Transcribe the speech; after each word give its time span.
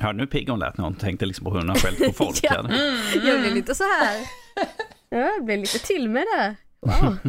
Hörde 0.00 0.18
nu 0.18 0.26
pigg 0.26 0.48
hon 0.48 0.58
lät 0.58 0.76
när 0.76 0.84
hon 0.84 0.94
tänkte 0.94 1.26
liksom 1.26 1.44
på 1.44 1.50
hur 1.50 1.58
hon 1.58 1.68
har 1.68 1.76
skällt 1.76 1.98
på 2.06 2.12
folk. 2.12 2.38
Ja. 2.42 2.62
här. 2.62 3.26
Jag 3.26 3.40
blev 3.40 3.54
lite 3.54 3.74
så 3.74 3.84
här. 3.84 4.20
Ja, 5.08 5.18
jag 5.18 5.44
blev 5.44 5.58
lite 5.58 5.78
till 5.78 6.08
med 6.10 6.22
det. 6.36 6.56
Wow. 6.80 7.16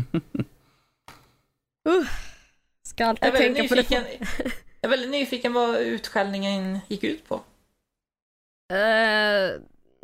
Uh, 1.90 2.08
ska 2.88 3.06
alltid 3.06 3.34
tänka 3.34 3.68
på 3.68 3.76
det. 3.76 3.92
jag 3.92 4.04
är 4.82 4.90
väldigt 4.90 5.10
nyfiken 5.12 5.54
vad 5.54 5.78
utskällningen 5.78 6.80
gick 6.88 7.04
ut 7.04 7.28
på. 7.30 7.36
Eh, 8.74 9.52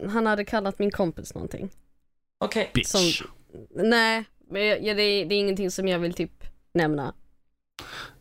han 0.09 0.25
hade 0.25 0.45
kallat 0.45 0.79
min 0.79 0.91
kompis 0.91 1.33
någonting. 1.33 1.69
Okej. 2.39 2.71
Bitch. 2.73 2.87
Som- 2.87 3.27
Nej, 3.75 4.23
ja, 4.81 4.93
det, 4.93 5.01
är, 5.01 5.25
det 5.25 5.35
är 5.35 5.39
ingenting 5.39 5.71
som 5.71 5.87
jag 5.87 5.99
vill 5.99 6.13
typ 6.13 6.43
nämna. 6.73 7.13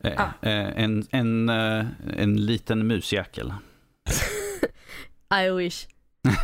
Eh, 0.04 0.20
Ah. 0.20 0.46
eh, 0.48 0.82
en, 0.84 1.06
en, 1.10 1.48
eh, 1.48 1.86
en 2.16 2.36
liten 2.46 2.86
musjäkel. 2.86 3.52
I 5.30 5.50
wish. 5.50 5.86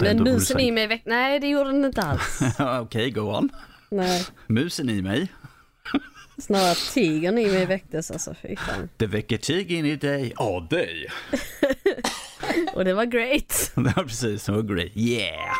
Men 0.00 0.22
musen 0.22 0.60
i 0.60 0.70
mig 0.70 0.86
väck... 0.86 1.02
Nej, 1.06 1.40
det 1.40 1.48
gjorde 1.48 1.70
den 1.70 1.84
inte 1.84 2.02
alls. 2.02 2.40
Okej, 2.82 3.10
go 3.10 3.20
on. 3.20 3.50
Nej, 3.90 4.24
Musen 4.46 4.90
i 4.90 5.02
mig. 5.02 5.28
snarare 6.38 6.74
tigern 6.74 7.38
i 7.38 7.46
mig 7.46 7.66
väcktes 7.66 8.10
alltså. 8.10 8.34
Fy 8.42 8.56
fan. 8.56 8.88
Det 8.96 9.06
väcker 9.06 9.38
tigern 9.38 9.86
i 9.86 9.96
dig. 9.96 10.32
Ja, 10.36 10.66
dig. 10.70 11.06
Och 12.74 12.84
det 12.84 12.94
var 12.94 13.04
great. 13.04 13.72
Det 13.74 13.80
var 13.80 14.04
precis, 14.04 14.44
det 14.44 14.52
var 14.52 14.62
great. 14.62 14.96
Yeah! 14.96 15.54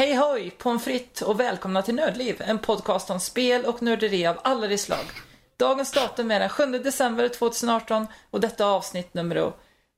Hej 0.00 0.14
hoj, 0.14 0.50
pommes 0.58 0.84
frites 0.84 1.22
och 1.22 1.40
välkomna 1.40 1.82
till 1.82 1.94
Nördliv, 1.94 2.36
en 2.40 2.58
podcast 2.58 3.10
om 3.10 3.20
spel 3.20 3.64
och 3.64 3.82
nörderi 3.82 4.26
av 4.26 4.38
alla 4.44 4.66
de 4.66 4.78
slag. 4.78 5.04
Dagens 5.58 5.92
datum 5.92 6.30
är 6.30 6.40
den 6.40 6.48
7 6.48 6.64
december 6.66 7.28
2018 7.28 8.06
och 8.30 8.40
detta 8.40 8.64
är 8.64 8.68
avsnitt 8.68 9.14
nummer 9.14 9.52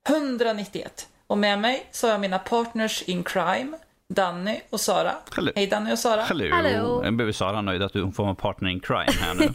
191. 0.08 1.08
Och 1.26 1.38
med 1.38 1.58
mig 1.58 1.86
så 1.90 2.06
har 2.06 2.12
jag 2.12 2.20
mina 2.20 2.38
partners 2.38 3.02
in 3.02 3.24
crime, 3.24 3.78
Danny 4.08 4.60
och 4.70 4.80
Sara. 4.80 5.12
Hallå. 5.30 5.52
Hej 5.54 5.66
Danny 5.66 5.92
och 5.92 5.98
Sara. 5.98 6.22
Hallå! 6.22 6.48
Hallå. 6.52 7.00
Jag 7.04 7.16
blev 7.16 7.32
Sara 7.32 7.62
nöjd 7.62 7.82
att 7.82 7.92
du 7.92 8.12
får 8.12 8.24
vara 8.24 8.34
partner 8.34 8.70
in 8.70 8.80
crime 8.80 9.12
här 9.20 9.34
nu. 9.34 9.48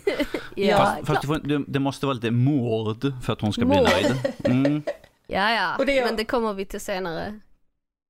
Ja, 0.56 0.78
fast 0.78 1.08
fast 1.08 1.22
du 1.22 1.28
får, 1.28 1.36
du, 1.36 1.66
det 1.68 1.80
måste 1.80 2.06
vara 2.06 2.14
lite 2.14 2.32
mord 2.32 3.14
för 3.26 3.34
att 3.34 3.42
hon 3.42 3.54
ska 3.54 3.66
bli 3.66 3.78
Mord. 3.78 3.90
nöjd. 3.90 4.34
Mm. 4.44 4.84
ja, 5.28 5.52
ja. 5.52 5.86
Det 5.86 6.06
men 6.06 6.16
det 6.16 6.26
kommer 6.26 6.54
vi 6.54 6.66
till 6.66 6.82
senare. 6.82 7.40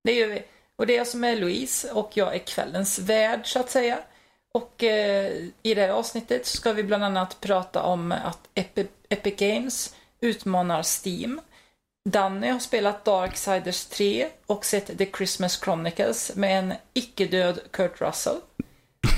Det 0.03 0.13
gör 0.13 0.27
vi. 0.27 0.43
Och 0.77 0.87
det 0.87 0.93
är 0.93 0.97
jag 0.97 1.07
som 1.07 1.23
är 1.23 1.35
Louise 1.35 1.91
och 1.91 2.11
jag 2.13 2.35
är 2.35 2.39
kvällens 2.39 2.99
värd 2.99 3.51
så 3.53 3.59
att 3.59 3.69
säga. 3.69 3.99
Och 4.53 4.83
eh, 4.83 5.31
i 5.63 5.73
det 5.73 5.81
här 5.81 5.89
avsnittet 5.89 6.45
ska 6.45 6.73
vi 6.73 6.83
bland 6.83 7.03
annat 7.03 7.41
prata 7.41 7.83
om 7.83 8.11
att 8.11 8.39
Epi- 8.55 8.87
Epic 9.09 9.35
Games 9.37 9.95
utmanar 10.21 10.83
Steam. 11.05 11.41
Danny 12.09 12.47
har 12.49 12.59
spelat 12.59 13.05
Darksiders 13.05 13.85
3 13.85 14.29
och 14.45 14.65
sett 14.65 14.97
The 14.97 15.05
Christmas 15.17 15.59
Chronicles 15.63 16.35
med 16.35 16.59
en 16.59 16.73
icke-död 16.93 17.59
Kurt 17.71 18.01
Russell. 18.01 18.37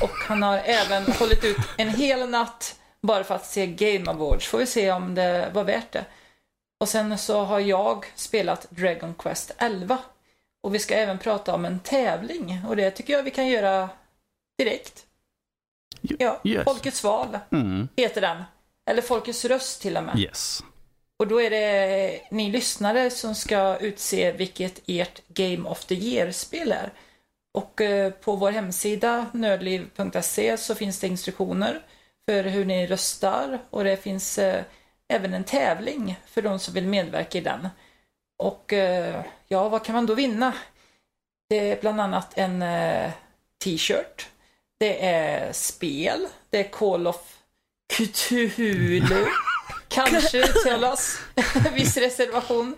Och 0.02 0.09
han 0.27 0.43
har 0.43 0.57
även 0.57 1.03
hållit 1.11 1.43
ut 1.43 1.57
en 1.77 1.89
hel 1.89 2.30
natt 2.30 2.75
bara 3.02 3.23
för 3.23 3.35
att 3.35 3.45
se 3.45 3.67
Game 3.67 4.11
Awards. 4.11 4.47
Får 4.47 4.57
vi 4.57 4.65
se 4.65 4.91
om 4.91 5.15
det 5.15 5.49
var 5.53 5.63
värt 5.63 5.91
det. 5.91 6.05
Och 6.80 6.89
sen 6.89 7.17
så 7.17 7.41
har 7.43 7.59
jag 7.59 8.05
spelat 8.15 8.67
Dragon 8.69 9.13
Quest 9.13 9.52
11. 9.57 9.97
Och 10.63 10.75
vi 10.75 10.79
ska 10.79 10.95
även 10.95 11.17
prata 11.17 11.53
om 11.53 11.65
en 11.65 11.79
tävling 11.79 12.61
och 12.67 12.75
det 12.75 12.92
tycker 12.92 13.14
jag 13.14 13.23
vi 13.23 13.31
kan 13.31 13.47
göra 13.47 13.89
direkt. 14.58 15.05
Ja, 16.02 16.42
Yes. 16.43 16.64
Folkets 16.64 17.03
val 17.03 17.37
Mm. 17.52 17.87
heter 17.97 18.21
den. 18.21 18.43
Eller 18.89 19.02
Folkets 19.02 19.45
röst 19.45 19.81
till 19.81 19.98
och 19.98 20.03
med. 20.03 20.19
Yes. 20.19 20.64
Och 21.19 21.27
då 21.27 21.42
är 21.42 21.49
det 21.49 22.21
ni 22.31 22.52
lyssnare 22.52 23.09
som 23.09 23.36
ska 23.36 23.77
utse 23.77 24.31
vilket 24.31 24.81
ert 24.87 25.21
Game 25.27 25.69
of 25.69 25.86
the 25.86 25.95
Year-spel 25.95 26.71
är. 26.71 26.92
Och 27.53 27.81
eh, 27.81 28.11
på 28.11 28.36
vår 28.36 28.52
hemsida 28.52 29.25
nördliv.se 29.33 30.58
så 30.58 30.75
finns 30.75 30.99
det 30.99 31.08
instruktioner 31.08 31.81
för 32.30 32.43
hur 32.43 32.65
ni 32.65 32.87
röstar 32.87 33.59
och 33.69 33.83
det 33.83 33.98
finns 33.98 34.37
eh, 34.37 34.64
även 35.08 35.33
en 35.33 35.43
tävling 35.43 36.19
för 36.25 36.42
de 36.42 36.59
som 36.59 36.73
vill 36.73 36.87
medverka 36.87 37.37
i 37.37 37.42
den. 37.42 37.67
Och 38.39 38.73
eh, 38.73 39.22
ja, 39.48 39.70
vad 39.70 39.86
kan 39.86 39.95
man 39.95 40.05
då 40.05 40.14
vinna? 40.14 40.54
Det 41.50 41.72
är 41.72 41.82
bland 41.82 42.02
annat 42.02 42.38
en 42.38 42.61
eh, 42.61 43.11
t-shirt. 43.64 44.27
Det 44.77 45.05
är 45.05 45.54
spel. 45.54 46.27
Det 46.49 46.60
är 46.60 46.70
Call 46.72 47.08
of 47.08 47.38
Cthulhu. 47.94 49.02
Kanske 49.88 50.38
uttalas. 50.44 51.20
Viss 51.73 51.98
reservation. 51.98 52.76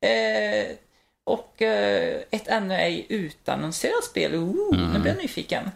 Eh, 0.00 0.76
och 1.24 1.62
eh, 1.62 2.22
ett 2.30 2.48
ännu 2.48 2.74
ej 2.74 3.06
utannonserat 3.08 4.04
spel. 4.04 4.34
Ooh, 4.34 4.92
Nu 4.92 4.98
blir 4.98 5.12
jag 5.12 5.22
nyfiken. 5.22 5.70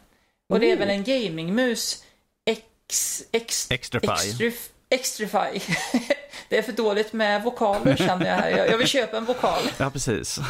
Och 0.48 0.60
det 0.60 0.70
är 0.70 0.76
väl 0.76 0.90
en 0.90 1.04
gamingmus. 1.04 2.04
X, 2.44 3.24
X, 3.32 3.70
Extrafy. 3.70 4.06
Extrif- 4.06 4.68
Extrify. 4.96 5.60
det 6.48 6.58
är 6.58 6.62
för 6.62 6.72
dåligt 6.72 7.12
med 7.12 7.42
vokaler 7.42 7.96
känner 7.96 8.26
jag 8.26 8.34
här. 8.34 8.50
Jag, 8.50 8.78
vill 8.78 8.86
köpa 8.86 9.16
en 9.16 9.24
vokal. 9.24 9.62
Ja, 9.78 9.90
precis. 9.90 10.38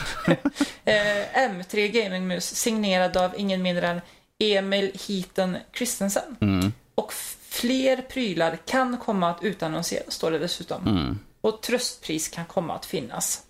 Eh, 0.85 1.49
M3 1.49 1.89
Gamingmus 1.89 2.55
signerad 2.55 3.17
av 3.17 3.35
ingen 3.37 3.63
mindre 3.63 3.89
än 3.89 4.01
Emil 4.39 4.99
Heaton 5.09 5.57
Christensen. 5.73 6.37
Mm. 6.41 6.73
Och 6.95 7.13
fler 7.49 7.97
prylar 7.97 8.59
kan 8.65 8.99
komma 8.99 9.31
att 9.31 9.43
utannonseras, 9.43 10.15
står 10.15 10.31
det 10.31 10.39
dessutom. 10.39 10.87
Mm. 10.87 11.19
Och 11.41 11.63
tröstpris 11.63 12.29
kan 12.29 12.45
komma 12.45 12.75
att 12.75 12.87
finnas. 12.87 13.43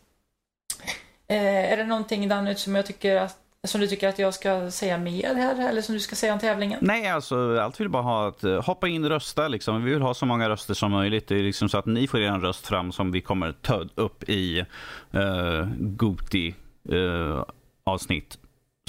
Eh, 1.29 1.73
är 1.73 1.77
det 1.77 1.85
någonting 1.85 2.29
Danny 2.29 2.55
som, 2.55 2.75
jag 2.75 2.87
tycker 2.87 3.17
att, 3.17 3.39
som 3.67 3.81
du 3.81 3.87
tycker 3.87 4.09
att 4.09 4.19
jag 4.19 4.35
ska 4.35 4.71
säga 4.71 4.99
mer 4.99 5.35
här? 5.35 5.69
Eller 5.69 5.83
som 5.83 5.95
du 5.95 6.01
ska 6.01 6.17
säga 6.17 6.33
om 6.33 6.39
tävlingen? 6.39 6.79
Nej, 6.83 7.09
alltså 7.09 7.59
allt 7.59 7.81
vill 7.81 7.89
bara 7.89 8.03
ha 8.03 8.29
att 8.29 8.45
eh, 8.45 8.63
hoppa 8.63 8.89
in 8.89 9.05
och 9.05 9.11
rösta. 9.11 9.49
Liksom. 9.49 9.85
Vi 9.85 9.91
vill 9.93 10.03
ha 10.03 10.15
så 10.15 10.27
många 10.27 10.49
röster 10.49 10.75
som 10.75 10.91
möjligt. 10.91 11.29
Det 11.29 11.35
är 11.35 11.43
liksom 11.43 11.69
så 11.69 11.79
att 11.79 11.87
ni 11.87 12.07
får 12.07 12.21
er 12.21 12.39
röst 12.39 12.67
fram 12.67 12.93
som 12.93 13.13
vi 13.13 13.21
kommer 13.21 13.53
ta 13.53 13.85
upp 13.95 14.29
i 14.29 14.65
uh, 15.15 15.67
Goti 15.79 16.55
eh, 16.89 17.45
avsnitt. 17.85 18.39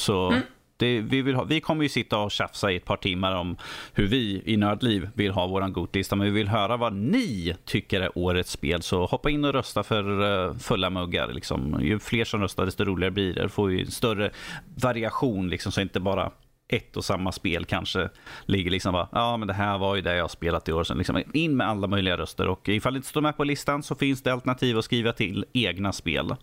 Så 0.01 0.27
Mm. 0.27 0.41
Det, 0.77 1.01
vi, 1.01 1.21
vill 1.21 1.35
ha, 1.35 1.43
vi 1.43 1.61
kommer 1.61 1.83
ju 1.83 1.89
sitta 1.89 2.17
och 2.17 2.31
tjafsa 2.31 2.71
i 2.71 2.75
ett 2.75 2.85
par 2.85 2.97
timmar 2.97 3.35
om 3.35 3.57
hur 3.93 4.07
vi 4.07 4.41
i 4.45 4.57
Nördliv 4.57 5.09
vill 5.13 5.31
ha 5.31 5.47
våran 5.47 5.73
Gotlista. 5.73 6.15
Men 6.15 6.25
vi 6.25 6.31
vill 6.31 6.47
höra 6.47 6.77
vad 6.77 6.93
ni 6.93 7.55
tycker 7.65 8.01
är 8.01 8.17
årets 8.17 8.51
spel. 8.51 8.81
Så 8.81 9.05
hoppa 9.05 9.29
in 9.29 9.45
och 9.45 9.53
rösta 9.53 9.83
för 9.83 10.21
uh, 10.21 10.57
fulla 10.57 10.89
muggar. 10.89 11.33
Liksom. 11.33 11.79
Ju 11.81 11.99
fler 11.99 12.25
som 12.25 12.41
röstar 12.41 12.65
desto 12.65 12.83
roligare 12.83 13.11
blir 13.11 13.33
det. 13.33 13.49
får 13.49 13.71
en 13.71 13.91
större 13.91 14.31
variation 14.75 15.49
liksom, 15.49 15.71
så 15.71 15.81
inte 15.81 15.99
bara 15.99 16.31
ett 16.69 16.97
och 16.97 17.05
samma 17.05 17.31
spel 17.31 17.65
kanske 17.65 18.09
ligger 18.45 18.71
liksom 18.71 18.93
bara, 18.93 19.09
ja 19.11 19.37
men 19.37 19.47
det 19.47 19.53
här 19.53 19.77
var 19.77 19.95
ju 19.95 20.01
det 20.01 20.15
jag 20.15 20.31
spelat 20.31 20.69
i 20.69 20.73
år. 20.73 20.83
Så 20.83 20.93
liksom 20.93 21.23
in 21.33 21.57
med 21.57 21.67
alla 21.67 21.87
möjliga 21.87 22.17
röster 22.17 22.47
och 22.47 22.69
ifall 22.69 22.93
det 22.93 22.97
inte 22.97 23.09
står 23.09 23.21
med 23.21 23.37
på 23.37 23.43
listan 23.43 23.83
så 23.83 23.95
finns 23.95 24.23
det 24.23 24.33
alternativ 24.33 24.77
att 24.77 24.85
skriva 24.85 25.13
till 25.13 25.45
egna 25.53 25.93
spel. 25.93 26.35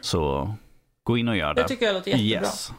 Så 0.00 0.54
gå 1.02 1.18
in 1.18 1.28
och 1.28 1.36
gör 1.36 1.54
det. 1.54 1.60
Mm. 1.60 1.62
Det 1.62 1.68
tycker 1.68 1.86
jag 1.86 1.94
låter 1.94 2.10
jättebra. 2.10 2.48
Yes. 2.48 2.72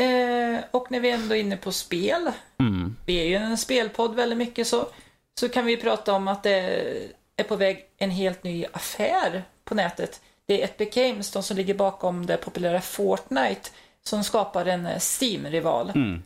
Eh, 0.00 0.60
och 0.70 0.90
när 0.90 1.00
vi 1.00 1.10
ändå 1.10 1.34
är 1.34 1.40
inne 1.40 1.56
på 1.56 1.72
spel, 1.72 2.30
Mm. 2.58 2.96
vi 3.06 3.20
är 3.20 3.24
ju 3.24 3.34
en 3.34 3.58
spelpodd 3.58 4.14
väldigt 4.14 4.38
mycket 4.38 4.66
så, 4.66 4.88
så 5.40 5.48
kan 5.48 5.66
vi 5.66 5.76
prata 5.76 6.12
om 6.12 6.28
att 6.28 6.42
det 6.42 6.84
är 7.36 7.44
på 7.44 7.56
väg 7.56 7.86
en 7.98 8.10
helt 8.10 8.44
ny 8.44 8.64
affär 8.72 9.42
på 9.64 9.74
nätet. 9.74 10.20
Det 10.46 10.60
är 10.62 10.64
Epic 10.64 10.94
Games, 10.94 11.30
de 11.30 11.42
som 11.42 11.56
ligger 11.56 11.74
bakom 11.74 12.26
det 12.26 12.36
populära 12.36 12.80
Fortnite, 12.80 13.70
som 14.04 14.24
skapar 14.24 14.66
en 14.66 14.86
eh, 14.86 14.98
Steam-rival. 14.98 15.92
Mm. 15.94 16.22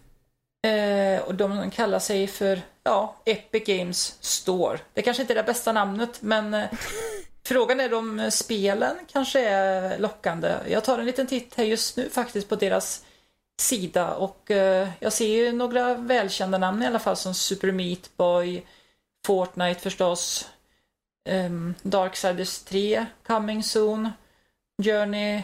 Eh, 0.67 1.23
och 1.23 1.35
de 1.35 1.71
kallar 1.71 1.99
sig 1.99 2.27
för, 2.27 2.61
ja, 2.83 3.17
Epic 3.25 3.65
Games 3.67 4.17
Store. 4.21 4.79
Det 4.93 5.03
kanske 5.03 5.23
inte 5.23 5.33
är 5.33 5.37
det 5.37 5.43
bästa 5.43 5.73
namnet, 5.73 6.23
men 6.23 6.55
eh, 6.55 6.65
frågan 7.47 7.81
är 7.81 7.95
om 7.95 8.31
spelen 8.31 8.97
kanske 9.13 9.41
är 9.49 9.99
lockande. 9.99 10.55
Jag 10.71 10.85
tar 10.85 10.99
en 10.99 11.07
liten 11.07 11.27
titt 11.27 11.55
här 11.55 11.65
just 11.65 11.97
nu 11.97 12.11
faktiskt 12.11 12.49
på 12.49 12.57
deras 12.57 13.05
sida 13.61 14.15
och 14.15 14.51
eh, 14.51 14.89
jag 15.01 15.13
ser 15.13 15.29
ju 15.29 15.53
några 15.53 15.95
välkända 15.95 16.59
namn 16.59 16.83
i 16.83 16.87
alla 16.87 16.99
fall 16.99 17.17
som 17.17 17.35
Super 17.35 17.73
Meat 17.73 18.11
Boy, 18.17 18.67
Fortnite 19.27 19.81
förstås, 19.81 20.49
um, 21.29 21.75
Darksiders 21.83 22.59
3, 22.59 23.07
Coming 23.27 23.63
Soon, 23.63 24.11
Journey 24.83 25.43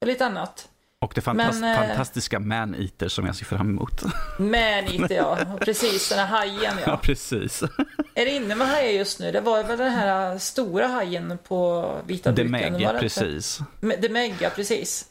och 0.00 0.06
lite 0.06 0.26
annat. 0.26 0.68
Och 1.02 1.12
det 1.14 1.20
fantas 1.20 1.60
Men, 1.60 1.72
eh, 1.72 1.88
fantastiska 1.88 2.40
Man-Eater 2.40 3.08
som 3.08 3.26
jag 3.26 3.36
ser 3.36 3.44
fram 3.44 3.68
emot. 3.68 4.02
Men 4.38 4.92
inte 4.92 5.14
jag. 5.14 5.60
Precis, 5.60 6.08
den 6.08 6.18
här 6.18 6.26
hajen 6.26 6.74
Ja, 6.78 6.82
ja. 6.86 6.96
precis. 6.96 7.62
Är 8.14 8.24
det 8.24 8.30
inne 8.30 8.54
med 8.54 8.68
hajar 8.68 8.90
just 8.90 9.20
nu? 9.20 9.32
Det 9.32 9.40
var 9.40 9.64
väl 9.64 9.78
den 9.78 9.92
här 9.92 10.38
stora 10.38 10.86
hajen 10.86 11.38
på 11.48 11.90
vita 12.06 12.30
The 12.32 12.42
duken? 12.42 12.50
Meg, 12.50 12.62
ja, 12.62 12.68
det 12.78 12.84
inte? 12.84 13.00
precis. 13.00 13.60
The 14.00 14.08
Meg, 14.08 14.34
ja 14.40 14.50
precis. 14.50 15.06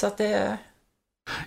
Så 0.00 0.06
att 0.06 0.18
det... 0.18 0.58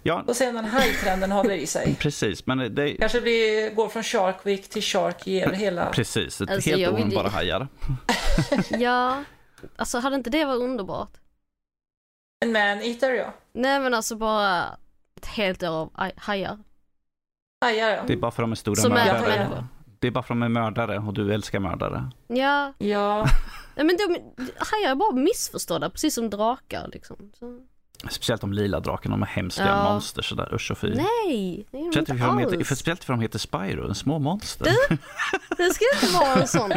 Ja, 0.03 0.23
Får 0.25 0.33
se 0.33 0.49
om 0.49 0.55
den 0.55 0.65
hajtrenden 0.65 1.31
håller 1.31 1.55
i 1.55 1.67
sig. 1.67 1.95
precis. 1.99 2.45
Men 2.45 2.75
det 2.75 2.93
Kanske 2.93 3.21
blir, 3.21 3.75
går 3.75 3.89
från 3.89 4.03
Shark 4.03 4.45
Week 4.45 4.69
till 4.69 4.81
Shark 4.83 5.27
ger 5.27 5.49
hela... 5.51 5.85
Precis, 5.85 6.41
ett 6.41 6.49
Alltså, 6.49 6.69
helt 6.69 6.87
år 6.93 6.97
vill 6.97 7.15
bara 7.15 7.29
hajar. 7.29 7.67
Ja, 8.79 9.23
alltså 9.75 9.99
hade 9.99 10.15
inte 10.15 10.29
det 10.29 10.45
varit 10.45 10.61
underbart? 10.61 11.11
En 12.45 12.51
man-eater 12.51 13.11
ja. 13.11 13.33
Nej 13.53 13.79
men 13.79 13.93
alltså 13.93 14.15
bara 14.15 14.65
ett 15.17 15.25
helt 15.25 15.63
år 15.63 15.67
av 15.69 15.89
aj- 15.93 16.13
hajar. 16.17 16.59
Hajar 17.65 17.89
ja. 17.89 18.03
Det 18.07 18.13
är 18.13 18.17
bara 18.17 18.31
för 18.31 18.43
att 18.43 18.47
de 18.47 18.51
är 18.51 18.55
stora 18.55 18.75
Som 18.75 18.91
är 18.91 18.95
mördare. 19.05 19.37
människor. 19.39 19.65
Det 19.99 20.07
är 20.07 20.11
bara 20.11 20.23
för 20.23 20.33
att 20.33 20.39
de 20.39 20.43
är 20.43 20.49
mördare 20.49 20.97
och 20.97 21.13
du 21.13 21.33
älskar 21.33 21.59
mördare. 21.59 22.11
Ja, 22.27 22.73
Ja. 22.77 23.25
nej, 23.75 23.85
men 23.85 23.97
de, 23.97 24.03
hajar 24.57 24.91
är 24.91 24.95
bara 24.95 25.11
missförstådda, 25.11 25.89
precis 25.89 26.15
som 26.15 26.29
drakar 26.29 26.87
liksom. 26.93 27.31
Så, 27.39 27.59
Speciellt 28.09 28.41
de 28.41 28.53
lila 28.53 28.79
drakarna, 28.79 29.15
de 29.15 29.21
är 29.23 29.27
hemska 29.27 29.65
Ja. 29.67 29.83
monster 29.93 30.21
sådär, 30.21 30.53
usch 30.53 30.71
och 30.71 30.77
fy. 30.77 30.87
nej, 30.95 31.65
det 31.71 31.77
är 31.77 31.91
de 31.91 31.99
inte 31.99 32.15
för, 32.17 32.25
de 32.27 32.37
heter, 32.37 32.55
alls. 32.57 32.67
för, 32.67 32.75
speciellt 32.75 33.03
för 33.03 33.13
de 33.13 33.21
heter 33.21 33.39
Spyro, 33.39 33.87
en 33.87 33.95
små 33.95 34.19
monster. 34.19 34.67
Det 35.57 35.73
ska 35.73 35.85
inte 35.93 36.13
vara 36.17 36.41
en 36.41 36.47
sån. 36.47 36.69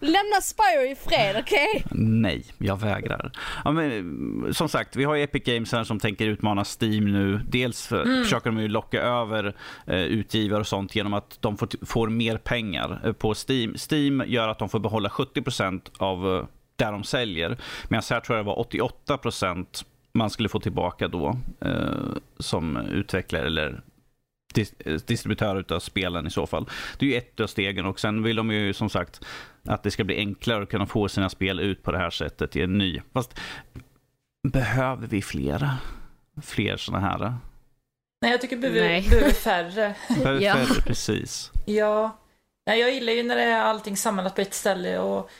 Lämna 0.00 0.40
Spyro 0.42 0.82
i 0.92 0.96
fred, 1.08 1.36
okej? 1.40 1.84
Nej, 1.90 2.44
jag 2.58 2.80
vägrar. 2.80 3.32
Ja, 3.64 3.70
men, 3.70 4.54
som 4.54 4.68
sagt, 4.68 4.96
vi 4.96 5.04
har 5.04 5.16
Epic 5.16 5.42
Games 5.44 5.72
här 5.72 5.84
som 5.84 6.00
tänker 6.00 6.26
utmana 6.26 6.64
Steam 6.80 7.12
nu. 7.12 7.40
Dels 7.48 7.86
för, 7.86 8.22
försöker 8.24 8.50
de 8.50 8.60
ju 8.60 8.68
locka 8.68 9.02
över 9.02 9.54
eh, 9.86 9.96
utgivare 9.96 10.60
och 10.60 10.66
sånt 10.66 10.94
genom 10.96 11.14
att 11.14 11.38
de 11.40 11.56
får, 11.56 11.86
får 11.86 12.08
mer 12.08 12.36
pengar 12.36 13.00
eh, 13.04 13.12
på 13.12 13.34
Steam. 13.48 13.74
Steam 13.90 14.22
gör 14.26 14.48
att 14.48 14.58
de 14.58 14.68
får 14.68 14.78
behålla 14.80 15.08
70% 15.08 15.80
av 15.98 16.36
eh, 16.36 16.44
där 16.76 16.92
de 16.92 17.04
säljer. 17.04 17.58
Medan 17.88 18.02
här 18.10 18.20
tror 18.20 18.38
jag 18.38 18.46
det 18.46 18.48
var 18.48 18.64
88% 19.16 19.84
man 20.14 20.30
skulle 20.30 20.48
få 20.48 20.60
tillbaka 20.60 21.08
då 21.08 21.36
eh, 21.60 22.16
som 22.38 22.76
utvecklare 22.76 23.46
eller 23.46 23.82
dis- 24.54 24.74
eh, 24.78 25.00
distributör 25.06 25.56
utav 25.60 25.80
spelen 25.80 26.26
i 26.26 26.30
så 26.30 26.46
fall. 26.46 26.68
Det 26.98 27.06
är 27.06 27.10
ju 27.10 27.16
ett 27.16 27.40
av 27.40 27.46
stegen 27.46 27.86
och 27.86 28.00
sen 28.00 28.22
vill 28.22 28.36
de 28.36 28.50
ju 28.50 28.72
som 28.72 28.90
sagt 28.90 29.24
att 29.64 29.82
det 29.82 29.90
ska 29.90 30.04
bli 30.04 30.16
enklare 30.16 30.62
att 30.62 30.68
kunna 30.70 30.86
få 30.86 31.08
sina 31.08 31.28
spel 31.28 31.60
ut 31.60 31.82
på 31.82 31.92
det 31.92 31.98
här 31.98 32.10
sättet 32.10 32.56
i 32.56 32.62
en 32.62 32.78
ny. 32.78 33.00
Fast 33.12 33.38
behöver 34.48 35.06
vi 35.06 35.22
flera? 35.22 35.78
Fler 36.42 36.76
sådana 36.76 37.08
här? 37.08 37.34
Nej, 38.22 38.30
jag 38.30 38.40
tycker 38.40 38.56
vi 38.56 38.62
behöver, 38.70 39.10
behöver 39.10 39.30
färre. 39.30 39.94
Behöver 40.08 40.40
Ja. 40.40 40.54
färre, 40.54 40.82
precis. 40.86 41.50
Ja. 41.66 42.18
Nej, 42.66 42.80
jag 42.80 42.94
gillar 42.94 43.12
ju 43.12 43.22
när 43.22 43.36
det 43.36 43.42
är 43.42 43.62
allting 43.62 43.96
samlat 43.96 44.34
på 44.34 44.40
ett 44.40 44.54
ställe 44.54 44.98
och 44.98 45.30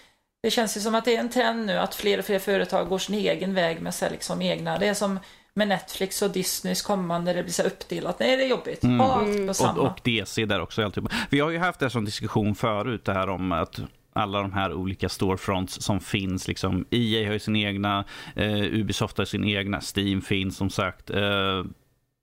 det 0.43 0.51
känns 0.51 0.77
ju 0.77 0.81
som 0.81 0.95
att 0.95 1.05
det 1.05 1.17
är 1.17 1.21
en 1.21 1.31
trend 1.31 1.67
nu 1.67 1.79
att 1.79 1.95
fler 1.95 2.19
och 2.19 2.25
fler 2.25 2.39
företag 2.39 2.89
går 2.89 2.99
sin 2.99 3.15
egen 3.15 3.55
väg 3.55 3.83
med 3.83 3.95
sig 3.95 4.11
liksom 4.11 4.43
egna. 4.43 4.79
Det 4.79 4.89
är 4.89 4.95
som 4.95 5.19
med 5.55 5.69
Netflix 5.69 6.23
och 6.23 6.31
Disneys 6.31 6.83
kommande, 6.83 7.33
det 7.33 7.43
blir 7.43 7.53
så 7.53 7.63
uppdelat. 7.63 8.19
Nej, 8.21 8.37
det 8.37 8.45
är 8.45 8.49
jobbigt. 8.49 8.85
Mm. 8.85 9.01
Allt 9.01 9.47
på 9.47 9.55
samma. 9.55 9.81
Och, 9.81 9.87
och 9.87 10.01
DC 10.05 10.47
där 10.47 10.61
också. 10.61 10.85
Alltid. 10.85 11.09
Vi 11.31 11.41
har 11.41 11.51
ju 11.51 11.59
haft 11.59 11.81
det 11.81 11.91
som 11.91 12.05
diskussion 12.05 12.55
förut, 12.55 13.05
det 13.05 13.13
här 13.13 13.29
om 13.29 13.53
att 13.53 13.81
alla 14.13 14.43
de 14.43 14.53
här 14.53 14.73
olika 14.73 15.09
storefronts 15.09 15.83
som 15.83 16.01
finns. 16.01 16.49
Liksom, 16.49 16.87
EA 16.91 17.27
har 17.27 17.33
ju 17.33 17.39
sin 17.39 17.57
egna, 17.57 18.05
eh, 18.37 18.63
Ubisoft 18.63 19.19
har 19.19 19.25
sin 19.25 19.45
egna, 19.45 19.81
Steam 19.97 20.23
finns 20.23 20.57
som 20.57 20.71
sagt. 20.71 21.11
Eh, 21.11 21.65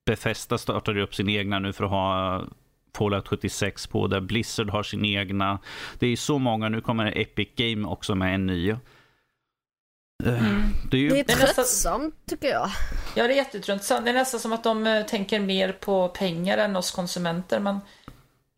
Bethesda 0.05 0.57
startade 0.57 1.01
upp 1.01 1.15
sin 1.15 1.29
egna 1.29 1.59
nu 1.59 1.73
för 1.73 1.83
att 1.83 1.89
ha 1.89 2.43
Fallout 2.97 3.27
76 3.27 3.87
på 3.87 4.07
där. 4.07 4.19
Blizzard 4.19 4.69
har 4.69 4.83
sin 4.83 5.05
egna. 5.05 5.59
Det 5.99 6.07
är 6.07 6.15
så 6.15 6.37
många. 6.37 6.69
Nu 6.69 6.81
kommer 6.81 7.17
Epic 7.17 7.49
Game 7.55 7.87
också 7.87 8.15
med 8.15 8.35
en 8.35 8.45
ny. 8.45 8.69
Eh, 8.69 8.77
Mm. 10.25 10.63
Det 10.91 10.97
är 10.97 11.01
ju... 11.01 11.09
Det 11.09 11.19
är 11.19 11.23
Det 11.23 11.33
är 11.33 11.37
tröttsamt 11.53 12.15
tycker 12.29 12.47
jag. 12.47 12.69
Ja, 13.15 13.27
det 13.27 13.33
är 13.33 13.35
jättetröttsamt. 13.37 14.05
Det 14.05 14.11
är 14.11 14.13
nästan 14.15 14.39
som 14.39 14.53
att 14.53 14.63
de 14.63 14.87
eh, 14.87 15.05
tänker 15.05 15.39
mer 15.39 15.71
på 15.71 16.07
pengar 16.07 16.57
än 16.57 16.75
oss 16.75 16.91
konsumenter. 16.91 17.59
Men 17.59 17.79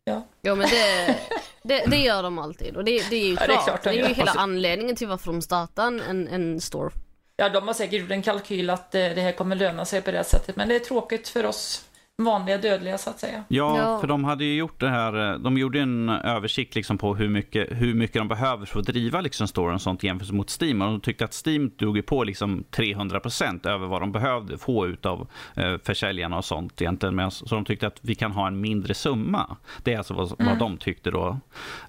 Ja 0.04 0.54
men 0.54 0.58
det, 0.68 1.18
det, 1.62 1.84
det 1.86 1.96
gör 1.96 2.22
de 2.22 2.38
alltid 2.38 2.76
och 2.76 2.84
det, 2.84 3.10
det 3.10 3.16
är 3.16 3.26
ju 3.26 3.32
Ja, 3.40 3.44
klart. 3.44 3.46
det 3.46 3.50
Det 3.54 3.60
är 3.60 3.64
är, 3.64 3.64
klart 3.64 3.84
de 3.84 3.92
ju 3.94 4.00
gör. 4.00 4.08
hela 4.08 4.22
Alltså- 4.30 4.38
anledningen 4.38 4.96
till 4.96 5.08
varför 5.08 5.32
de 5.32 5.42
startar 5.42 5.86
en, 5.86 6.28
en 6.28 6.60
store. 6.60 6.90
ja, 7.36 7.48
de 7.48 7.66
har 7.66 7.74
säkert 7.74 8.00
gjort 8.00 8.10
en 8.10 8.22
kalkyl 8.22 8.70
att 8.70 8.94
eh, 8.94 9.00
det 9.00 9.20
här 9.20 9.32
kommer 9.32 9.56
löna 9.56 9.84
sig 9.84 10.02
på 10.02 10.10
det 10.10 10.24
sättet. 10.24 10.56
Men 10.56 10.68
det 10.68 10.74
är 10.74 10.78
tråkigt 10.78 11.28
för 11.28 11.46
oss 11.46 11.84
vanliga 12.22 12.58
dödliga 12.58 12.98
så 12.98 13.10
att 13.10 13.18
säga. 13.18 13.44
Ja, 13.48 13.78
Ja. 13.78 14.00
för 14.00 14.06
de 14.06 14.24
hade 14.24 14.44
ju 14.44 14.54
gjort 14.56 14.80
det 14.80 14.88
här. 14.88 15.32
eh, 15.32 15.38
De 15.38 15.58
gjorde 15.58 15.80
en 15.80 16.08
översikt 16.08 16.74
liksom 16.74 16.98
på 16.98 17.14
hur 17.14 17.28
mycket, 17.28 17.68
hur 17.70 17.94
mycket 17.94 18.16
de 18.16 18.28
behöver 18.28 18.66
för 18.66 18.80
att 18.80 18.86
driva 18.86 19.20
liksom 19.20 19.48
storyn 19.48 19.74
och 19.74 19.80
sånt 19.82 20.02
jämfört 20.02 20.30
mot 20.30 20.58
Steam. 20.62 20.82
Och 20.82 20.88
de 20.88 21.00
tyckte 21.00 21.24
att 21.24 21.46
Steam 21.46 21.70
drog 21.78 22.06
på 22.06 22.24
liksom 22.24 22.64
300% 22.70 23.66
över 23.66 23.86
vad 23.86 24.02
de 24.02 24.12
behövde 24.12 24.58
få 24.58 24.86
ut 24.86 25.06
av 25.06 25.28
eh, 25.56 25.74
försäljarna 25.84 26.36
och 26.36 26.44
sånt 26.44 26.82
egentligen. 26.82 27.14
Men, 27.14 27.30
så 27.30 27.54
de 27.54 27.64
tyckte 27.64 27.86
att 27.86 27.98
vi 28.00 28.14
kan 28.14 28.32
ha 28.32 28.46
en 28.46 28.60
mindre 28.60 28.94
summa. 28.94 29.56
Det 29.82 29.92
är 29.94 29.98
alltså 29.98 30.14
vad, 30.14 30.32
vad 30.38 30.58
de 30.58 30.76
tyckte 30.76 31.10
då. 31.10 31.38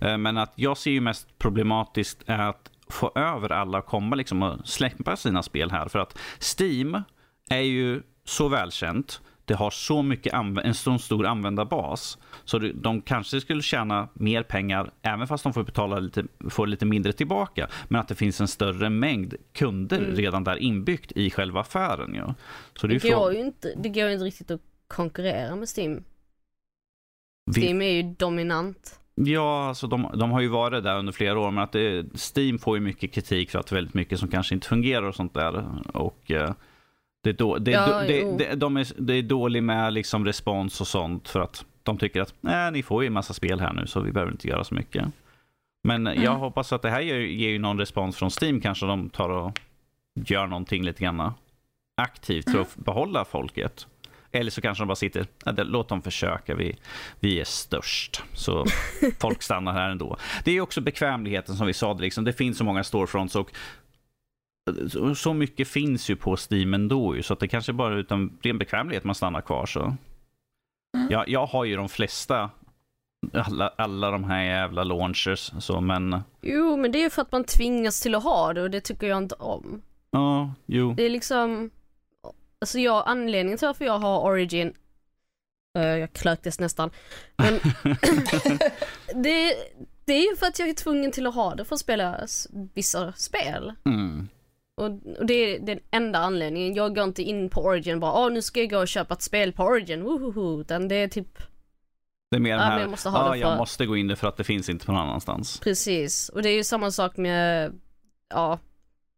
Eh, 0.01 0.17
men 0.17 0.37
att 0.37 0.51
jag 0.55 0.77
ser 0.77 0.91
ju 0.91 1.01
mest 1.01 1.37
problematiskt 1.37 2.23
är 2.25 2.39
att 2.39 2.69
få 2.89 3.11
över 3.15 3.51
alla 3.51 3.77
och 3.77 3.85
komma 3.85 4.15
liksom 4.15 4.43
och 4.43 4.67
släppa 4.67 5.15
sina 5.15 5.43
spel 5.43 5.71
här. 5.71 5.87
För 5.87 5.99
att 5.99 6.17
Steam 6.59 7.03
är 7.49 7.61
ju 7.61 8.01
så 8.25 8.47
välkänt. 8.47 9.21
Det 9.45 9.53
har 9.53 9.69
så 9.69 10.01
mycket 10.01 10.33
en 10.33 10.73
så 10.73 10.97
stor 10.97 11.25
användarbas. 11.25 12.17
Så 12.45 12.59
de 12.59 13.01
kanske 13.01 13.41
skulle 13.41 13.61
tjäna 13.61 14.09
mer 14.13 14.43
pengar 14.43 14.91
även 15.01 15.27
fast 15.27 15.43
de 15.43 15.53
får 15.53 15.63
betala 15.63 15.99
lite, 15.99 16.23
får 16.49 16.67
lite 16.67 16.85
mindre 16.85 17.13
tillbaka. 17.13 17.67
Men 17.87 18.01
att 18.01 18.07
det 18.07 18.15
finns 18.15 18.41
en 18.41 18.47
större 18.47 18.89
mängd 18.89 19.33
kunder 19.53 19.99
redan 19.99 20.43
där 20.43 20.57
inbyggt 20.57 21.11
i 21.11 21.29
själva 21.29 21.61
affären. 21.61 22.15
Ja. 22.15 22.35
Så 22.75 22.87
det 22.87 22.95
är 22.95 22.99
Det 22.99 23.09
går 23.09 23.33
ju 23.33 23.39
inte, 23.39 23.73
det 23.77 23.89
går 23.89 24.09
inte 24.09 24.25
riktigt 24.25 24.51
att 24.51 24.61
konkurrera 24.87 25.55
med 25.55 25.67
Steam. 25.77 26.03
Steam 27.57 27.81
är 27.81 27.91
ju 27.91 28.03
dominant. 28.03 28.99
Ja, 29.15 29.67
alltså 29.67 29.87
de, 29.87 30.11
de 30.13 30.31
har 30.31 30.41
ju 30.41 30.47
varit 30.47 30.83
där 30.83 30.97
under 30.97 31.13
flera 31.13 31.39
år, 31.39 31.51
men 31.51 31.63
att 31.63 31.71
det, 31.71 32.05
Steam 32.35 32.59
får 32.59 32.77
ju 32.77 32.83
mycket 32.83 33.11
kritik 33.13 33.49
för 33.49 33.59
att 33.59 33.67
det 33.67 33.73
är 33.73 33.75
väldigt 33.75 33.93
mycket 33.93 34.19
som 34.19 34.27
kanske 34.27 34.55
inte 34.55 34.67
fungerar 34.67 35.03
och 35.03 35.15
sånt 35.15 35.33
där. 35.33 35.65
Och 35.93 36.31
eh, 36.31 36.53
det, 37.23 37.29
är 37.29 37.33
då, 37.33 37.57
det, 37.57 37.71
Ja, 37.71 38.01
det, 38.07 38.37
det, 38.37 38.55
de 38.55 38.77
är, 38.77 38.87
det 38.97 39.13
är 39.13 39.21
dålig 39.21 39.63
med 39.63 39.93
liksom 39.93 40.25
respons 40.25 40.81
och 40.81 40.87
sånt 40.87 41.29
för 41.29 41.39
att 41.39 41.65
de 41.83 41.97
tycker 41.97 42.21
att 42.21 42.33
nej, 42.41 42.71
ni 42.71 42.83
får 42.83 43.03
ju 43.03 43.07
en 43.07 43.13
massa 43.13 43.33
spel 43.33 43.59
här 43.59 43.73
nu 43.73 43.87
så 43.87 43.99
vi 43.99 44.11
behöver 44.11 44.31
inte 44.31 44.47
göra 44.47 44.63
så 44.63 44.75
mycket. 44.75 45.05
Men 45.83 46.05
jag 46.05 46.17
Mm. 46.17 46.39
hoppas 46.39 46.73
att 46.73 46.81
det 46.81 46.89
här 46.89 47.01
ger, 47.01 47.19
ger 47.19 47.49
ju 47.49 47.59
någon 47.59 47.79
respons 47.79 48.15
från 48.17 48.29
Steam 48.41 48.61
kanske 48.61 48.85
de 48.85 49.09
tar 49.09 49.29
och 49.29 49.59
gör 50.15 50.47
någonting 50.47 50.83
lite 50.83 51.03
grann 51.03 51.31
aktivt 51.97 52.51
för 52.51 52.59
att 52.61 52.75
behålla 52.75 53.25
folket. 53.25 53.87
Eller 54.31 54.51
så 54.51 54.61
kanske 54.61 54.81
de 54.81 54.87
bara 54.87 54.95
sitter, 54.95 55.27
låt 55.63 55.89
dem 55.89 56.01
försöka, 56.01 56.55
vi, 56.55 56.77
vi 57.19 57.39
är 57.39 57.43
störst. 57.45 58.23
Så 58.33 58.65
folk 59.19 59.41
stannar 59.41 59.73
här 59.73 59.89
ändå. 59.89 60.17
Det 60.43 60.51
är 60.51 60.61
också 60.61 60.81
bekvämligheten 60.81 61.55
som 61.55 61.67
vi 61.67 61.73
sa, 61.73 61.93
det, 61.93 62.01
liksom. 62.01 62.23
det 62.23 62.33
finns 62.33 62.57
så 62.57 62.63
många 62.63 62.83
storefronts 62.83 63.35
och 63.35 63.51
så- 65.15 65.33
mycket 65.33 65.67
finns 65.67 66.09
ju 66.09 66.15
på 66.15 66.37
Steam 66.51 66.73
ändå 66.73 67.15
ju, 67.15 67.23
så 67.23 67.33
att 67.33 67.39
det 67.39 67.47
kanske 67.47 67.73
bara 67.73 67.93
är 67.93 67.97
utan 67.97 68.37
ren 68.41 68.57
bekvämlighet 68.57 69.03
man 69.03 69.15
stannar 69.15 69.41
kvar. 69.41 69.65
Så. 69.65 69.79
Mm. 70.97 71.07
Jag, 71.09 71.29
jag 71.29 71.45
har 71.45 71.65
ju 71.65 71.75
de 71.75 71.89
flesta, 71.89 72.49
alla, 73.33 73.67
alla 73.77 74.11
de 74.11 74.23
här 74.23 74.43
jävla 74.43 74.83
launchers, 74.83 75.51
så, 75.59 75.81
men 75.81 76.21
Jo 76.41 76.77
men 76.77 76.91
det 76.91 76.97
är 76.99 77.03
ju 77.03 77.09
för 77.09 77.21
att 77.21 77.31
man 77.31 77.43
tvingas 77.43 78.01
till 78.01 78.15
att 78.15 78.23
ha 78.23 78.53
det 78.53 78.61
och 78.61 78.71
det 78.71 78.81
tycker 78.81 79.07
jag 79.07 79.17
inte 79.17 79.35
om. 79.35 79.81
ja, 80.11 80.53
jo. 80.65 80.93
Det 80.93 81.03
är 81.03 81.09
liksom, 81.09 81.69
alltså 82.61 82.79
jag, 82.79 83.03
anledningen 83.05 83.57
till 83.57 83.65
varför 83.67 83.85
jag 83.85 83.99
har 83.99 84.19
Origin, 84.21 84.73
eh, 85.77 85.83
jag 85.83 86.13
klöktes 86.13 86.59
nästan, 86.59 86.89
men 87.37 87.53
det, 89.23 89.53
det 90.05 90.13
är 90.13 90.29
ju 90.29 90.35
för 90.35 90.45
att 90.45 90.59
jag 90.59 90.69
är 90.69 90.73
tvungen 90.73 91.11
till 91.11 91.27
att 91.27 91.35
ha 91.35 91.55
det 91.55 91.65
för 91.65 91.75
att 91.75 91.81
spela 91.81 92.27
vissa 92.73 93.13
spel. 93.13 93.73
Mm. 93.85 94.27
Och, 94.75 94.85
och 95.19 95.25
det 95.25 95.33
är 95.33 95.59
den 95.59 95.79
enda 95.91 96.19
anledningen. 96.19 96.73
Jag 96.73 96.95
går 96.95 97.03
inte 97.03 97.23
in 97.23 97.49
på 97.49 97.61
Origin 97.61 97.99
bara 97.99 98.25
åh 98.25 98.31
nu 98.31 98.41
ska 98.41 98.59
jag 98.59 98.69
gå 98.69 98.79
och 98.79 98.87
köpa 98.87 99.13
ett 99.13 99.21
spel 99.21 99.53
på 99.53 99.63
Origin, 99.63 100.03
wohoho. 100.03 100.61
Utan 100.61 100.87
det 100.87 100.95
är 100.95 101.07
typ 101.07 101.37
Det 102.31 102.35
är 102.37 102.39
mer 102.39 102.51
den 102.51 102.59
Ja, 102.59 102.65
här, 102.65 102.73
men 102.73 102.81
jag 102.81 102.89
måste 102.91 103.09
ha 103.09 103.25
ja, 103.25 103.31
det 103.31 103.37
jag 103.37 103.57
måste 103.57 103.85
gå 103.85 103.97
in 103.97 104.07
det 104.07 104.15
för 104.15 104.27
att 104.27 104.37
det 104.37 104.43
finns 104.43 104.69
inte 104.69 104.91
någon 104.91 105.01
annanstans. 105.01 105.59
precis. 105.59 106.29
Och 106.29 106.41
det 106.41 106.49
är 106.49 106.55
ju 106.55 106.63
samma 106.63 106.91
sak 106.91 107.17
med, 107.17 107.71
ja, 108.29 108.59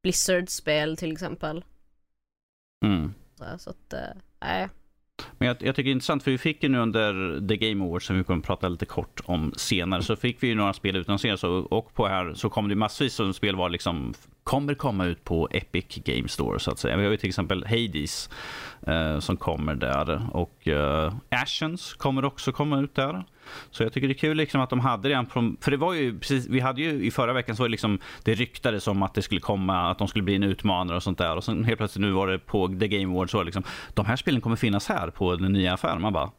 Blizzard-spel 0.03 0.97
till 0.97 1.11
exempel. 1.11 1.65
Mm. 2.85 3.13
Så, 3.37 3.45
så 3.57 3.69
att, 3.69 3.93
eh, 3.93 3.99
nej. 4.41 4.69
Men 5.37 5.47
jag, 5.47 5.57
jag 5.59 5.75
tycker 5.75 5.83
det 5.83 5.89
är 5.89 5.91
intressant, 5.91 6.23
för 6.23 6.31
vi 6.31 6.37
fick 6.37 6.63
ju 6.63 6.69
nu 6.69 6.77
under 6.77 7.39
The 7.47 7.57
Game 7.57 7.85
Awards, 7.85 8.05
som 8.05 8.17
vi 8.17 8.23
kommer 8.23 8.39
att 8.39 8.45
prata 8.45 8.67
lite 8.67 8.85
kort 8.85 9.21
om 9.25 9.53
senare, 9.57 10.03
så 10.03 10.15
fick 10.15 10.43
vi 10.43 10.47
ju 10.47 10.55
några 10.55 10.73
spel 10.73 10.95
utannonseras 10.95 11.39
Så, 11.39 11.49
och 11.51 11.93
på 11.93 12.07
här 12.07 12.33
så 12.33 12.49
kom 12.49 12.69
det 12.69 12.75
massvis 12.75 13.13
som 13.13 13.33
spel 13.33 13.55
var 13.55 13.69
liksom 13.69 14.13
kommer 14.43 14.73
komma 14.73 15.05
ut 15.05 15.23
på 15.23 15.47
Epic 15.51 15.85
Game 16.05 16.27
Store 16.27 16.59
så 16.59 16.71
att 16.71 16.79
säga. 16.79 16.97
Vi 16.97 17.03
har 17.03 17.11
ju 17.11 17.17
till 17.17 17.29
exempel 17.29 17.65
Hades 17.65 18.29
eh, 18.87 19.19
som 19.19 19.37
kommer 19.37 19.75
där 19.75 20.21
och 20.33 20.67
eh, 20.67 21.13
Ashes 21.29 21.93
kommer 21.93 22.25
också 22.25 22.51
komma 22.51 22.79
ut 22.79 22.95
där. 22.95 23.23
Så 23.71 23.83
jag 23.83 23.93
tycker 23.93 24.07
det 24.07 24.13
är 24.13 24.17
kul 24.17 24.37
liksom 24.37 24.61
att 24.61 24.69
de 24.69 24.79
hade 24.79 25.09
redan, 25.09 25.57
för 25.61 25.71
det 25.71 25.77
var 25.77 25.93
ju 25.93 26.19
precis, 26.19 26.47
vi 26.47 26.59
hade 26.59 26.81
ju 26.81 27.05
i 27.05 27.11
förra 27.11 27.33
veckan 27.33 27.55
så 27.55 27.63
var 27.63 27.67
det 27.67 27.71
liksom, 27.71 27.99
det 28.23 28.33
ryktades 28.33 28.87
om 28.87 29.03
att 29.03 29.13
det 29.13 29.21
skulle 29.21 29.41
komma, 29.41 29.91
att 29.91 29.97
de 29.97 30.07
skulle 30.07 30.23
bli 30.23 30.35
en 30.35 30.43
utmanare 30.43 30.97
och 30.97 31.03
sånt 31.03 31.17
där 31.17 31.35
och 31.35 31.43
sen 31.43 31.63
helt 31.63 31.77
plötsligt 31.77 32.01
nu 32.01 32.11
var 32.11 32.27
det 32.27 32.39
på 32.39 32.67
The 32.67 32.87
Game 32.87 33.13
Awards 33.13 33.31
så 33.31 33.43
liksom, 33.43 33.63
de 33.93 34.05
här 34.05 34.15
spelen 34.15 34.41
kommer 34.41 34.55
finnas 34.55 34.87
här 34.87 35.09
på 35.09 35.35
den 35.35 35.53
nya 35.53 35.73
affären. 35.73 36.01
Man 36.01 36.13
bara, 36.13 36.31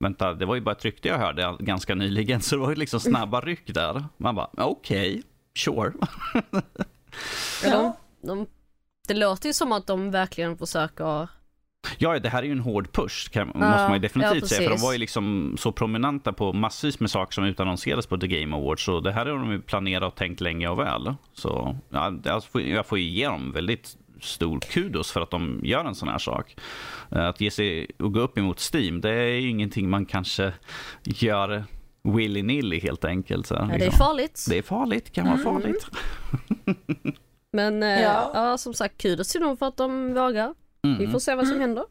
vänta, 0.00 0.34
det 0.34 0.46
var 0.46 0.54
ju 0.54 0.60
bara 0.60 0.72
ett 0.72 0.84
rykte 0.84 1.08
jag 1.08 1.18
hörde 1.18 1.56
ganska 1.58 1.94
nyligen 1.94 2.40
så 2.42 2.56
det 2.56 2.62
var 2.62 2.70
ju 2.70 2.76
liksom 2.76 3.00
snabba 3.00 3.40
ryck 3.40 3.74
där. 3.74 4.04
Man 4.16 4.34
bara, 4.34 4.50
okej, 4.52 5.10
okay, 5.10 5.22
sure. 5.56 5.92
ja. 7.64 7.96
de, 8.20 8.28
de, 8.28 8.46
det 9.08 9.14
låter 9.14 9.48
ju 9.48 9.52
som 9.52 9.72
att 9.72 9.86
de 9.86 10.10
verkligen 10.10 10.58
försöker 10.58 11.28
Ja, 11.98 12.18
det 12.18 12.28
här 12.28 12.42
är 12.42 12.46
ju 12.46 12.52
en 12.52 12.60
hård 12.60 12.92
push, 12.92 13.30
kan, 13.30 13.50
ja, 13.54 13.60
måste 13.60 13.82
man 13.82 13.92
ju 13.92 13.98
definitivt 13.98 14.42
ja, 14.42 14.46
säga. 14.46 14.68
För 14.68 14.76
de 14.76 14.82
var 14.82 14.92
ju 14.92 14.98
liksom 14.98 15.56
så 15.58 15.72
prominenta 15.72 16.32
på 16.32 16.52
massvis 16.52 17.00
med 17.00 17.10
saker 17.10 17.32
som 17.34 17.44
utannonserades 17.44 18.06
på 18.06 18.18
The 18.18 18.26
Game 18.26 18.56
Awards. 18.56 18.84
Så 18.84 19.00
det 19.00 19.12
här 19.12 19.26
har 19.26 19.38
de 19.38 19.52
ju 19.52 19.60
planerat 19.60 20.12
och 20.12 20.18
tänkt 20.18 20.40
länge 20.40 20.68
och 20.68 20.78
väl. 20.78 21.14
Så 21.34 21.76
ja, 21.90 22.14
alltså, 22.26 22.60
jag 22.60 22.86
får 22.86 22.98
ju 22.98 23.04
ge 23.04 23.26
dem 23.26 23.52
väldigt 23.52 23.96
stor 24.20 24.60
kudos 24.60 25.12
för 25.12 25.20
att 25.20 25.30
de 25.30 25.60
gör 25.62 25.84
en 25.84 25.94
sån 25.94 26.08
här 26.08 26.18
sak. 26.18 26.56
Eh, 27.10 27.26
att 27.26 27.40
ge 27.40 27.50
sig 27.50 27.86
och 27.98 28.12
gå 28.12 28.20
upp 28.20 28.38
emot 28.38 28.74
Steam, 28.74 29.00
det 29.00 29.10
är 29.10 29.40
ju 29.40 29.48
ingenting 29.48 29.90
man 29.90 30.06
kanske 30.06 30.52
gör 31.04 31.64
willy-nilly 32.02 32.80
helt 32.80 33.04
enkelt. 33.04 33.46
Så, 33.46 33.54
ja, 33.54 33.60
liksom. 33.60 33.78
det 33.78 33.86
är 33.86 33.90
farligt. 33.90 34.46
Det 34.48 34.58
är 34.58 34.62
farligt, 34.62 35.12
kan 35.12 35.24
vara 35.24 35.40
mm. 35.40 35.44
farligt. 35.44 35.86
Men 37.52 37.82
eh, 37.82 38.02
ja. 38.02 38.30
ja. 38.34 38.58
som 38.58 38.74
sagt, 38.74 39.02
kudos 39.02 39.28
till 39.28 39.40
dem 39.40 39.56
för 39.56 39.66
att 39.66 39.76
de 39.76 40.14
vågar. 40.14 40.54
Mm. 40.86 40.98
Vi 40.98 41.08
får 41.08 41.18
se 41.18 41.34
vad 41.34 41.46
som 41.46 41.56
mm. 41.56 41.60
händer. 41.60 41.84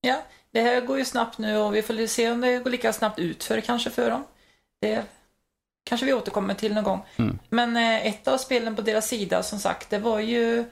Ja, 0.00 0.22
det 0.50 0.60
här 0.60 0.80
går 0.80 0.98
ju 0.98 1.04
snabbt 1.04 1.38
nu 1.38 1.56
och 1.56 1.74
vi 1.74 1.82
får 1.82 2.06
se 2.06 2.30
om 2.30 2.40
det 2.40 2.58
går 2.58 2.70
lika 2.70 2.92
snabbt 2.92 3.18
ut 3.18 3.44
för 3.44 3.60
kanske 3.60 3.90
för 3.90 4.10
dem. 4.10 4.24
Det 4.80 5.04
kanske 5.84 6.06
vi 6.06 6.12
återkommer 6.12 6.54
till 6.54 6.74
någon 6.74 6.84
gång. 6.84 7.04
Mm. 7.16 7.38
Men 7.48 7.76
eh, 7.76 8.06
ett 8.06 8.28
av 8.28 8.38
spelen 8.38 8.76
på 8.76 8.82
deras 8.82 9.08
sida 9.08 9.42
som 9.42 9.58
sagt, 9.58 9.90
det 9.90 9.98
var 9.98 10.20
ju 10.20 10.64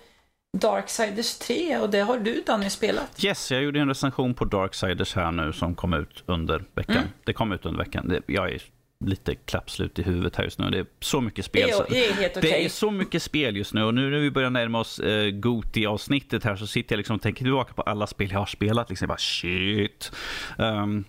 Darksiders 0.58 1.38
3 1.38 1.78
och 1.78 1.90
det 1.90 2.00
har 2.00 2.18
du 2.18 2.42
Danny 2.46 2.70
spelat. 2.70 3.24
Yes, 3.24 3.50
jag 3.50 3.62
gjorde 3.62 3.80
en 3.80 3.88
recension 3.88 4.34
på 4.34 4.44
Darksiders 4.44 5.14
här 5.14 5.32
nu 5.32 5.52
som 5.52 5.74
kom 5.74 5.94
ut 5.94 6.22
under 6.26 6.64
veckan. 6.74 6.96
Mm. 6.96 7.08
Det 7.24 7.32
kom 7.32 7.52
ut 7.52 7.66
under 7.66 7.78
veckan. 7.78 8.22
Jag 8.26 8.52
är 8.52 8.62
lite 9.04 9.34
klappslut 9.34 9.98
i 9.98 10.02
huvudet 10.02 10.36
här 10.36 10.44
just 10.44 10.58
nu. 10.58 10.70
Det 10.70 10.78
är 10.78 10.86
så 11.00 11.20
mycket 11.20 11.44
spel. 11.44 11.68
Det 11.68 11.74
är, 11.74 11.86
det 11.90 12.06
är 12.06 12.12
helt 12.12 12.36
okay. 12.36 12.50
Det 12.50 12.64
är 12.64 12.68
så 12.68 12.90
mycket 12.90 13.22
spel 13.22 13.56
just 13.56 13.74
nu 13.74 13.82
och 13.82 13.94
nu 13.94 14.10
när 14.10 14.18
vi 14.18 14.30
börjar 14.30 14.50
närma 14.50 14.80
oss 14.80 14.98
eh, 14.98 15.30
Goti-avsnittet 15.30 16.44
här 16.44 16.56
så 16.56 16.66
sitter 16.66 16.92
jag 16.94 16.98
liksom 16.98 17.16
och 17.16 17.22
tänker 17.22 17.44
tillbaka 17.44 17.74
på 17.74 17.82
alla 17.82 18.06
spel 18.06 18.30
jag 18.32 18.38
har 18.38 18.46
spelat. 18.46 18.90
Liksom 18.90 19.08
bara 19.08 19.18
shit. 19.18 20.12
Um, 20.58 21.04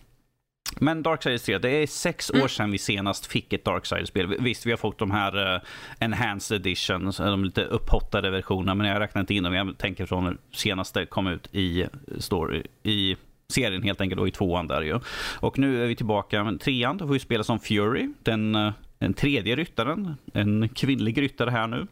men 0.79 1.03
Darksiders 1.03 1.41
3, 1.43 1.57
det 1.57 1.69
är 1.69 1.87
sex 1.87 2.29
mm. 2.29 2.43
år 2.43 2.47
sedan 2.47 2.71
vi 2.71 2.77
senast 2.77 3.25
fick 3.25 3.53
ett 3.53 3.65
Darksiders-spel. 3.65 4.35
Visst, 4.39 4.65
vi 4.65 4.71
har 4.71 4.77
fått 4.77 4.97
de 4.97 5.11
här 5.11 5.55
uh, 5.55 5.61
Enhanced 5.99 6.55
Editions, 6.55 7.17
de 7.17 7.45
lite 7.45 7.63
upphottade 7.63 8.29
versionerna, 8.29 8.75
men 8.75 8.87
jag 8.87 8.99
räknar 8.99 9.19
inte 9.21 9.33
in 9.33 9.43
dem. 9.43 9.53
Jag 9.53 9.77
tänker 9.77 10.05
från 10.05 10.23
när 10.23 10.37
senaste 10.51 11.05
kom 11.05 11.27
ut 11.27 11.55
i, 11.55 11.85
story, 12.19 12.63
i 12.83 13.15
serien 13.51 13.83
helt 13.83 14.01
enkelt, 14.01 14.21
och 14.21 14.27
i 14.27 14.31
tvåan 14.31 14.67
där 14.67 14.81
ju. 14.81 14.99
Och 15.39 15.59
nu 15.59 15.83
är 15.83 15.87
vi 15.87 15.95
tillbaka 15.95 16.43
med 16.43 16.59
trean, 16.59 16.97
då 16.97 17.07
får 17.07 17.13
vi 17.13 17.19
spela 17.19 17.43
som 17.43 17.59
Fury, 17.59 18.09
den 18.23 18.73
den 19.01 19.13
tredje 19.13 19.55
ryttaren, 19.55 20.15
en 20.33 20.69
kvinnlig 20.69 21.21
ryttare 21.21 21.49
här 21.49 21.67
nu. 21.67 21.87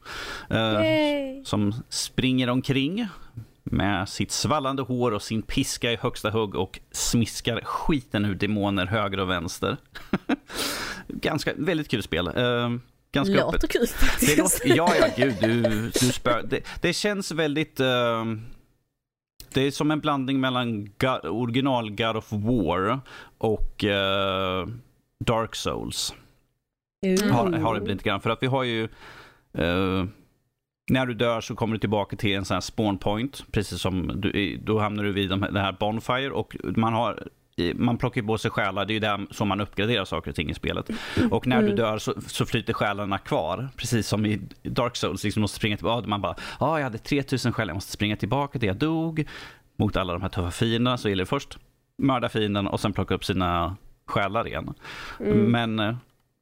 Uh, 0.56 1.44
som 1.44 1.74
springer 1.90 2.50
omkring 2.50 3.08
med 3.64 4.10
sitt 4.10 4.32
svallande 4.32 4.82
hår 4.82 5.12
och 5.12 5.22
sin 5.22 5.42
piska 5.42 5.92
i 5.92 5.96
högsta 5.96 6.30
hugg 6.30 6.56
och 6.56 6.80
smiskar 6.92 7.62
skiten 7.64 8.26
ur 8.26 8.36
demoner 8.36 8.86
höger 8.86 9.20
och 9.20 9.30
vänster. 9.30 9.78
Ganska, 11.08 11.54
väldigt 11.58 11.90
kul 11.90 12.04
spel. 12.04 12.28
Uh, 12.28 12.78
ganska 13.12 13.36
låter 13.36 13.58
öppet. 13.58 13.72
kul 13.72 13.88
faktiskt. 13.88 14.36
Det 14.36 14.42
låter, 14.42 14.78
ja, 14.78 14.94
ja, 15.00 15.08
gud, 15.18 15.36
du, 15.42 15.62
du 16.00 16.12
spör, 16.12 16.46
det, 16.50 16.62
det 16.82 16.94
känns 16.94 17.32
väldigt... 17.32 17.80
Uh, 17.80 18.26
det 19.54 19.62
är 19.62 19.72
som 19.72 19.92
en 19.92 20.00
blandning 20.00 20.40
mellan 20.40 20.86
God, 20.86 21.26
original 21.26 21.90
God 21.90 22.16
of 22.18 22.32
War 22.32 23.00
och 23.38 23.84
uh, 23.84 24.74
Dark 25.26 25.56
Souls. 25.56 26.14
Mm. 27.06 27.32
Har, 27.32 27.52
har 27.52 27.74
det 27.74 27.82
blivit 27.82 27.96
lite 27.96 28.10
grann. 28.10 28.22
För 28.22 28.30
att 28.30 28.44
vi 28.44 28.48
har 28.48 28.64
ju... 28.64 28.88
Uh, 29.60 30.06
när 30.92 31.06
du 31.06 31.14
dör 31.14 31.42
så 31.42 31.56
kommer 31.56 31.74
du 31.74 31.80
tillbaka 31.80 32.16
till 32.16 32.36
en 32.36 32.46
sån 32.46 32.56
här 32.56 32.62
spawn 32.62 32.98
point. 32.98 33.52
Precis 33.52 33.82
som 33.82 34.22
du, 34.22 34.58
då 34.58 34.80
hamnar 34.80 35.04
du 35.04 35.12
vid 35.12 35.30
de, 35.30 35.42
den 35.42 35.56
här 35.56 35.76
Bonfire 35.80 36.32
och 36.32 36.56
man 36.64 36.94
har 36.94 37.28
man 37.76 37.98
plockar 37.98 38.22
på 38.22 38.38
sig 38.38 38.52
själar, 38.52 38.86
det 38.86 38.92
är 38.92 38.94
ju 38.94 39.00
där 39.00 39.28
som 39.32 39.48
man 39.48 39.62
uppgraderar 39.62 40.06
saker 40.06 40.32
och 40.32 40.36
ting 40.36 40.50
i 40.50 40.54
spelet. 40.54 40.90
Och 41.32 41.48
när 41.48 41.60
du 41.60 41.66
mm. 41.66 41.76
dör 41.76 41.98
så, 41.98 42.14
så 42.28 42.46
flyter 42.46 42.74
själarna 42.74 43.18
kvar, 43.18 43.70
precis 43.76 44.08
som 44.08 44.26
i 44.26 44.42
Dark 44.64 44.96
Souls. 44.96 45.24
Liksom 45.24 45.42
måste 45.42 45.58
springa 45.58 45.78
tillbaka. 45.78 46.08
Man 46.08 46.22
bara, 46.22 46.36
ja, 46.60 46.68
ah, 46.68 46.78
jag 46.78 46.84
hade 46.84 46.98
3000 46.98 47.54
själar, 47.54 47.70
jag 47.70 47.76
måste 47.76 47.92
springa 47.92 48.16
tillbaka 48.16 48.60
till 48.60 48.68
jag 48.68 48.78
dog. 48.78 49.26
Mot 49.78 49.98
alla 49.98 50.14
de 50.14 50.22
här 50.22 50.30
tuffa 50.30 50.52
fienderna 50.52 50.98
så 50.98 51.10
gäller 51.10 51.24
det 51.24 51.30
först 51.30 51.58
mörda 51.98 52.30
fienden 52.30 52.68
och 52.68 52.80
sen 52.80 52.94
plocka 52.94 53.16
upp 53.16 53.26
sina 53.26 53.76
själar 54.06 54.48
igen. 54.48 54.74
Mm. 55.20 55.52
Men 55.52 55.80
eh, 55.80 55.96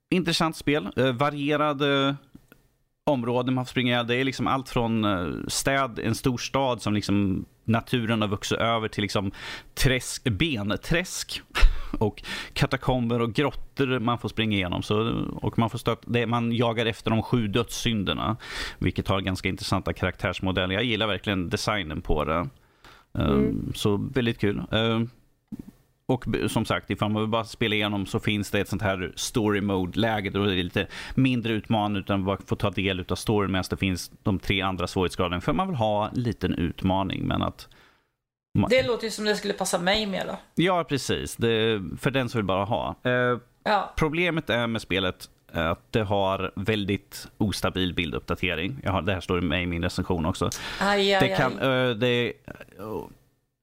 intressant 0.09 0.55
spel, 0.55 0.89
eh, 0.95 1.11
varierad 1.11 1.81
eh, 1.81 2.15
områden 3.05 3.53
man 3.53 3.65
får 3.65 3.69
springa 3.69 4.03
Det 4.03 4.15
är 4.15 4.23
liksom 4.23 4.47
allt 4.47 4.69
från 4.69 5.05
eh, 5.05 5.27
städ, 5.47 5.99
en 5.99 6.15
stor 6.15 6.37
stad 6.37 6.81
som 6.81 6.93
liksom 6.93 7.45
naturen 7.67 8.21
har 8.21 8.27
vuxit 8.27 8.57
över 8.57 8.87
till 8.87 9.01
liksom 9.01 9.31
träsk, 9.73 10.23
benträsk 10.23 11.41
och 11.99 12.23
katakomber 12.53 13.21
och 13.21 13.33
grottor 13.33 13.99
man 13.99 14.19
får 14.19 14.29
springa 14.29 14.57
igenom. 14.57 14.83
Så, 14.83 15.25
och 15.41 15.59
man, 15.59 15.69
får 15.69 15.77
stöt, 15.77 15.99
det, 16.05 16.27
man 16.27 16.51
jagar 16.51 16.85
efter 16.85 17.11
de 17.11 17.23
sju 17.23 17.47
dödssynderna, 17.47 18.37
vilket 18.79 19.07
har 19.07 19.21
ganska 19.21 19.49
intressanta 19.49 19.93
karaktärsmodeller. 19.93 20.75
Jag 20.75 20.83
gillar 20.83 21.07
verkligen 21.07 21.49
designen 21.49 22.01
på 22.01 22.23
det. 22.23 22.49
Eh, 23.17 23.25
mm. 23.25 23.73
Så 23.75 23.97
väldigt 24.13 24.39
kul. 24.39 24.63
Och 26.09 26.25
som 26.47 26.65
sagt, 26.65 26.89
ifall 26.89 27.09
man 27.09 27.21
vill 27.21 27.29
bara 27.29 27.43
spela 27.43 27.75
igenom 27.75 28.05
så 28.05 28.19
finns 28.19 28.51
det 28.51 28.59
ett 28.59 28.69
sånt 28.69 28.81
här 28.81 29.13
story 29.15 29.61
mode-läge 29.61 30.29
då 30.29 30.45
det 30.45 30.53
är 30.53 30.63
lite 30.63 30.87
mindre 31.15 31.53
utmanande 31.53 31.99
utan 31.99 32.25
bara 32.25 32.37
få 32.45 32.55
ta 32.55 32.69
del 32.69 33.05
av 33.09 33.15
storyn 33.15 33.51
medan 33.51 33.65
det 33.69 33.77
finns 33.77 34.11
de 34.23 34.39
tre 34.39 34.61
andra 34.61 34.87
svårighetsgraderna. 34.87 35.41
För 35.41 35.53
man 35.53 35.67
vill 35.67 35.75
ha 35.75 36.09
en 36.09 36.21
liten 36.21 36.53
utmaning 36.53 37.27
men 37.27 37.41
att 37.41 37.67
det 38.69 38.87
låter 38.87 39.03
ju 39.03 39.11
som 39.11 39.25
det 39.25 39.35
skulle 39.35 39.53
passa 39.53 39.79
mig 39.79 40.05
mer 40.05 40.25
då. 40.25 40.39
Ja, 40.55 40.83
precis. 40.83 41.35
Det, 41.35 41.81
för 41.99 42.11
den 42.11 42.29
som 42.29 42.39
vill 42.39 42.45
bara 42.45 42.65
ha. 42.65 42.95
Eh, 43.03 43.37
ja. 43.63 43.93
Problemet 43.95 44.49
är 44.49 44.67
med 44.67 44.81
spelet 44.81 45.29
att 45.51 45.91
det 45.91 46.03
har 46.03 46.51
väldigt 46.55 47.27
ostabil 47.37 47.93
bilduppdatering. 47.93 48.79
Jag 48.83 48.91
har, 48.91 49.01
det 49.01 49.13
här 49.13 49.21
står 49.21 49.41
med 49.41 49.63
i 49.63 49.65
min 49.65 49.83
recension 49.83 50.25
också. 50.25 50.49
Aj, 50.79 51.13
aj, 51.13 51.29
det 51.29 51.35
kan, 51.35 51.59
aj. 51.59 51.67
Uh, 51.67 51.95
det, 51.95 52.33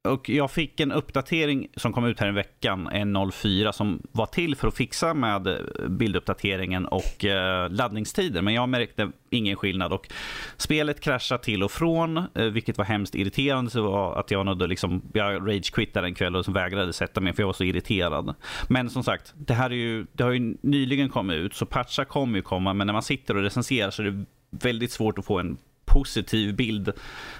och 0.04 0.28
jag 0.28 0.50
fick 0.50 0.80
en 0.80 0.92
uppdatering 0.92 1.68
som 1.76 1.92
kom 1.92 2.04
ut 2.04 2.20
här 2.20 2.28
i 2.28 2.32
veckan, 2.32 2.88
1.04, 2.88 3.72
som 3.72 4.02
var 4.12 4.26
till 4.26 4.56
för 4.56 4.68
att 4.68 4.76
fixa 4.76 5.14
med 5.14 5.46
eh, 5.46 5.88
bilduppdateringen 5.88 6.86
och 6.86 7.24
eh, 7.24 7.70
laddningstider. 7.70 8.42
Men 8.42 8.54
jag 8.54 8.68
märkte 8.68 9.10
ingen 9.30 9.56
skillnad 9.56 9.92
och 9.92 10.08
spelet 10.56 11.00
kraschade 11.00 11.42
till 11.42 11.62
och 11.62 11.70
från, 11.70 12.16
eh, 12.16 12.44
vilket 12.44 12.78
var 12.78 12.84
hemskt 12.84 13.14
irriterande. 13.14 13.70
Så 13.70 13.82
var 13.82 14.20
att 14.20 14.30
jag 14.30 14.46
nådde 14.46 14.66
liksom, 14.66 15.02
jag 15.12 15.48
ragequittade 15.48 16.06
en 16.06 16.14
kväll 16.14 16.36
och 16.36 16.56
vägrade 16.56 16.92
sätta 16.92 17.20
mig 17.20 17.32
för 17.32 17.42
jag 17.42 17.46
var 17.46 17.52
så 17.52 17.64
irriterad. 17.64 18.34
Men 18.68 18.90
som 18.90 19.04
sagt, 19.04 19.34
det 19.36 19.54
här 19.54 19.70
är 19.70 19.74
ju, 19.74 20.06
det 20.12 20.24
har 20.24 20.30
ju 20.30 20.56
nyligen 20.60 21.08
kommit 21.08 21.36
ut, 21.36 21.54
så 21.54 21.66
patchar 21.66 22.04
kommer 22.04 22.36
ju 22.36 22.42
komma. 22.42 22.74
Men 22.74 22.86
när 22.86 22.94
man 22.94 23.02
sitter 23.02 23.36
och 23.36 23.42
recenserar 23.42 23.90
så 23.90 24.02
är 24.02 24.06
det 24.06 24.24
väldigt 24.50 24.92
svårt 24.92 25.18
att 25.18 25.24
få 25.24 25.38
en 25.38 25.56
positiv 25.84 26.56
bild 26.56 26.92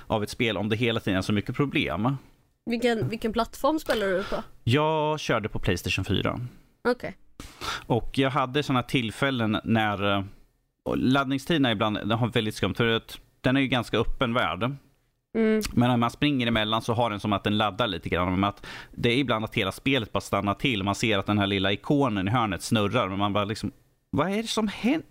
av 0.07 0.23
ett 0.23 0.31
spel 0.31 0.57
om 0.57 0.69
det 0.69 0.77
hela 0.77 1.01
tiden 1.01 1.19
är 1.19 1.23
så 1.23 1.33
mycket 1.33 1.57
problem. 1.57 2.17
Vilken, 2.67 3.09
vilken 3.09 3.33
plattform 3.33 3.79
spelar 3.79 4.07
du 4.07 4.25
på? 4.25 4.43
Jag 4.65 5.21
körde 5.21 5.49
på 5.49 5.59
Playstation 5.59 6.05
4. 6.05 6.41
Okej. 6.89 6.93
Okay. 6.93 7.13
Och 7.87 8.19
jag 8.19 8.31
hade 8.31 8.63
sådana 8.63 8.83
tillfällen 8.83 9.61
när 9.65 10.25
laddningstiderna 10.97 11.73
ibland 11.73 12.13
har 12.13 12.29
väldigt 12.29 12.55
skumt. 12.55 12.75
För 12.75 12.87
att 12.87 13.19
den 13.41 13.57
är 13.57 13.61
ju 13.61 13.67
ganska 13.67 13.99
öppen 13.99 14.35
värld. 14.35 14.63
Mm. 15.39 15.63
Men 15.73 15.89
när 15.89 15.97
man 15.97 16.11
springer 16.11 16.47
emellan 16.47 16.83
så 16.83 16.93
har 16.93 17.11
den 17.11 17.21
som 17.21 17.33
att 17.33 17.45
den 17.45 17.59
laddar 17.59 17.87
lite 17.87 18.09
grann. 18.09 18.33
Men 18.33 18.45
att 18.45 18.67
det 18.91 19.09
är 19.09 19.17
ibland 19.17 19.45
att 19.45 19.55
hela 19.55 19.73
spelet 19.73 20.13
bara 20.13 20.21
stannar 20.21 20.55
till. 20.55 20.83
Man 20.83 20.95
ser 20.95 21.19
att 21.19 21.27
den 21.27 21.39
här 21.39 21.47
lilla 21.47 21.73
ikonen 21.73 22.29
i 22.29 22.31
hörnet 22.31 22.63
snurrar. 22.63 23.09
Men 23.09 23.19
man 23.19 23.33
bara 23.33 23.45
liksom, 23.45 23.73
vad 24.11 24.31
är 24.31 24.43
det 24.43 24.49
som 24.49 24.69
händer? 24.69 25.09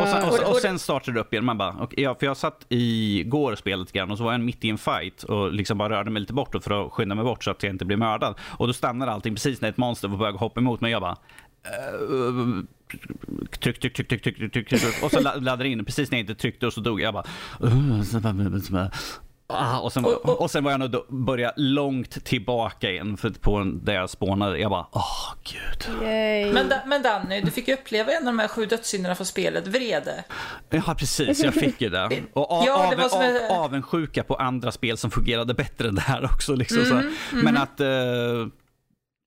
Och 0.00 0.08
sen, 0.08 0.28
och, 0.28 0.50
och 0.50 0.56
sen 0.56 0.78
startade 0.78 1.16
det 1.16 1.20
upp 1.20 1.32
igen. 1.32 1.44
Man 1.44 1.58
bara, 1.58 1.72
och, 1.72 1.94
ja, 1.96 2.14
för 2.14 2.26
jag 2.26 2.36
satt 2.36 2.66
igår 2.68 3.52
och 3.52 3.58
spelade 3.58 3.80
lite 3.80 3.98
grann 3.98 4.10
och 4.10 4.18
så 4.18 4.24
var 4.24 4.32
jag 4.32 4.40
mitt 4.40 4.64
i 4.64 4.70
en 4.70 4.78
fight 4.78 5.22
och 5.22 5.52
liksom 5.52 5.78
bara 5.78 5.88
rörde 5.88 6.10
mig 6.10 6.20
lite 6.20 6.32
bort 6.32 6.56
för 6.64 6.86
att 6.86 6.92
skynda 6.92 7.14
mig 7.14 7.24
bort 7.24 7.44
så 7.44 7.50
att 7.50 7.62
jag 7.62 7.72
inte 7.72 7.84
blev 7.84 7.98
mördad. 7.98 8.34
Och 8.58 8.66
då 8.66 8.72
stannade 8.72 9.12
allting 9.12 9.34
precis 9.34 9.60
när 9.60 9.68
ett 9.68 9.76
monster 9.76 10.08
var 10.08 10.16
på 10.16 10.24
väg 10.24 10.34
att 10.34 10.40
hoppa 10.40 10.60
emot 10.60 10.80
mig. 10.80 10.92
Jag 10.92 11.02
bara, 11.02 11.16
uh, 12.10 12.64
tryck, 13.50 13.80
tryck, 13.80 13.94
tryck, 13.94 14.08
tryck, 14.08 14.22
tryck, 14.22 14.52
tryck, 14.52 14.68
tryck, 14.68 15.02
och 15.02 15.10
så 15.10 15.20
laddade 15.20 15.64
det 15.64 15.68
in 15.68 15.84
precis 15.84 16.10
när 16.10 16.18
jag 16.18 16.22
inte 16.22 16.34
tryckte 16.34 16.66
och 16.66 16.72
så 16.72 16.80
dog 16.80 17.00
jag. 17.00 17.14
bara, 17.14 17.24
Ah, 19.52 19.78
och, 19.78 19.92
sen, 19.92 20.04
Och- 20.04 20.24
och- 20.28 20.40
och 20.40 20.50
sen 20.50 20.64
var 20.64 20.70
jag 20.70 20.80
nog 20.80 21.06
börja 21.08 21.52
långt 21.56 22.24
tillbaka 22.24 22.90
igen 22.90 23.16
för, 23.16 23.30
på 23.30 23.64
där 23.82 23.94
jag 23.94 24.10
spånade. 24.10 24.58
Jag 24.58 24.70
bara, 24.70 24.86
åh 24.92 25.34
gud. 25.44 26.02
Yay. 26.08 26.52
Men, 26.52 26.72
men 26.86 27.02
Danny, 27.02 27.40
du 27.40 27.50
fick 27.50 27.68
ju 27.68 27.74
uppleva 27.74 28.12
en 28.12 28.18
av 28.28 28.34
de 28.34 28.38
här 28.38 28.48
sju 28.48 28.66
dödssynderna 28.66 29.14
från 29.14 29.26
spelet, 29.26 29.66
vrede. 29.66 30.24
Ja 30.70 30.94
precis, 30.98 31.44
jag 31.44 31.54
fick 31.54 31.80
ju 31.80 31.88
det. 31.88 32.10
Och 32.32 32.50
av, 32.52 32.64
Ja, 32.66 32.94
det 32.96 33.04
av, 33.04 33.10
var 33.10 33.18
av, 33.18 33.24
en- 33.24 33.50
avundsjuka 33.50 34.22
på 34.22 34.34
andra 34.34 34.72
spel 34.72 34.96
som 34.98 35.10
fungerade 35.10 35.54
bättre 35.54 35.88
än 35.88 35.94
det 35.94 36.00
här 36.00 36.24
också. 36.24 36.54
Liksom, 36.54 36.78
Mm, 36.82 37.12
så. 37.30 37.36
Men 37.36 37.56
att 37.56 37.80
eh, 37.80 37.86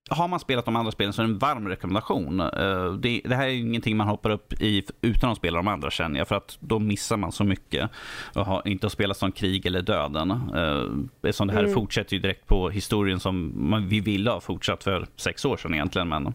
har 0.10 0.28
man 0.28 0.40
spelat 0.40 0.66
de 0.66 0.76
andra 0.76 0.92
spelen 0.92 1.14
så 1.14 1.22
är 1.22 1.26
det 1.28 1.32
en 1.34 1.38
varm 1.38 1.68
rekommendation. 1.68 2.40
Eh, 2.40 2.94
det, 2.94 3.22
det 3.26 3.36
här 3.36 3.48
är 3.48 3.52
ingenting 3.54 3.98
man 3.98 4.08
hoppar 4.08 4.30
upp 4.30 4.54
i 4.62 4.84
utan 5.02 5.32
att 5.32 5.38
spela 5.38 5.58
de 5.58 5.68
andra 5.68 5.92
känner 5.92 6.20
jag. 6.20 6.28
För 6.28 6.36
att 6.36 6.58
då 6.60 6.80
missar 6.80 7.18
man 7.18 7.32
så 7.32 7.44
mycket. 7.44 7.90
Och 8.36 8.46
har 8.46 8.68
inte 8.68 8.88
att 8.88 8.94
spela 8.94 9.14
som 9.14 9.32
krig 9.32 9.66
eller 9.66 9.82
döden. 9.82 10.32
Uh, 10.32 11.06
eftersom 11.24 11.48
det 11.48 11.54
här 11.54 11.60
Mm. 11.64 11.74
fortsätter 11.74 12.14
ju 12.16 12.20
direkt 12.22 12.48
på 12.48 12.70
historien 12.70 13.20
som 13.20 13.54
man, 13.70 13.88
vi 13.88 14.00
ville 14.00 14.32
ha 14.32 14.40
fortsatt 14.42 14.84
för 14.84 15.08
sex 15.16 15.46
år 15.46 15.58
sedan 15.58 15.74
egentligen. 15.74 16.10
Men, 16.10 16.26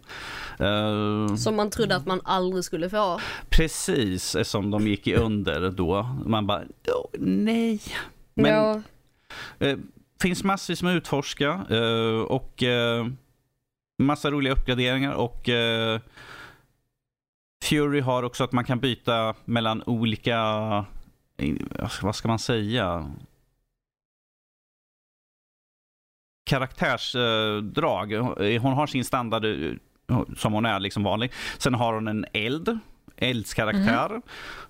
eh, 0.58 1.34
Som 1.36 1.56
man 1.56 1.70
trodde 1.70 1.96
att 1.96 2.06
man 2.06 2.20
aldrig 2.24 2.64
skulle 2.64 2.90
få. 2.90 3.20
Precis, 3.48 4.36
som 4.48 4.70
de 4.70 4.86
gick 4.86 5.06
under 5.06 5.70
då. 5.70 6.08
Man 6.26 6.46
bara, 6.46 6.62
"Åh, 6.88 7.10
nej. 7.20 7.80
Men 8.34 8.50
ja. 8.52 8.82
eh, 9.66 9.78
finns 10.22 10.44
massvis 10.44 10.82
med 10.82 10.92
att 10.92 10.96
utforska 10.96 11.60
eh, 11.70 12.20
och 12.20 12.62
eh, 12.62 13.06
massa 14.00 14.30
roliga 14.30 14.52
uppgraderingar 14.52 15.12
och 15.12 15.48
eh, 15.48 16.00
Fury 17.64 18.00
har 18.00 18.22
också 18.22 18.44
att 18.44 18.52
man 18.52 18.64
kan 18.64 18.80
byta 18.80 19.34
mellan 19.44 19.82
olika, 19.86 20.38
eh, 21.36 21.54
vad 22.02 22.16
ska 22.16 22.28
man 22.28 22.38
säga? 22.38 23.10
Karaktärsdrag. 26.50 28.12
Eh, 28.12 28.62
hon 28.62 28.72
har 28.72 28.86
sin 28.86 29.04
standard 29.04 29.44
eh, 29.44 29.72
som 30.36 30.52
hon 30.52 30.66
är 30.66 30.80
liksom 30.80 31.02
vanlig. 31.02 31.32
Sen 31.58 31.74
har 31.74 31.94
hon 31.94 32.08
en 32.08 32.26
eld 32.32 32.78
eldskaraktär 33.20 34.20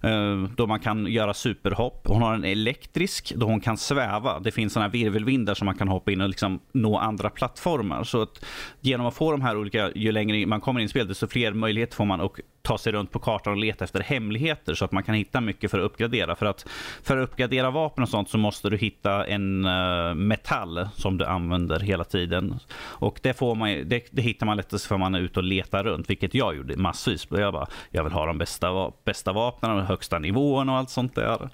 eh, 0.02 0.42
då 0.57 0.66
man 0.66 0.80
kan 0.80 1.07
göra 1.07 1.35
superhopp. 1.35 2.07
Hon 2.07 2.23
har 2.23 2.35
en 2.35 2.45
elektrisk 2.45 3.33
då 3.37 3.47
hon 3.47 3.61
kan 3.61 3.76
sväva. 3.76 4.40
Det 4.40 4.50
finns 4.50 4.73
såna 4.73 4.85
här 4.85 4.92
virvelvindar 4.92 5.54
som 5.54 5.66
man 5.66 5.75
kan 5.75 5.88
hoppa 5.88 6.12
in 6.12 6.21
och 6.21 6.28
liksom 6.28 6.61
nå 6.73 6.99
andra 6.99 7.30
plattformar. 7.30 8.04
Så 8.04 8.23
att 8.23 8.45
genom 8.80 9.07
att 9.07 9.14
få 9.14 9.33
de 9.33 9.42
här 9.42 9.57
olika, 9.57 9.90
ju 9.95 10.12
längre 10.12 10.47
man 10.47 10.61
kommer 10.61 10.80
in 10.80 10.87
i 10.87 10.88
spelet 10.88 11.09
desto 11.09 11.26
fler 11.26 11.52
möjligheter 11.52 11.97
får 11.97 12.04
man 12.04 12.21
och 12.21 12.40
ta 12.62 12.79
sig 12.79 12.93
runt 12.93 13.12
på 13.12 13.19
kartan 13.19 13.52
och 13.52 13.59
leta 13.59 13.85
efter 13.85 14.00
hemligheter 14.00 14.75
så 14.75 14.85
att 14.85 14.93
man 14.93 15.02
kan 15.02 15.14
hitta 15.14 15.40
mycket 15.40 15.71
för 15.71 15.79
att 15.79 15.85
uppgradera. 15.85 16.37
För 16.37 16.47
att 16.47 16.69
för 17.02 17.17
att 17.17 17.29
uppgradera 17.29 17.71
vapen 17.71 18.02
och 18.02 18.09
sånt 18.09 18.31
så 18.31 18.38
måste 18.38 18.71
du 18.71 18.76
hitta 18.76 19.26
en 19.26 19.67
uh, 19.67 20.14
metall 20.14 20.88
som 20.95 21.19
du 21.19 21.25
använder 21.25 21.81
hela 21.81 22.05
tiden. 22.05 22.59
Och 22.81 23.21
det, 23.23 23.35
får 23.35 23.55
man, 23.55 23.69
det, 23.69 24.09
det 24.11 24.23
hittar 24.23 24.47
man 24.47 24.57
lättast 24.57 24.87
för 24.87 24.97
man 24.97 25.14
är 25.14 25.21
ute 25.21 25.40
och 25.40 25.45
letar 25.45 25.85
runt, 25.85 26.11
vilket 26.11 26.35
jag 26.35 26.57
gjorde 26.57 26.76
massvis. 26.76 27.26
Jag 27.31 27.52
bara, 27.52 27.67
jag 27.90 28.05
vill 28.05 28.12
ha 28.12 28.26
de 28.26 28.38
bästa, 28.38 28.93
bästa 29.05 29.33
vapnen, 29.33 29.76
de 29.76 29.87
högsta 29.87 30.19
nivåerna 30.19 30.73
och 30.73 30.79
allt 30.79 30.90
sånt 30.90 31.14
där. 31.14 31.50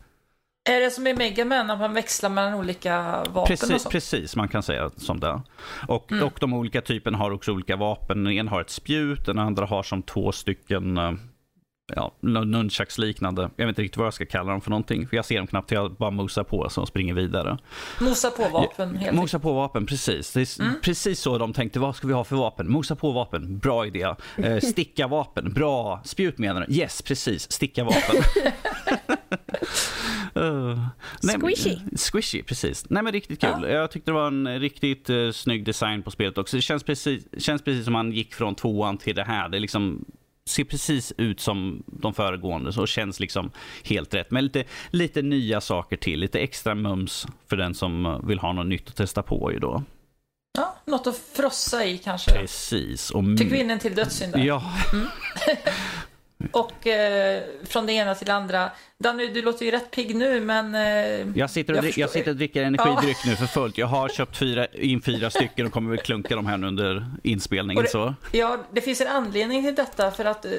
Är 0.67 0.81
det 0.81 0.91
som 0.91 1.07
i 1.07 1.15
Mega 1.15 1.45
Man, 1.45 1.71
att 1.71 1.79
man 1.79 1.95
växlar 1.95 2.31
mellan 2.31 2.55
olika 2.55 3.03
vapen 3.03 3.35
och 3.43 3.47
Precis, 3.49 3.69
sånt? 3.83 3.93
precis, 3.93 4.37
man 4.37 4.49
kan 4.49 4.63
säga 4.63 4.91
som 4.97 5.21
det. 5.21 5.41
Och, 5.89 6.13
Mm. 6.13 6.25
och 6.27 6.33
de 6.41 6.53
olika 6.53 6.81
typerna 6.81 7.19
har 7.19 7.31
också 7.31 7.53
olika 7.53 7.77
vapen. 7.77 8.27
Ena 8.27 8.51
har 8.51 8.61
ett 8.61 8.71
spjut, 8.71 9.27
den 9.27 9.39
andra 9.39 9.67
har 9.67 9.83
som 9.83 10.03
två 10.03 10.33
stycken 10.33 10.97
eh, 10.99 11.13
ja, 11.95 12.13
nunchucks 12.21 12.99
liknande. 12.99 13.51
Jag 13.57 13.67
vet 13.67 13.73
inte 13.73 13.83
riktigt 13.83 13.97
vad 13.97 14.07
jag 14.07 14.15
ska 14.15 14.27
kalla 14.27 14.51
dem 14.53 14.61
för 14.61 14.71
någonting. 14.71 15.09
För 15.09 15.17
jag 15.17 15.25
ser 15.25 15.37
dem 15.37 15.47
knappt, 15.47 15.71
jag 15.71 15.93
bara 15.95 16.11
mosar 16.11 16.45
på 16.45 16.69
så 16.71 16.81
och 16.83 16.89
springer 16.89 17.15
vidare. 17.15 17.59
Mosa 18.01 18.31
på 18.31 18.49
vapen, 18.49 18.89
helt 18.89 18.99
enkelt. 18.99 19.17
Mosa 19.17 19.39
på 19.39 19.53
vapen, 19.53 19.87
precis. 19.87 20.33
Det 20.33 20.41
är 20.41 20.63
Mm. 20.63 20.75
precis 20.83 21.21
så 21.21 21.39
de 21.39 21.53
tänkte. 21.53 21.79
Vad 21.79 21.97
ska 21.97 22.07
vi 22.07 22.13
ha 22.13 22.25
för 22.25 22.37
vapen? 22.37 22.71
Mosa 22.71 22.97
på 22.97 23.13
vapen, 23.13 23.59
bra 23.59 23.87
idé. 23.87 24.15
Eh, 24.37 24.59
sticka 24.63 25.07
vapen, 25.07 25.53
bra. 25.53 26.01
Spjut 26.05 26.39
menar 26.39 26.67
du? 26.69 26.75
Yes, 26.75 27.03
precis. 27.03 27.53
Sticka 27.53 27.85
vapen. 27.85 28.17
Uh, 30.37 30.79
nej, 31.23 31.37
Squishy. 31.41 31.79
Squishy, 31.97 32.43
precis. 32.43 32.91
Nej 32.91 33.03
men 33.03 33.13
riktigt 33.13 33.41
kul. 33.41 33.71
Jag 33.71 33.91
tyckte 33.91 34.11
det 34.11 34.15
var 34.15 34.27
en 34.27 34.61
riktigt 34.61 35.11
uh, 35.11 35.33
snygg 35.33 35.65
design 35.65 36.03
på 36.03 36.11
spelet 36.11 36.39
också. 36.39 36.57
Det 36.57 36.63
känns 36.63 36.83
precis, 36.83 37.25
känns 37.39 37.63
precis 37.63 37.85
som 37.85 37.93
man 37.93 38.13
gick 38.13 38.35
från 38.35 38.55
tvåan 38.55 38.99
till 38.99 39.15
det 39.17 39.25
här. 39.25 39.49
Det 39.49 39.59
liksom 39.59 40.05
ser 40.47 40.65
precis 40.65 41.13
ut 41.17 41.41
som 41.41 41.83
de 41.87 42.15
föregående 42.15 42.73
så 42.73 42.87
känns 42.87 43.21
liksom 43.21 43.51
helt 43.85 44.15
rätt. 44.15 44.31
Men 44.31 44.45
lite, 44.45 44.65
lite 44.91 45.23
nya 45.23 45.61
saker 45.61 45.97
till, 45.97 46.21
lite 46.21 46.39
extra 46.39 46.75
mums 46.75 47.27
för 47.49 47.57
den 47.57 47.75
som 47.75 48.07
uh, 48.07 48.27
vill 48.27 48.39
ha 48.39 48.53
något 48.53 48.67
nytt 48.67 48.89
att 48.89 48.97
testa 48.97 49.23
på 49.23 49.53
ju 49.53 49.59
då. 49.59 49.83
Ja, 50.59 50.77
något 50.85 51.07
att 51.07 51.17
frossa 51.17 51.85
i 51.85 51.99
kanske. 51.99 52.31
Precis. 52.31 53.11
Och 53.11 53.25
Fick 53.39 53.53
vi 53.53 53.61
in 53.61 53.71
en 53.71 53.79
till 53.79 53.95
dödssynd 53.95 54.33
där. 54.33 54.41
Ja, 54.41 54.73
Och 56.53 56.87
eh, 56.87 57.43
från 57.65 57.87
det 57.87 57.93
ena 57.93 58.15
till 58.15 58.27
det 58.27 58.35
andra. 58.35 58.71
Danny, 58.99 59.27
du 59.29 59.43
låter 59.43 59.65
ju 59.65 59.71
rätt 59.71 59.91
pigg 59.91 60.17
nu, 60.17 60.41
men... 60.41 60.75
Eh, 60.75 61.39
jag 61.39 61.51
sitter, 61.51 61.73
och, 61.79 61.85
Jag 61.85 61.99
jag 61.99 62.11
sitter 62.11 62.31
och 62.31 62.37
dricker 62.37 62.63
energidryck 62.63 63.17
nu 63.27 63.37
för 63.37 63.47
fullt. 63.47 63.79
Jag 63.79 63.87
har 63.87 64.09
köpt 64.09 64.37
fyra, 64.37 64.67
in 64.67 65.03
fyra 65.03 65.31
stycken 65.31 65.67
och 65.67 65.73
kommer 65.73 65.91
väl 65.91 65.99
klunka 65.99 66.37
dem 66.37 66.47
här 66.47 66.57
nu 66.57 66.67
under 66.67 67.07
inspelningen. 67.23 67.85
Det- 67.85 67.91
Så. 67.91 68.15
ja, 68.33 68.59
det 68.73 68.81
finns 68.81 69.01
en 69.01 69.09
anledning 69.09 69.65
till 69.65 69.75
detta, 69.75 70.11
för 70.11 70.25
att 70.25 70.45
eh, 70.45 70.51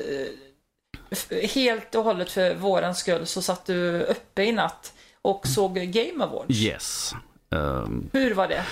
helt 1.54 1.96
och 1.96 2.04
hållet 2.04 2.32
för 2.32 2.56
vårens 2.56 2.98
skull 2.98 3.26
så 3.26 3.42
satt 3.42 3.66
du 3.66 4.02
uppe 4.02 4.44
i 4.44 4.52
natt 4.52 4.94
och 5.22 5.48
såg 5.48 5.76
Game 5.76 6.24
Awards. 6.24 6.56
Yes. 6.62 7.14
Ehm, 7.50 8.10
Hur 8.14 8.34
var 8.34 8.48
det? 8.48 8.64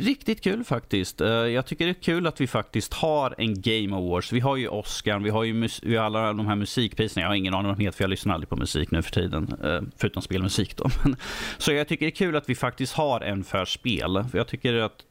Riktigt 0.00 0.40
kul 0.44 0.64
faktiskt. 0.64 1.20
Eh, 1.20 1.28
Jag 1.28 1.66
tycker 1.66 1.84
det 1.84 1.90
är 1.90 2.02
kul 2.02 2.26
att 2.26 2.40
vi 2.40 2.46
faktiskt 2.46 2.94
har 2.94 3.34
en 3.38 3.60
Game 3.60 3.96
Awards. 3.96 4.32
Vi 4.32 4.40
har 4.40 4.56
ju 4.56 4.68
Oscar, 4.68 5.18
vi 5.18 5.30
har 5.30 5.44
ju 5.44 5.68
vi 5.82 5.96
har 5.96 6.04
alla 6.04 6.32
de 6.32 6.46
här 6.46 6.56
musikpriserna. 6.56 7.22
Jag 7.24 7.28
har 7.28 7.34
ingen 7.34 7.54
aning 7.54 7.70
om 7.70 7.76
de 7.78 7.84
heter 7.84 7.96
för 7.96 8.04
jag 8.04 8.10
lyssnar 8.10 8.34
aldrig 8.34 8.48
på 8.48 8.56
musik 8.56 8.90
nu 8.90 9.02
för 9.02 9.10
tiden. 9.10 9.54
eh, 9.64 9.80
Förutom 9.96 10.22
spelmusik 10.22 10.76
då. 10.76 10.90
Så 11.58 11.72
jag 11.72 11.88
tycker 11.88 12.06
det 12.06 12.10
är 12.12 12.16
kul 12.16 12.36
att 12.36 12.48
vi 12.48 12.54
faktiskt 12.54 12.92
har 12.94 13.20
en 13.20 13.44
för 13.44 13.64
spel. 13.64 14.24
För 14.30 14.38
jag 14.38 14.48
tycker 14.48 14.74
att 14.74 15.04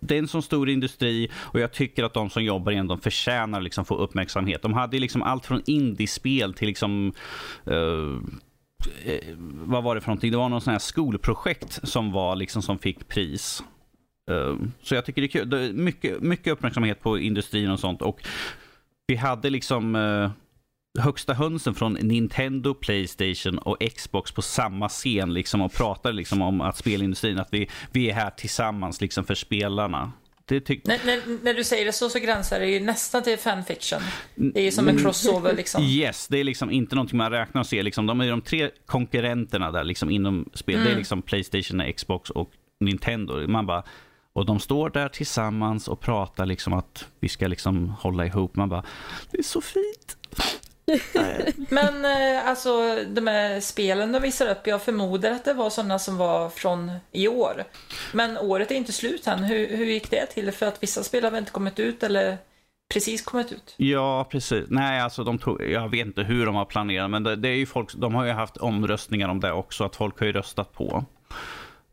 det 0.00 0.14
är 0.14 0.18
en 0.18 0.28
så 0.28 0.42
stor 0.42 0.68
industri 0.68 1.30
och 1.36 1.60
jag 1.60 1.72
tycker 1.72 2.04
att 2.04 2.14
de 2.14 2.30
som 2.30 2.44
jobbar 2.44 2.72
igen 2.72 2.86
de 2.88 3.00
förtjänar 3.00 3.60
liksom 3.60 3.84
få 3.84 3.94
uppmärksamhet. 3.96 4.62
De 4.62 4.72
hade 4.72 4.98
liksom 4.98 5.22
allt 5.22 5.46
från 5.46 5.62
indiespel 5.66 6.54
till 6.54 6.66
liksom 6.68 7.12
eh, 7.66 7.74
eh, 7.76 8.16
Eh, 9.04 9.34
vad 9.38 9.82
var 9.82 9.94
det 9.94 10.00
för 10.00 10.08
någonting? 10.08 10.30
Det 10.30 10.36
var 10.36 10.48
någon 10.48 10.60
sån 10.60 10.72
här 10.72 10.78
skolprojekt 10.78 11.88
som 11.88 12.12
var 12.12 12.36
liksom 12.36 12.62
som 12.62 12.78
fick 12.78 13.08
pris. 13.08 13.62
Eh, 14.30 14.56
så 14.82 14.94
jag 14.94 15.04
tycker 15.04 15.22
det 15.22 15.26
är 15.26 15.28
kul. 15.28 15.50
Det 15.50 15.60
är 15.60 15.72
mycket, 15.72 16.20
mycket 16.20 16.52
uppmärksamhet 16.52 17.00
på 17.00 17.18
industrin 17.18 17.70
och 17.70 17.80
sånt 17.80 18.02
och 18.02 18.22
vi 19.06 19.16
hade 19.16 19.50
liksom 19.50 19.94
eh, 19.96 20.30
högsta 20.98 21.34
hönsen 21.34 21.74
från 21.74 21.92
Nintendo, 21.92 22.74
Playstation 22.74 23.58
och 23.58 23.76
Xbox 23.96 24.32
på 24.32 24.42
samma 24.42 24.88
scen 24.88 25.34
liksom 25.34 25.60
och 25.60 25.72
pratade 25.72 26.14
liksom 26.14 26.42
om 26.42 26.60
att 26.60 26.76
spelindustrin, 26.76 27.38
att 27.38 27.48
vi, 27.52 27.68
vi 27.92 28.10
är 28.10 28.14
här 28.14 28.30
tillsammans 28.30 29.00
liksom 29.00 29.24
för 29.24 29.34
spelarna. 29.34 30.12
Det 30.48 30.60
tyck- 30.68 30.80
När, 30.84 30.98
när, 31.06 31.44
när 31.44 31.54
du 31.54 31.64
säger 31.64 31.84
det 31.84 31.92
så, 31.92 32.08
så 32.10 32.18
gränsar 32.18 32.60
det 32.60 32.66
ju 32.66 32.80
nästan 32.80 33.22
till 33.22 33.38
fanfiction. 33.38 34.00
Det 34.34 34.60
är 34.60 34.64
ju 34.64 34.70
som 34.70 34.88
en 34.88 34.98
crossover 34.98 35.54
liksom. 35.56 35.82
Yes, 35.84 36.28
det 36.28 36.38
är 36.38 36.44
liksom 36.44 36.70
inte 36.70 36.94
någonting 36.94 37.16
man 37.18 37.30
räknar 37.30 37.60
och 37.60 37.66
ser. 37.66 37.82
Liksom, 37.82 38.06
de 38.06 38.20
är 38.20 38.30
de 38.30 38.40
tre 38.40 38.70
konkurrenterna 38.86 39.70
där 39.72 39.84
liksom, 39.84 40.10
inom 40.10 40.50
spel. 40.54 40.84
Det 40.84 40.90
är 40.90 40.96
liksom 40.96 41.22
Playstation, 41.22 41.92
Xbox 41.96 42.30
och 42.30 42.50
Nintendo. 42.80 43.48
Man 43.48 43.66
bara, 43.66 43.82
och 44.32 44.46
de 44.46 44.60
står 44.60 44.90
där 44.90 45.08
tillsammans 45.08 45.88
och 45.88 46.00
pratar 46.00 46.46
liksom 46.46 46.72
att 46.72 47.04
vi 47.20 47.28
ska 47.28 47.46
liksom 47.46 47.88
hålla 47.88 48.26
ihop. 48.26 48.56
Man 48.56 48.68
bara, 48.68 48.84
det 49.30 49.38
är 49.38 49.42
så 49.42 49.60
fint. 49.60 50.16
Men 51.68 52.04
eh, 52.04 52.48
alltså 52.48 53.04
de 53.08 53.26
här 53.26 53.60
spelen 53.60 54.12
de 54.12 54.22
visar 54.22 54.50
upp, 54.50 54.66
jag 54.66 54.82
förmodar 54.82 55.30
att 55.30 55.44
det 55.44 55.54
var 55.54 55.70
sådana 55.70 55.98
som 55.98 56.16
var 56.16 56.50
från 56.50 56.92
i 57.12 57.28
år. 57.28 57.64
Men 58.12 58.38
året 58.38 58.70
är 58.70 58.74
inte 58.74 58.92
slut 58.92 59.26
än. 59.26 59.44
Hur, 59.44 59.76
hur 59.76 59.86
gick 59.86 60.10
det 60.10 60.26
till? 60.26 60.52
För 60.52 60.66
att 60.66 60.82
vissa 60.82 61.02
spel 61.02 61.24
har 61.24 61.30
väl 61.30 61.38
inte 61.38 61.52
kommit 61.52 61.78
ut 61.78 62.02
eller 62.02 62.38
precis 62.92 63.22
kommit 63.22 63.52
ut? 63.52 63.74
Ja, 63.76 64.24
precis. 64.30 64.64
Nej, 64.68 65.00
alltså 65.00 65.24
de 65.24 65.38
tog, 65.38 65.62
jag 65.62 65.88
vet 65.88 66.06
inte 66.06 66.22
hur 66.22 66.46
de 66.46 66.54
har 66.54 66.64
planerat, 66.64 67.10
men 67.10 67.22
det, 67.22 67.36
det 67.36 67.48
är 67.48 67.56
ju 67.56 67.66
folk, 67.66 67.94
de 67.94 68.14
har 68.14 68.24
ju 68.24 68.32
haft 68.32 68.56
omröstningar 68.56 69.28
om 69.28 69.40
det 69.40 69.52
också, 69.52 69.84
att 69.84 69.96
folk 69.96 70.18
har 70.18 70.26
ju 70.26 70.32
röstat 70.32 70.72
på. 70.72 71.04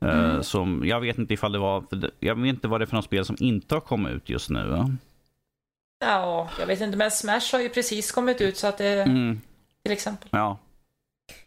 Eh, 0.02 0.42
som, 0.42 0.82
jag 0.86 1.02
vet 1.02 1.18
inte 1.18 1.34
ifall 1.34 1.52
det 1.52 1.60
var, 1.60 1.84
jag 2.20 2.36
vet 2.36 2.50
inte 2.50 2.68
vad 2.68 2.80
det 2.80 2.84
är 2.84 2.86
för 2.86 2.96
något 2.96 3.06
spel 3.06 3.26
som 3.26 3.36
inte 3.40 3.76
har 3.76 3.82
kommit 3.82 4.14
ut 4.14 4.30
just 4.30 4.50
nu. 4.50 4.98
Ja, 6.00 6.50
jag 6.60 6.68
vet 6.68 6.82
inte, 6.82 6.98
men 6.98 7.12
Smash 7.12 7.52
har 7.54 7.60
ju 7.60 7.70
precis 7.70 8.12
kommit 8.12 8.42
ut 8.42 8.58
så 8.58 8.68
att 8.68 8.78
det, 8.78 9.02
Mm, 9.02 9.42
till 9.84 9.94
exempel. 9.94 10.30
ja. 10.32 10.58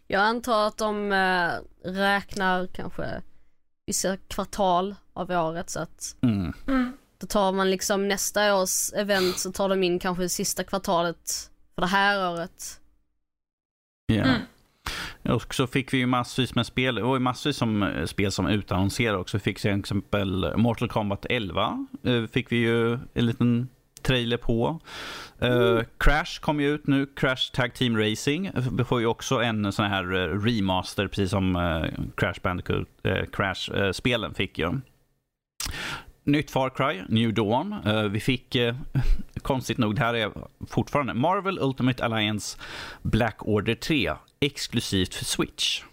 Jag 0.07 0.21
antar 0.21 0.67
att 0.67 0.77
de 0.77 1.11
eh, 1.11 1.51
räknar 1.91 2.67
kanske 2.67 3.21
vissa 3.85 4.17
kvartal 4.17 4.95
av 5.13 5.31
året 5.31 5.69
så 5.69 5.79
att 5.79 6.15
Mm. 6.21 6.53
Mm. 6.67 6.93
då 7.17 7.27
tar 7.27 7.51
man 7.51 7.69
liksom 7.71 8.07
nästa 8.07 8.55
års 8.55 8.93
event 8.93 9.37
så 9.39 9.51
tar 9.51 9.69
de 9.69 9.83
in 9.83 9.99
kanske 9.99 10.29
sista 10.29 10.63
kvartalet 10.63 11.51
för 11.75 11.81
det 11.81 11.87
här 11.87 12.31
året. 12.33 12.79
Ja. 14.05 14.23
Mm. 14.23 14.41
Och 15.23 15.53
så 15.55 15.67
fick 15.67 15.93
vi 15.93 15.97
ju 15.97 16.05
massvis 16.05 16.55
med 16.55 16.65
spel, 16.65 16.95
det 16.95 17.01
var 17.01 17.15
ju 17.15 17.19
massvis 17.19 17.57
som 17.57 17.83
eh, 17.83 18.05
spel 18.05 18.31
som 18.31 18.47
utannonserade 18.47 19.17
också. 19.17 19.37
Vi 19.37 19.41
fick 19.41 19.59
till 19.59 19.79
exempel 19.79 20.57
Mortal 20.57 20.89
Kombat 20.89 21.25
11, 21.29 21.87
eh, 22.03 22.25
fick 22.25 22.51
vi 22.51 22.55
ju 22.57 22.93
en 23.13 23.25
liten 23.25 23.69
trailer 24.09 24.37
på. 24.37 24.79
Eh, 25.39 25.79
Crash 25.97 26.39
kom 26.41 26.59
ju 26.59 26.73
ut 26.73 26.87
nu, 26.87 27.05
Crash 27.15 27.51
Tag 27.53 27.73
Team 27.73 27.97
Racing. 27.97 28.49
Vi 28.71 28.83
får 28.83 28.99
ju 28.99 29.05
också 29.05 29.35
en 29.35 29.71
sån 29.71 29.85
här 29.85 30.13
eh, 30.13 30.43
remaster, 30.43 31.07
precis 31.07 31.29
som 31.29 31.55
eh, 31.55 32.05
Crash 32.17 32.41
Bandicoot, 32.43 32.87
Crash-spelen 33.31 34.33
fick 34.33 34.59
ju. 34.59 34.79
Nytt 36.23 36.51
Far 36.51 36.69
Cry, 36.69 37.01
New 37.09 37.33
Dawn. 37.33 37.75
Vi 38.11 38.19
fick, 38.19 38.57
konstigt 39.41 39.77
nog, 39.77 39.95
det 39.95 40.01
här 40.01 40.13
är 40.13 40.31
fortfarande 40.69 41.13
Marvel 41.13 41.59
Ultimate 41.59 42.05
Alliance 42.05 42.57
Black 43.01 43.37
Order 43.39 43.75
3, 43.75 44.11
exklusivt 44.39 45.15
för 45.15 45.25
Switch. 45.25 45.83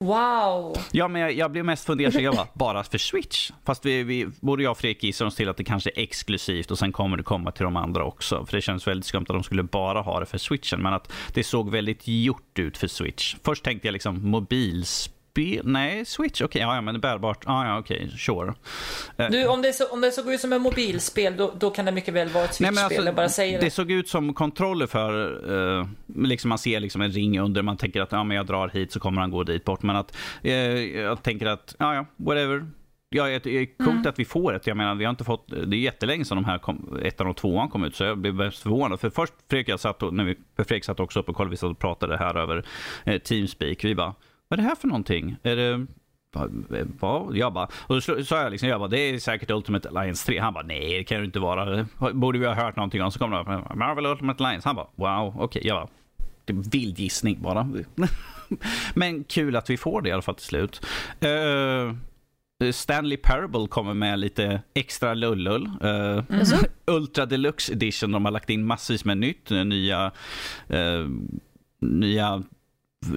Wow! 0.00 0.76
Ja, 0.92 1.08
men 1.08 1.22
jag, 1.22 1.32
jag 1.32 1.50
blev 1.50 1.64
mest 1.64 1.84
fundersam. 1.84 2.22
Jag 2.22 2.34
bara, 2.34 2.46
bara 2.54 2.84
för 2.84 2.98
Switch? 2.98 3.50
Fast 3.64 3.86
vi, 3.86 4.02
vi, 4.02 4.26
både 4.40 4.62
jag 4.62 4.70
och 4.70 4.78
Fredrik 4.78 5.02
gissar 5.02 5.26
oss 5.26 5.36
till 5.36 5.48
att 5.48 5.56
det 5.56 5.64
kanske 5.64 5.90
är 5.90 6.02
exklusivt 6.02 6.70
och 6.70 6.78
sen 6.78 6.92
kommer 6.92 7.16
det 7.16 7.22
komma 7.22 7.50
till 7.50 7.64
de 7.64 7.76
andra 7.76 8.04
också. 8.04 8.46
För 8.46 8.56
det 8.56 8.60
känns 8.62 8.86
väldigt 8.86 9.06
skumt 9.06 9.22
att 9.28 9.34
de 9.34 9.42
skulle 9.42 9.62
bara 9.62 10.00
ha 10.00 10.20
det 10.20 10.26
för 10.26 10.38
Switchen. 10.38 10.82
Men 10.82 10.94
att 10.94 11.12
det 11.34 11.44
såg 11.44 11.70
väldigt 11.70 12.08
gjort 12.08 12.58
ut 12.58 12.76
för 12.76 12.86
Switch. 12.86 13.36
Först 13.44 13.64
tänkte 13.64 13.88
jag 13.88 13.92
liksom 13.92 14.30
mobilspel. 14.30 15.13
Nej, 15.64 16.04
Switch, 16.04 16.40
okej, 16.42 16.62
ja, 16.62 16.74
ja, 16.74 16.80
men 16.80 16.94
det 16.94 16.98
är 16.98 17.00
bärbart. 17.00 17.38
Ja, 17.46 17.66
ja, 17.66 17.78
okej, 17.78 18.10
sure. 18.18 18.54
Eh, 19.16 19.30
Du, 19.30 19.46
om 19.46 19.62
det, 19.62 19.72
så, 19.72 19.86
om 19.88 20.00
det 20.00 20.10
såg 20.10 20.32
ut 20.32 20.40
som 20.40 20.52
ett 20.52 20.60
mobilspel, 20.62 21.36
då, 21.36 21.52
då 21.60 21.70
kan 21.70 21.84
det 21.84 21.92
mycket 21.92 22.14
väl 22.14 22.28
vara 22.28 22.44
ett 22.44 22.60
Nej, 22.60 22.70
men 22.70 22.74
Switch-spel. 22.76 22.96
alltså, 22.98 23.06
jag 23.08 23.14
bara 23.14 23.28
säger 23.28 23.58
det 23.58 23.64
det. 23.64 23.70
såg 23.70 23.90
ut 23.90 24.08
som 24.08 24.34
kontroller 24.34 24.86
för, 24.86 25.78
eh, 25.78 25.86
liksom 26.16 26.48
man 26.48 26.58
ser 26.58 26.80
liksom 26.80 27.00
en 27.00 27.10
ring 27.10 27.40
under, 27.40 27.62
man 27.62 27.76
tänker 27.76 28.00
att 28.00 28.12
ja, 28.12 28.24
men 28.24 28.36
jag 28.36 28.46
drar 28.46 28.68
hit 28.68 28.92
så 28.92 29.00
kommer 29.00 29.20
han 29.20 29.30
gå 29.30 29.42
dit 29.42 29.64
bort. 29.64 29.82
Men 29.82 29.96
att 29.96 30.16
eh, 30.42 30.52
jag 31.00 31.22
tänker 31.22 31.46
att, 31.46 31.74
ja 31.78 31.94
ja, 31.94 32.06
whatever. 32.16 32.66
Ja, 33.08 33.24
det 33.24 33.46
är 33.46 33.66
coolt 33.78 33.90
Mm. 33.90 34.06
att 34.06 34.18
vi 34.18 34.24
får 34.24 34.52
det. 34.52 34.66
Jag 34.66 34.76
menar, 34.76 34.94
vi 34.94 35.04
har 35.04 35.10
inte 35.10 35.24
fått, 35.24 35.48
det 35.48 35.76
är 35.76 35.80
jättelänge 35.80 36.24
sedan 36.24 36.36
de 36.36 36.44
här 36.44 36.58
kom, 36.58 36.98
ettan 37.02 37.26
och 37.26 37.36
tvåan 37.36 37.68
kom 37.68 37.84
ut, 37.84 37.96
så 37.96 38.04
jag 38.04 38.18
blev 38.18 38.34
mest 38.34 38.62
förvånad. 38.62 39.00
För 39.00 39.10
först, 39.10 39.32
Fredrik, 39.50 39.68
jag 39.68 39.80
satt 39.80 40.02
och, 40.02 40.14
när 40.14 40.24
vi, 40.24 40.36
Fredrik 40.56 40.84
satt 40.84 41.00
också 41.00 41.20
upp 41.20 41.28
och 41.28 41.36
kollade, 41.36 41.50
vi 41.50 41.56
satt 41.56 41.70
och 41.70 41.78
pratade 41.78 42.16
här 42.16 42.34
över 42.36 42.64
eh, 43.04 43.18
Teamspeak. 43.18 43.84
Vi 43.84 43.94
bara, 43.94 44.14
vad 44.54 44.60
är 44.60 44.62
det 44.62 44.68
här 44.68 44.76
för 44.76 44.88
någonting? 44.88 45.36
Är 45.42 45.56
det, 45.56 45.86
vad? 47.00 47.36
Jag 47.36 47.52
bara, 47.52 47.68
och 47.74 48.02
så 48.02 48.24
sa 48.24 48.42
jag 48.42 48.50
liksom, 48.50 48.68
jag 48.68 48.80
bara, 48.80 48.88
det 48.88 48.98
är 48.98 49.18
säkert 49.18 49.50
Ultimate 49.50 49.88
Alliance 49.88 50.26
3. 50.26 50.38
Han 50.38 50.54
bara, 50.54 50.66
nej 50.66 50.98
det 50.98 51.04
kan 51.04 51.18
det 51.18 51.24
inte 51.24 51.38
vara. 51.38 51.86
Borde 52.12 52.38
vi 52.38 52.46
ha 52.46 52.54
hört 52.54 52.76
någonting 52.76 53.02
om. 53.02 53.10
Så 53.10 53.18
kom 53.18 53.30
det 53.30 53.40
upp, 53.40 53.76
Marvel 53.76 54.06
Ultimate 54.06 54.44
Alliance. 54.44 54.68
Han 54.68 54.76
bara, 54.76 54.86
wow, 54.94 55.34
okej. 55.42 55.62
Jag 55.66 55.76
bara, 55.76 56.62
vild 56.72 56.98
gissning 56.98 57.42
bara. 57.42 57.68
Men 58.94 59.24
kul 59.24 59.56
att 59.56 59.70
vi 59.70 59.76
får 59.76 60.02
det 60.02 60.08
i 60.08 60.12
alla 60.12 60.22
fall 60.22 60.34
till 60.34 60.46
slut. 60.46 60.86
Eh, 61.20 61.94
Stanley 62.72 63.16
Parable 63.16 63.66
kommer 63.68 63.94
med 63.94 64.18
lite 64.18 64.62
extra 64.74 65.14
lullull. 65.14 65.70
Uh, 65.84 66.22
Jaså? 66.38 66.56
Ultra 66.86 67.26
Deluxe 67.26 67.72
Edition. 67.72 68.12
De 68.12 68.24
har 68.24 68.32
lagt 68.32 68.50
in 68.50 68.66
massvis 68.66 69.04
med 69.04 69.18
nytt. 69.18 69.50
eh, 69.50 69.64
Nya... 69.64 70.10
eh, 70.68 71.06
nya 71.80 72.42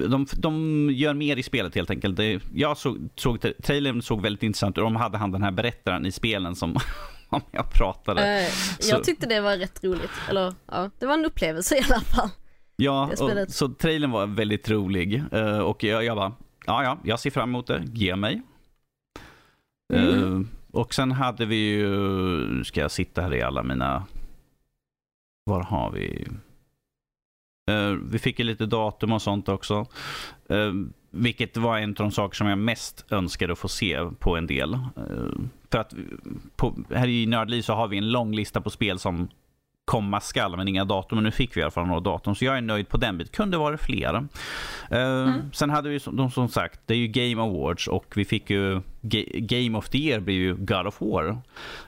de, 0.08 0.26
de 0.36 0.90
gör 0.92 1.14
mer 1.14 1.36
i 1.36 1.42
spelet 1.42 1.74
helt 1.74 1.90
enkelt. 1.90 2.16
Det, 2.16 2.40
jag 2.54 2.76
såg, 2.76 3.08
såg, 3.14 3.38
trailern 3.62 4.02
såg 4.02 4.22
väldigt 4.22 4.42
intressant 4.42 4.78
ut. 4.78 4.84
De 4.84 4.96
hade 4.96 5.18
han 5.18 5.30
den 5.32 5.42
här 5.42 5.50
berättaren 5.50 6.06
i 6.06 6.12
spelen 6.12 6.56
som 6.56 6.76
om 7.28 7.40
jag 7.50 7.70
pratade. 7.72 8.48
Så- 8.78 8.90
jag 8.94 9.04
tyckte 9.04 9.26
det 9.26 9.40
var 9.40 9.56
rätt 9.56 9.84
roligt. 9.84 10.10
Eller 10.30 10.54
ja, 10.66 10.90
det 10.98 11.06
var 11.06 11.14
en 11.14 11.24
upplevelse 11.24 11.76
i 11.76 11.82
alla 11.90 12.00
fall. 12.00 12.28
Ja, 12.76 13.10
och, 13.20 13.30
så 13.52 13.68
trailern 13.68 14.10
var 14.10 14.26
väldigt 14.26 14.70
rolig. 14.70 15.22
eh, 15.32 15.58
och 15.58 15.84
jag, 15.84 16.04
jag 16.04 16.16
bara, 16.16 16.32
ja, 16.66 16.82
ja, 16.84 16.98
jag 17.04 17.20
ser 17.20 17.30
fram 17.30 17.48
emot 17.48 17.66
det. 17.66 17.82
Ge 17.92 18.16
mig. 18.16 18.42
Eh, 19.94 20.40
och 20.72 20.94
sen 20.94 21.12
hade 21.12 21.46
vi 21.46 21.56
ju, 21.56 22.64
ska 22.64 22.80
jag 22.80 22.90
sitta 22.90 23.22
här 23.22 23.34
i 23.34 23.42
alla 23.42 23.62
mina, 23.62 24.04
var 25.44 25.62
har 25.62 25.90
vi? 25.90 26.26
Eh, 27.68 27.90
vi 28.10 28.18
fick 28.18 28.38
ju 28.38 28.44
lite 28.44 28.66
datum 28.66 29.12
och 29.12 29.22
sånt 29.22 29.48
också. 29.48 29.86
Eh, 30.48 30.72
vilket 31.10 31.56
var 31.56 31.78
en 31.78 31.90
av 31.90 31.94
de 31.94 32.10
saker 32.10 32.36
som 32.36 32.46
jag 32.46 32.58
mest 32.58 33.04
önskade 33.10 33.52
att 33.52 33.58
få 33.58 33.68
se 33.68 33.98
på 34.18 34.36
en 34.36 34.46
del. 34.46 34.74
Eh, 34.74 34.80
för 35.70 35.78
att 35.78 35.94
på, 36.56 36.74
här 36.94 37.08
i 37.08 37.26
Nördliv 37.26 37.62
så 37.62 37.72
har 37.74 37.88
vi 37.88 37.98
en 37.98 38.10
lång 38.10 38.34
lista 38.34 38.60
på 38.60 38.70
spel 38.70 38.98
som 38.98 39.28
komma 39.84 40.20
skall, 40.20 40.56
men 40.56 40.68
inga 40.68 40.84
datum. 40.84 41.16
Men 41.16 41.24
nu 41.24 41.30
fick 41.30 41.56
vi 41.56 41.60
i 41.60 41.62
alla 41.62 41.70
fall 41.70 41.86
några 41.86 42.00
datum, 42.00 42.34
så 42.34 42.44
jag 42.44 42.56
är 42.56 42.60
nöjd 42.60 42.88
på 42.88 42.96
den 42.96 43.18
biten. 43.18 43.32
Kunde 43.32 43.58
vara 43.58 43.78
fler. 43.78 44.14
Eh, 44.90 45.34
Sen 45.52 45.70
hade 45.70 45.88
vi 45.88 46.00
som, 46.00 46.30
som 46.30 46.48
sagt, 46.48 46.80
det 46.86 46.94
är 46.94 46.98
ju 46.98 47.06
Game 47.06 47.42
Awards 47.42 47.88
och 47.88 48.12
vi 48.16 48.24
fick 48.24 48.50
ju 48.50 48.80
Ga- 49.02 49.40
Game 49.46 49.78
of 49.78 49.88
the 49.88 49.98
Year 49.98 50.20
blir 50.20 50.34
ju 50.34 50.54
God 50.56 50.86
of 50.86 51.00
War. 51.00 51.38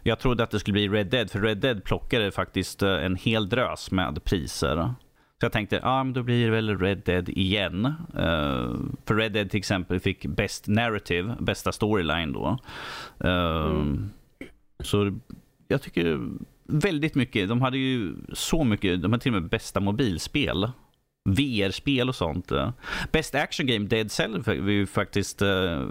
Jag 0.02 0.18
trodde 0.18 0.42
att 0.44 0.50
det 0.50 0.60
skulle 0.60 0.72
bli 0.72 0.88
Red 0.88 1.06
Dead, 1.06 1.30
för 1.30 1.40
Red 1.40 1.58
Dead 1.58 1.84
plockade 1.84 2.30
faktiskt 2.30 2.82
en 2.82 3.16
hel 3.16 3.48
drös 3.48 3.90
med 3.90 4.24
priser. 4.24 4.94
Så 5.40 5.44
jag 5.44 5.52
tänkte, 5.52 5.80
ja 5.82 6.04
men 6.04 6.12
då 6.12 6.22
blir 6.22 6.44
det 6.44 6.50
väl 6.50 6.78
Red 6.78 7.02
Dead 7.04 7.28
igen. 7.28 7.84
Eh, 8.14 8.74
för 9.06 9.14
Red 9.14 9.32
Dead 9.32 9.50
till 9.50 9.58
exempel 9.58 10.00
fick 10.00 10.26
Best 10.26 10.68
Narrative, 10.68 11.36
bästa 11.40 11.72
storyline 11.72 12.32
då. 12.32 12.58
Eh, 13.28 13.84
Så 14.82 15.18
jag 15.68 15.82
tycker 15.82 16.20
väldigt 16.66 17.14
mycket, 17.14 17.48
de 17.48 17.60
hade 17.62 17.78
ju 17.78 18.14
så 18.32 18.64
mycket, 18.64 19.02
de 19.02 19.12
hade 19.12 19.22
till 19.22 19.34
och 19.34 19.42
med 19.42 19.50
bästa 19.50 19.80
mobilspel. 19.80 20.70
VR-spel 21.28 22.08
och 22.08 22.14
sånt. 22.14 22.52
Best 23.12 23.34
Action 23.34 23.66
Game, 23.66 23.86
Dead 23.86 24.10
Cell, 24.10 24.34
är 24.34 24.54
vi 24.54 24.72
ju 24.72 24.86
faktiskt 24.86 25.42
eh, 25.42 25.82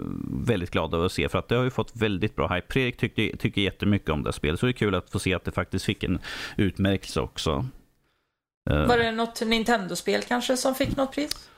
väldigt 0.44 0.70
glada 0.70 0.96
över 0.96 1.06
att 1.06 1.12
se 1.12 1.28
för 1.28 1.38
att 1.38 1.48
det 1.48 1.56
har 1.56 1.64
ju 1.64 1.70
fått 1.70 1.96
väldigt 1.96 2.36
bra 2.36 2.54
hype. 2.54 2.66
Fredrik 2.72 2.96
tyckte, 2.96 3.36
tycker 3.36 3.60
jättemycket 3.60 4.10
om 4.10 4.22
det 4.22 4.32
spelet 4.32 4.60
så 4.60 4.66
det 4.66 4.70
är 4.70 4.72
kul 4.72 4.94
att 4.94 5.10
få 5.10 5.18
se 5.18 5.34
att 5.34 5.44
det 5.44 5.52
faktiskt 5.52 5.84
fick 5.84 6.04
en 6.04 6.18
utmärkelse 6.56 7.20
också. 7.20 7.66
Eh, 8.70 8.86
Var 8.86 8.98
det 8.98 9.12
något 9.12 9.40
Nintendo-spel 9.46 10.22
kanske 10.22 10.56
som 10.56 10.74
fick 10.74 10.96
något 10.96 11.12
pris? 11.14 11.48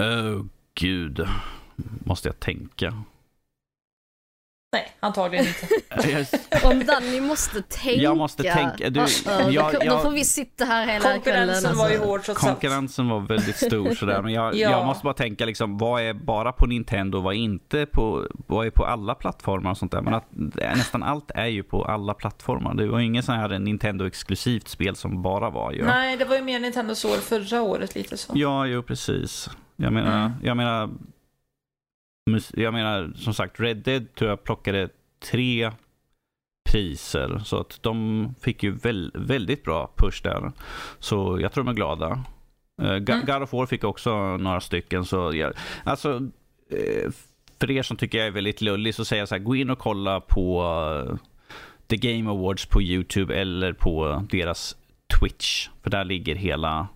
oh, 0.00 0.44
gud, 0.74 1.26
måste 2.04 2.28
jag 2.28 2.40
tänka. 2.40 3.02
Nej, 4.72 4.92
antagligen 5.00 5.46
inte. 5.46 6.08
Jag- 6.10 6.64
Om 6.72 6.84
Danny 6.86 7.20
måste 7.20 7.62
tänka. 7.62 8.02
Jag 8.02 8.16
måste 8.16 8.42
tänka, 8.42 8.90
du, 8.90 9.00
Uh-oh, 9.00 9.50
jag- 9.50 9.72
då, 9.72 9.78
då 9.78 9.84
jag- 9.84 10.02
får 10.02 10.10
vi 10.10 10.24
sitta 10.24 10.64
här 10.64 10.86
hela 10.86 10.98
kvällen. 11.00 11.14
Konkurrensen 11.22 11.76
var 11.76 11.88
ju 11.88 11.94
alltså. 11.94 12.08
hård 12.08 12.22
trots. 12.22 12.40
Konkurrensen 12.40 13.08
var 13.08 13.20
väldigt 13.20 13.56
stor 13.56 13.94
sådär, 13.94 14.22
men 14.22 14.32
jag, 14.32 14.54
Ja. 14.54 14.70
jag 14.70 14.86
måste 14.86 15.04
bara 15.04 15.14
tänka 15.14 15.44
liksom, 15.46 15.78
vad 15.78 16.02
är 16.02 16.12
bara 16.14 16.52
på 16.52 16.66
Nintendo, 16.66 17.20
vad 17.20 17.34
är 17.34 17.38
inte 17.38 17.86
på, 17.86 18.26
vad 18.46 18.66
är 18.66 18.70
på 18.70 18.84
alla 18.84 19.14
plattformar 19.14 19.70
och 19.70 19.78
sånt 19.78 19.92
där. 19.92 20.00
Men 20.02 20.14
att, 20.14 20.26
nästan 20.76 21.02
allt 21.02 21.30
är 21.34 21.46
ju 21.46 21.62
på 21.62 21.84
alla 21.84 22.14
plattformar. 22.14 22.74
Det 22.74 22.86
var 22.86 22.98
ju 22.98 23.04
ingen 23.06 23.22
sån 23.22 23.34
här 23.34 23.48
Nintendo-exklusivt 23.58 24.68
spel 24.68 24.96
som 24.96 25.22
bara 25.22 25.50
var 25.50 25.72
ju. 25.72 25.84
Nej, 25.84 26.16
det 26.16 26.24
var 26.24 26.36
ju 26.36 26.42
mer 26.42 26.60
Nintendos 26.60 27.04
år 27.04 27.16
förra 27.16 27.62
året 27.62 27.94
lite 27.94 28.16
så. 28.16 28.32
Ja, 28.36 28.66
jo 28.66 28.82
precis. 28.82 29.50
Jag 29.76 29.92
menar, 29.92 30.18
Mm. 30.26 30.32
jag 30.42 30.56
menar, 30.56 30.90
jag 32.54 32.74
menar 32.74 33.12
som 33.16 33.34
sagt, 33.34 33.60
Red 33.60 33.76
Dead 33.76 34.14
tror 34.14 34.30
jag 34.30 34.44
plockade 34.44 34.88
tre 35.30 35.70
priser. 36.70 37.38
Så 37.44 37.60
att 37.60 37.82
de 37.82 38.34
fick 38.40 38.62
ju 38.62 38.70
väl, 38.70 39.12
väldigt 39.14 39.64
bra 39.64 39.90
push 39.96 40.22
där. 40.22 40.52
Så 40.98 41.40
jag 41.40 41.52
tror 41.52 41.64
de 41.64 41.70
är 41.70 41.74
glada. 41.74 42.24
Uh, 42.82 42.88
Mm. 42.88 43.24
God 43.26 43.42
of 43.42 43.52
War 43.52 43.66
fick 43.66 43.84
också 43.84 44.36
några 44.36 44.60
stycken. 44.60 45.04
Så 45.04 45.34
jag, 45.34 45.52
alltså, 45.84 46.30
eh, 46.70 47.10
för 47.60 47.70
er 47.70 47.82
som 47.82 47.96
tycker 47.96 48.18
jag 48.18 48.26
är 48.26 48.30
väldigt 48.30 48.60
lullig 48.60 48.94
så 48.94 49.04
säger 49.04 49.20
jag 49.20 49.28
så 49.28 49.34
här, 49.34 49.42
gå 49.42 49.56
in 49.56 49.70
och 49.70 49.78
kolla 49.78 50.20
på 50.20 50.62
eh, 51.08 51.16
The 51.86 51.96
Game 51.96 52.30
Awards 52.30 52.66
på 52.66 52.82
YouTube 52.82 53.34
eller 53.34 53.72
på 53.72 54.24
deras 54.30 54.76
Twitch. 55.20 55.68
För 55.82 55.90
där 55.90 56.04
ligger 56.04 56.34
hela 56.34 56.88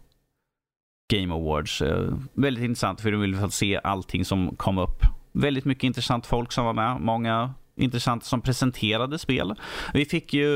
Game 1.12 1.34
Awards. 1.34 1.82
Väldigt 2.32 2.64
intressant 2.64 3.00
för 3.00 3.12
de 3.12 3.20
vill 3.20 3.36
få 3.36 3.48
se 3.48 3.80
allting 3.84 4.24
som 4.24 4.56
kom 4.56 4.78
upp. 4.78 5.15
Väldigt 5.40 5.64
mycket 5.64 5.84
intressant 5.84 6.26
folk 6.26 6.52
som 6.52 6.64
var 6.64 6.72
med. 6.72 7.00
Många 7.00 7.54
intressanta 7.76 8.24
som 8.26 8.40
presenterade 8.40 9.18
spel. 9.18 9.54
Vi 9.94 10.04
fick 10.04 10.34
ju 10.34 10.48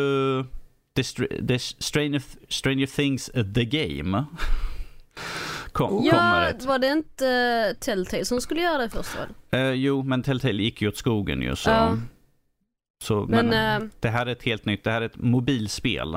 The, 0.96 1.02
Str- 1.02 1.46
The 1.48 1.58
Stranger, 1.58 2.22
Stranger 2.48 2.86
Things 2.86 3.30
uh, 3.36 3.52
The 3.52 3.64
Game. 3.64 4.24
Kom, 5.72 6.04
Ja, 6.04 6.50
var 6.66 6.78
det 6.78 6.86
inte 6.86 7.24
uh, 7.70 7.78
Telltale 7.80 8.24
som 8.24 8.40
skulle 8.40 8.60
göra 8.60 8.78
det 8.78 8.90
först 8.90 9.10
väl? 9.16 9.28
Eh, 9.60 9.70
jo, 9.72 10.02
men 10.02 10.22
Telltale 10.22 10.62
gick 10.62 10.82
ju 10.82 10.88
åt 10.88 10.96
skogen 10.96 11.42
ju. 11.42 11.56
Så, 11.56 11.70
Ja. 11.70 11.96
så, 13.02 13.26
men 13.28 13.46
Men, 13.46 13.82
eh, 13.82 13.88
det 14.00 14.08
här 14.08 14.26
är 14.26 14.32
ett 14.32 14.42
helt 14.42 14.64
nytt, 14.64 14.84
det 14.84 14.90
här 14.90 15.02
är 15.02 15.06
ett 15.06 15.16
mobilspel. 15.16 16.14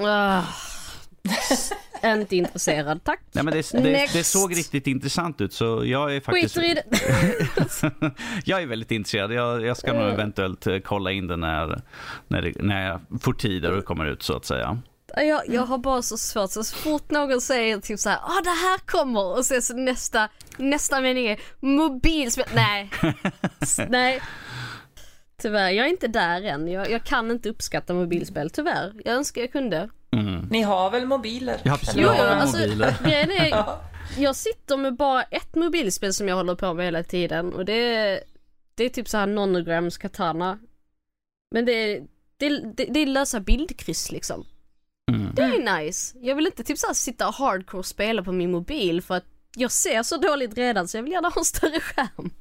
Ah, 0.00 0.42
inte 2.14 2.36
intresserad, 2.36 3.04
tack. 3.04 3.20
Nej, 3.32 3.44
men 3.44 3.54
det, 3.54 3.72
det, 3.72 4.08
det 4.12 4.24
såg 4.24 4.56
riktigt 4.56 4.86
intressant 4.86 5.40
ut 5.40 5.52
så 5.52 5.82
jag 5.84 6.16
är 6.16 6.20
faktiskt... 6.20 6.54
Skiter 6.54 6.70
i 6.70 6.74
det. 6.74 8.12
jag 8.44 8.62
är 8.62 8.66
väldigt 8.66 8.90
intresserad. 8.90 9.32
Jag, 9.32 9.66
jag 9.66 9.76
ska 9.76 9.92
nog 9.92 10.12
eventuellt 10.12 10.66
eh, 10.66 10.78
kolla 10.78 11.12
in 11.12 11.26
det 11.26 11.36
när, 11.36 11.82
när, 12.28 12.52
när 12.62 12.86
jag 12.86 13.00
får 13.20 13.32
tid 13.32 13.66
och 13.66 13.76
det 13.76 13.82
kommer 13.82 14.06
ut 14.06 14.22
så 14.22 14.36
att 14.36 14.44
säga. 14.44 14.78
Jag, 15.16 15.42
jag 15.48 15.62
har 15.62 15.78
bara 15.78 16.02
så 16.02 16.16
svårt, 16.16 16.50
så 16.50 16.64
fort 16.64 17.10
någon 17.10 17.40
säger 17.40 17.78
typ 17.78 17.98
såhär, 18.00 18.18
ah 18.22 18.40
det 18.44 18.50
här 18.50 18.78
kommer 18.78 19.36
och 19.36 19.44
sen 19.44 19.62
så 19.62 19.76
nästa, 19.76 20.28
nästa 20.56 21.00
mening 21.00 21.26
är 21.26 21.40
mobilspel, 21.60 22.46
nej. 22.54 22.90
Nej. 23.88 24.20
Tyvärr, 25.42 25.70
jag 25.70 25.86
är 25.86 25.90
inte 25.90 26.08
där 26.08 26.42
än. 26.42 26.68
Jag, 26.68 26.90
jag 26.90 27.04
kan 27.04 27.30
inte 27.30 27.48
uppskatta 27.48 27.94
mobilspel, 27.94 28.50
tyvärr. 28.50 28.92
Jag 29.04 29.14
önskar 29.14 29.40
jag 29.40 29.52
kunde. 29.52 29.90
Mm. 30.16 30.46
Ni 30.50 30.62
har 30.62 30.90
väl 30.90 31.06
mobiler? 31.06 31.60
Ja, 31.64 31.76
precis. 31.76 31.94
Eller 31.94 32.02
Jo, 32.02 32.08
Jag 32.08 32.18
jo, 32.18 32.40
alltså 32.40 32.58
mobiler. 32.58 32.96
grejen 33.04 33.30
är, 33.30 33.48
Ja. 33.48 33.80
jag 34.18 34.36
sitter 34.36 34.76
med 34.76 34.96
bara 34.96 35.22
ett 35.22 35.54
mobilspel 35.54 36.14
som 36.14 36.28
jag 36.28 36.36
håller 36.36 36.54
på 36.54 36.74
med 36.74 36.84
hela 36.84 37.02
tiden 37.02 37.52
och 37.52 37.64
det 37.64 37.72
är, 37.94 38.20
det 38.74 38.84
är 38.84 38.88
typ 38.88 39.08
så 39.08 39.16
här 39.18 39.26
nonograms 39.26 39.98
katana. 39.98 40.58
Men 41.50 41.64
det 41.64 41.72
är, 41.72 42.02
det, 42.36 42.48
det, 42.76 42.84
det 42.84 43.00
är 43.00 43.06
lösa 43.06 43.40
bildkryss 43.40 44.12
liksom. 44.12 44.44
Mm. 45.12 45.34
Det 45.34 45.42
är 45.42 45.78
nice. 45.78 46.16
Jag 46.20 46.34
vill 46.36 46.46
inte 46.46 46.64
typ 46.64 46.78
så 46.78 46.86
här 46.86 46.94
sitta 46.94 47.28
och 47.28 47.34
hardcore 47.34 47.82
spela 47.84 48.22
på 48.22 48.32
min 48.32 48.50
mobil 48.50 49.02
för 49.02 49.14
att 49.14 49.24
jag 49.56 49.70
ser 49.70 50.02
så 50.02 50.16
dåligt 50.16 50.56
redan 50.58 50.88
så 50.88 50.96
jag 50.96 51.02
vill 51.02 51.12
gärna 51.12 51.28
ha 51.28 51.40
en 51.40 51.44
större 51.44 51.80
skärm. 51.80 52.30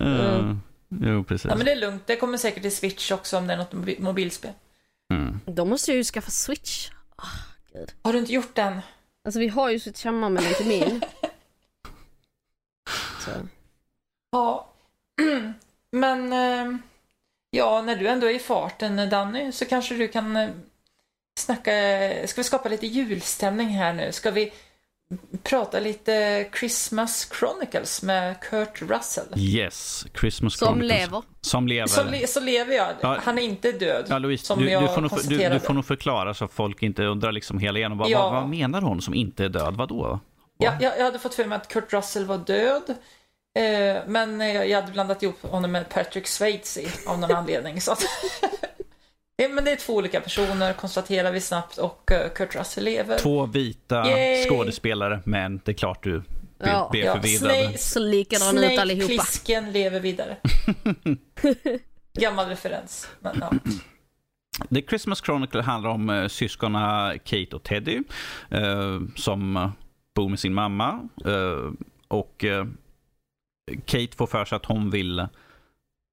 Uh, 0.00 0.54
jo, 0.88 1.24
precis. 1.24 1.44
Ja, 1.50 1.56
men 1.56 1.64
det 1.66 1.72
är 1.72 1.76
lugnt. 1.76 2.02
Det 2.06 2.16
kommer 2.16 2.38
säkert 2.38 2.62
till 2.62 2.76
Switch 2.76 3.12
också 3.12 3.38
om 3.38 3.46
det 3.46 3.52
är 3.52 3.56
något 3.58 3.72
mobi- 3.72 4.00
mobilspel. 4.00 4.50
Mm. 5.10 5.40
Då 5.46 5.64
måste 5.64 5.90
jag 5.90 5.96
ju 5.96 6.04
skaffa 6.04 6.30
switch. 6.30 6.90
Ah, 7.16 7.26
gud. 7.72 7.92
Har 8.02 8.12
du 8.12 8.18
inte 8.18 8.32
gjort 8.32 8.54
den? 8.54 8.80
Alltså 9.24 9.40
vi 9.40 9.48
har 9.48 9.70
ju 9.70 9.80
switch 9.80 10.04
hemma 10.04 10.28
men 10.28 10.46
inte 10.46 10.64
min. 10.64 11.00
Så. 13.24 13.30
Ja. 14.30 14.66
Men 15.92 16.32
eh, 16.32 16.78
ja, 17.50 17.82
när 17.82 17.96
du 17.96 18.08
ändå 18.08 18.26
är 18.26 18.34
i 18.34 18.38
farten 18.38 19.10
Danny 19.10 19.52
så 19.52 19.64
kanske 19.64 19.94
du 19.94 20.08
kan 20.08 20.36
eh, 20.36 20.50
snacka, 21.38 21.72
ska 22.26 22.40
vi 22.40 22.44
skapa 22.44 22.68
lite 22.68 22.86
julstämning 22.86 23.68
här 23.68 23.92
nu? 23.92 24.12
Ska 24.12 24.30
vi 24.30 24.52
prata 25.42 25.80
lite 25.80 26.46
Christmas 26.58 27.28
Chronicles 27.38 28.02
med 28.02 28.40
Kurt 28.40 28.82
Russell? 28.82 29.24
Yes, 29.36 30.06
Christmas 30.20 30.58
Som 30.58 30.68
Chronicles. 30.68 31.00
lever. 31.00 31.22
Som 31.40 31.68
lever. 31.68 31.86
Så, 31.86 32.04
le, 32.04 32.26
så 32.26 32.40
lever 32.40 32.74
jag. 32.74 32.88
Ja. 33.00 33.18
Han 33.22 33.38
är 33.38 33.42
inte 33.42 33.72
död. 33.72 34.06
Ja, 34.08 34.18
Louise, 34.18 34.44
som 34.46 34.58
du, 34.58 34.70
jag 34.70 34.82
du, 34.82 34.88
får 34.88 35.00
nog, 35.00 35.10
du, 35.28 35.48
du 35.48 35.60
får 35.60 35.74
nog 35.74 35.84
förklara 35.84 36.34
så 36.34 36.44
att 36.44 36.52
folk 36.52 36.82
inte 36.82 37.04
undrar 37.04 37.32
liksom 37.32 37.58
hela 37.58 37.78
igenom. 37.78 37.98
Vad, 37.98 38.08
Ja. 38.10 38.22
vad, 38.30 38.32
vad 38.40 38.48
menar 38.50 38.80
hon 38.80 39.02
som 39.02 39.14
inte 39.14 39.44
är 39.44 39.48
död? 39.48 39.74
Vadå? 39.76 40.20
Ja, 40.58 40.72
jag, 40.80 40.98
jag 40.98 41.04
hade 41.04 41.18
fått 41.18 41.34
för 41.34 41.44
mig 41.44 41.56
att 41.56 41.68
Kurt 41.68 41.92
Russell 41.92 42.24
var 42.24 42.38
död. 42.38 42.82
Eh, 43.58 44.02
men 44.06 44.40
jag, 44.40 44.68
jag 44.68 44.80
hade 44.80 44.92
blandat 44.92 45.22
ihop 45.22 45.42
honom 45.42 45.72
med 45.72 45.88
Patrick 45.88 46.26
Swayze 46.26 46.80
av 47.06 47.18
någon 47.18 47.34
anledning. 47.34 47.80
Så 47.80 47.92
att, 47.92 48.02
Men 49.48 49.64
det 49.64 49.70
är 49.72 49.76
två 49.76 49.94
olika 49.94 50.20
personer 50.20 50.72
konstaterar 50.72 51.32
vi 51.32 51.40
snabbt 51.40 51.78
och 51.78 52.10
eh, 52.12 52.30
Kurt 52.32 52.56
Russell 52.56 52.84
lever. 52.84 53.18
Två 53.18 53.46
vita 53.46 54.06
Yay. 54.10 54.44
skådespelare, 54.48 55.20
men 55.24 55.60
det 55.64 55.70
är 55.72 55.74
klart 55.74 56.02
du 56.02 56.10
blir, 56.10 56.24
Ja. 56.58 56.88
blir 56.90 57.04
Ja, 57.04 57.14
förvirrad. 57.14 57.50
Snake- 57.52 57.76
Så 57.78 58.00
likadan 58.00 58.54
ut 58.58 58.60
Snake 58.64 58.80
allihopa. 58.80 59.06
Plissken 59.06 59.72
lever 59.72 60.00
vidare. 60.00 60.36
Gammal 62.12 62.46
referens. 62.48 63.08
Men, 63.20 63.36
ja. 63.40 63.52
The 64.74 64.82
Christmas 64.88 65.20
Chronicle 65.24 65.62
handlar 65.62 65.90
om 65.90 66.10
uh, 66.10 66.28
syskonen 66.28 67.18
Kate 67.18 67.56
och 67.56 67.62
Teddy 67.62 68.02
eh, 68.50 69.00
som 69.16 69.72
bor 70.14 70.28
med 70.28 70.38
sin 70.40 70.54
mamma. 70.54 71.00
eh, 71.24 71.72
och 72.08 72.44
eh, 72.44 72.66
Kate 73.84 74.16
får 74.16 74.26
för 74.26 74.44
sig 74.44 74.56
att 74.56 74.64
hon 74.66 74.90
vill 74.90 75.26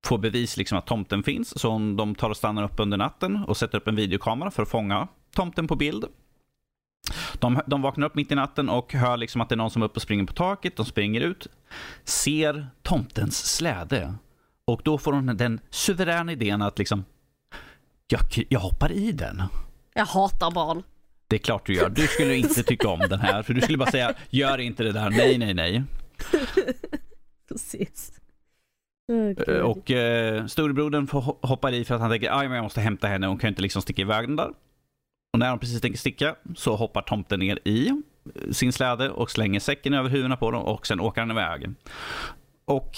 få 0.08 0.18
bevis 0.18 0.58
liksom 0.58 0.78
att 0.78 0.88
tomten 0.88 1.24
finns. 1.24 1.60
Så 1.60 1.70
de 1.98 2.16
tar 2.16 2.30
och 2.30 2.38
stannar 2.38 2.64
upp 2.64 2.80
under 2.80 2.98
natten 2.98 3.44
och 3.48 3.58
sätter 3.58 3.78
upp 3.78 3.88
en 3.88 3.96
videokamera 3.96 4.52
för 4.52 4.64
att 4.64 4.70
fånga 4.70 5.08
tomten 5.36 5.68
på 5.68 5.76
bild. 5.76 6.06
De, 7.34 7.62
de 7.68 7.82
vaknar 7.82 8.08
upp 8.08 8.16
mitt 8.16 8.32
i 8.32 8.36
natten 8.36 8.70
och 8.70 8.94
hör 8.94 9.18
liksom 9.18 9.42
att 9.42 9.50
det 9.50 9.56
är 9.56 9.58
någon 9.58 9.72
som 9.72 9.82
är 9.82 9.86
uppe 9.86 9.96
och 9.96 10.02
springer 10.02 10.24
på 10.24 10.34
taket. 10.34 10.76
De 10.76 10.86
springer 10.86 11.22
ut, 11.22 11.48
ser 12.04 12.68
tomtens 12.82 13.56
släde. 13.56 14.14
Och 14.66 14.82
då 14.84 14.98
får 14.98 15.14
hon 15.14 15.38
den 15.38 15.60
suveräna 15.70 16.32
idén 16.32 16.62
att 16.62 16.80
liksom 16.80 17.06
jag, 18.08 18.22
jag 18.50 18.60
hoppar 18.60 18.92
i 18.92 19.12
den. 19.12 19.44
Jag 19.94 20.06
hatar 20.06 20.52
barn. 20.52 20.84
Det 21.28 21.36
är 21.36 21.40
klart 21.40 21.66
du 21.66 21.74
gör. 21.74 21.90
Du 21.90 22.08
skulle 22.08 22.36
inte 22.36 22.64
tycka 22.64 22.88
om 22.88 23.00
den 23.00 23.20
här. 23.20 23.44
För 23.44 23.54
du 23.54 23.62
skulle 23.62 23.78
bara 23.78 23.92
säga, 23.92 24.14
gör 24.30 24.58
inte 24.58 24.84
det 24.84 24.92
där. 24.92 25.10
Nej, 25.10 25.38
nej, 25.38 25.54
nej. 25.54 25.84
Precis. 27.48 28.17
Eh, 29.48 29.60
Och 29.60 29.92
eh, 29.92 30.46
storebrodern 30.46 31.08
får 31.08 31.22
ho- 31.22 31.48
hoppa 31.48 31.72
i 31.72 31.86
för 31.86 31.96
att 31.96 32.02
han 32.02 32.10
tänker, 32.12 32.38
men 32.48 32.52
jag 32.52 32.64
måste 32.64 32.82
hämta 32.82 33.08
henne. 33.08 33.28
Hon 33.28 33.38
kan 33.38 33.48
ju 33.48 33.50
inte 33.50 33.62
liksom 33.62 33.82
sticka 33.82 34.02
iväg 34.02 34.28
den 34.28 34.36
där. 34.36 34.50
Och 35.34 35.40
när 35.40 35.50
de 35.50 35.60
precis 35.60 35.82
tänker 35.82 35.98
sticka 36.00 36.36
så 36.56 36.76
hoppar 36.76 37.02
tomten 37.02 37.40
ner 37.40 37.60
i 37.66 37.88
eh, 37.90 38.52
sin 38.52 38.74
släde 38.74 39.10
och 39.10 39.32
slänger 39.32 39.60
säcken 39.60 39.94
över 39.94 40.10
huvudena 40.10 40.38
på 40.38 40.52
dem 40.52 40.62
och 40.64 40.88
sen 40.88 41.00
åker 41.00 41.22
han 41.22 41.32
iväg. 41.32 41.70
Och 42.66 42.98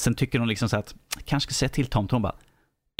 sen 0.00 0.14
tycker 0.14 0.38
hon 0.38 0.48
liksom 0.48 0.68
så 0.68 0.76
att, 0.76 0.94
kanske 1.24 1.46
ska 1.52 1.58
säga 1.58 1.68
till 1.68 1.86
tomten. 1.86 2.14
Hon 2.14 2.22
bara, 2.22 2.36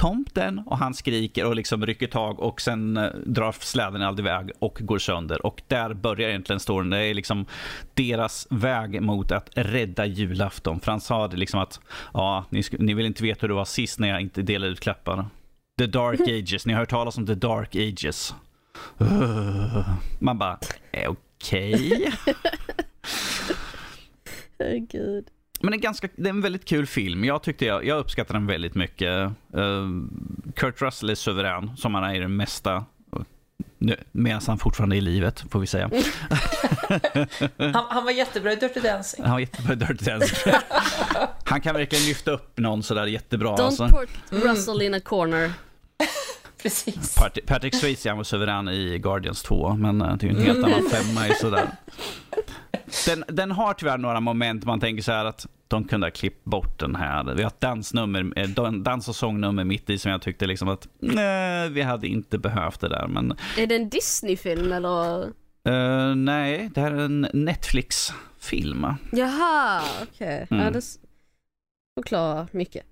tomten 0.02 0.62
och 0.66 0.78
han 0.78 0.94
skriker 0.94 1.46
och 1.46 1.56
liksom 1.56 1.86
rycker 1.86 2.06
tag 2.06 2.40
och 2.40 2.60
sen 2.60 2.96
eh, 2.96 3.10
drar 3.26 3.52
släden 3.52 4.02
aldrig 4.02 4.26
iväg 4.26 4.50
och 4.58 4.78
går 4.82 4.98
sönder. 4.98 5.46
Och 5.46 5.62
där 5.68 5.94
börjar 5.94 6.28
egentligen 6.28 6.60
storyn. 6.60 6.90
Det 6.90 6.98
är 6.98 7.14
liksom 7.14 7.46
deras 7.94 8.46
väg 8.50 9.02
mot 9.02 9.32
att 9.32 9.50
rädda 9.54 10.06
julafton. 10.06 10.80
För 10.80 10.90
han 10.90 11.00
sa 11.00 11.28
det 11.28 11.36
liksom 11.36 11.60
att 11.60 11.80
ja, 12.14 12.44
ni, 12.50 12.62
ni 12.78 12.94
vill 12.94 13.06
inte 13.06 13.22
veta 13.22 13.38
hur 13.40 13.48
det 13.48 13.54
var 13.54 13.64
sist 13.64 13.98
när 13.98 14.08
jag 14.08 14.20
inte 14.20 14.42
delade 14.42 14.72
ut 14.72 14.80
klappar. 14.80 15.26
The 15.78 15.86
Dark 15.86 16.20
Ages. 16.20 16.66
Ni 16.66 16.72
har 16.72 16.80
hört 16.80 16.90
talas 16.90 17.18
om 17.18 17.26
The 17.26 17.34
Dark 17.34 17.76
Ages. 17.76 18.34
Man 20.18 20.38
bara, 20.38 20.58
okej. 21.08 22.12
Åh, 24.58 24.78
gud. 24.88 25.26
Men 25.62 25.70
det 25.70 25.76
är, 25.76 25.80
ganska, 25.80 26.08
det 26.16 26.28
är 26.28 26.30
en 26.30 26.40
väldigt 26.40 26.64
kul 26.64 26.86
film. 26.86 27.24
Jag 27.24 27.42
tyckte 27.42 27.64
jag, 27.64 27.84
jag 27.86 27.98
uppskattar 27.98 28.34
den 28.34 28.46
väldigt 28.46 28.74
mycket. 28.74 29.30
Uh, 29.56 29.88
Kurt 30.54 30.82
Russell 30.82 31.10
är 31.10 31.14
suverän, 31.14 31.76
som 31.76 31.94
han 31.94 32.04
är 32.04 32.14
i 32.14 32.18
det 32.18 32.28
mesta. 32.28 32.84
Nu, 33.78 33.96
medan 34.12 34.40
han 34.46 34.58
fortfarande 34.58 34.96
är 34.96 34.98
i 34.98 35.00
livet, 35.00 35.44
får 35.50 35.60
vi 35.60 35.66
säga. 35.66 35.90
han, 37.58 37.84
han 37.90 38.04
var 38.04 38.10
jättebra 38.10 38.52
i 38.52 38.56
Dirty 38.56 38.80
Dancing. 38.80 39.22
Han 39.24 39.32
var 39.32 39.40
jättebra 39.40 39.72
i 39.72 39.76
Dirty 39.76 40.04
Dancing. 40.04 40.52
Han 41.44 41.60
kan 41.60 41.74
verkligen 41.74 42.04
lyfta 42.04 42.30
upp 42.30 42.58
någon 42.58 42.82
sådär 42.82 43.06
jättebra. 43.06 43.56
Don't 43.56 43.60
Alltså. 43.62 43.88
put 43.88 44.08
Russell 44.44 44.82
in 44.82 44.94
a 44.94 45.00
corner. 45.00 45.52
Precis. 46.62 47.16
Pat- 47.18 47.46
Patrick 47.46 47.74
Swayze 47.74 48.08
han 48.08 48.16
var 48.16 48.24
suverän 48.24 48.68
i 48.68 48.98
Guardians 48.98 49.42
2, 49.42 49.74
men 49.74 50.02
eh, 50.02 50.16
det 50.16 50.26
är 50.26 50.30
ju 50.30 50.36
en 50.36 50.42
helt 50.46 50.64
annan 50.64 50.90
femma 50.90 51.28
i 51.28 51.34
sådär. 51.34 51.68
Den, 53.06 53.24
den 53.28 53.50
har 53.50 53.74
tyvärr 53.74 53.98
några 53.98 54.20
moment 54.20 54.64
man 54.64 54.80
tänker 54.80 55.02
så 55.02 55.12
här 55.12 55.24
att 55.24 55.46
de 55.68 55.84
kunde 55.84 56.06
ha 56.06 56.10
klippt 56.10 56.44
bort 56.44 56.78
den 56.80 56.96
här. 56.96 57.34
Vi 57.34 57.42
har 57.42 57.50
ett 57.50 57.60
dansnummer, 57.60 58.32
eh, 58.36 58.48
dan- 58.48 58.82
dans 58.82 59.08
och 59.08 59.16
sångnummer 59.16 59.64
mitt 59.64 59.90
i 59.90 59.98
som 59.98 60.10
jag 60.10 60.22
tyckte 60.22 60.46
liksom 60.46 60.68
att 60.68 60.88
nej, 61.00 61.68
vi 61.70 61.82
hade 61.82 62.06
inte 62.06 62.38
behövt 62.38 62.80
det 62.80 62.88
där. 62.88 63.06
Men 63.08 63.34
Är 63.58 63.66
det 63.66 63.76
en 63.76 63.88
Disney-film 63.88 64.72
eller? 64.72 65.22
eh, 65.68 66.14
nej, 66.14 66.70
det 66.74 66.80
här 66.80 66.92
är 66.92 66.98
en 67.00 67.26
Netflix-film. 67.32 68.86
Jaha, 69.12 69.82
okej. 70.02 70.46
Mm. 70.50 70.64
Ja, 70.64 70.70
det 70.70 70.82
förklarar 72.00 72.46
mycket. 72.52 72.82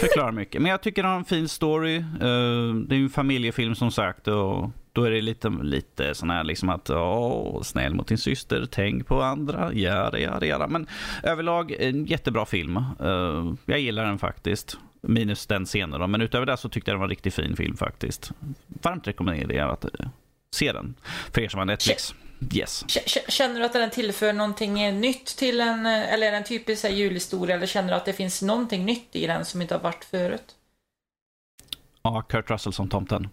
Förklarar 0.00 0.32
mycket. 0.32 0.62
Men 0.62 0.70
jag 0.70 0.82
tycker 0.82 1.02
den 1.02 1.10
har 1.10 1.18
en 1.18 1.24
fin 1.24 1.48
story. 1.48 1.96
Eh, 1.96 2.74
det 2.88 2.94
är 2.94 3.02
en 3.02 3.10
familjefilm 3.10 3.74
som 3.74 3.90
sagt 3.90 4.28
och 4.28 4.70
då 4.94 5.04
är 5.04 5.10
det 5.10 5.20
lite, 5.20 5.48
lite 5.48 6.14
sån 6.14 6.30
här 6.30 6.44
liksom 6.44 6.68
att 6.68 6.90
åh, 6.90 7.62
snäll 7.62 7.94
mot 7.94 8.08
din 8.08 8.18
syster, 8.18 8.66
tänk 8.70 9.06
på 9.06 9.22
andra, 9.22 9.72
jada, 9.72 10.18
jada, 10.18 10.46
jada. 10.46 10.66
Men 10.66 10.86
överlag 11.22 11.72
en 11.78 12.06
jättebra 12.06 12.46
film. 12.46 12.76
Eh, 12.76 13.54
jag 13.64 13.80
gillar 13.80 14.04
den 14.04 14.18
faktiskt. 14.18 14.78
Minus 15.00 15.46
den 15.46 15.64
scenen 15.64 16.00
då. 16.00 16.06
Men 16.06 16.20
utöver 16.20 16.46
det 16.46 16.56
så 16.56 16.68
tyckte 16.68 16.90
jag 16.90 16.94
den 16.94 17.00
var 17.00 17.06
en 17.06 17.10
riktigt 17.10 17.34
fin 17.34 17.56
film 17.56 17.76
faktiskt. 17.76 18.32
Varmt 18.66 19.08
rekommenderar 19.08 19.58
jag 19.58 19.70
att 19.70 19.84
eh, 19.84 20.06
se 20.54 20.72
den. 20.72 20.94
För 21.32 21.40
er 21.40 21.48
som 21.48 21.58
har 21.58 21.64
Netflix. 21.64 22.14
Yes. 22.54 22.84
Känner 23.28 23.60
du 23.60 23.66
att 23.66 23.72
den 23.72 23.90
tillför 23.90 24.32
någonting 24.32 25.00
nytt 25.00 25.26
till 25.26 25.60
en, 25.60 25.86
eh, 25.86 26.12
eller 26.12 26.26
är 26.26 26.32
den 26.32 26.44
typisk 26.44 26.84
julhistoria, 26.90 27.56
eller 27.56 27.66
känner 27.66 27.88
du 27.88 27.94
att 27.94 28.04
det 28.04 28.12
finns 28.12 28.42
någonting 28.42 28.84
nytt 28.84 29.16
i 29.16 29.26
den 29.26 29.44
som 29.44 29.62
inte 29.62 29.74
har 29.74 29.82
varit 29.82 30.04
förut? 30.04 30.54
Ja, 32.02 32.22
Kurt 32.22 32.50
Russell 32.50 32.72
som 32.72 32.88
tomten. 32.88 33.28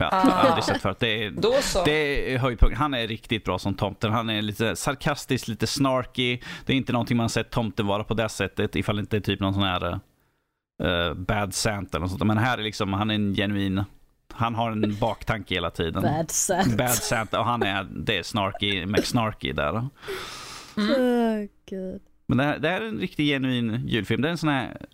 Ja, 0.00 0.08
Ah. 0.12 0.24
jag 0.24 0.30
har 0.34 0.48
aldrig 0.48 0.64
sett 0.64 0.82
förut. 0.82 0.96
Det 1.00 1.24
är, 1.24 1.30
Då 1.30 1.52
så. 1.62 1.84
Det 1.84 2.34
är 2.34 2.38
höjdpunkt. 2.38 2.78
Han 2.78 2.94
är 2.94 3.06
riktigt 3.06 3.44
bra 3.44 3.58
som 3.58 3.74
tomten. 3.74 4.12
Han 4.12 4.30
är 4.30 4.42
lite 4.42 4.76
sarkastisk, 4.76 5.48
lite 5.48 5.66
snarky. 5.66 6.38
Det 6.66 6.72
är 6.72 6.76
inte 6.76 6.92
någonting 6.92 7.16
man 7.16 7.28
sett 7.28 7.50
tomten 7.50 7.86
vara 7.86 8.04
på 8.04 8.14
det 8.14 8.28
sättet 8.28 8.76
ifall 8.76 8.96
det 8.96 9.00
inte 9.00 9.16
är 9.16 9.20
typ 9.20 9.40
någon 9.40 9.54
sån 9.54 9.62
här 9.62 9.92
uh, 10.84 11.14
bad 11.14 11.54
Santa 11.54 11.96
eller 11.96 12.00
något 12.06 12.10
sånt. 12.10 12.26
Men 12.26 12.38
här 12.38 12.58
är 12.58 12.62
liksom, 12.62 12.92
han 12.92 13.10
är 13.10 13.14
en 13.14 13.34
genuin, 13.34 13.84
han 14.32 14.54
har 14.54 14.70
en 14.70 14.96
baktanke 15.00 15.54
hela 15.54 15.70
tiden. 15.70 16.02
Bad 16.02 16.30
Santa. 16.30 16.76
Bad 16.76 16.90
Santa 16.94 17.40
och 17.40 17.46
han 17.46 17.62
är, 17.62 17.84
det 17.84 18.18
är 18.18 18.22
snarky, 18.22 18.86
McSnarky 18.86 19.52
där. 19.52 19.74
Åh, 20.76 21.46
gud. 21.68 22.02
Men 22.26 22.38
det 22.38 22.44
här, 22.44 22.58
det 22.58 22.68
här 22.68 22.80
är 22.80 22.88
en 22.88 22.98
riktigt 22.98 23.26
genuin 23.26 23.88
julfilm. 23.88 24.22
Det 24.22 24.28
är 24.28 24.32
en 24.32 24.38
sån 24.38 24.48
här 24.48 24.86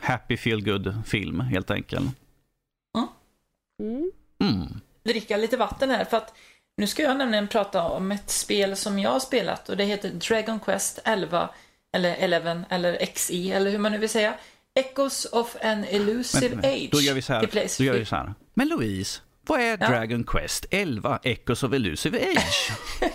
happy 0.00 0.36
feel 0.36 0.64
good 0.64 0.94
film 1.06 1.40
helt 1.40 1.70
enkelt. 1.70 2.16
Mm. 3.82 4.10
Mm. 4.44 4.80
dricka 5.04 5.36
lite 5.36 5.56
vatten 5.56 5.90
här 5.90 6.04
för 6.04 6.16
att 6.16 6.34
nu 6.76 6.86
ska 6.86 7.02
jag 7.02 7.16
nämligen 7.16 7.48
prata 7.48 7.82
om 7.82 8.12
ett 8.12 8.30
spel 8.30 8.76
som 8.76 8.98
jag 8.98 9.10
har 9.10 9.20
spelat 9.20 9.68
och 9.68 9.76
det 9.76 9.84
heter 9.84 10.10
Dragon 10.10 10.60
Quest 10.60 10.98
11 11.04 11.50
eller 11.96 12.14
11 12.14 12.64
eller 12.68 13.06
XI 13.06 13.52
eller 13.52 13.70
hur 13.70 13.78
man 13.78 13.92
nu 13.92 13.98
vill 13.98 14.08
säga. 14.08 14.34
Echoes 14.74 15.24
of 15.24 15.56
an 15.62 15.84
Elusive 15.84 16.56
Age. 16.68 16.88
Då 16.92 17.00
gör 17.00 17.14
vi 17.14 17.22
så 17.22 17.32
här. 17.32 17.48
Då 17.78 17.84
gör 17.84 17.98
vi 17.98 18.04
så 18.04 18.16
här. 18.16 18.34
Men 18.54 18.68
Louise, 18.68 19.20
vad 19.48 19.60
är 19.60 19.78
Ja. 19.80 19.88
Dragon 19.88 20.24
Quest 20.24 20.66
11 20.70 21.18
Echoes 21.22 21.62
of 21.62 21.72
Elusive 21.72 22.18
Age? 22.18 22.72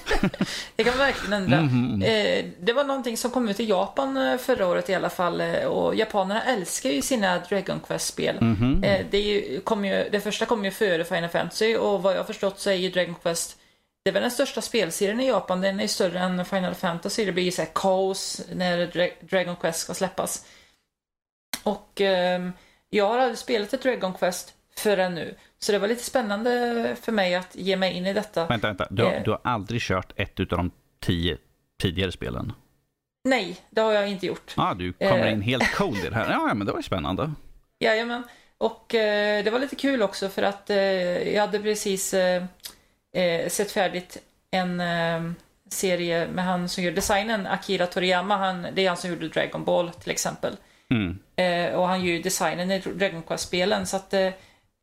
Det 0.76 0.84
kan 0.84 0.98
man 0.98 1.06
verkligen 1.06 1.34
undra. 1.44 1.62
Mhm. 1.62 2.02
Eh, 2.02 2.46
det 2.60 2.74
var 2.74 2.84
någonting 2.84 3.18
som 3.18 3.32
kom 3.32 3.50
ut 3.50 3.60
i 3.60 3.64
Japan 3.66 4.18
eh, 4.18 4.38
förra 4.38 4.68
året 4.68 4.90
i 4.90 4.94
alla 4.96 5.10
fall 5.10 5.42
eh, 5.42 5.64
och 5.66 5.96
japanerna 5.96 6.44
älskar 6.44 6.90
ju 6.90 7.02
sina 7.02 7.40
Dragon 7.40 7.80
Quest-spel. 7.88 8.38
Mhm. 8.42 8.84
Eh, 8.84 9.06
det, 9.12 9.20
ju, 9.20 9.62
ju, 9.84 10.10
det 10.12 10.20
första 10.24 10.46
kom 10.46 10.66
ju 10.66 10.72
före 10.72 11.04
Final 11.04 11.30
Fantasy 11.30 11.76
och 11.76 12.04
vad 12.04 12.14
jag 12.14 12.20
har 12.20 12.26
förstått 12.26 12.60
så 12.60 12.70
är 12.70 12.74
ju 12.74 12.90
Dragon 12.90 13.16
Quest 13.16 13.58
det 14.04 14.10
är 14.10 14.14
väl 14.14 14.22
den 14.22 14.32
största 14.32 14.62
spelserien 14.62 15.20
i 15.20 15.28
Japan. 15.28 15.62
Den 15.62 15.80
är 15.80 15.88
större 15.88 16.20
än 16.20 16.46
Final 16.46 16.76
Fantasy. 16.76 17.26
Det 17.26 17.32
blir 17.32 17.44
ju 17.44 17.52
så 17.52 17.62
här 17.62 17.70
kaos 17.76 18.42
när 18.54 18.78
Dra- 18.88 19.14
Dragon 19.30 19.56
Quest 19.56 19.80
ska 19.80 19.94
släppas. 19.94 20.46
Och 21.64 22.02
ehm, 22.02 22.52
jag 22.90 23.08
har 23.08 23.18
aldrig 23.18 23.38
spelat 23.38 23.74
ett 23.74 23.82
Dragon 23.84 24.14
Quest 24.14 24.54
förrän 24.78 25.16
nu. 25.16 25.36
Så 25.60 25.72
det 25.72 25.80
var 25.80 25.88
lite 25.88 26.04
spännande 26.04 26.96
för 27.02 27.12
mig 27.12 27.36
att 27.36 27.56
ge 27.56 27.76
mig 27.78 27.94
in 27.94 28.06
i 28.06 28.14
detta. 28.14 28.46
vänta, 28.48 28.68
vänta. 28.68 28.88
Du 28.90 29.04
har, 29.04 29.12
Eh. 29.12 29.24
du 29.24 29.32
har 29.32 29.40
aldrig 29.44 29.82
kört 29.82 30.14
ett 30.16 30.40
av 30.40 30.46
de 30.46 30.72
tio 31.00 31.38
tidigare 31.82 32.12
spelen? 32.12 32.54
Nej, 33.24 33.58
det 33.70 33.82
har 33.82 33.94
jag 33.94 34.08
inte 34.08 34.26
gjort. 34.26 34.54
Ja, 34.58 34.64
ah, 34.70 34.74
du 34.74 34.94
kommer 34.94 35.26
Eh. 35.28 35.34
in 35.34 35.42
helt 35.42 35.72
cold 35.76 35.98
i 36.06 36.10
det 36.10 36.16
här. 36.16 36.32
Ja, 36.32 36.54
men 36.54 36.68
det 36.68 36.72
var 36.74 36.80
ju 36.80 36.84
spännande. 36.84 37.32
Jajamän. 37.80 38.24
Och 38.58 38.96
eh, 38.96 39.44
det 39.44 39.52
var 39.52 39.60
lite 39.60 39.76
kul 39.76 40.02
också 40.02 40.30
för 40.30 40.44
att 40.44 40.70
eh, 40.70 40.78
jag 41.34 41.42
hade 41.42 41.60
precis 41.60 42.14
eh, 42.14 42.44
eh, 43.16 43.50
sett 43.50 43.72
färdigt 43.72 44.18
en 44.52 44.80
eh, 44.80 45.32
serie 45.70 46.28
med 46.28 46.46
han 46.46 46.70
som 46.70 46.84
gör 46.84 46.92
designen, 46.92 47.48
Akira 47.48 47.88
Toriyama. 47.88 48.38
Han, 48.38 48.68
det 48.74 48.82
är 48.86 48.88
han 48.88 48.98
som 48.98 49.10
gjorde 49.10 49.28
Dragon 49.30 49.64
Ball 49.66 49.90
till 49.94 50.12
exempel. 50.12 50.56
Mm. 50.90 51.20
Eh, 51.36 51.76
och 51.80 51.88
han 51.88 52.06
gör 52.06 52.14
ju 52.14 52.22
designen 52.22 52.72
i 52.72 52.80
Dragon 52.80 53.24
Quest-spelen. 53.24 53.88
Så 53.88 53.96
att 53.98 54.14
eh, 54.14 54.30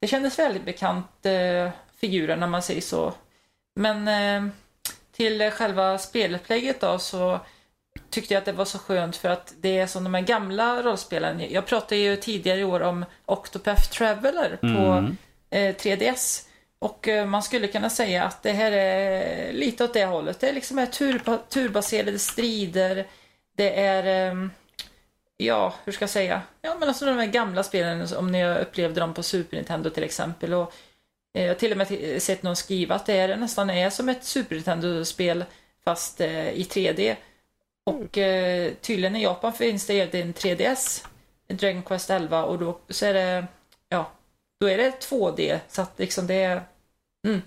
det 0.00 0.06
kändes 0.06 0.38
väldigt 0.38 0.64
bekant, 0.64 1.26
eh, 1.26 1.68
figuren 2.00 2.40
när 2.40 2.46
man 2.46 2.62
säger 2.62 2.80
så. 2.80 3.14
Men 3.76 4.08
eh, 4.08 4.50
till 5.12 5.50
själva 5.50 5.98
spelupplägget 5.98 6.80
då 6.80 6.98
så 6.98 7.40
tyckte 8.10 8.34
jag 8.34 8.38
att 8.38 8.44
det 8.44 8.52
var 8.52 8.64
så 8.64 8.78
skönt 8.78 9.16
för 9.16 9.28
att 9.28 9.54
det 9.60 9.78
är 9.78 9.86
som 9.86 10.04
de 10.04 10.14
här 10.14 10.22
gamla 10.22 10.82
rollspelen. 10.82 11.52
Jag 11.52 11.66
pratade 11.66 11.96
ju 11.96 12.16
tidigare 12.16 12.60
i 12.60 12.64
år 12.64 12.80
om 12.82 13.04
Octopath 13.26 13.90
Traveler 13.90 14.56
på 14.60 14.66
Mm. 14.66 15.16
eh, 15.50 15.74
3DS. 15.76 16.46
Och 16.78 17.08
eh, 17.08 17.26
man 17.26 17.42
skulle 17.42 17.66
kunna 17.68 17.90
säga 17.90 18.24
att 18.24 18.42
det 18.42 18.52
här 18.52 18.72
är 18.72 19.52
lite 19.52 19.84
åt 19.84 19.94
det 19.94 20.04
hållet. 20.04 20.40
Det 20.40 20.48
är 20.48 20.52
liksom 20.52 20.78
här 20.78 20.86
turba, 20.86 21.36
turbaserade 21.36 22.18
strider. 22.18 23.06
Det 23.56 23.80
är, 23.80 24.30
ehm, 24.30 24.50
ja, 25.44 25.74
hur 25.84 25.92
ska 25.92 26.02
jag 26.02 26.10
säga? 26.10 26.42
Ja, 26.62 26.76
men 26.80 26.88
alltså 26.88 27.04
de 27.04 27.18
här 27.18 27.26
gamla 27.26 27.62
spelen, 27.62 28.06
om 28.16 28.32
ni 28.32 28.44
upplevde 28.46 29.00
dem 29.00 29.14
på 29.14 29.22
Super 29.22 29.56
Nintendo 29.56 29.90
till 29.90 30.02
exempel. 30.02 30.54
Och 30.54 30.74
eh, 31.34 31.42
jag 31.42 31.50
har 31.50 31.54
till 31.54 31.72
och 31.72 31.78
med 31.78 32.22
sett 32.22 32.42
någon 32.42 32.56
skriva 32.56 32.94
att 32.94 33.06
det 33.06 33.18
är, 33.18 33.36
nästan 33.36 33.70
är 33.70 33.90
som 33.90 34.08
ett 34.08 34.24
Super 34.24 34.54
Nintendo-spel 34.54 35.44
fast 35.84 36.20
eh, 36.20 36.48
i 36.48 36.62
3D. 36.62 37.16
Och 37.84 38.18
eh, 38.18 38.72
tydligen 38.80 39.16
i 39.16 39.22
Japan 39.22 39.52
finns 39.52 39.86
det 39.86 40.14
en 40.14 40.34
3DS, 40.34 41.06
Dragon 41.48 41.82
Quest 41.82 42.10
11, 42.10 42.44
och 42.44 42.58
då 42.58 42.78
så 42.88 43.06
är 43.06 43.14
det, 43.14 43.46
ja, 43.88 44.10
då 44.60 44.68
är 44.68 44.78
det 44.78 44.90
2D. 44.90 45.58
Så 45.68 45.82
att 45.82 45.98
liksom 45.98 46.26
det 46.26 46.34
är, 46.34 46.62
mm. 47.26 47.42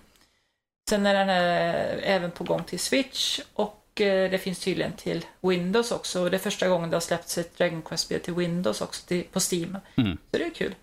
Sen 0.89 1.05
är 1.05 1.13
den 1.13 1.29
här 1.29 1.73
även 2.03 2.31
på 2.31 2.43
gång 2.43 2.63
till 2.63 2.79
Switch 2.79 3.39
och 3.53 3.82
det 3.95 4.41
finns 4.41 4.59
tydligen 4.59 4.93
till 4.93 5.25
Windows 5.41 5.91
också. 5.91 6.21
Och 6.21 6.31
det 6.31 6.37
är 6.37 6.39
första 6.39 6.67
gången 6.67 6.89
det 6.89 6.95
har 6.95 7.01
släppts 7.01 7.37
ett 7.37 7.57
Dragon 7.57 7.81
Quest-spel 7.81 8.19
till 8.19 8.33
Windows 8.33 8.81
också, 8.81 9.07
till, 9.07 9.23
på 9.23 9.39
Steam. 9.39 9.77
Mm. 9.95 10.17
Så 10.31 10.37
det 10.37 10.45
är 10.45 10.49
kul. 10.49 10.75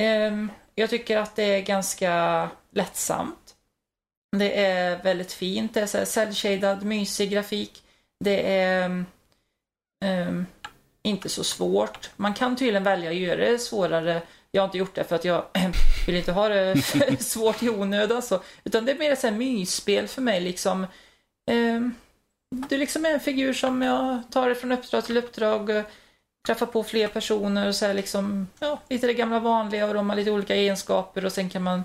Ehm, 0.00 0.50
jag 0.74 0.90
tycker 0.90 1.16
att 1.16 1.36
det 1.36 1.42
är 1.42 1.60
ganska 1.60 2.48
lättsamt. 2.70 3.54
Det 4.36 4.60
är 4.64 5.02
väldigt 5.02 5.32
fint, 5.32 5.74
det 5.74 5.80
är 5.80 5.86
så 5.86 5.98
cell-shaded, 5.98 6.84
mysig 6.84 7.30
grafik. 7.30 7.82
Det 8.24 8.56
är 8.56 9.04
ehm, 10.04 10.46
inte 11.02 11.28
så 11.28 11.44
svårt. 11.44 12.10
Man 12.16 12.34
kan 12.34 12.56
tydligen 12.56 12.84
välja 12.84 13.10
att 13.10 13.16
göra 13.16 13.50
det 13.50 13.58
svårare. 13.58 14.22
Jag 14.50 14.62
har 14.62 14.66
inte 14.66 14.78
gjort 14.78 14.94
det 14.94 15.04
för 15.04 15.16
att 15.16 15.24
jag 15.24 15.44
vill 16.06 16.16
inte 16.16 16.32
ha 16.32 16.48
det 16.48 16.76
svårt 17.20 17.62
i 17.62 17.68
onödan. 17.68 18.22
Så. 18.22 18.42
Utan 18.64 18.84
det 18.84 18.92
är 18.92 18.98
mer 18.98 19.22
här 19.22 19.30
mysspel 19.30 20.08
för 20.08 20.22
mig. 20.22 20.40
Liksom. 20.40 20.86
Ehm, 21.50 21.94
du 22.50 22.78
liksom 22.78 23.04
är 23.04 23.10
en 23.10 23.20
figur 23.20 23.52
som 23.52 23.82
jag 23.82 24.22
tar 24.30 24.48
det 24.48 24.54
från 24.54 24.72
uppdrag 24.72 25.04
till 25.04 25.16
uppdrag. 25.16 25.70
Eh, 25.70 25.84
träffar 26.46 26.66
på 26.66 26.84
fler 26.84 27.08
personer 27.08 27.68
och 27.68 27.74
så 27.74 27.86
här 27.86 27.94
liksom, 27.94 28.48
ja, 28.58 28.80
lite 28.88 29.06
det 29.06 29.14
gamla 29.14 29.40
vanliga 29.40 29.86
och 29.86 29.94
de 29.94 30.08
har 30.10 30.16
lite 30.16 30.30
olika 30.30 30.54
egenskaper 30.54 31.24
och 31.24 31.32
sen 31.32 31.50
kan 31.50 31.62
man 31.62 31.82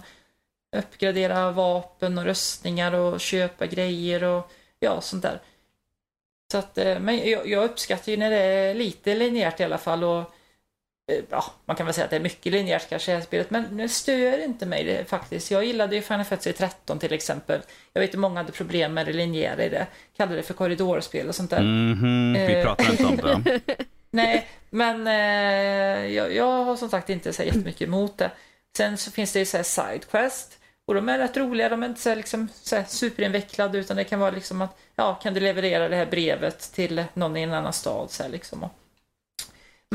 uppgradera 0.77 1.51
vapen 1.51 2.17
och 2.17 2.23
röstningar 2.23 2.93
och 2.93 3.19
köpa 3.19 3.65
grejer 3.65 4.23
och 4.23 4.51
ja, 4.79 5.01
sånt 5.01 5.23
där. 5.23 5.41
Så 6.51 6.57
att, 6.57 6.77
eh, 6.77 6.99
men 6.99 7.29
jag, 7.29 7.47
jag 7.47 7.63
uppskattar 7.63 8.11
ju 8.11 8.17
när 8.17 8.29
det 8.29 8.37
är 8.37 8.73
lite 8.73 9.15
linjärt 9.15 9.59
i 9.59 9.63
alla 9.63 9.77
fall 9.77 10.03
och 10.03 10.33
ja, 11.29 11.43
man 11.65 11.75
kan 11.75 11.85
väl 11.85 11.93
säga 11.95 12.03
att 12.05 12.09
det 12.09 12.15
är 12.15 12.19
mycket 12.21 12.51
linjärt 12.51 12.89
kanske 12.89 13.11
i 13.11 13.13
det 13.13 13.19
här 13.19 13.25
spelet, 13.25 13.49
men 13.51 13.77
det 13.77 13.89
stör 13.89 14.43
inte 14.43 14.65
mig 14.65 14.83
det, 14.83 15.09
faktiskt. 15.09 15.51
Jag 15.51 15.65
gillade 15.65 15.95
ju 15.95 16.01
Final 16.01 16.25
Fantasy 16.25 16.53
13 16.53 16.99
till 16.99 17.13
exempel. 17.13 17.61
Jag 17.93 18.01
vet 18.01 18.09
att 18.09 18.19
många 18.19 18.39
hade 18.39 18.51
problem 18.51 18.93
med 18.93 19.05
det 19.05 19.13
linjära 19.13 19.63
i 19.65 19.69
det, 19.69 19.87
kallade 20.17 20.35
det 20.37 20.43
för 20.43 20.53
korridorspel 20.53 21.27
och 21.27 21.35
sånt 21.35 21.49
där. 21.49 21.61
Mhm, 21.61 22.33
vi 22.33 22.53
Eh. 22.53 22.63
pratar 22.63 22.91
inte 22.91 23.03
om 23.33 23.43
det. 23.43 23.59
Nej, 24.11 24.47
men 24.69 25.07
eh, 25.07 26.13
jag, 26.13 26.35
jag 26.35 26.63
har 26.63 26.75
som 26.75 26.89
sagt 26.89 27.09
inte 27.09 27.33
så 27.33 27.43
jättemycket 27.43 27.81
emot 27.81 28.17
det. 28.17 28.31
Sen 28.77 28.97
så 28.97 29.11
finns 29.11 29.33
det 29.33 29.39
ju 29.39 29.45
så 29.45 29.57
här 29.57 29.63
sidequest. 29.63 30.57
Och 30.87 30.93
de 30.95 31.09
är 31.09 31.17
rätt 31.17 31.37
roliga, 31.37 31.69
de 31.69 31.83
är 31.83 31.87
inte 31.87 32.01
så 32.01 32.09
här, 32.09 32.15
liksom, 32.15 32.47
så 32.53 32.75
här 32.75 32.83
superinvecklade 32.87 33.77
utan 33.77 33.97
det 33.97 34.03
kan 34.03 34.19
vara 34.19 34.31
liksom 34.31 34.61
att, 34.61 34.77
ja, 34.95 35.13
kan 35.13 35.33
du 35.33 35.39
leverera 35.39 35.89
det 35.89 35.95
här 35.95 36.05
brevet 36.05 36.59
till 36.73 37.03
någon 37.13 37.37
i 37.37 37.41
en 37.41 37.53
annan 37.53 37.73
stad 37.73 38.11
så 38.11 38.23
här 38.23 38.29
liksom. 38.29 38.63
Och... 38.63 38.69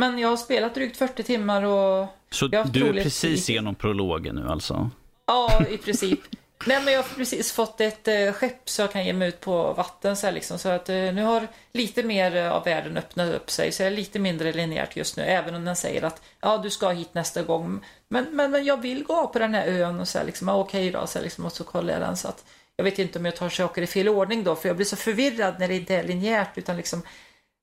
Men 0.01 0.19
jag 0.19 0.29
har 0.29 0.37
spelat 0.37 0.75
drygt 0.75 0.97
40 0.97 1.23
timmar 1.23 1.63
och 1.63 2.07
Så 2.31 2.47
du 2.47 2.59
är 2.59 3.03
precis 3.03 3.51
igenom 3.51 3.75
prologen 3.75 4.35
nu 4.35 4.49
alltså? 4.49 4.91
Ja, 5.27 5.65
i 5.71 5.79
princip. 5.79 6.21
Nej, 6.67 6.83
men 6.85 6.93
jag 6.93 7.03
har 7.03 7.15
precis 7.17 7.53
fått 7.53 7.81
ett 7.81 8.09
eh, 8.09 8.33
skepp 8.33 8.69
så 8.69 8.83
jag 8.83 8.93
kan 8.93 9.07
ge 9.07 9.13
mig 9.13 9.29
ut 9.29 9.41
på 9.41 9.73
vatten 9.73 10.17
så 10.17 10.27
här 10.27 10.33
liksom. 10.33 10.59
Så 10.59 10.69
att 10.69 10.89
eh, 10.89 10.95
nu 10.95 11.23
har 11.23 11.49
lite 11.73 12.03
mer 12.03 12.37
eh, 12.37 12.53
av 12.53 12.65
världen 12.65 12.97
öppnat 12.97 13.35
upp 13.35 13.51
sig. 13.51 13.73
Så 13.73 13.83
jag 13.83 13.93
är 13.93 13.97
lite 13.97 14.19
mindre 14.19 14.53
linjärt 14.53 14.97
just 14.97 15.17
nu. 15.17 15.23
Även 15.23 15.55
om 15.55 15.65
den 15.65 15.77
säger 15.77 16.05
att 16.05 16.23
ja, 16.41 16.59
du 16.59 16.71
ska 16.71 16.89
hit 16.89 17.15
nästa 17.15 17.43
gång. 17.43 17.85
Men, 18.09 18.27
men, 18.37 18.51
men 18.51 18.65
jag 18.65 18.81
vill 18.81 19.05
gå 19.05 19.27
på 19.27 19.39
den 19.39 19.55
här 19.55 19.67
ön 19.67 20.01
och 20.01 20.09
så 20.09 20.19
här 20.19 20.25
liksom. 20.25 20.49
Ja, 20.49 20.55
okej 20.55 20.91
då, 20.91 21.07
så 21.07 21.19
här 21.19 21.25
liksom. 21.25 21.45
Och 21.45 21.53
så 21.53 21.65
kollar 21.65 21.93
jag 21.93 22.03
den 22.03 22.17
så 22.17 22.29
att 22.29 22.45
jag 22.77 22.85
vet 22.85 22.99
inte 22.99 23.19
om 23.19 23.25
jag 23.25 23.37
tar 23.37 23.49
saker 23.49 23.83
i 23.83 23.87
fel 23.87 24.09
ordning 24.09 24.45
då. 24.45 24.55
För 24.57 24.69
jag 24.69 24.77
blir 24.77 24.87
så 24.87 24.97
förvirrad 24.97 25.55
när 25.59 25.69
det 25.69 25.77
inte 25.77 25.95
är 25.95 26.05
linjärt 26.05 26.59
utan 26.59 26.77
liksom. 26.77 27.03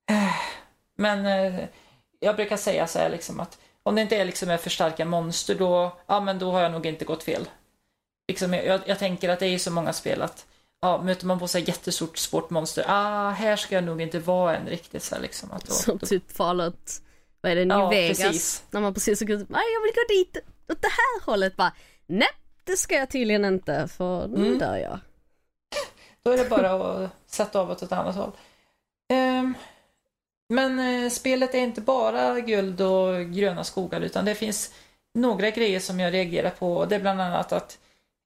Eh, 0.10 0.36
men 0.98 1.26
eh, 1.26 1.66
jag 2.24 2.36
brukar 2.36 2.58
säga 2.58 2.88
så 2.88 3.00
här 3.00 3.10
liksom 3.10 3.40
att 3.40 3.58
om 3.84 3.96
det 3.96 4.02
inte 4.02 4.16
är 4.18 4.26
liksom 4.26 4.50
är 4.50 4.58
för 4.58 4.70
starka 4.70 5.06
monster 5.06 5.56
då, 5.56 5.98
ja 6.08 6.20
men 6.20 6.40
då 6.40 6.52
har 6.52 6.62
jag 6.62 6.72
nog 6.72 6.86
inte 6.86 7.06
gått 7.06 7.24
fel 7.24 7.48
liksom, 8.28 8.54
jag, 8.54 8.82
jag 8.86 9.00
tänker 9.00 9.30
att 9.30 9.40
det 9.40 9.46
är 9.48 9.58
så 9.58 9.72
många 9.72 9.94
spel 9.94 10.22
att 10.22 10.46
ja, 10.82 11.02
möter 11.02 11.26
man 11.26 11.40
på 11.40 11.48
sig 11.48 11.64
jättestort 11.68 12.18
svårt 12.18 12.50
monster, 12.50 12.86
ah, 12.88 13.30
här 13.30 13.56
ska 13.56 13.76
jag 13.76 13.84
nog 13.84 14.02
inte 14.02 14.20
vara 14.20 14.58
än 14.58 14.68
riktigt 14.68 15.04
så 15.04 15.16
här, 15.16 15.22
liksom. 15.22 15.52
Att 15.52 15.66
då, 15.66 15.74
Som 15.74 15.98
då, 15.98 16.06
typ 16.06 16.32
Fallout, 16.32 17.02
vad 17.42 17.52
är 17.52 17.56
det, 17.56 17.66
New 17.66 17.78
Ja, 17.78 17.90
Vegas? 17.90 18.18
precis. 18.18 18.64
När 18.72 18.82
man 18.82 18.94
precis 18.94 19.20
har 19.20 19.28
gått, 19.28 19.50
nej 19.50 19.64
jag 19.74 19.82
vill 19.82 19.92
gå 19.96 20.02
dit, 20.10 20.38
åt 20.72 20.82
det 20.82 20.88
här 20.88 21.26
hållet 21.26 21.56
bara, 21.56 21.74
nej 22.06 22.28
det 22.64 22.78
ska 22.78 22.96
jag 22.96 23.10
tydligen 23.10 23.46
inte 23.46 23.88
för 23.88 24.28
nu 24.28 24.46
Mm. 24.48 24.58
dör 24.60 24.76
jag. 24.78 25.00
då 26.24 26.32
är 26.32 26.38
det 26.38 26.50
bara 26.50 26.72
att 26.72 27.10
sätta 27.28 27.60
av 27.60 27.72
åt 27.72 27.82
ett 27.82 27.92
annat 27.92 28.16
håll. 28.16 28.32
Ehm, 29.14 29.54
men 30.54 30.80
eh, 30.80 31.10
spelet 31.10 31.56
är 31.56 31.60
inte 31.60 31.82
bara 31.82 32.40
guld 32.40 32.82
och 32.82 33.26
gröna 33.26 33.64
skogar 33.64 34.02
utan 34.02 34.26
det 34.26 34.36
finns 34.36 34.74
några 35.14 35.50
grejer 35.50 35.80
som 35.80 36.00
jag 36.00 36.14
reagerar 36.14 36.50
på. 36.50 36.86
Det 36.86 36.96
är 36.96 37.00
bland 37.00 37.22
annat 37.22 37.52
att 37.52 37.78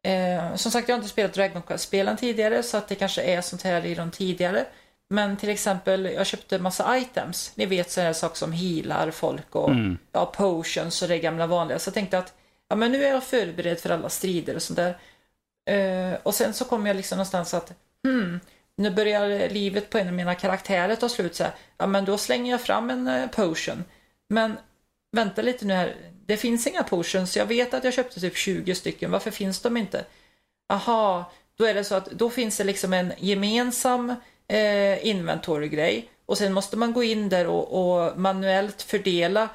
eh, 0.07 0.55
som 0.55 0.71
sagt 0.71 0.89
jag 0.89 0.95
har 0.95 0.99
inte 0.99 1.09
spelat 1.09 1.33
Dragon 1.33 1.61
Quest-spelen 1.61 2.17
tidigare 2.17 2.63
så 2.63 2.77
att 2.77 2.87
det 2.87 2.95
kanske 2.95 3.21
är 3.21 3.41
sånt 3.41 3.61
här 3.63 3.85
i 3.85 3.95
de 3.95 4.11
tidigare. 4.11 4.65
Men 5.09 5.37
till 5.37 5.49
exempel, 5.49 6.05
jag 6.05 6.25
köpte 6.27 6.59
massa 6.59 6.97
items. 6.97 7.51
Ni 7.55 7.65
vet 7.65 7.91
sådana 7.91 8.13
saker 8.13 8.35
som 8.35 8.51
healar 8.51 9.11
folk 9.11 9.55
och 9.55 9.69
Mm. 9.69 9.97
ja, 10.11 10.25
potions 10.25 11.01
och 11.01 11.07
det 11.07 11.19
gamla 11.19 11.47
vanliga. 11.47 11.79
Så 11.79 11.87
jag 11.87 11.93
tänkte 11.93 12.17
att 12.17 12.33
ja, 12.69 12.75
men 12.75 12.91
nu 12.91 13.03
är 13.05 13.09
jag 13.09 13.23
förberedd 13.23 13.79
för 13.79 13.89
alla 13.89 14.09
strider 14.09 14.55
och 14.55 14.61
sånt 14.61 14.79
där. 14.79 14.97
Eh, 15.69 16.17
och 16.23 16.35
sen 16.35 16.53
så 16.53 16.65
kom 16.65 16.85
jag 16.85 16.95
liksom 16.95 17.17
någonstans 17.17 17.53
att 17.53 17.73
hmm, 18.07 18.39
nu 18.77 18.91
börjar 18.91 19.49
livet 19.49 19.89
på 19.89 19.97
en 19.97 20.07
av 20.07 20.13
mina 20.13 20.35
karaktärer 20.35 20.95
ta 20.95 21.09
slut 21.09 21.35
så 21.35 21.43
här. 21.43 21.53
Ja 21.77 21.87
men 21.87 22.05
då 22.05 22.17
slänger 22.17 22.51
jag 22.51 22.61
fram 22.61 22.89
en 22.89 23.07
eh, 23.07 23.27
potion. 23.27 23.83
Men 24.29 24.57
vänta 25.11 25.41
lite 25.41 25.65
nu 25.65 25.73
här. 25.73 25.95
det 26.25 26.37
finns 26.37 26.67
inga 26.67 26.83
potions. 26.83 27.37
Jag 27.37 27.45
vet 27.45 27.73
att 27.73 27.83
jag 27.83 27.93
köpte 27.93 28.19
typ 28.19 28.37
20 28.37 28.75
stycken. 28.75 29.11
Varför 29.11 29.31
finns 29.31 29.61
de 29.61 29.77
inte? 29.77 30.05
Aha, 30.69 31.31
då 31.57 31.65
är 31.65 31.73
det 31.73 31.83
så 31.83 31.95
att 31.95 32.05
då 32.05 32.29
finns 32.29 32.57
det 32.57 32.63
liksom 32.63 32.93
en 32.93 33.13
gemensam 33.17 34.15
eh, 34.47 35.07
inventory-grej. 35.07 36.09
Och 36.25 36.37
sen 36.37 36.53
måste 36.53 36.77
man 36.77 36.93
gå 36.93 37.03
in 37.03 37.29
där 37.29 37.47
och, 37.47 37.73
och 37.73 38.19
manuellt 38.19 38.81
fördela 38.81 39.49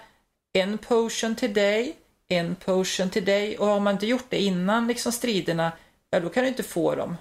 en 0.52 0.78
potion 0.78 1.36
till 1.36 1.54
dig, 1.54 1.96
en 2.28 2.54
potion 2.54 3.10
till 3.10 3.24
dig. 3.24 3.58
Och 3.58 3.66
har 3.66 3.80
man 3.80 3.94
inte 3.94 4.06
gjort 4.06 4.26
det 4.28 4.42
innan 4.42 4.86
liksom 4.86 5.12
striderna, 5.12 5.72
ja 6.10 6.20
då 6.20 6.28
kan 6.28 6.42
du 6.42 6.48
inte 6.48 6.62
få 6.62 6.94
dem. 6.94 7.16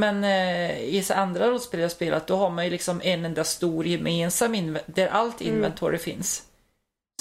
Men 0.00 0.24
eh, 0.24 0.94
i 0.94 1.02
så 1.02 1.14
andra 1.14 1.50
rollspel 1.50 1.80
jag 1.80 1.90
spelat, 1.90 2.26
då 2.26 2.36
har 2.36 2.50
man 2.50 2.64
ju 2.64 2.70
liksom 2.70 3.00
en 3.04 3.24
enda 3.24 3.44
stor 3.44 3.86
gemensam 3.86 4.78
där 4.86 5.08
allt 5.08 5.40
inventory 5.40 5.94
mm. 5.94 6.00
finns. 6.00 6.42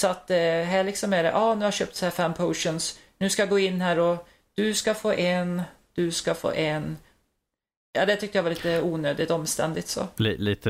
Så 0.02 0.08
att 0.08 0.32
eh, 0.32 0.38
här 0.38 0.84
liksom 0.84 1.14
är 1.14 1.24
det, 1.24 1.30
ja 1.30 1.38
ah, 1.38 1.54
nu 1.54 1.60
har 1.60 1.66
jag 1.66 1.74
köpt 1.74 1.96
så 1.96 2.06
här 2.06 2.12
fem 2.12 2.34
potions, 2.34 3.00
nu 3.18 3.30
ska 3.30 3.42
jag 3.42 3.50
gå 3.50 3.60
in 3.60 3.82
här 3.82 4.00
och 4.00 4.28
du 4.56 4.74
ska 4.74 4.94
få 4.94 5.12
en, 5.12 5.62
du 5.94 6.12
ska 6.12 6.34
få 6.34 6.52
en. 6.52 6.98
Ja, 7.94 8.06
det 8.06 8.16
tyckte 8.16 8.38
jag 8.38 8.44
var 8.44 8.50
lite 8.50 8.82
onödigt 8.82 9.32
omständigt 9.32 9.88
så. 9.88 10.08
Lite, 10.18 10.70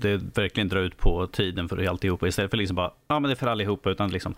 det 0.00 0.16
verkligen 0.16 0.68
drar 0.68 0.80
ut 0.80 0.98
på 0.98 1.26
tiden 1.26 1.68
för 1.68 1.86
alltihopa 1.86 2.28
istället 2.28 2.50
för 2.50 2.58
liksom 2.58 2.76
bara, 2.76 2.92
ja 3.08 3.20
men 3.20 3.28
det 3.28 3.34
är 3.34 3.36
för 3.36 3.46
allihopa 3.46 3.90
utan 3.90 4.10
liksom, 4.10 4.34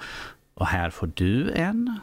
och 0.54 0.66
här 0.66 0.90
får 0.90 1.10
du 1.14 1.50
en. 1.50 2.00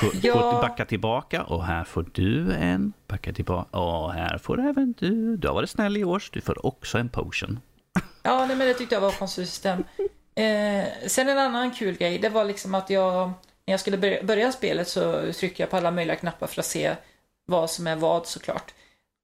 Gå, 0.00 0.10
ja. 0.22 0.58
backa 0.62 0.84
tillbaka 0.84 1.42
och 1.42 1.64
här 1.64 1.84
får 1.84 2.06
du 2.12 2.52
en. 2.52 2.92
Backa 3.08 3.32
tillbaka 3.32 3.78
och 3.78 4.12
här 4.12 4.38
får 4.38 4.60
även 4.60 4.94
du. 4.98 5.36
Du 5.36 5.48
har 5.48 5.54
varit 5.54 5.70
snäll 5.70 5.96
i 5.96 6.04
år 6.04 6.18
så 6.18 6.30
du 6.32 6.40
får 6.40 6.66
också 6.66 6.98
en 6.98 7.08
potion. 7.08 7.60
Ja, 8.22 8.46
nej, 8.46 8.56
men 8.56 8.66
det 8.66 8.74
tyckte 8.74 8.94
jag 8.94 9.00
var 9.00 9.12
konsistent. 9.12 9.86
Eh, 10.34 10.84
sen 11.06 11.28
en 11.28 11.38
annan 11.38 11.70
kul 11.70 11.96
grej, 11.96 12.18
det 12.18 12.28
var 12.28 12.44
liksom 12.44 12.74
att 12.74 12.90
jag 12.90 13.32
när 13.66 13.72
jag 13.72 13.80
skulle 13.80 13.98
börja, 13.98 14.22
börja 14.22 14.52
spelet 14.52 14.88
så 14.88 15.32
tryckte 15.32 15.62
jag 15.62 15.70
på 15.70 15.76
alla 15.76 15.90
möjliga 15.90 16.16
knappar 16.16 16.46
för 16.46 16.60
att 16.60 16.66
se 16.66 16.96
vad 17.46 17.70
som 17.70 17.86
är 17.86 17.96
vad 17.96 18.26
såklart. 18.26 18.74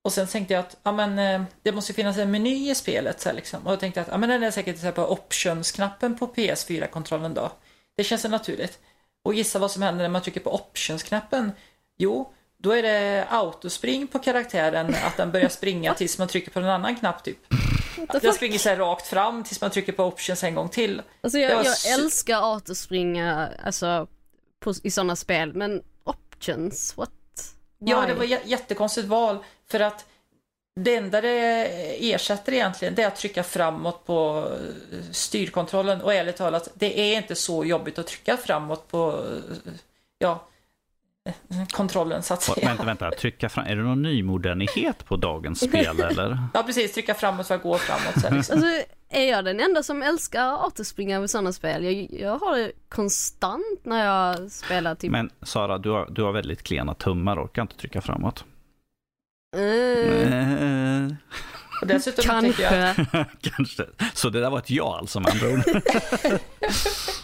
Och 0.05 0.13
sen 0.13 0.27
tänkte 0.27 0.55
jag 0.55 0.61
att 0.61 0.77
ja, 0.83 0.93
men, 0.93 1.19
eh, 1.19 1.43
det 1.63 1.73
måste 1.73 1.93
finnas 1.93 2.19
en 2.19 2.31
meny 2.31 2.71
i 2.71 2.75
spelet. 2.75 3.21
Så 3.21 3.29
här, 3.29 3.37
liksom. 3.37 3.67
Och 3.67 3.73
jag 3.73 3.81
tänkte 3.81 4.01
att 4.01 4.09
ja, 4.09 4.19
men 4.19 4.29
den 4.29 4.43
är 4.43 4.51
säkert 4.51 4.79
så 4.79 4.85
här, 4.85 4.93
på 4.93 5.13
options-knappen 5.13 6.19
på 6.19 6.27
PS4-kontrollen 6.27 7.35
då. 7.35 7.53
Det 7.97 8.05
känns 8.05 8.25
naturligt. 8.25 8.79
Och 9.23 9.35
gissa 9.35 9.59
vad 9.59 9.71
som 9.71 9.83
händer 9.83 10.03
när 10.03 10.09
man 10.09 10.23
trycker 10.23 10.41
på 10.41 10.55
options-knappen? 10.55 11.53
Jo, 11.99 12.33
då 12.59 12.71
är 12.71 12.83
det 12.83 13.27
autospring 13.31 14.07
på 14.07 14.19
karaktären, 14.19 14.95
att 15.05 15.17
den 15.17 15.33
börjar 15.33 15.49
springa 15.49 15.95
tills 15.99 16.19
man 16.19 16.29
trycker 16.29 16.51
på 16.51 16.59
en 16.59 16.65
annan 16.65 16.97
knapp 16.97 17.25
typ. 17.25 17.39
Den 18.23 18.35
springer 18.35 18.59
så 18.59 18.71
rakt 18.71 19.07
fram 19.07 19.45
tills 19.45 19.61
man 19.61 19.71
trycker 19.71 19.93
på 19.93 20.05
options 20.05 20.45
en 20.45 20.55
gång 20.55 20.69
till. 20.69 21.03
Alltså 21.21 21.39
jag, 21.39 21.51
jag 21.51 21.67
så... 21.67 22.03
älskar 22.03 22.55
autospringa 22.55 23.49
alltså, 23.65 24.07
på, 24.61 24.75
i 24.83 24.91
sådana 24.91 25.17
spel, 25.17 25.55
men 25.55 25.83
options, 26.05 26.97
what? 26.97 27.11
Why? 27.79 27.91
Ja, 27.91 28.07
det 28.07 28.15
var 28.15 28.25
jättekonstigt 28.25 29.09
val 29.09 29.45
för 29.71 29.81
att 29.81 30.07
det 30.75 30.97
enda 30.97 31.21
det 31.21 32.13
ersätter 32.13 32.53
egentligen 32.53 32.95
det 32.95 33.03
är 33.03 33.07
att 33.07 33.17
trycka 33.17 33.43
framåt 33.43 34.07
på 34.07 34.49
styrkontrollen 35.11 36.01
och 36.01 36.15
ärligt 36.15 36.37
talat, 36.37 36.69
det 36.75 37.01
är 37.01 37.17
inte 37.17 37.35
så 37.35 37.65
jobbigt 37.65 37.99
att 37.99 38.07
trycka 38.07 38.37
framåt 38.37 38.89
på 38.89 39.25
ja, 40.19 40.49
kontrollen 41.71 42.23
så 42.23 42.35
att 42.35 42.43
säga. 42.43 42.69
Vänta, 42.69 42.85
vänta, 42.85 43.11
trycka 43.11 43.49
fram. 43.49 43.67
Är 43.67 43.77
det 43.77 43.83
någon 43.83 44.03
nymodernitet 44.03 45.05
på 45.05 45.17
dagens 45.17 45.61
spel 45.69 46.01
eller? 46.01 46.39
Ja 46.55 46.63
precis, 46.63 46.93
trycka 46.93 47.15
framåt 47.15 47.47
för 47.47 47.55
att 47.55 47.63
gå 47.63 47.79
framåt. 47.79 48.21
Så 48.23 48.35
liksom. 48.35 48.55
alltså, 48.55 48.85
är 49.09 49.31
jag 49.31 49.45
den 49.45 49.61
enda 49.61 49.83
som 49.83 50.03
älskar 50.03 50.65
autospringa 50.65 51.21
med 51.21 51.31
sådana 51.31 51.53
spel? 51.53 51.85
Jag, 51.85 52.21
jag 52.21 52.39
har 52.39 52.59
det 52.59 52.73
konstant 52.89 53.81
när 53.83 54.05
jag 54.05 54.51
spelar 54.51 54.95
typ. 54.95 55.11
Men 55.11 55.31
Sara, 55.43 55.79
du 55.79 55.91
har, 55.91 56.11
du 56.11 56.23
har 56.23 56.33
väldigt 56.33 56.63
klena 56.63 56.95
tummar, 56.95 57.45
orkar 57.45 57.63
inte 57.63 57.77
trycka 57.77 58.01
framåt. 58.01 58.45
Mm. 59.57 60.22
Och 61.83 61.89
dessutom 61.89 62.25
Kanske. 62.25 62.63
Jag... 62.63 63.27
Kanske. 63.41 63.87
Så 64.15 64.31
det 64.31 64.41
där 64.41 64.51
var 64.51 64.59
ett 64.59 64.71
ja 64.71 64.99
alltså 64.99 65.21
med 65.21 65.33
andra 65.33 65.49
ord? 65.49 65.61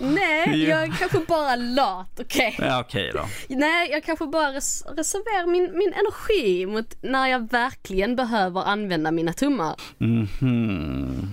Nej, 0.00 0.64
jag 0.68 0.82
är 0.82 0.98
kanske 0.98 1.18
bara 1.18 1.56
lat, 1.56 2.20
okej? 2.20 2.54
Okay? 2.54 2.68
Ja, 2.68 2.80
okej 2.80 3.10
okay 3.10 3.22
då. 3.22 3.56
Nej, 3.56 3.90
jag 3.90 4.04
kanske 4.04 4.26
bara 4.26 4.52
res 4.52 4.84
reserverar 4.86 5.46
min, 5.46 5.78
min 5.78 5.92
energi 5.92 6.66
mot 6.66 7.02
när 7.02 7.26
jag 7.26 7.50
verkligen 7.50 8.16
behöver 8.16 8.60
använda 8.60 9.10
mina 9.10 9.32
tummar. 9.32 9.80
Mm 10.00 10.26
-hmm. 10.26 11.28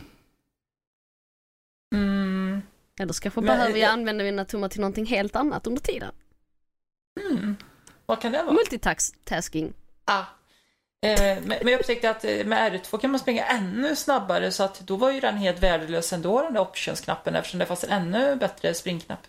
mm. 1.93 2.61
Eller 2.99 3.13
så 3.13 3.21
kanske 3.21 3.41
Men, 3.41 3.47
behöver 3.47 3.79
jag 3.79 3.91
använda 3.91 4.23
mina 4.23 4.45
tummar 4.45 4.69
till 4.69 4.79
någonting 4.81 5.05
helt 5.05 5.35
annat 5.35 5.67
under 5.67 5.81
tiden. 5.81 6.11
Mm. 7.29 7.55
Vad 8.05 8.21
kan 8.21 8.31
det 8.31 8.43
vara? 8.43 8.53
Multitasking. 8.53 9.73
Ah, 10.05 10.23
men 11.43 11.67
jag 11.67 11.79
upptäckte 11.79 12.09
att 12.09 12.25
eh, 12.25 12.45
med 12.45 12.73
R2 12.73 12.97
kan 12.97 13.11
man 13.11 13.19
springa 13.19 13.45
ännu 13.45 13.95
snabbare 13.95 14.51
så 14.51 14.63
att 14.63 14.79
då 14.79 14.95
var 14.95 15.11
ju 15.11 15.19
den 15.19 15.37
helt 15.37 15.63
värdelös 15.63 16.13
ändå 16.13 16.41
den 16.41 16.53
där 16.53 16.61
options-knappen 16.61 17.35
eftersom 17.35 17.59
det 17.59 17.65
fanns 17.65 17.83
en 17.83 17.89
ännu 17.89 18.35
bättre 18.35 18.73
springknapp. 18.73 19.19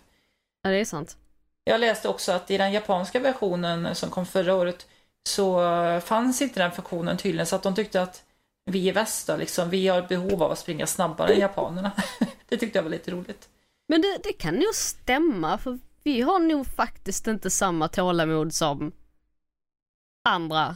Ja, 0.61 0.69
det 0.69 0.77
är 0.77 0.85
sant. 0.85 1.17
Jag 1.63 1.79
läste 1.79 2.09
också 2.09 2.31
att 2.31 2.51
i 2.51 2.57
den 2.57 2.71
japanska 2.71 3.19
versionen 3.19 3.95
som 3.95 4.09
kom 4.09 4.25
förra 4.25 4.55
året 4.55 4.87
så 5.29 5.61
fanns 6.05 6.41
inte 6.41 6.59
den 6.59 6.71
funktionen 6.71 7.17
tydligen 7.17 7.45
så 7.45 7.55
att 7.55 7.63
de 7.63 7.75
tyckte 7.75 8.01
att 8.01 8.23
vi 8.65 8.87
i 8.87 8.91
väst 8.91 9.27
då, 9.27 9.37
liksom, 9.37 9.69
vi 9.69 9.87
har 9.87 10.01
behov 10.01 10.43
av 10.43 10.51
att 10.51 10.59
springa 10.59 10.87
snabbare 10.87 11.33
än 11.33 11.39
japanerna. 11.39 11.91
det 12.49 12.57
tyckte 12.57 12.77
jag 12.77 12.83
var 12.83 12.89
lite 12.89 13.11
roligt. 13.11 13.49
Men 13.87 14.01
det, 14.01 14.19
det 14.23 14.33
kan 14.33 14.53
nog 14.55 14.75
stämma 14.75 15.57
för 15.57 15.79
vi 16.03 16.21
har 16.21 16.39
nog 16.39 16.67
faktiskt 16.67 17.27
inte 17.27 17.49
samma 17.49 17.87
tålamod 17.87 18.53
som 18.53 18.91
andra 20.29 20.75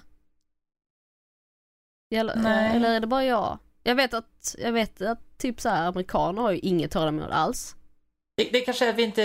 eller, 2.20 2.76
eller 2.76 2.95
är 2.95 2.99
det 2.99 3.07
bara 3.07 3.26
jag? 3.26 3.59
Jag 3.84 3.95
vet 3.95 4.14
att, 4.14 4.55
jag 4.57 4.72
vet 4.72 5.01
att 5.01 5.38
typ 5.38 5.62
så 5.62 5.70
här, 5.70 5.88
amerikaner 5.88 6.41
har 6.41 6.51
ju 6.51 6.59
inget 6.59 6.91
tålamod 6.91 7.32
alls. 7.32 7.76
Det, 8.38 8.49
det 8.51 8.62
kanske 8.62 8.86
är 8.86 8.89
att 8.89 8.95
vi 8.95 9.03
inte 9.03 9.22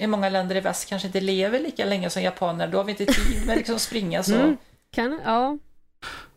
i 0.00 0.06
många 0.06 0.28
länder 0.28 0.56
i 0.56 0.60
väst 0.60 0.88
kanske 0.88 1.06
inte 1.06 1.20
lever 1.20 1.60
lika 1.60 1.84
länge 1.84 2.10
som 2.10 2.22
japaner. 2.22 2.68
Då 2.68 2.78
har 2.78 2.84
vi 2.84 2.90
inte 2.90 3.06
tid 3.06 3.46
med 3.46 3.56
liksom 3.56 3.78
springa 3.78 4.22
så. 4.22 4.34
Mm, 4.34 4.56
kan, 4.90 5.20
ja. 5.24 5.58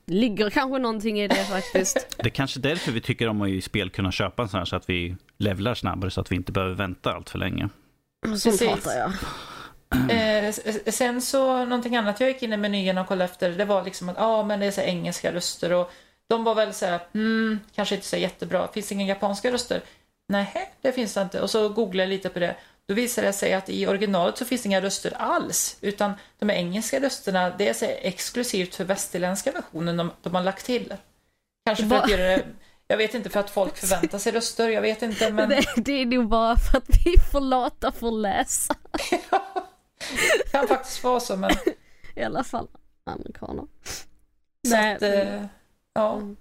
Ligger 0.05 0.49
kanske 0.49 0.79
någonting 0.79 1.19
i 1.19 1.27
det 1.27 1.45
faktiskt. 1.45 2.07
Det 2.17 2.25
är 2.25 2.29
kanske 2.29 2.59
därför 2.59 2.91
vi 2.91 3.01
tycker 3.01 3.27
om 3.27 3.41
att 3.41 3.49
i 3.49 3.61
spel 3.61 3.89
kunna 3.89 4.11
köpa 4.11 4.41
en 4.41 4.49
sån 4.49 4.57
här 4.57 4.65
så 4.65 4.75
att 4.75 4.89
vi 4.89 5.15
levlar 5.38 5.75
snabbare 5.75 6.11
så 6.11 6.21
att 6.21 6.32
vi 6.32 6.36
inte 6.36 6.51
behöver 6.51 6.75
vänta 6.75 7.13
allt 7.13 7.29
för 7.29 7.39
länge. 7.39 7.69
Sånt 8.38 8.61
hatar 8.61 8.91
jag. 8.91 9.11
Eh, 10.09 10.53
sen 10.91 11.21
så 11.21 11.65
någonting 11.65 11.95
annat 11.95 12.19
jag 12.19 12.29
gick 12.29 12.43
in 12.43 12.53
i 12.53 12.57
menyn 12.57 12.97
och 12.97 13.07
kollade 13.07 13.31
efter 13.31 13.49
det 13.49 13.65
var 13.65 13.83
liksom 13.83 14.09
att 14.09 14.15
ja 14.17 14.25
ah, 14.25 14.43
men 14.43 14.59
det 14.59 14.65
är 14.65 14.71
så 14.71 14.81
engelska 14.81 15.33
röster 15.33 15.73
och 15.73 15.91
de 16.27 16.43
var 16.43 16.55
väl 16.55 16.73
så 16.73 16.85
här, 16.85 16.99
mm, 17.13 17.59
kanske 17.75 17.95
inte 17.95 18.07
så 18.07 18.17
jättebra. 18.17 18.67
Finns 18.67 18.87
det 18.87 18.95
inga 18.95 19.05
japanska 19.05 19.51
röster? 19.51 19.81
Nej, 20.27 20.71
det 20.81 20.91
finns 20.91 21.13
det 21.13 21.21
inte. 21.21 21.41
Och 21.41 21.49
så 21.49 21.69
googlade 21.69 22.03
jag 22.03 22.09
lite 22.09 22.29
på 22.29 22.39
det. 22.39 22.55
Då 22.87 22.93
visade 22.93 23.27
det 23.27 23.33
sig 23.33 23.53
att 23.53 23.69
i 23.69 23.87
originalet 23.87 24.37
så 24.37 24.45
finns 24.45 24.61
det 24.61 24.67
inga 24.67 24.81
röster 24.81 25.13
alls. 25.17 25.77
Utan 25.81 26.13
de 26.39 26.49
här 26.49 26.55
engelska 26.55 26.99
rösterna, 26.99 27.49
det 27.57 27.67
är 27.67 27.73
så 27.73 27.85
exklusivt 27.85 28.75
för 28.75 28.83
västerländska 28.83 29.51
versionen 29.51 29.97
de, 29.97 30.11
de 30.21 30.35
har 30.35 30.43
lagt 30.43 30.65
till. 30.65 30.93
Kanske 31.65 31.83
för 31.83 31.95
Va? 31.95 32.01
att 32.01 32.09
göra 32.09 32.23
det 32.23 32.45
jag 32.91 32.97
vet 32.97 33.13
inte 33.13 33.29
för 33.29 33.39
att 33.39 33.49
folk 33.49 33.77
förväntar 33.77 34.17
sig 34.17 34.31
röster, 34.31 34.69
jag 34.69 34.81
vet 34.81 35.01
inte 35.01 35.31
men... 35.31 35.49
Det, 35.49 35.65
det 35.75 35.91
är 35.91 36.05
nog 36.05 36.27
bara 36.27 36.55
för 36.57 36.77
att 36.77 36.87
vi 37.05 37.13
är 37.13 37.31
för 37.31 37.39
lata 37.39 37.91
för 37.91 38.07
att 38.07 38.13
läsa. 38.13 38.75
Det 40.37 40.51
kan 40.51 40.67
faktiskt 40.67 41.03
vara 41.03 41.19
så 41.19 41.37
men... 41.37 41.51
I 42.15 42.23
alla 42.23 42.43
fall 42.43 42.67
amerikaner. 43.03 43.65
Så 44.67 44.75
Nej. 44.75 44.95
Att, 44.95 45.01
eh, 45.01 45.45
ja. 45.93 46.13
Mm. 46.13 46.37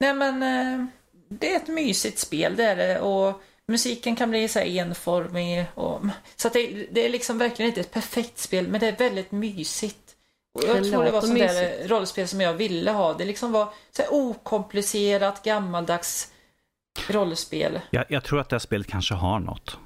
Nej 0.00 0.14
men 0.14 0.42
eh, 0.42 0.86
det 1.28 1.52
är 1.52 1.56
ett 1.56 1.68
mysigt 1.68 2.18
spel 2.18 2.56
det 2.56 2.64
är 2.64 2.76
det 2.76 3.00
och 3.00 3.42
musiken 3.68 4.16
kan 4.16 4.30
bli 4.30 4.48
så 4.48 4.58
här 4.58 4.66
enformig 4.66 5.66
och 5.74 6.00
så 6.36 6.48
att 6.48 6.54
det, 6.54 6.86
det 6.90 7.04
är 7.04 7.08
liksom 7.08 7.38
verkligen 7.38 7.68
inte 7.68 7.80
ett 7.80 7.92
perfekt 7.92 8.38
spel 8.38 8.68
men 8.68 8.80
det 8.80 8.86
är 8.86 8.96
väldigt 8.96 9.32
mysigt. 9.32 10.16
Och 10.54 10.62
jag 10.68 10.82
det 10.82 10.90
tror 10.90 11.04
det 11.04 11.10
var 11.10 11.20
sånt 11.20 11.38
där 11.38 11.88
rollspel 11.88 12.28
som 12.28 12.40
jag 12.40 12.54
ville 12.54 12.90
ha. 12.90 13.14
Det 13.14 13.24
liksom 13.24 13.52
var 13.52 13.72
så 13.90 14.02
här 14.02 14.14
okomplicerat, 14.14 15.44
gammaldags 15.44 16.32
rollspel. 17.08 17.80
Jag, 17.90 18.04
jag 18.08 18.24
tror 18.24 18.40
att 18.40 18.48
det 18.48 18.54
här 18.54 18.60
spelet 18.60 18.86
kanske 18.86 19.14
har 19.14 19.38
något. 19.38 19.78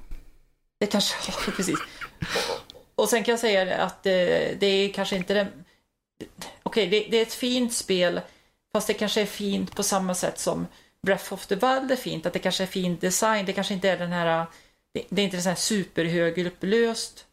Det 0.79 0.87
kanske 0.87 1.33
har, 1.33 1.53
precis. 1.57 1.79
Och 3.01 3.09
sen 3.09 3.25
kan 3.25 3.33
jag 3.33 3.41
säga 3.41 3.77
att 3.77 4.03
det, 4.03 4.61
det 4.61 4.67
är 4.67 4.93
kanske 4.93 5.17
inte 5.17 5.35
det... 5.35 5.47
Okej, 6.63 6.89
okay, 6.89 7.01
det, 7.01 7.11
det, 7.11 7.17
är 7.17 7.23
ett 7.23 7.35
fint 7.35 7.73
spel, 7.73 8.21
fast 8.73 8.87
det 8.87 8.95
kanske 8.95 9.21
är 9.21 9.27
fint 9.27 9.77
på 9.77 9.83
samma 9.83 10.15
sätt 10.15 10.39
som 10.39 10.67
Breath 11.07 11.33
of 11.33 11.47
the 11.47 11.55
Wild 11.55 11.91
är 11.91 11.97
fint, 11.97 12.27
att 12.27 12.33
det 12.33 12.39
kanske 12.39 12.63
är 12.63 12.67
fin 12.67 12.99
design, 13.01 13.47
det 13.47 13.53
kanske 13.53 13.75
inte 13.75 13.91
är 13.91 13.99
den 13.99 14.13
här... 14.13 14.47
Det, 14.95 15.05
det 15.09 15.23
är 15.23 15.25
inte 15.25 15.41
sån 15.41 15.51
här 15.51 15.57
superhögupplöst 15.57 17.27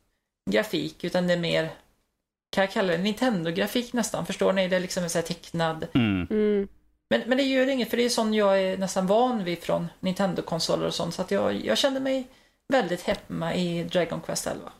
grafik, 0.49 1.03
utan 1.03 1.28
det 1.28 1.34
är 1.34 1.38
mer... 1.38 1.70
Kan 2.49 2.61
jag 2.61 2.72
kalla 2.72 2.91
det 2.91 2.97
Nintendo-grafik 2.97 3.93
nästan, 3.93 4.26
förstår 4.26 4.53
ni? 4.53 4.68
Det 4.68 4.76
är 4.76 4.80
liksom 4.80 5.03
en 5.03 5.09
sån 5.09 5.20
här 5.20 5.28
tecknad... 5.28 5.88
Mm. 5.93 6.28
Mm. 6.30 6.68
Men, 7.09 7.22
men 7.26 7.38
det 7.38 7.43
gör 7.43 7.68
inget, 7.68 7.89
för 7.89 7.97
det 7.97 8.03
är 8.03 8.09
sån 8.09 8.34
jag 8.34 8.61
är 8.61 8.78
nästan 8.78 9.07
van 9.07 9.43
vid 9.43 9.63
från 9.63 9.88
Nintendo-konsoler 9.99 10.88
och 10.88 10.95
sånt, 10.95 11.13
så 11.13 11.22
att 11.22 11.32
jag, 11.32 11.65
jag 11.65 11.78
kände 11.78 11.99
mig 11.99 12.28
väldigt 12.68 13.01
hemma 13.01 13.55
i 13.55 13.84
Dragon 13.84 14.22
Quest 14.22 14.47
11. 14.47 14.72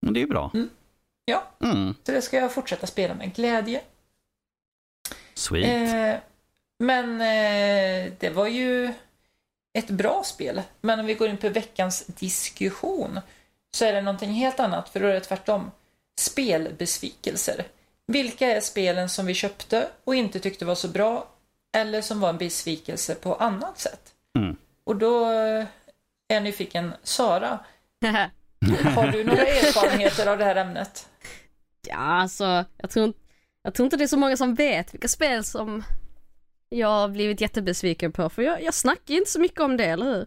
Men 0.00 0.14
det 0.14 0.20
är 0.20 0.22
ju 0.22 0.28
bra. 0.28 0.50
Mm. 0.54 0.70
Ja. 1.24 1.44
Mm. 1.60 1.94
Så 2.04 2.12
det 2.12 2.22
ska 2.22 2.36
jag 2.36 2.52
fortsätta 2.52 2.86
spela 2.86 3.14
med 3.14 3.34
glädje. 3.34 3.80
Sweet. 5.34 5.92
Eh, 5.92 6.20
men 6.78 7.20
eh, 7.20 8.12
det 8.18 8.30
var 8.30 8.46
ju 8.46 8.92
ett 9.72 9.90
bra 9.90 10.22
spel. 10.24 10.62
Men 10.80 11.00
om 11.00 11.06
vi 11.06 11.14
går 11.14 11.28
in 11.28 11.36
på 11.36 11.48
veckans 11.48 12.06
diskussion 12.06 13.20
så 13.74 13.84
är 13.84 13.92
det 13.92 14.02
någonting 14.02 14.30
helt 14.30 14.60
annat, 14.60 14.88
för 14.88 15.00
då 15.00 15.06
är 15.06 15.14
det 15.14 15.20
tvärtom. 15.20 15.70
Spelbesvikelser. 16.20 17.66
Vilka 18.06 18.46
är 18.46 18.60
spelen 18.60 19.08
som 19.08 19.26
vi 19.26 19.34
köpte 19.34 19.88
och 20.04 20.14
inte 20.14 20.40
tyckte 20.40 20.64
var 20.64 20.74
så 20.74 20.88
bra 20.88 21.28
eller 21.72 22.02
som 22.02 22.20
var 22.20 22.28
en 22.28 22.38
besvikelse 22.38 23.14
på 23.14 23.34
annat 23.34 23.78
sätt? 23.78 24.14
Mm. 24.38 24.56
Och 24.84 24.96
då 24.96 25.24
är 25.24 25.66
jag 26.28 26.42
nyfiken, 26.42 26.92
Sara, 27.02 27.58
har 28.94 29.12
du 29.12 29.24
några 29.24 29.46
erfarenheter 29.46 30.26
av 30.26 30.38
det 30.38 30.44
här 30.44 30.56
ämnet? 30.56 31.08
ja, 31.88 31.96
alltså 31.96 32.64
jag 32.76 32.90
tror, 32.90 33.06
inte- 33.06 33.18
jag 33.62 33.74
tror 33.74 33.84
inte 33.86 33.96
det 33.96 34.04
är 34.04 34.08
så 34.08 34.16
många 34.16 34.36
som 34.36 34.54
vet 34.54 34.94
vilka 34.94 35.08
spel 35.08 35.44
som 35.44 35.82
jag 36.68 36.88
har 36.88 37.08
blivit 37.08 37.40
jättebesviken 37.40 38.12
på, 38.12 38.30
för 38.30 38.42
jag, 38.42 38.62
jag 38.62 38.74
snackar 38.74 39.14
ju 39.14 39.18
inte 39.18 39.30
så 39.30 39.40
mycket 39.40 39.60
om 39.60 39.76
det, 39.76 39.84
eller 39.84 40.04
hur? 40.06 40.26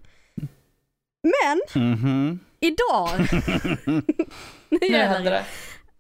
Men 1.24 1.84
Mhm. 1.92 2.40
idag, 2.60 3.10
nu 4.70 4.98
händer 4.98 5.32
det. 5.32 5.46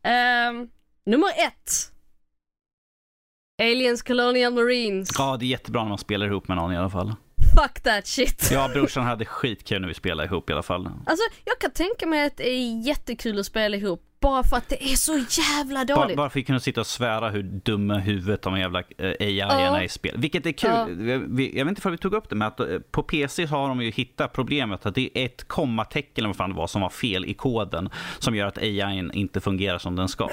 Ehm, 0.09 0.69
nummer 1.05 1.27
ett. 1.29 1.91
Aliens 3.61 4.01
Colonial 4.01 4.53
Marines. 4.53 5.09
Ja, 5.17 5.37
det 5.39 5.45
är 5.45 5.47
jättebra 5.47 5.81
när 5.81 5.89
man 5.89 5.97
spelar 5.97 6.25
ihop 6.27 6.47
med 6.47 6.57
någon 6.57 6.73
i 6.73 6.77
alla 6.77 6.89
fall. 6.89 7.15
Fuck 7.55 7.79
that 7.83 8.07
shit. 8.07 8.49
Jag 8.51 8.65
och 8.65 8.71
brorsan 8.71 9.03
hade 9.05 9.25
skitkul 9.25 9.81
när 9.81 9.87
vi 9.87 9.93
spelade 9.93 10.27
ihop 10.27 10.49
i 10.49 10.53
alla 10.53 10.63
fall. 10.63 10.89
Alltså 11.05 11.23
jag 11.45 11.59
kan 11.59 11.71
tänka 11.71 12.05
mig 12.05 12.25
att 12.25 12.37
det 12.37 12.49
är 12.49 12.87
jättekul 12.87 13.39
att 13.39 13.45
spela 13.45 13.77
ihop 13.77 14.09
bara 14.21 14.43
för 14.43 14.57
att 14.57 14.69
det 14.69 14.83
är 14.83 14.95
så 14.95 15.17
jävla 15.41 15.85
dåligt. 15.85 16.17
bara 16.17 16.29
för 16.29 16.33
att 16.33 16.35
vi 16.35 16.43
kunde 16.43 16.61
sitta 16.61 16.81
och 16.81 16.87
svära 16.87 17.29
hur 17.29 17.43
dumma 17.43 17.97
huvudet 17.97 18.41
de 18.41 18.59
jävla 18.59 18.79
eh, 18.97 19.05
AI 19.19 19.37
Ja. 19.37 19.77
är 19.77 19.83
i 19.83 19.89
spel. 19.89 20.15
Vilket 20.17 20.45
är 20.45 20.51
kul. 20.51 20.69
Ja. 20.71 21.19
Vi, 21.27 21.57
jag 21.57 21.65
vet 21.65 21.71
inte 21.71 21.87
om 21.87 21.91
vi 21.91 21.97
tog 21.97 22.13
upp 22.13 22.29
det, 22.29 22.35
men 22.35 22.47
att 22.47 22.59
eh, 22.59 22.65
på 22.91 23.03
PC 23.03 23.45
har 23.45 23.67
de 23.67 23.81
ju 23.81 23.91
hittat 23.91 24.33
problemet 24.33 24.85
att 24.85 24.95
det 24.95 25.09
är 25.17 25.25
ett 25.25 25.47
kommatecken 25.47 26.11
eller 26.17 26.27
vad 26.29 26.35
fan 26.35 26.49
det 26.49 26.55
var 26.55 26.67
som 26.67 26.81
var 26.81 26.89
fel 26.89 27.25
i 27.25 27.33
koden 27.33 27.89
som 28.19 28.35
gör 28.35 28.47
att 28.47 28.57
AI 28.57 29.09
inte 29.13 29.41
fungerar 29.41 29.77
som 29.77 29.95
den 29.95 30.07
ska. 30.09 30.29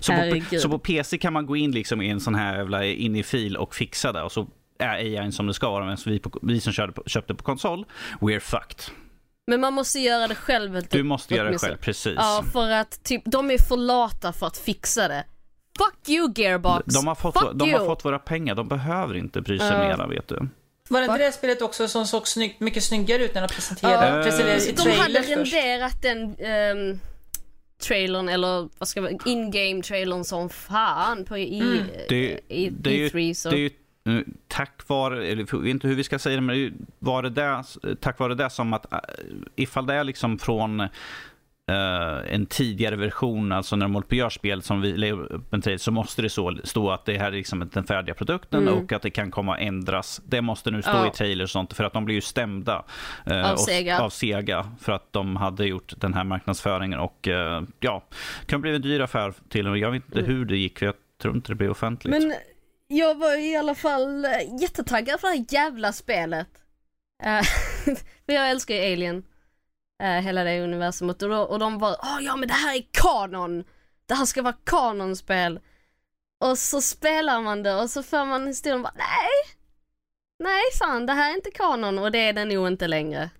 Så 0.00 0.12
på, 0.12 0.58
så 0.58 0.68
på 0.68 0.78
PC 0.78 1.18
kan 1.18 1.32
man 1.32 1.46
gå 1.46 1.56
in 1.56 1.70
liksom 1.72 2.02
i 2.02 2.08
en 2.10 2.20
sån 2.20 2.34
här 2.34 2.56
jävla 2.56 2.84
in 2.84 3.16
i 3.16 3.22
fil 3.22 3.56
och 3.56 3.74
fixa 3.74 4.12
det 4.12 4.22
och 4.22 4.32
så 4.32 4.48
är 4.80 5.20
AI 5.22 5.32
som 5.32 5.46
det 5.46 5.54
ska 5.54 5.70
vara. 5.70 5.84
Men 5.86 5.96
vi, 6.06 6.18
på, 6.18 6.38
vi 6.42 6.60
som 6.60 6.72
körde 6.72 6.92
på, 6.92 7.02
köpte 7.06 7.34
på 7.34 7.42
konsol, 7.44 7.84
we're 8.20 8.40
fucked. 8.40 8.94
Men 9.46 9.60
man 9.60 9.72
måste 9.72 9.98
göra 9.98 10.28
det 10.28 10.34
själv. 10.34 10.82
Du 10.90 11.02
måste 11.02 11.34
göra 11.34 11.50
det 11.50 11.58
själv, 11.58 11.76
precis. 11.76 12.14
Ja, 12.16 12.44
för 12.52 12.70
att 12.70 13.02
typ 13.04 13.22
de 13.24 13.50
är 13.50 13.58
för 13.68 13.76
lata 13.76 14.32
för 14.32 14.46
att 14.46 14.56
fixa 14.58 15.08
det. 15.08 15.24
Fuck 15.78 16.08
you 16.08 16.32
Gearbox! 16.36 16.94
De 16.94 17.06
har, 17.06 17.14
fått, 17.14 17.38
Fuck 17.40 17.50
de 17.54 17.68
you! 17.68 17.78
har 17.78 17.86
fått 17.86 18.04
våra 18.04 18.18
pengar, 18.18 18.54
de 18.54 18.68
behöver 18.68 19.16
inte 19.16 19.40
bry 19.40 19.58
sig 19.58 19.68
Ja. 19.68 19.78
mera 19.78 20.06
vet 20.06 20.28
du. 20.28 20.48
Var 20.88 21.00
det 21.00 21.06
inte 21.06 21.18
det 21.18 21.32
spelet 21.32 21.62
också 21.62 21.88
som 21.88 22.06
såg 22.06 22.28
snyggt, 22.28 22.60
mycket 22.60 22.82
snyggare 22.84 23.24
ut 23.24 23.34
när 23.34 23.42
de 23.42 23.48
presenterade, 23.48 24.16
Ja. 24.16 24.22
presenterade 24.24 24.68
i 24.68 24.72
De 24.72 24.90
hade 24.90 25.22
först? 25.22 25.28
renderat 25.54 26.02
den 26.02 26.36
ehm, 26.38 27.00
trailern, 27.82 28.28
eller 28.28 28.68
vad 28.78 28.88
ska 28.88 29.00
man 29.00 29.18
in-game 29.24 29.82
trailern 29.82 30.24
som 30.24 30.48
fan 30.48 31.24
på 31.24 31.38
i, 31.38 31.60
Mm. 31.60 31.84
Det- 32.08 32.40
i, 32.48 32.70
det 32.70 32.90
är 32.90 32.94
ju- 32.94 33.08
E3 33.08 33.34
så. 33.34 33.50
Det 33.50 33.56
är 33.56 33.60
ju 33.60 33.70
tack 34.48 34.88
vare, 34.88 35.26
eller 35.26 35.46
jag 35.52 35.58
vet 35.60 35.70
inte 35.70 35.88
hur 35.88 35.94
vi 35.94 36.04
ska 36.04 36.18
säga 36.18 36.36
det, 36.36 36.42
men 36.42 36.56
det 36.56 36.72
var 36.98 37.22
det 37.22 37.30
där, 37.30 37.64
tack 37.94 38.18
vare 38.18 38.34
det 38.34 38.50
som 38.50 38.72
att 38.72 38.92
eh, 38.92 38.98
ifall 39.56 39.86
det 39.86 39.94
är 39.94 40.04
liksom 40.04 40.38
från 40.38 40.80
eh, 40.80 40.88
en 42.34 42.46
tidigare 42.46 42.96
version, 42.96 43.52
alltså 43.52 43.76
när 43.76 43.84
de 43.84 43.94
håller 43.94 44.06
på 44.06 44.14
göra 44.14 44.30
spel 44.30 44.62
som 44.62 44.80
vi 44.80 44.96
lägger 44.96 45.32
upp 45.32 45.54
en 45.54 45.62
trailer, 45.62 45.78
så 45.78 45.90
måste 45.92 46.22
det 46.22 46.28
så, 46.30 46.58
stå 46.64 46.90
att 46.90 47.04
det 47.04 47.18
här 47.18 47.26
är 47.26 47.30
liksom 47.36 47.70
den 47.72 47.84
färdiga 47.84 48.14
produkten 48.14 48.62
Mm. 48.68 48.74
och 48.74 48.92
att 48.92 49.02
det 49.02 49.10
kan 49.10 49.30
komma 49.30 49.54
att 49.54 49.60
ändras. 49.60 50.20
Det 50.24 50.40
måste 50.40 50.70
nu 50.70 50.82
stå 50.82 50.90
Ja. 50.90 51.06
i 51.08 51.10
trailers 51.10 51.44
och 51.44 51.50
sånt 51.50 51.72
för 51.72 51.84
att 51.84 51.92
de 51.92 52.04
blir 52.04 52.14
ju 52.14 52.20
stämda 52.20 52.84
eh, 53.26 53.46
Av 53.46 53.52
och- 53.52 53.60
Sega. 53.60 54.00
av 54.00 54.10
Sega 54.10 54.66
för 54.80 54.92
att 54.92 55.12
de 55.12 55.36
hade 55.36 55.66
gjort 55.66 55.92
den 55.96 56.14
här 56.14 56.24
marknadsföringen 56.24 56.98
och 56.98 57.28
eh, 57.28 57.62
ja, 57.80 58.04
kan 58.46 58.60
bli 58.60 58.74
en 58.74 58.82
dyr 58.82 59.00
affär 59.00 59.32
till 59.48 59.66
och 59.66 59.78
jag 59.78 59.90
vet 59.90 60.04
inte 60.06 60.18
Mm. 60.20 60.30
hur 60.32 60.44
det 60.44 60.56
gick 60.56 60.78
för 60.78 60.86
jag 60.86 60.94
tror 61.22 61.34
inte 61.36 61.52
det 61.52 61.56
blev 61.56 61.70
offentligt. 61.70 62.10
Men 62.22 62.32
jag 62.92 63.14
var 63.14 63.36
i 63.40 63.56
alla 63.56 63.74
fall 63.74 64.24
eh, 64.24 64.60
jättetaggad 64.60 65.20
för 65.20 65.28
det 65.28 65.34
här 65.34 65.44
jävla 65.48 65.92
spelet. 65.92 66.48
Eh, 67.22 67.42
för 68.26 68.32
jag 68.32 68.50
älskar 68.50 68.74
ju 68.74 68.92
Alien. 68.92 69.24
eh, 70.02 70.08
hela 70.20 70.44
det 70.44 70.60
universumet 70.60 71.22
och, 71.22 71.28
då, 71.28 71.38
och 71.38 71.58
de 71.58 71.78
var 71.78 71.96
åh 72.02 72.18
ja 72.22 72.36
men 72.36 72.48
det 72.48 72.54
här 72.54 72.76
är 72.76 72.84
kanon! 72.90 73.64
Det 74.06 74.14
här 74.14 74.24
ska 74.24 74.42
vara 74.42 74.56
kanonspel. 74.64 75.60
Och 76.40 76.58
så 76.58 76.80
spelar 76.80 77.40
man 77.40 77.62
det 77.62 77.74
och 77.74 77.90
så 77.90 78.02
för 78.02 78.24
man 78.24 78.46
historien 78.46 78.76
och 78.76 78.82
bara 78.82 78.94
nej! 78.96 79.56
Nej 80.38 80.62
fan 80.78 81.06
det 81.06 81.12
här 81.12 81.30
är 81.30 81.34
inte 81.34 81.50
kanon 81.50 81.98
och 81.98 82.12
det 82.12 82.18
är 82.18 82.32
det 82.32 82.44
nog 82.44 82.66
inte 82.66 82.86
längre. 82.88 83.30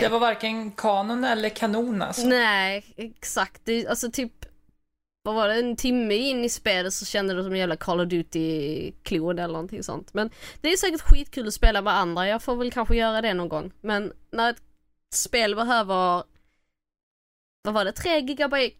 Det 0.00 0.08
var 0.08 0.18
varken 0.18 0.70
kanon 0.70 1.24
eller 1.24 1.48
kanon 1.48 2.02
alltså. 2.02 2.26
Nej, 2.26 2.94
exakt. 2.96 3.60
Det, 3.64 3.86
alltså 3.86 4.10
typ, 4.10 4.32
vad 5.24 5.34
var 5.34 5.48
det, 5.48 5.54
en 5.54 5.76
timme 5.76 6.14
in 6.14 6.44
i 6.44 6.48
spelet 6.48 6.94
så 6.94 7.04
kände 7.04 7.34
du 7.34 7.42
som 7.42 7.52
en 7.52 7.58
jävla 7.58 7.76
Call 7.76 8.00
of 8.00 8.08
Duty-klon 8.08 9.38
eller 9.38 9.52
någonting 9.52 9.82
sånt. 9.82 10.14
Men 10.14 10.30
det 10.60 10.68
är 10.68 10.76
säkert 10.76 11.00
skitkul 11.00 11.48
att 11.48 11.54
spela 11.54 11.82
med 11.82 11.92
andra, 11.92 12.28
jag 12.28 12.42
får 12.42 12.56
väl 12.56 12.72
kanske 12.72 12.96
göra 12.96 13.22
det 13.22 13.34
någon 13.34 13.48
gång. 13.48 13.72
Men 13.80 14.12
när 14.30 14.50
ett 14.50 14.62
spel 15.14 15.54
behöver, 15.54 16.24
vad 17.62 17.74
var 17.74 17.84
det, 17.84 17.92
3 17.92 18.20
gigabyte 18.20 18.76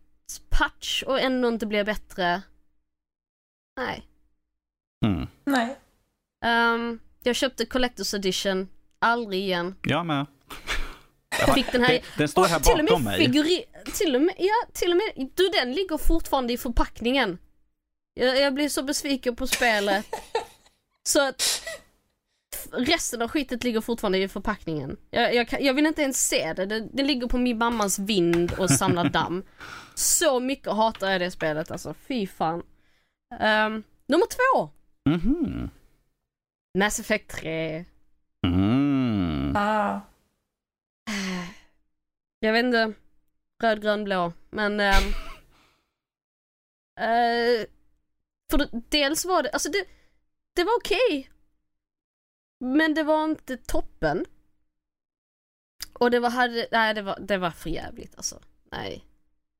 patch 0.49 1.03
och 1.03 1.21
ändå 1.21 1.49
inte 1.49 1.67
blir 1.67 1.85
bättre. 1.85 2.43
Nej. 3.77 4.07
Mm. 5.07 5.27
Nej. 5.45 5.77
Ehm, 6.45 7.01
jag 7.23 7.37
köpte 7.37 7.65
Collector's 7.65 8.17
Edition, 8.17 8.69
aldrig 8.99 9.41
igen. 9.41 9.75
Jag 9.83 10.07
med. 10.07 10.27
Jag 11.39 11.55
fick 11.55 11.73
den 11.73 11.83
här 11.85 11.93
Den, 11.93 12.03
den 12.19 12.29
står 12.29 12.45
här 12.47 12.57
Och 12.57 12.63
till 12.63 12.73
och 12.81 12.87
bakom 12.87 13.05
med 13.05 13.19
mig. 13.19 13.67
till 13.95 14.15
och 14.17 14.23
med, 14.23 14.35
ja, 14.39 14.55
till 14.73 14.91
och 14.91 14.97
med, 14.97 15.29
du 15.35 15.49
den 15.49 15.73
ligger 15.73 15.99
fortfarande 15.99 16.53
i 16.53 16.59
förpackningen. 16.59 17.39
Jag, 18.15 18.41
jag 18.41 18.55
blir 18.55 18.69
så 18.69 18.83
besviken 18.83 19.37
på 19.37 19.47
spelet. 19.47 20.07
så 21.09 21.29
att 21.29 21.63
resten 22.73 23.23
av 23.23 23.29
skitet 23.29 23.65
ligger 23.65 23.81
fortfarande 23.81 24.19
i 24.19 24.29
förpackningen. 24.29 24.97
Jag, 25.11 25.35
jag, 25.35 25.49
kan, 25.49 25.65
jag 25.65 25.75
vill 25.75 25.87
inte 25.87 26.03
ens 26.03 26.27
se 26.29 26.53
det. 26.53 26.67
det, 26.67 26.89
det 26.93 27.03
ligger 27.03 27.27
på 27.27 27.39
min 27.39 27.59
mammas 27.59 27.99
vind 27.99 28.53
och 28.53 28.71
samlar 28.71 29.09
damm. 29.11 29.45
Så 29.95 30.41
mycket 30.41 30.73
hatar 30.73 31.11
jag 31.11 31.21
det 31.21 31.31
spelet 31.31 31.71
alltså, 31.71 31.95
fy 32.09 32.27
fan. 32.27 32.63
Ehm, 33.41 33.83
nummer 34.07 34.27
två, 34.27 34.71
Mhm. 35.11 35.71
Mass 36.79 37.01
Effect 37.01 37.29
3. 37.31 37.85
Mm. 38.47 39.53
Ah. 39.57 40.01
Jag 42.45 42.53
vet 42.53 42.65
inte. 42.65 42.93
Röd, 43.63 43.83
grön, 43.83 44.05
blå. 44.05 44.33
Men... 44.51 44.81
Eh, 44.81 44.99
eh, 46.97 47.67
för 48.51 48.59
det, 48.59 48.83
dels 48.89 49.25
var 49.25 49.43
det, 49.43 49.51
alltså 49.51 49.71
det, 49.71 49.87
det 50.55 50.65
var 50.65 50.77
okej. 50.77 51.31
Men 52.61 52.95
det 52.95 53.03
var 53.03 53.25
inte 53.25 53.57
toppen. 53.57 54.25
Och 55.93 56.11
det 56.11 56.21
var, 56.21 56.31
hade, 56.31 56.69
nej 56.73 56.95
det 56.95 57.03
var, 57.03 57.21
det 57.21 57.39
var 57.39 57.51
för 57.51 57.71
jävligt 57.71 58.15
alltså. 58.17 58.43
Nej. 58.73 59.05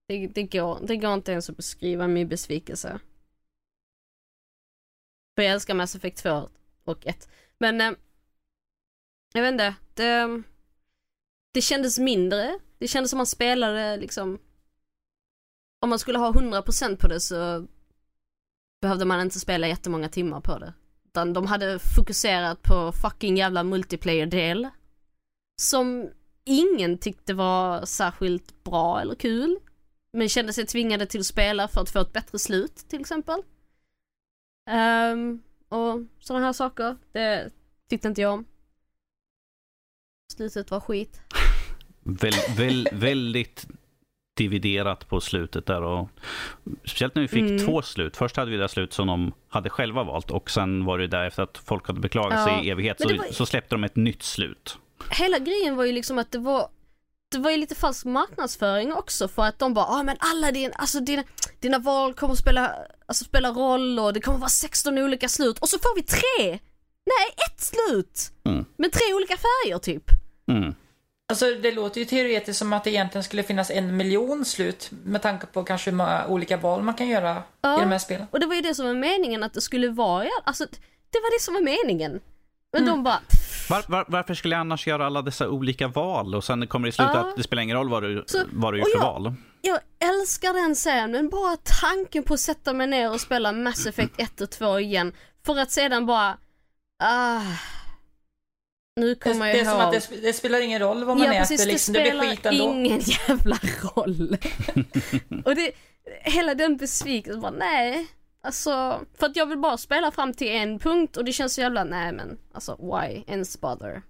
Det, 0.07 0.27
det, 0.27 0.43
går, 0.43 0.87
det 0.87 0.97
går 0.97 1.15
inte 1.15 1.33
ens 1.33 1.51
att 1.51 1.57
beskriva 1.57 2.09
min 2.09 2.29
besvikelse. 2.29 3.01
För 5.35 5.43
jag 5.43 5.53
älskar 5.53 5.75
Mass 5.75 5.95
Effect 5.95 6.19
2 6.19 6.49
och 6.85 7.07
1. 7.07 7.29
Men, 7.59 7.81
eh, 7.81 7.93
jag 9.35 9.43
vet 9.43 9.53
inte. 9.53 9.75
Det, 9.95 10.09
ehm, 10.09 10.45
det 11.55 11.61
kändes 11.61 11.99
mindre. 11.99 12.59
Det 12.79 12.89
kändes 12.89 13.11
som 13.11 13.17
man 13.17 13.27
spelade 13.27 13.97
liksom 13.97 14.39
om 15.81 15.91
man 15.91 15.99
skulle 15.99 16.19
ha 16.19 16.33
100% 16.33 16.97
på 16.97 17.09
det 17.09 17.21
så 17.21 17.67
behövde 18.81 19.05
man 19.05 19.21
inte 19.21 19.41
spela 19.41 19.69
jättemånga 19.69 20.09
timmar 20.09 20.41
på 20.41 20.59
det. 20.59 20.75
Utan 21.07 21.33
de 21.33 21.47
hade 21.47 21.79
fokuserat 21.79 22.63
på 22.63 22.93
fucking 22.93 23.37
jävla 23.37 23.63
multiplayer-del. 23.63 24.69
Som 25.61 26.11
ingen 26.45 26.99
tyckte 26.99 27.35
var 27.35 27.85
särskilt 27.85 28.65
bra 28.65 29.01
eller 29.01 29.15
kul. 29.15 29.59
Men 30.13 30.29
kände 30.29 30.53
sig 30.53 30.67
tvingade 30.67 31.07
till 31.07 31.21
att 31.21 31.27
spela 31.27 31.69
för 31.69 31.81
att 31.81 31.91
få 31.91 32.01
ett 32.01 32.13
bättre 32.13 32.39
slut 32.39 32.77
till 32.77 33.01
exempel. 33.01 33.43
Ehm, 34.71 35.43
och 35.69 36.01
sådana 36.21 36.47
här 36.47 36.53
saker, 36.53 36.97
det 37.13 37.51
tyckte 37.89 38.09
inte 38.09 38.21
jag 38.21 38.33
om. 38.33 38.45
Slutet 40.33 40.71
var 40.71 40.81
skit. 40.81 41.21
Väl, 42.05 42.35
väl, 42.57 42.89
väldigt 42.93 43.67
dividerat 44.37 45.09
på 45.09 45.21
slutet 45.21 45.67
där 45.67 45.83
och 45.83 46.09
speciellt 46.85 47.15
när 47.15 47.23
vi 47.23 47.29
fick 47.29 47.43
Mm. 47.51 47.67
två 47.67 47.83
slut. 47.83 48.17
Först 48.17 48.37
hade 48.37 48.51
vi 48.51 48.57
det 48.57 48.69
slut 48.69 48.93
som 48.93 49.07
de 49.07 49.33
hade 49.49 49.71
själva 49.71 50.05
valt 50.05 50.31
och 50.31 50.51
sen 50.51 50.85
var 50.85 50.99
det 50.99 51.07
där 51.07 51.25
efter 51.27 51.43
att 51.43 51.59
folk 51.59 51.87
hade 51.87 52.01
beklagat 52.01 52.39
Ja, 52.39 52.45
sig 52.59 52.67
i 52.67 52.71
evighet 52.71 53.01
så, 53.01 53.09
var- 53.09 53.33
så 53.33 53.47
släppte 53.47 53.75
de 53.75 53.85
ett 53.85 53.97
nytt 53.97 54.23
slut. 54.23 54.79
hela 55.11 55.39
grejen 55.39 55.77
var 55.77 55.85
ju 55.85 55.93
liksom 55.93 56.19
att 56.19 56.33
det 56.33 56.39
var 56.39 56.69
det 57.31 57.39
var 57.39 57.51
ju 57.51 57.57
lite 57.57 57.75
falsk 57.75 58.05
marknadsföring 58.05 58.93
också 58.93 59.29
för 59.29 59.43
att 59.43 59.59
de 59.59 59.75
bara, 59.75 59.85
ah, 59.87 60.03
men 60.03 60.17
alla 60.21 60.53
din, 60.53 60.73
alltså 60.75 61.01
dina, 61.01 61.25
dina 61.61 61.79
val 61.79 62.15
kommer 62.15 62.35
spela, 62.35 62.75
alltså 63.07 63.25
spela 63.25 63.51
roll 63.51 63.99
och 63.99 64.13
det 64.13 64.21
kommer 64.21 64.39
vara 64.39 64.49
16 64.49 64.99
olika 64.99 65.29
slut 65.29 65.59
och 65.59 65.69
så 65.69 65.79
får 65.79 65.95
vi 65.95 66.03
tre! 66.03 66.59
Nej, 67.07 67.47
ett 67.49 67.61
slut! 67.61 68.33
Mm. 68.45 68.65
Med 68.77 68.93
tre 68.93 69.15
olika 69.15 69.35
färger 69.37 69.79
typ. 69.79 70.05
Mm. 70.49 70.75
Alltså 71.29 71.47
det 71.63 71.73
låter 71.73 71.99
ju 72.01 72.05
teoretiskt 72.05 72.59
som 72.59 72.73
att 72.73 72.85
det 72.85 72.91
egentligen 72.91 73.25
skulle 73.25 73.43
finnas 73.43 73.71
en 73.71 73.97
miljon 73.97 74.45
slut 74.45 74.91
med 75.05 75.23
tanke 75.23 75.47
på 75.47 75.65
kanske 75.65 75.91
hur 75.91 75.97
många 75.97 76.27
olika 76.27 76.57
val 76.57 76.83
man 76.83 76.95
kan 76.95 77.09
göra 77.09 77.43
Ja. 77.61 77.79
i 77.79 77.81
de 77.81 77.91
här 77.91 77.99
spelen. 77.99 78.27
Och 78.31 78.41
det 78.41 78.47
var 78.47 78.55
ju 78.55 78.61
det 78.61 78.75
som 78.75 78.87
var 78.87 78.95
meningen 78.95 79.43
att 79.43 79.53
det 79.55 79.61
skulle 79.61 79.89
vara, 79.89 80.29
alltså 80.45 80.65
det 81.11 81.19
var 81.23 81.39
det 81.39 81.43
som 81.43 81.55
var 81.55 81.61
meningen. 81.61 82.21
Men 82.73 82.83
Mm. 82.83 82.95
de 82.95 83.03
bara, 83.05 83.21
Var, 83.71 83.85
var, 83.89 84.05
varför 84.09 84.35
skulle 84.35 84.55
jag 84.55 84.61
annars 84.61 84.87
göra 84.87 85.07
alla 85.07 85.23
dessa 85.23 85.49
olika 85.49 85.89
val 85.89 86.35
och 86.35 86.45
sen 86.45 86.67
kommer 86.67 86.87
det 86.87 86.89
i 86.89 86.93
slutet 86.93 87.15
Ja. 87.15 87.21
att 87.31 87.37
det 87.37 87.43
spelar 87.43 87.63
ingen 87.63 87.77
roll 87.77 87.89
vad 87.89 88.03
du, 88.03 88.25
Så- 88.27 88.43
vad 88.53 88.75
du 88.75 88.79
gjort 88.79 88.89
för 88.93 88.99
jag- 88.99 89.13
val? 89.13 89.35
jag 89.61 89.79
älskar 89.99 90.53
den 90.55 90.77
serien 90.77 91.11
men 91.13 91.29
bara 91.29 91.57
tanken 91.81 92.23
på 92.23 92.35
att 92.35 92.41
sätta 92.41 92.73
mig 92.73 92.87
ner 92.87 93.11
och 93.13 93.21
spela 93.21 93.53
Mass 93.53 93.87
Effect 93.87 94.15
1 94.21 94.41
och 94.41 94.51
2 94.51 94.79
igen 94.81 95.13
för 95.47 95.59
att 95.59 95.71
sedan 95.71 96.07
bara, 96.07 96.37
ah. 97.03 97.41
Nu 98.97 99.09
Det, 99.09 99.15
kommer 99.21 99.47
det 99.53 99.59
jag 99.59 99.67
som 99.67 99.81
ihåg. 99.81 99.95
att 99.97 100.09
det, 100.11 100.17
det 100.21 100.33
spelar 100.33 100.61
ingen 100.61 100.79
roll 100.81 101.05
vad 101.05 101.17
man 101.17 101.27
ja 101.27 101.33
äter, 101.33 101.41
precis, 101.41 101.67
liksom, 101.67 101.95
det 101.95 101.99
det 102.01 102.11
blir 102.11 102.21
spelar 102.21 102.31
skit 102.37 102.47
ändå. 102.47 102.65
ingen 102.65 103.01
jävla 103.29 103.57
roll. 103.83 104.37
och 105.45 105.55
det, 105.55 105.73
hela 106.23 106.55
den 106.55 106.77
besvikelsen 106.77 107.41
bara 107.43 107.51
nej. 107.51 108.07
Alltså, 108.41 109.01
för 109.19 109.27
att 109.27 109.37
jag 109.37 109.47
vill 109.47 109.59
bara 109.59 109.77
spela 109.77 110.11
fram 110.11 110.35
till 110.35 110.49
en 110.49 110.79
punkt 110.79 111.17
och 111.17 111.25
det 111.25 111.33
känns 111.33 111.55
så 111.55 111.61
jävla, 111.61 111.85
nej 111.85 112.13
men 112.13 112.39
alltså 112.53 112.77
why 112.77 113.25
ens 113.27 113.61
bother. 113.61 114.03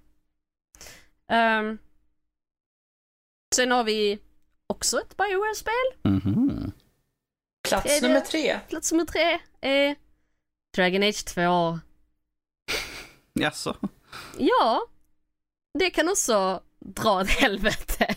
Um, 1.32 1.78
sen 3.54 3.70
har 3.70 3.84
vi 3.84 4.18
också 4.66 5.00
ett 5.00 5.16
Bioware-spel. 5.16 6.12
Mhm. 6.12 6.72
Plats 7.68 7.86
Är 7.86 8.00
det- 8.00 8.08
nummer 8.08 8.20
tre. 8.20 8.60
Plats 8.68 8.92
nummer 8.92 9.04
tre 9.04 9.38
är 9.60 9.96
Dragon 10.76 11.02
Age 11.02 11.24
2. 11.24 11.78
Jaså? 13.32 13.76
Ja, 14.38 14.86
det 15.78 15.90
kan 15.90 16.08
också 16.08 16.62
dra 16.80 17.20
åt 17.20 17.28
helvete. 17.28 18.14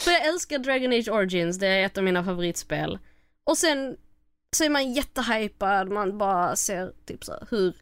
För 0.00 0.10
jag 0.10 0.26
älskar 0.26 0.58
Dragon 0.58 0.92
Age 0.92 1.08
Origins, 1.08 1.58
det 1.58 1.66
är 1.66 1.86
ett 1.86 1.98
av 1.98 2.04
mina 2.04 2.24
favoritspel. 2.24 2.98
Och 3.44 3.58
sen 3.58 3.96
så 4.56 4.64
är 4.64 4.70
man 4.70 4.92
jättehypad, 4.92 5.88
man 5.88 6.18
bara 6.18 6.56
ser 6.56 6.92
typ 7.06 7.24
så 7.24 7.32
här, 7.32 7.46
hur 7.50 7.74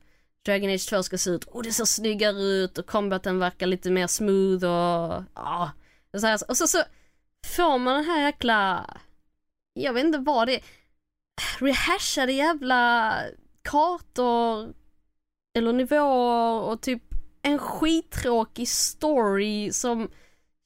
Dragon 0.44 0.70
Age 0.70 0.88
2 0.88 1.02
ska 1.02 1.18
se 1.18 1.30
ut. 1.30 1.44
Och 1.44 1.62
det 1.62 1.72
ser 1.72 1.84
snyggare 1.84 2.42
ut 2.42 2.78
och 2.78 2.86
combaten 2.86 3.38
verkar 3.38 3.66
lite 3.66 3.90
mer 3.90 4.06
smooth 4.06 4.64
och 4.64 5.24
ja. 5.34 5.70
Så 6.16 6.26
här, 6.26 6.40
och 6.48 6.56
så, 6.56 6.66
så 6.66 6.82
får 7.46 7.78
man 7.78 7.94
den 7.94 8.04
här 8.04 8.26
jäkla, 8.26 8.90
jag 9.72 9.92
vet 9.92 10.04
inte 10.04 10.18
vad 10.18 10.48
det 10.48 10.54
är, 10.54 10.62
rehashade 11.58 12.32
jävla 12.32 13.14
kartor 13.62 14.74
eller 15.54 15.72
nivåer 15.72 16.60
och 16.60 16.80
typ 16.80 17.02
en 17.42 17.58
skittråkig 17.58 18.68
story 18.68 19.72
som 19.72 20.10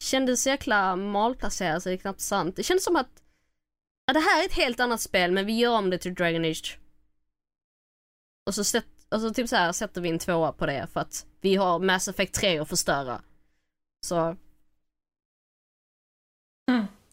kändes 0.03 0.43
så 0.43 0.49
jäkla 0.49 0.97
malplacerad 0.97 1.83
så 1.83 1.89
det 1.89 1.95
är 1.95 1.99
knappt 1.99 2.21
sant. 2.21 2.57
Det 2.57 2.63
kändes 2.63 2.85
som 2.85 2.97
att 2.97 3.23
ja, 4.07 4.13
det 4.13 4.21
här 4.21 4.43
är 4.43 4.47
ett 4.47 4.53
helt 4.57 4.81
annat 4.81 5.01
spel 5.01 5.33
men 5.33 5.47
vi 5.47 5.53
gör 5.59 5.79
om 5.79 5.91
det 5.91 5.99
till 5.99 6.15
Dragon 6.15 6.45
Age. 6.45 6.79
Och 8.47 8.55
så, 8.55 8.65
sätt, 8.65 8.87
och 9.09 9.21
så 9.21 9.31
typ 9.35 9.49
så 9.49 9.57
här 9.57 9.73
sätter 9.73 10.01
vi 10.01 10.09
en 10.09 10.19
tvåa 10.19 10.53
på 10.53 10.67
det 10.67 10.87
för 10.93 11.01
att 11.01 11.27
vi 11.41 11.57
har 11.57 11.79
Mass 11.79 12.09
Effect 12.09 12.35
3 12.35 12.59
att 12.59 12.69
förstöra. 12.69 13.23
Så 14.01 14.37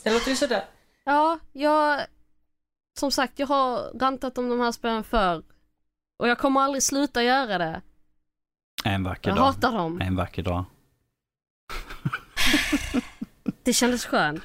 Det 0.04 0.14
låter 0.14 0.30
ju 0.30 0.36
sådär. 0.36 0.66
ja, 1.04 1.40
jag 1.52 2.06
som 3.00 3.12
sagt 3.12 3.40
jag 3.40 3.48
har 3.48 4.00
rantat 4.00 4.38
om 4.38 4.50
de 4.50 4.60
här 4.60 4.72
spelen 4.72 5.04
förr. 5.04 5.44
Och 6.24 6.30
jag 6.30 6.38
kommer 6.38 6.62
aldrig 6.62 6.84
sluta 6.84 7.24
göra 7.24 7.58
det. 7.58 7.82
En 8.84 9.04
vacker 9.04 9.30
Jag 9.30 9.38
dag. 9.38 9.44
hatar 9.44 9.72
dem. 9.72 10.02
En 10.02 10.16
vacker 10.16 10.44
dag. 10.44 10.66
Det 13.64 13.74
kändes 13.74 14.06
skönt. 14.06 14.44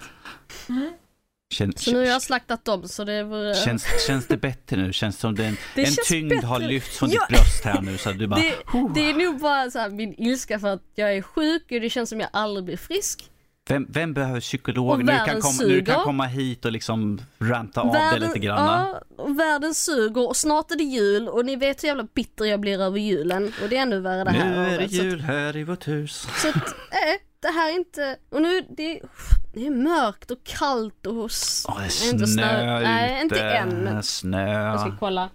Känns, 1.54 1.84
Så 1.84 1.90
nu 1.92 1.98
har 1.98 2.04
jag 2.04 2.22
slaktat 2.22 2.64
dem 2.64 2.88
så 2.88 3.04
det 3.04 3.22
vore... 3.22 3.54
känns, 3.54 3.86
känns 4.06 4.26
det 4.26 4.36
bättre 4.36 4.76
nu? 4.76 4.92
Känns 4.92 5.18
som 5.18 5.34
det 5.34 5.46
en, 5.46 5.56
Det 5.74 5.84
en 5.84 5.94
tyngd 6.06 6.28
bättre. 6.30 6.46
har 6.46 6.60
lyfts 6.60 6.98
från 6.98 7.10
Ja. 7.10 7.26
ditt 7.28 7.38
bröst 7.38 7.64
här 7.64 7.82
nu 7.82 7.98
så 7.98 8.12
du 8.12 8.26
bara... 8.26 8.40
det, 8.40 8.54
det 8.94 9.10
är 9.10 9.14
nog 9.14 9.40
bara 9.40 9.70
så 9.70 9.78
här 9.78 9.90
min 9.90 10.14
ilska 10.18 10.58
för 10.58 10.68
att 10.68 10.82
jag 10.94 11.16
är 11.16 11.22
sjuk 11.22 11.62
och 11.62 11.80
det 11.80 11.90
känns 11.90 12.08
som 12.10 12.20
jag 12.20 12.28
aldrig 12.32 12.64
blir 12.64 12.76
frisk. 12.76 13.30
Vem, 13.68 13.86
vem 13.90 14.14
behöver 14.14 14.40
psykolog? 14.40 14.98
Nu 15.04 15.06
kan, 15.06 15.16
världen 15.26 15.40
komma, 15.42 15.62
nu 15.66 15.84
kan 15.84 16.04
komma 16.04 16.24
hit 16.26 16.64
och 16.64 16.72
liksom 16.72 17.20
ranta 17.38 17.80
av 17.80 17.92
det 17.92 18.18
lite 18.18 18.38
grann. 18.38 18.88
ja, 19.18 19.24
världen 19.26 19.74
suger 19.74 20.28
och 20.28 20.36
snart 20.36 20.70
är 20.70 20.76
det 20.76 20.84
jul 20.84 21.28
och 21.28 21.44
ni 21.44 21.56
vet 21.56 21.82
hur 21.82 21.88
jävla 21.88 22.06
bitter 22.14 22.44
jag 22.44 22.60
blir 22.60 22.80
över 22.80 22.98
julen 22.98 23.52
och 23.62 23.68
det 23.68 23.76
är 23.76 23.82
ännu 23.82 24.00
värre 24.00 24.24
det 24.24 24.30
här 24.30 24.50
Nu 24.50 24.74
är 24.74 24.78
det 24.78 24.84
jul 24.84 25.20
här 25.20 25.56
i 25.56 25.64
vårt 25.64 25.88
hus. 25.88 26.28
Så 26.36 26.48
att, 26.48 26.54
nej, 26.92 27.18
det 27.40 27.48
här 27.48 27.70
är 27.70 27.74
inte, 27.76 28.16
och 28.30 28.42
nu, 28.42 28.60
det, 28.76 29.00
det 29.54 29.66
är 29.66 29.70
mörkt 29.70 30.30
och 30.30 30.44
kallt 30.44 31.06
och 31.06 31.14
Åh, 31.14 31.28
det 31.78 32.06
är 32.06 32.12
inte 32.12 32.26
snö 32.26 32.80
Nej, 32.80 33.22
inte 33.22 33.34
ute. 33.34 33.44
än. 33.44 34.02
Snö. 34.02 34.62
Jag 34.62 34.80
ska 34.80 34.96
kolla. 34.98 35.30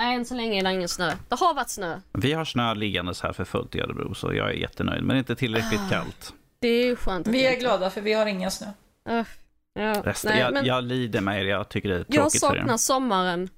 Nej, 0.00 0.14
än 0.16 0.24
så 0.24 0.34
länge 0.34 0.58
är 0.60 0.64
det 0.64 0.72
ingen 0.72 0.88
snö. 0.88 1.12
Det 1.28 1.34
har 1.40 1.54
varit 1.54 1.68
snö. 1.70 2.00
Vi 2.12 2.32
har 2.32 2.44
snö 2.44 2.74
liggandes 2.74 3.20
här 3.22 3.32
för 3.32 3.44
fullt 3.44 3.74
i 3.74 3.80
Örebro 3.80 4.14
så 4.14 4.34
jag 4.34 4.48
är 4.50 4.54
jättenöjd. 4.54 5.02
Men 5.04 5.16
inte 5.16 5.36
tillräckligt 5.36 5.80
Ah. 5.86 5.90
kallt. 5.90 6.34
Det 6.60 6.68
är 6.68 6.84
ju 6.86 6.96
skönt. 6.96 7.26
Vi 7.26 7.46
är 7.46 7.60
glada 7.60 7.90
för 7.90 8.00
vi 8.00 8.12
har 8.12 8.26
ingen 8.26 8.50
snö. 8.50 8.66
Öh, 9.08 9.26
ja, 9.74 10.02
Resten, 10.04 10.30
nej, 10.32 10.40
jag, 10.40 10.52
men 10.52 10.64
jag 10.64 10.84
lider 10.84 11.20
med 11.20 11.40
er, 11.42 11.46
jag 11.46 11.68
tycker 11.68 11.88
det 11.88 11.94
är 11.94 11.98
jag 12.08 12.14
tråkigt 12.14 12.40
för 12.40 12.54
er. 12.56 12.58
saknar 12.58 12.76
sommaren. 12.76 13.48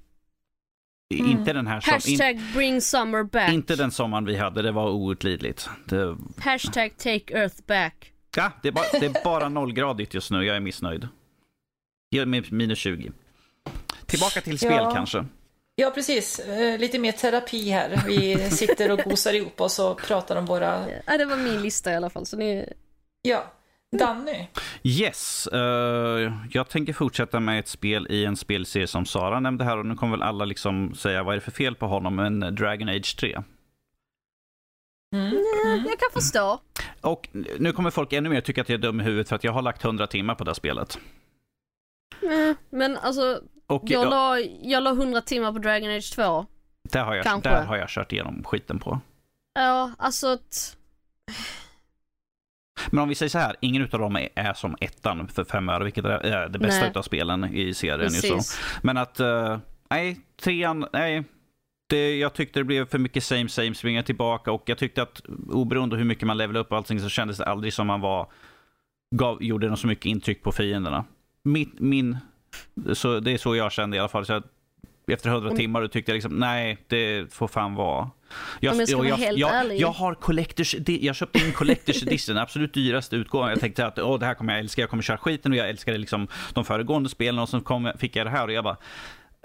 Mm. 1.13 1.31
Inte 1.31 1.53
den 1.53 1.67
här 1.67 1.79
som, 1.81 1.93
in, 1.93 1.99
Hashtag 2.19 2.41
bring 2.53 2.81
summer 2.81 3.23
back. 3.23 3.53
Inte 3.53 3.75
den 3.75 3.91
sommaren 3.91 4.25
vi 4.25 4.35
hade, 4.37 4.61
det 4.61 4.71
var 4.71 4.89
outlidligt. 4.89 5.69
Det, 5.85 6.17
Hashtag 6.37 6.97
take 6.97 7.33
earth 7.39 7.55
back. 7.67 8.13
ja, 8.35 8.51
det, 8.61 8.67
är 8.67 8.71
bara, 8.71 8.85
det 8.99 9.05
är 9.05 9.23
bara 9.23 9.49
nollgradigt 9.49 10.13
just 10.13 10.31
nu, 10.31 10.45
jag 10.45 10.55
är 10.55 10.59
missnöjd. 10.59 11.07
Jag 12.09 12.21
är 12.21 12.25
med 12.25 12.51
minus 12.53 12.79
20. 12.79 13.11
Tillbaka 14.05 14.41
till 14.41 14.57
spel 14.59 14.71
Ja. 14.71 14.91
kanske. 14.95 15.25
Ja, 15.75 15.91
precis. 15.91 16.39
Eh, 16.39 16.79
Lite 16.79 16.99
mer 16.99 17.11
terapi 17.11 17.69
här. 17.69 18.03
Vi 18.07 18.49
sitter 18.51 18.91
och 18.91 18.99
gosar 18.99 19.33
ihop 19.33 19.61
oss 19.61 19.79
och 19.79 19.97
pratar 20.01 20.35
om 20.35 20.45
våra... 20.45 20.85
Ja, 21.05 21.17
det 21.17 21.25
var 21.25 21.37
min 21.37 21.61
lista 21.61 21.91
i 21.91 21.95
alla 21.95 22.09
fall. 22.09 22.25
Så 22.25 22.37
ni... 22.37 22.73
Ja. 23.27 23.43
Danny. 23.99 24.47
Yes, 24.83 25.47
eh, 25.47 26.33
jag 26.51 26.69
tänker 26.69 26.93
fortsätta 26.93 27.39
med 27.39 27.59
ett 27.59 27.67
spel 27.67 28.07
i 28.09 28.25
en 28.25 28.35
spelserie 28.35 28.87
som 28.87 29.05
Sara 29.05 29.39
nämnde 29.39 29.63
här 29.63 29.77
och 29.77 29.85
nu 29.85 29.95
kommer 29.95 30.17
väl 30.17 30.23
alla 30.23 30.45
liksom 30.45 30.95
säga 30.95 31.23
vad 31.23 31.33
är 31.33 31.37
det 31.37 31.41
för 31.41 31.51
fel 31.51 31.75
på 31.75 31.87
honom, 31.87 32.15
men 32.15 32.39
Dragon 32.39 32.89
Age 32.89 33.17
3. 33.19 33.33
Mm. 35.15 35.29
Nej, 35.29 35.43
Mm. 35.65 35.85
Jag 35.85 35.99
kan 35.99 36.09
förstå. 36.21 36.59
Och 37.01 37.29
nu 37.59 37.71
kommer 37.71 37.91
folk 37.91 38.13
ännu 38.13 38.29
mer 38.29 38.41
tycka 38.41 38.61
att 38.61 38.69
jag 38.69 38.77
är 38.77 38.81
dum 38.81 39.01
i 39.01 39.03
huvudet 39.03 39.29
för 39.29 39.35
att 39.35 39.43
jag 39.43 39.51
har 39.51 39.61
lagt 39.61 39.83
100 39.85 40.07
timmar 40.07 40.35
på 40.35 40.43
det 40.43 40.49
här 40.49 40.55
spelet. 40.55 40.97
Eh, 42.21 42.55
Men 42.69 42.97
alltså, 42.97 43.41
Och 43.67 43.83
jag 43.85 44.05
ja, 44.05 44.09
la, 44.09 44.39
jag 44.61 44.83
la 44.83 44.89
100 44.89 45.21
timmar 45.21 45.51
på 45.53 45.59
Dragon 45.59 45.89
Age 45.89 46.15
2. 46.15 46.45
där, 46.91 47.03
har 47.03 47.15
jag, 47.15 47.23
kanske. 47.25 47.49
där 47.49 47.65
har 47.65 47.77
jag 47.77 47.89
kört 47.89 48.11
igenom 48.11 48.43
skiten 48.43 48.79
på. 48.79 48.99
Ja, 49.53 49.91
alltså 49.97 50.27
att... 50.27 50.77
Men 52.91 53.03
om 53.03 53.09
vi 53.09 53.15
säger 53.15 53.29
så 53.29 53.39
här, 53.39 53.55
ingen 53.59 53.81
utav 53.81 53.99
dem 53.99 54.15
är, 54.15 54.29
är 54.35 54.53
som 54.53 54.75
ettan 54.81 55.27
för 55.27 55.43
fem 55.43 55.69
öre, 55.69 55.83
vilket 55.83 56.05
är 56.05 56.49
det 56.49 56.59
bästa 56.59 56.81
Nej. 56.81 56.89
utav 56.89 57.01
spelen 57.01 57.53
i 57.53 57.73
serien. 57.73 58.13
Ju 58.13 58.39
så. 58.39 58.57
Men 58.81 58.97
att, 58.97 59.19
eh, 59.19 59.57
nej, 59.89 60.19
trean, 60.41 60.85
nej. 60.93 61.23
Det, 61.89 62.17
jag 62.17 62.33
tyckte 62.33 62.59
det 62.59 62.63
blev 62.63 62.89
för 62.89 62.99
mycket 62.99 63.23
same 63.23 63.49
same, 63.49 63.75
springa 63.75 64.03
tillbaka 64.03 64.51
och 64.51 64.63
jag 64.65 64.77
tyckte 64.77 65.01
att 65.01 65.21
oberoende 65.49 65.95
hur 65.95 66.03
mycket 66.03 66.27
man 66.27 66.37
levelade 66.37 66.59
upp 66.59 66.71
och 66.71 66.77
allting 66.77 66.99
så 66.99 67.09
kändes 67.09 67.37
det 67.37 67.45
aldrig 67.45 67.73
som 67.73 67.87
man 67.87 68.01
var, 68.01 68.27
gav, 69.15 69.43
gjorde 69.43 69.69
något 69.69 69.79
så 69.79 69.87
mycket 69.87 70.05
intryck 70.05 70.43
på 70.43 70.51
fienderna. 70.51 71.05
Min, 71.43 71.71
min, 71.79 72.17
så 72.93 73.19
det 73.19 73.31
är 73.31 73.37
så 73.37 73.55
jag 73.55 73.71
kände 73.71 73.97
i 73.97 73.99
alla 73.99 74.09
fall. 74.09 74.25
Så 74.25 74.33
att 74.33 74.45
efter 75.07 75.29
hundra 75.29 75.49
Om- 75.49 75.55
timmar 75.57 75.81
då 75.81 75.87
tyckte 75.87 76.11
jag 76.11 76.13
liksom, 76.15 76.39
nej, 76.39 76.77
det 76.87 77.33
får 77.33 77.47
fan 77.47 77.75
vara. 77.75 78.09
Jag, 78.59 78.73
Om 78.73 78.79
jag 78.79 78.87
ska 78.87 78.97
och 78.97 79.03
vara 79.03 79.09
jag, 79.09 79.17
helt 79.17 79.37
jag, 79.39 79.55
ärlig. 79.55 79.79
jag 79.81 79.87
har 79.91 80.15
collectors, 80.15 80.75
jag 80.87 81.15
köpte 81.15 81.39
in 81.39 81.51
collectors 81.51 82.03
edition, 82.03 82.35
den 82.35 82.43
absolut 82.43 82.73
dyraste 82.73 83.15
utgåvan. 83.15 83.49
Jag 83.49 83.59
tänkte 83.59 83.85
att 83.85 83.99
Åh, 83.99 84.19
det 84.19 84.25
här 84.25 84.33
kommer 84.33 84.53
jag 84.53 84.59
älska, 84.59 84.81
jag 84.81 84.89
kommer 84.89 85.03
köra 85.03 85.17
skiten 85.17 85.51
och 85.51 85.57
jag 85.57 85.69
älskade 85.69 85.97
liksom 85.97 86.27
de 86.53 86.65
föregående 86.65 87.09
spelen 87.09 87.39
och 87.39 87.49
så 87.49 87.61
kom, 87.61 87.91
fick 87.97 88.15
jag 88.15 88.25
det 88.25 88.29
här 88.31 88.47
och 88.47 88.53
jag 88.53 88.63
bara, 88.63 88.77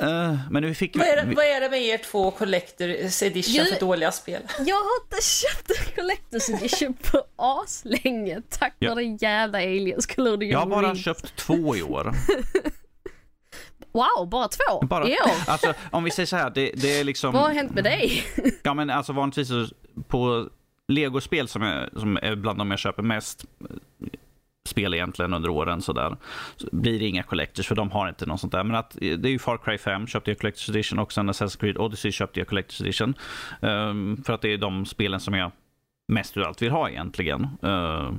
eh, 0.02 0.36
men 0.50 0.62
nu 0.62 0.74
fick 0.74 0.96
Vad 0.96 1.06
är, 1.06 1.24
vi, 1.24 1.30
det, 1.30 1.36
vad 1.36 1.44
är 1.44 1.60
det 1.60 1.70
med 1.70 1.82
er 1.82 1.98
två 1.98 2.30
Collectors 2.30 3.22
Edition 3.22 3.54
Ju- 3.54 3.72
för 3.72 3.80
dåliga 3.80 4.12
spel? 4.12 4.42
Jag 4.66 4.74
har 4.76 5.04
inte 5.04 5.22
köpt 5.22 5.70
en 5.70 6.04
Collector's 6.04 6.56
Edition 6.58 6.94
på 6.94 7.22
aslänge 7.36 8.42
tack 8.50 8.74
Ja. 8.78 8.94
vare 8.94 9.04
jävla 9.04 9.58
aliens 9.58 10.06
Colonial 10.06 10.52
jag 10.52 10.58
har 10.58 10.66
bara 10.66 10.94
köpt 10.96 11.36
två 11.36 11.76
i 11.76 11.82
år. 11.82 12.12
Wow, 13.92 14.28
bara 14.28 14.48
två? 14.48 14.86
Bara, 14.86 15.08
I 15.08 15.12
år? 15.12 15.30
alltså, 15.46 15.74
om 15.90 16.04
vi 16.04 16.10
säger 16.10 16.26
så 16.26 16.36
här, 16.36 16.50
det, 16.50 16.72
det 16.74 17.00
är 17.00 17.04
liksom... 17.04 17.32
Vad 17.32 17.42
har 17.42 17.54
hänt 17.54 17.74
med 17.74 17.84
dig? 17.84 18.24
Ja 18.62 18.74
men 18.74 18.90
alltså 18.90 19.12
vanligtvis 19.12 19.50
på 20.08 20.48
Legospel 20.88 21.48
som 21.48 21.62
är, 21.62 21.90
som 21.96 22.18
är 22.22 22.36
bland 22.36 22.58
de 22.58 22.70
jag 22.70 22.80
köper 22.80 23.02
mest 23.02 23.44
spel 24.68 24.94
egentligen 24.94 25.34
under 25.34 25.48
åren 25.48 25.82
sådär. 25.82 26.16
Så 26.56 26.68
blir 26.72 26.98
det 26.98 27.06
inga 27.06 27.22
collectors 27.22 27.66
för 27.66 27.74
de 27.74 27.90
har 27.90 28.08
inte 28.08 28.26
något 28.26 28.40
sånt 28.40 28.52
där. 28.52 28.64
Men 28.64 28.76
att, 28.76 28.96
det 29.00 29.28
är 29.28 29.30
ju 29.30 29.38
Far 29.38 29.58
Cry 29.58 29.78
5 29.78 30.06
köpte 30.06 30.30
jag 30.30 30.38
Collectors 30.38 30.68
Edition 30.68 30.98
och 30.98 31.12
sen 31.12 31.30
Assassin's 31.30 31.60
Creed 31.60 31.78
Odyssey 31.78 32.12
köpte 32.12 32.40
jag 32.40 32.48
Collectors 32.48 32.80
Edition. 32.80 33.14
Um, 33.60 34.22
för 34.26 34.32
att 34.32 34.40
det 34.40 34.52
är 34.52 34.58
de 34.58 34.86
spelen 34.86 35.20
som 35.20 35.34
jag 35.34 35.50
mest 36.12 36.36
av 36.36 36.42
allt 36.42 36.62
vill 36.62 36.70
ha 36.70 36.90
egentligen. 36.90 37.42
Uh, 37.42 38.12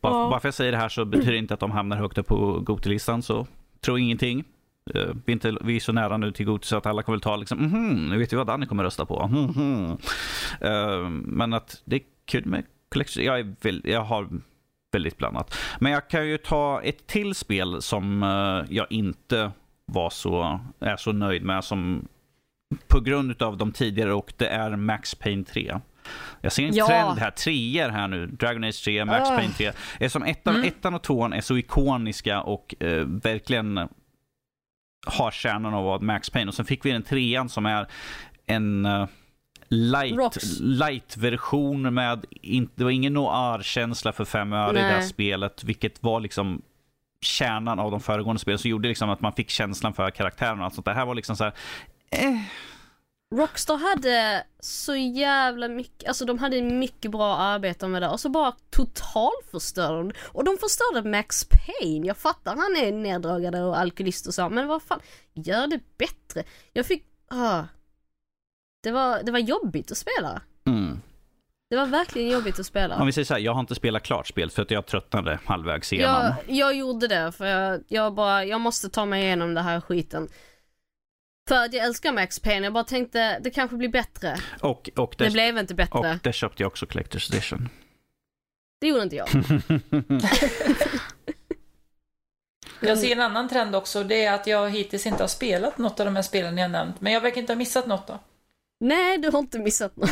bara, 0.00 0.12
ja. 0.12 0.28
bara 0.30 0.30
för 0.30 0.36
att 0.36 0.44
jag 0.44 0.54
säger 0.54 0.72
det 0.72 0.78
här 0.78 0.88
så 0.88 1.04
betyder 1.04 1.32
det 1.32 1.38
inte 1.38 1.54
att 1.54 1.60
de 1.60 1.70
hamnar 1.70 1.96
högt 1.96 2.18
upp 2.18 2.26
på 2.26 2.60
Gotilistan 2.60 3.22
så 3.22 3.46
tro 3.80 3.98
ingenting. 3.98 4.44
Vi, 4.94 5.00
är 5.00 5.30
inte, 5.30 5.56
vi 5.60 5.76
är 5.76 5.80
så 5.80 5.92
nära 5.92 6.16
nu 6.16 6.32
till 6.32 6.46
Goti 6.46 6.66
så 6.66 6.76
att 6.76 6.86
alla 6.86 7.02
kommer 7.02 7.18
ta 7.18 7.36
liksom, 7.36 7.58
mm 7.58 7.70
-hmm, 7.70 8.10
nu 8.10 8.18
vet 8.18 8.32
vi 8.32 8.36
vad 8.36 8.46
Danny 8.46 8.66
kommer 8.66 8.84
rösta 8.84 9.06
på. 9.06 9.22
Mm 9.22 9.46
-hmm. 9.46 11.22
men 11.26 11.54
att 11.54 11.82
det 11.84 11.96
är 11.96 12.02
kul 12.24 12.46
med 12.46 12.64
collection. 12.88 13.24
Jag, 13.24 13.54
väl, 13.60 13.82
jag 13.84 14.04
har 14.04 14.28
väldigt 14.92 15.18
blandat. 15.18 15.54
Men 15.78 15.92
jag 15.92 16.08
kan 16.08 16.28
ju 16.28 16.38
ta 16.38 16.80
ett 16.82 17.06
till 17.06 17.34
spel 17.34 17.82
som 17.82 18.22
uh, 18.22 18.64
jag 18.70 18.86
inte 18.90 19.50
var 19.86 20.10
så, 20.10 20.60
är 20.80 20.96
så 20.96 21.12
nöjd 21.12 21.42
med 21.42 21.64
som 21.64 22.08
på 22.88 23.00
grund 23.00 23.42
av 23.42 23.56
de 23.56 23.72
tidigare 23.72 24.12
och 24.12 24.32
det 24.36 24.48
är 24.48 24.76
Max 24.76 25.14
Payne 25.14 25.44
3. 25.44 25.80
Jag 26.40 26.52
ser 26.52 26.66
en 26.66 26.74
ja. 26.74 26.86
trend 26.86 27.18
här, 27.18 27.30
treor 27.30 27.88
här 27.88 28.08
nu. 28.08 28.26
Dragon 28.26 28.64
Age 28.64 28.84
3, 28.84 29.04
Max 29.04 29.30
uh. 29.30 29.36
Payne 29.36 29.52
3. 29.52 29.72
Är 30.00 30.08
som 30.08 30.22
ettan, 30.22 30.54
mm. 30.54 30.68
ettan 30.68 30.94
och 30.94 31.02
tvåan 31.02 31.32
är 31.32 31.40
så 31.40 31.56
ikoniska 31.56 32.42
och 32.42 32.74
uh, 32.82 33.04
verkligen 33.06 33.88
har 35.06 35.30
kärnan 35.30 35.74
av 35.74 35.84
vad 35.84 36.02
Max 36.02 36.30
Payne. 36.30 36.48
Och 36.48 36.54
sen 36.54 36.64
fick 36.64 36.84
vi 36.84 36.92
den 36.92 37.02
trean 37.02 37.48
som 37.48 37.66
är 37.66 37.86
en 38.46 38.86
uh, 38.86 39.06
light, 39.68 40.38
light 40.60 41.16
version 41.16 41.94
med, 41.94 42.24
in, 42.30 42.68
det 42.74 42.84
var 42.84 42.90
ingen 42.90 43.12
noir-känsla 43.12 44.12
för 44.12 44.24
fem 44.24 44.52
öre 44.52 44.78
i 44.78 44.82
det 44.82 44.88
här 44.88 45.02
spelet, 45.02 45.64
vilket 45.64 46.02
var 46.02 46.20
liksom 46.20 46.62
kärnan 47.20 47.78
av 47.78 47.90
de 47.90 48.00
föregående 48.00 48.40
spelen, 48.40 48.58
så 48.58 48.68
gjorde 48.68 48.88
liksom 48.88 49.10
att 49.10 49.20
man 49.20 49.32
fick 49.32 49.50
känslan 49.50 49.94
för 49.94 50.10
karaktären 50.10 50.58
och 50.58 50.64
allt 50.64 50.74
sånt. 50.74 50.88
Här 50.88 51.06
var 51.06 51.14
liksom 51.14 51.36
så 51.36 51.44
här, 51.44 51.52
eh, 52.10 52.40
Rockstar 53.34 53.76
hade 53.76 54.44
så 54.60 54.96
jävla 54.96 55.68
mycket, 55.68 56.08
alltså 56.08 56.24
de 56.24 56.38
hade 56.38 56.62
mycket 56.62 57.10
bra 57.10 57.36
arbete 57.36 57.88
med 57.88 58.02
det 58.02 58.08
och 58.08 58.20
så 58.20 58.28
bara 58.28 58.52
totalförstörde 58.70 60.14
Och 60.32 60.44
de 60.44 60.56
förstörde 60.56 61.08
Max 61.10 61.44
Payne. 61.44 62.06
Jag 62.06 62.16
fattar 62.16 62.56
han 62.56 62.76
är 62.76 62.92
neddragare 62.92 63.62
och 63.62 63.78
alkoholist 63.78 64.26
och 64.26 64.34
så, 64.34 64.48
men 64.48 64.66
vad 64.66 64.82
fan, 64.82 65.00
gör 65.34 65.66
det 65.66 65.80
bättre. 65.98 66.44
Jag 66.72 66.86
fick, 66.86 67.04
ah. 67.28 67.64
Det 68.82 68.90
var, 68.92 69.22
det 69.22 69.32
var 69.32 69.38
jobbigt 69.38 69.90
att 69.90 69.98
spela. 69.98 70.42
Mm. 70.66 71.00
Det 71.70 71.76
var 71.76 71.86
verkligen 71.86 72.28
jobbigt 72.28 72.58
att 72.58 72.66
spela. 72.66 73.00
Om 73.00 73.06
vi 73.06 73.12
säger 73.12 73.24
så 73.24 73.34
här, 73.34 73.40
jag 73.40 73.52
har 73.52 73.60
inte 73.60 73.74
spelat 73.74 74.02
klart 74.02 74.26
spelet 74.26 74.54
för 74.54 74.62
att 74.62 74.70
jag 74.70 74.86
tröttnade 74.86 75.38
halvvägs 75.44 75.92
igenom. 75.92 76.14
Jag, 76.14 76.34
jag 76.46 76.74
gjorde 76.74 77.08
det 77.08 77.32
för 77.32 77.46
jag, 77.46 77.84
jag 77.88 78.14
bara, 78.14 78.44
jag 78.44 78.60
måste 78.60 78.88
ta 78.88 79.04
mig 79.04 79.24
igenom 79.24 79.54
det 79.54 79.62
här 79.62 79.80
skiten. 79.80 80.28
För 81.48 81.64
att 81.64 81.72
jag 81.72 81.84
älskar 81.84 82.12
Max 82.12 82.40
Payne, 82.40 82.66
jag 82.66 82.72
bara 82.72 82.84
tänkte 82.84 83.38
det 83.38 83.50
kanske 83.50 83.76
blir 83.76 83.88
bättre. 83.88 84.36
Och, 84.60 84.90
och 84.96 85.14
det, 85.18 85.24
det 85.24 85.30
blev 85.30 85.58
inte 85.58 85.74
bättre. 85.74 85.98
Och 85.98 86.06
det 86.22 86.32
köpte 86.32 86.62
jag 86.62 86.68
också 86.68 86.86
Collector's 86.86 87.32
Edition. 87.32 87.68
Det 88.80 88.86
gjorde 88.86 89.02
inte 89.02 89.16
jag. 89.16 89.28
jag 92.80 92.98
ser 92.98 93.12
en 93.12 93.20
annan 93.20 93.48
trend 93.48 93.76
också, 93.76 94.04
det 94.04 94.24
är 94.24 94.34
att 94.34 94.46
jag 94.46 94.70
hittills 94.70 95.06
inte 95.06 95.22
har 95.22 95.28
spelat 95.28 95.78
något 95.78 96.00
av 96.00 96.06
de 96.06 96.16
här 96.16 96.22
spelen 96.22 96.58
jag 96.58 96.70
nämnt. 96.70 97.00
Men 97.00 97.12
jag 97.12 97.20
verkar 97.20 97.40
inte 97.40 97.52
ha 97.52 97.58
missat 97.58 97.86
något 97.86 98.06
då. 98.06 98.20
Nej, 98.80 99.18
du 99.18 99.30
har 99.30 99.38
inte 99.38 99.58
missat 99.58 99.96
något. 99.96 100.10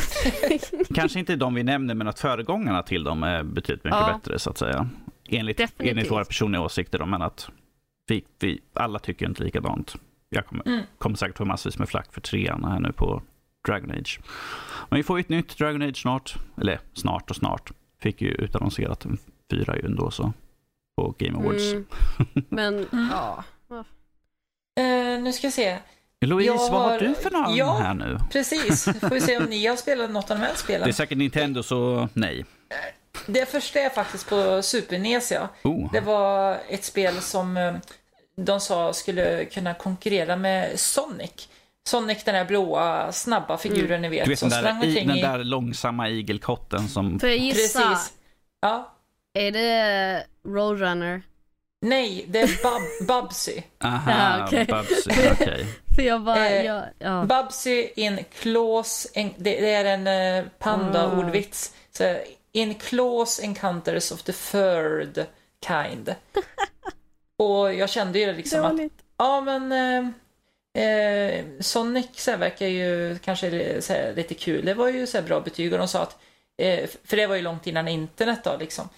Kanske 0.95 1.19
inte 1.19 1.37
de 1.37 1.55
vi 1.55 1.63
nämner, 1.63 1.95
men 1.95 2.09
att 2.09 2.21
föregångarna 2.21 2.83
till 2.83 3.05
dem 3.05 3.23
är 3.23 3.43
betydligt 3.43 3.85
mycket 3.85 3.99
ja. 4.01 4.19
bättre 4.19 4.39
så 4.39 4.51
att 4.51 4.59
säga. 4.59 4.89
Enligt, 5.29 5.61
enligt 5.79 6.11
våra 6.11 6.25
personliga 6.25 6.63
åsikter 6.63 6.99
då, 6.99 7.07
men 7.07 7.23
att 7.23 7.49
vi, 8.07 8.25
vi 8.39 8.61
alla 8.73 8.99
tycker 8.99 9.27
inte 9.27 9.43
likadant. 9.43 9.97
Jag 10.35 10.47
kommer, 10.47 10.69
mm. 10.69 10.83
kommer 10.99 11.17
säkert 11.17 11.37
få 11.37 11.45
massvis 11.45 11.79
med 11.79 11.89
flack 11.89 12.13
för 12.13 12.21
trean 12.21 12.65
här 12.65 12.81
nu 12.81 12.93
på 12.93 13.23
Dragon 13.67 13.91
Age. 13.91 14.21
Men 14.89 14.97
vi 14.97 15.03
får 15.03 15.19
ju 15.19 15.21
ett 15.21 15.29
nytt 15.29 15.59
Dragon 15.59 15.83
Age 15.83 15.97
snart. 15.97 16.35
Eller 16.61 16.81
snart 16.95 17.31
och 17.31 17.37
snart. 17.37 17.73
Fick 18.01 18.23
ju 18.23 18.29
utannonserat 18.29 19.05
en 19.05 19.19
fyra 19.51 19.77
ju 19.77 19.85
ändå 19.85 20.11
så. 20.11 20.33
På 20.97 21.15
Game 21.19 21.39
Awards. 21.39 21.73
Mm. 21.73 21.87
Men, 22.49 22.87
ja. 23.11 23.45
Uh, 24.81 25.23
nu 25.23 25.33
ska 25.33 25.47
jag 25.47 25.55
se. 25.55 25.79
Louise, 26.21 26.53
jag 26.53 26.71
vad 26.71 26.91
har 26.91 26.99
du 26.99 27.15
för 27.15 27.31
namn 27.31 27.57
ja, 27.57 27.79
här 27.79 27.95
nu? 27.95 28.19
precis. 28.33 28.85
Får 28.85 29.11
vi 29.11 29.21
se 29.21 29.37
om 29.37 29.45
ni 29.49 29.67
har 29.67 29.77
spelat 29.77 30.11
något 30.11 30.31
av 30.31 30.39
de 30.39 30.45
här 30.45 30.55
spelen. 30.55 30.83
Det 30.83 30.91
är 30.91 30.93
säkert 30.93 31.19
Nintendo, 31.19 31.63
så 31.63 32.09
nej. 32.13 32.45
Det 33.27 33.51
första 33.51 33.81
är 33.81 33.91
faktiskt 33.91 34.29
på 34.29 34.63
Super 34.63 34.99
NES, 34.99 35.33
ja. 35.33 35.49
Oh. 35.63 35.93
Det 35.93 36.01
var 36.01 36.59
ett 36.69 36.85
spel 36.85 37.15
som 37.21 37.57
eh, 37.57 37.75
de 38.37 38.61
sa 38.61 38.93
skulle 38.93 39.45
kunna 39.45 39.75
konkurrera 39.75 40.37
med 40.37 40.81
Sonic. 40.81 41.49
Sonic, 41.87 42.25
den 42.25 42.35
där 42.35 42.45
blåa, 42.45 43.13
snabba 43.13 43.59
figuren 43.59 43.91
mm. 43.91 44.03
ni 44.03 44.09
vet. 44.09 44.25
Du 44.25 44.31
vet 44.31 44.39
som 44.39 44.49
den, 44.49 44.65
där, 44.65 44.85
i, 44.85 45.05
den 45.05 45.41
i... 45.41 45.45
långsamma 45.45 46.09
igelkotten 46.09 46.89
som... 46.89 47.21
Får 47.21 47.29
jag 47.29 47.39
gissa? 47.39 47.89
Precis. 47.89 48.13
Ja. 48.61 48.95
Är 49.35 49.51
det 49.51 50.27
Roadrunner? 50.47 51.23
Nej, 51.81 52.25
det 52.29 52.41
är 52.41 52.47
Bub 52.47 53.09
Bubsy. 53.23 53.63
Aha, 53.85 54.11
ja, 54.11 54.47
okay. 54.47 54.65
Bubsy, 54.65 55.11
okay. 55.33 55.65
För 55.95 56.03
jag 56.03 56.23
bara, 56.23 56.49
eh, 56.49 56.65
ja, 56.65 56.85
ja. 56.99 57.25
Bubsy 57.25 57.89
in 57.97 58.19
close, 58.41 59.09
en, 59.15 59.31
det, 59.37 59.61
det, 59.61 59.71
är 59.71 59.85
en 59.85 60.07
eh, 60.07 60.51
panda-ordvits. 60.59 61.75
Mm. 62.01 62.21
in 62.53 62.75
close 62.75 63.43
encounters 63.43 64.13
of 64.13 64.23
the 64.23 64.33
third 64.33 65.27
kind. 65.67 66.15
Och 67.45 67.75
jag 67.75 67.91
kände 67.91 68.19
ju 68.19 68.33
liksom 68.33 68.65
att, 68.65 68.81
ja 69.17 69.41
men 69.41 69.73
eh, 69.73 70.85
eh, 70.85 71.45
Sonic 71.61 72.27
här, 72.27 72.37
verkar 72.37 72.67
ju 72.67 73.19
kanske 73.19 73.49
här, 73.89 74.13
lite 74.17 74.35
kul. 74.35 74.65
Det 74.65 74.75
var 74.75 74.89
ju 74.89 75.07
så 75.07 75.19
här, 75.19 75.25
bra 75.25 75.41
betyg 75.41 75.73
och 75.73 75.79
de 75.79 75.89
sa 75.89 76.03
att, 76.03 76.19
eh, 76.59 76.89
för 77.05 77.17
det 77.17 77.27
var 77.27 77.37
ju 77.37 77.43
långt 77.43 77.67
innan 77.67 77.89
internet 77.89 78.41
då 78.45 78.57
liksom. 78.61 78.89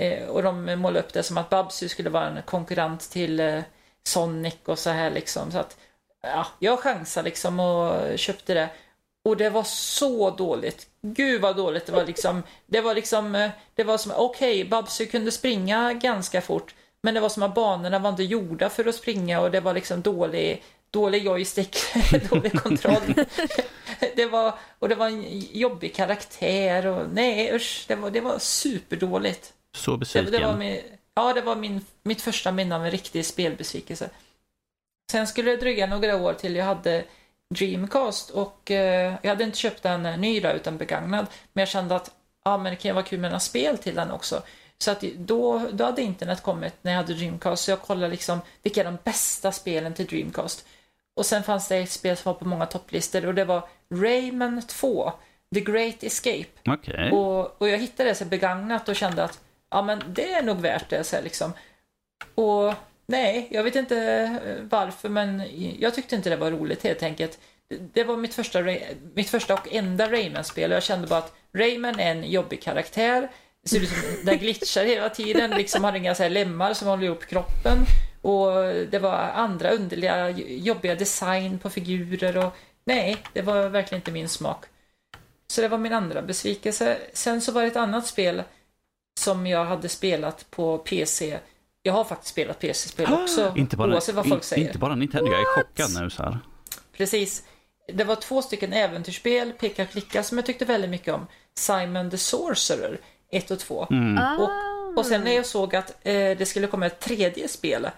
Eh, 0.00 0.28
och 0.28 0.42
de 0.42 0.64
målade 0.64 1.00
upp 1.00 1.12
det 1.12 1.22
som 1.22 1.38
att 1.38 1.50
Babsy 1.50 1.88
skulle 1.88 2.10
vara 2.10 2.26
en 2.26 2.42
konkurrent 2.42 3.10
till 3.10 3.40
eh, 3.40 3.60
Sonic 4.06 4.56
och 4.64 4.78
så 4.78 4.90
här 4.90 5.10
liksom. 5.10 5.52
Så 5.52 5.58
att, 5.58 5.76
ja, 6.22 6.46
jag 6.58 6.78
chansade 6.78 7.24
liksom 7.24 7.60
och 7.60 8.18
köpte 8.18 8.54
det. 8.54 8.68
Och 9.24 9.36
det 9.36 9.50
var 9.50 9.62
så 9.64 10.30
dåligt. 10.30 10.86
Gud 11.02 11.40
vad 11.40 11.56
dåligt 11.56 11.86
det 11.86 11.92
var 11.92 12.04
liksom. 12.04 12.42
Det 12.66 12.80
var 12.80 12.94
liksom, 12.94 13.34
eh, 13.34 13.50
det 13.74 13.84
var 13.84 13.98
som, 13.98 14.12
okej, 14.16 14.60
okay, 14.60 14.70
Babsy 14.70 15.06
kunde 15.06 15.32
springa 15.32 15.92
ganska 15.92 16.40
fort. 16.40 16.74
Men 17.02 17.14
det 17.14 17.20
var 17.20 17.28
som 17.28 17.42
att 17.42 17.54
banorna 17.54 17.98
var 17.98 18.10
inte 18.10 18.22
gjorda 18.22 18.70
för 18.70 18.88
att 18.88 18.94
springa 18.94 19.40
och 19.40 19.50
det 19.50 19.60
var 19.60 19.74
liksom 19.74 20.02
dålig, 20.02 20.62
dålig 20.90 21.24
joystick, 21.24 21.76
dålig 22.30 22.52
kontroll. 22.52 23.14
det 24.16 24.26
var, 24.26 24.54
och 24.78 24.88
det 24.88 24.94
var 24.94 25.06
en 25.06 25.24
jobbig 25.52 25.94
karaktär 25.94 26.86
och 26.86 27.06
nej 27.12 27.54
usch, 27.54 27.84
det 27.88 27.94
var, 27.94 28.10
det 28.10 28.20
var 28.20 28.38
superdåligt. 28.38 29.52
Så 29.76 29.96
besviken. 29.96 30.32
Det, 30.32 30.38
det 30.38 30.46
var 30.46 30.56
min, 30.56 30.80
ja, 31.14 31.32
det 31.32 31.40
var 31.40 31.56
min, 31.56 31.84
mitt 32.02 32.22
första 32.22 32.52
minne 32.52 32.76
av 32.76 32.84
en 32.84 32.90
riktig 32.90 33.26
spelbesvikelse. 33.26 34.10
Sen 35.12 35.26
skulle 35.26 35.50
det 35.50 35.56
dröja 35.56 35.86
några 35.86 36.16
år 36.16 36.32
till 36.32 36.56
jag 36.56 36.64
hade 36.64 37.04
Dreamcast 37.54 38.30
och 38.30 38.70
eh, 38.70 39.14
jag 39.22 39.28
hade 39.28 39.44
inte 39.44 39.58
köpt 39.58 39.82
den 39.82 40.20
ny 40.20 40.40
utan 40.40 40.78
begagnad. 40.78 41.26
Men 41.52 41.62
jag 41.62 41.68
kände 41.68 41.96
att 41.96 42.10
ja, 42.44 42.58
men 42.58 42.72
det 42.72 42.76
kan 42.76 42.88
ju 42.88 42.92
vara 42.92 43.04
kul 43.04 43.20
med 43.20 43.30
några 43.30 43.40
spel 43.40 43.78
till 43.78 43.94
den 43.94 44.10
också. 44.10 44.42
Så 44.78 44.90
att 44.90 45.00
då, 45.00 45.68
då 45.72 45.84
hade 45.84 46.02
internet 46.02 46.42
kommit 46.42 46.74
när 46.82 46.92
jag 46.92 46.98
hade 46.98 47.14
Dreamcast, 47.14 47.64
så 47.64 47.70
jag 47.70 47.82
kollade 47.82 48.08
liksom 48.08 48.40
vilka 48.62 48.80
är 48.80 48.84
de 48.84 48.98
bästa 49.04 49.52
spelen 49.52 49.94
till 49.94 50.06
Dreamcast. 50.06 50.66
Och 51.16 51.26
sen 51.26 51.42
fanns 51.42 51.68
det 51.68 51.76
ett 51.76 51.90
spel 51.90 52.16
som 52.16 52.32
var 52.32 52.38
på 52.38 52.48
många 52.48 52.66
topplistor 52.66 53.26
och 53.26 53.34
det 53.34 53.44
var 53.44 53.68
Rayman 53.90 54.62
2, 54.62 55.12
The 55.54 55.60
Great 55.60 56.02
Escape. 56.02 56.70
Okay. 56.70 57.10
Och, 57.10 57.62
och 57.62 57.68
jag 57.68 57.78
hittade 57.78 58.08
det 58.08 58.14
så 58.14 58.24
begagnat 58.24 58.88
och 58.88 58.96
kände 58.96 59.24
att 59.24 59.40
ja 59.70 59.82
men 59.82 60.02
det 60.08 60.32
är 60.32 60.42
nog 60.42 60.60
värt 60.60 60.90
det. 60.90 61.04
Så 61.04 61.16
här, 61.16 61.22
liksom. 61.22 61.52
Och 62.34 62.74
nej, 63.06 63.48
jag 63.50 63.62
vet 63.62 63.76
inte 63.76 63.98
eh, 63.98 64.62
varför 64.62 65.08
men 65.08 65.42
jag 65.78 65.94
tyckte 65.94 66.16
inte 66.16 66.30
det 66.30 66.36
var 66.36 66.50
roligt 66.50 66.84
helt 66.84 67.02
enkelt. 67.02 67.38
Det 67.68 68.04
var 68.04 68.16
mitt 68.16 68.34
första, 68.34 68.62
mitt 69.14 69.30
första 69.30 69.54
och 69.54 69.72
enda 69.72 70.12
Rayman-spel 70.12 70.70
och 70.70 70.76
jag 70.76 70.82
kände 70.82 71.06
bara 71.06 71.18
att 71.18 71.34
Rayman 71.52 72.00
är 72.00 72.10
en 72.10 72.30
jobbig 72.30 72.62
karaktär 72.62 73.28
det 73.66 73.70
ser 73.70 73.82
ut 73.82 73.88
som 73.88 74.24
den 74.24 74.38
glitchar 74.38 74.84
hela 74.84 75.08
tiden, 75.08 75.50
liksom 75.50 75.84
har 75.84 75.92
inga 75.92 76.14
så 76.14 76.22
här 76.22 76.30
lemmar 76.30 76.74
som 76.74 76.88
håller 76.88 77.04
ihop 77.04 77.26
kroppen. 77.26 77.78
Och 78.22 78.52
det 78.90 78.98
var 78.98 79.18
andra 79.18 79.70
underliga, 79.70 80.30
jobbiga 80.30 80.94
design 80.94 81.58
på 81.58 81.70
figurer 81.70 82.36
och 82.36 82.56
nej, 82.84 83.16
det 83.32 83.42
var 83.42 83.68
verkligen 83.68 84.00
inte 84.00 84.12
min 84.12 84.28
smak. 84.28 84.64
Så 85.46 85.60
det 85.60 85.68
var 85.68 85.78
min 85.78 85.92
andra 85.92 86.22
besvikelse. 86.22 86.98
Sen 87.12 87.40
så 87.40 87.52
var 87.52 87.62
det 87.62 87.68
ett 87.68 87.76
annat 87.76 88.06
spel 88.06 88.42
som 89.20 89.46
jag 89.46 89.64
hade 89.64 89.88
spelat 89.88 90.50
på 90.50 90.78
PC. 90.78 91.38
Jag 91.82 91.92
har 91.92 92.04
faktiskt 92.04 92.32
spelat 92.32 92.58
PC-spel 92.58 93.12
också, 93.12 93.52
inte 93.56 93.76
bara, 93.76 93.92
oavsett 93.92 94.14
vad 94.14 94.28
folk 94.28 94.44
säger. 94.44 94.66
Inte 94.66 94.78
bara 94.78 94.94
Nintendo, 94.94 95.30
jag 95.30 95.40
är 95.40 95.62
chockad 95.62 96.02
nu 96.02 96.10
så 96.10 96.22
här. 96.22 96.38
Precis. 96.96 97.44
det 97.92 98.04
var 98.04 98.16
två 98.16 98.42
stycken 98.42 98.72
äventyrsspel, 98.72 99.52
peka 99.52 99.82
och 99.82 99.90
klicka, 99.90 100.22
som 100.22 100.38
jag 100.38 100.46
tyckte 100.46 100.64
väldigt 100.64 100.90
mycket 100.90 101.14
om. 101.14 101.26
Simon 101.58 102.10
the 102.10 102.18
Sorcerer 102.18 103.00
1 103.36 103.50
och 103.50 103.58
2. 103.58 103.86
Mm. 103.90 104.18
Ah. 104.18 104.36
Och, 104.36 104.98
och 104.98 105.06
sen 105.06 105.20
när 105.24 105.32
jag 105.32 105.46
såg 105.46 105.76
att 105.76 105.90
eh, 105.90 106.36
det 106.38 106.48
skulle 106.48 106.66
komma 106.66 106.86
ett 106.86 107.00
tredje 107.00 107.48
spel, 107.48 107.90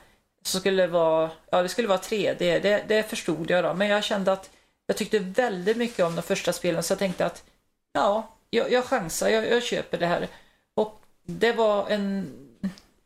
så 0.42 0.58
skulle 0.58 0.82
det 0.82 0.88
vara, 0.88 1.30
ja 1.50 1.62
det 1.62 1.68
skulle 1.68 1.88
vara 1.88 1.98
3D, 1.98 2.38
det, 2.38 2.84
det 2.88 3.02
förstod 3.02 3.50
jag 3.50 3.64
då. 3.64 3.74
Men 3.74 3.88
jag 3.88 4.04
kände 4.04 4.32
att 4.32 4.50
jag 4.86 4.96
tyckte 4.96 5.18
väldigt 5.18 5.76
mycket 5.76 6.04
om 6.04 6.16
de 6.16 6.22
första 6.22 6.52
spelen, 6.52 6.82
så 6.82 6.92
jag 6.92 6.98
tänkte 6.98 7.26
att 7.26 7.44
ja, 7.92 8.28
jag, 8.50 8.72
jag 8.72 8.84
chansar, 8.84 9.28
jag, 9.28 9.50
jag 9.50 9.62
köper 9.62 9.98
det 9.98 10.06
här. 10.06 10.28
Och 10.74 11.00
det 11.26 11.52
var 11.52 11.88
en 11.88 12.32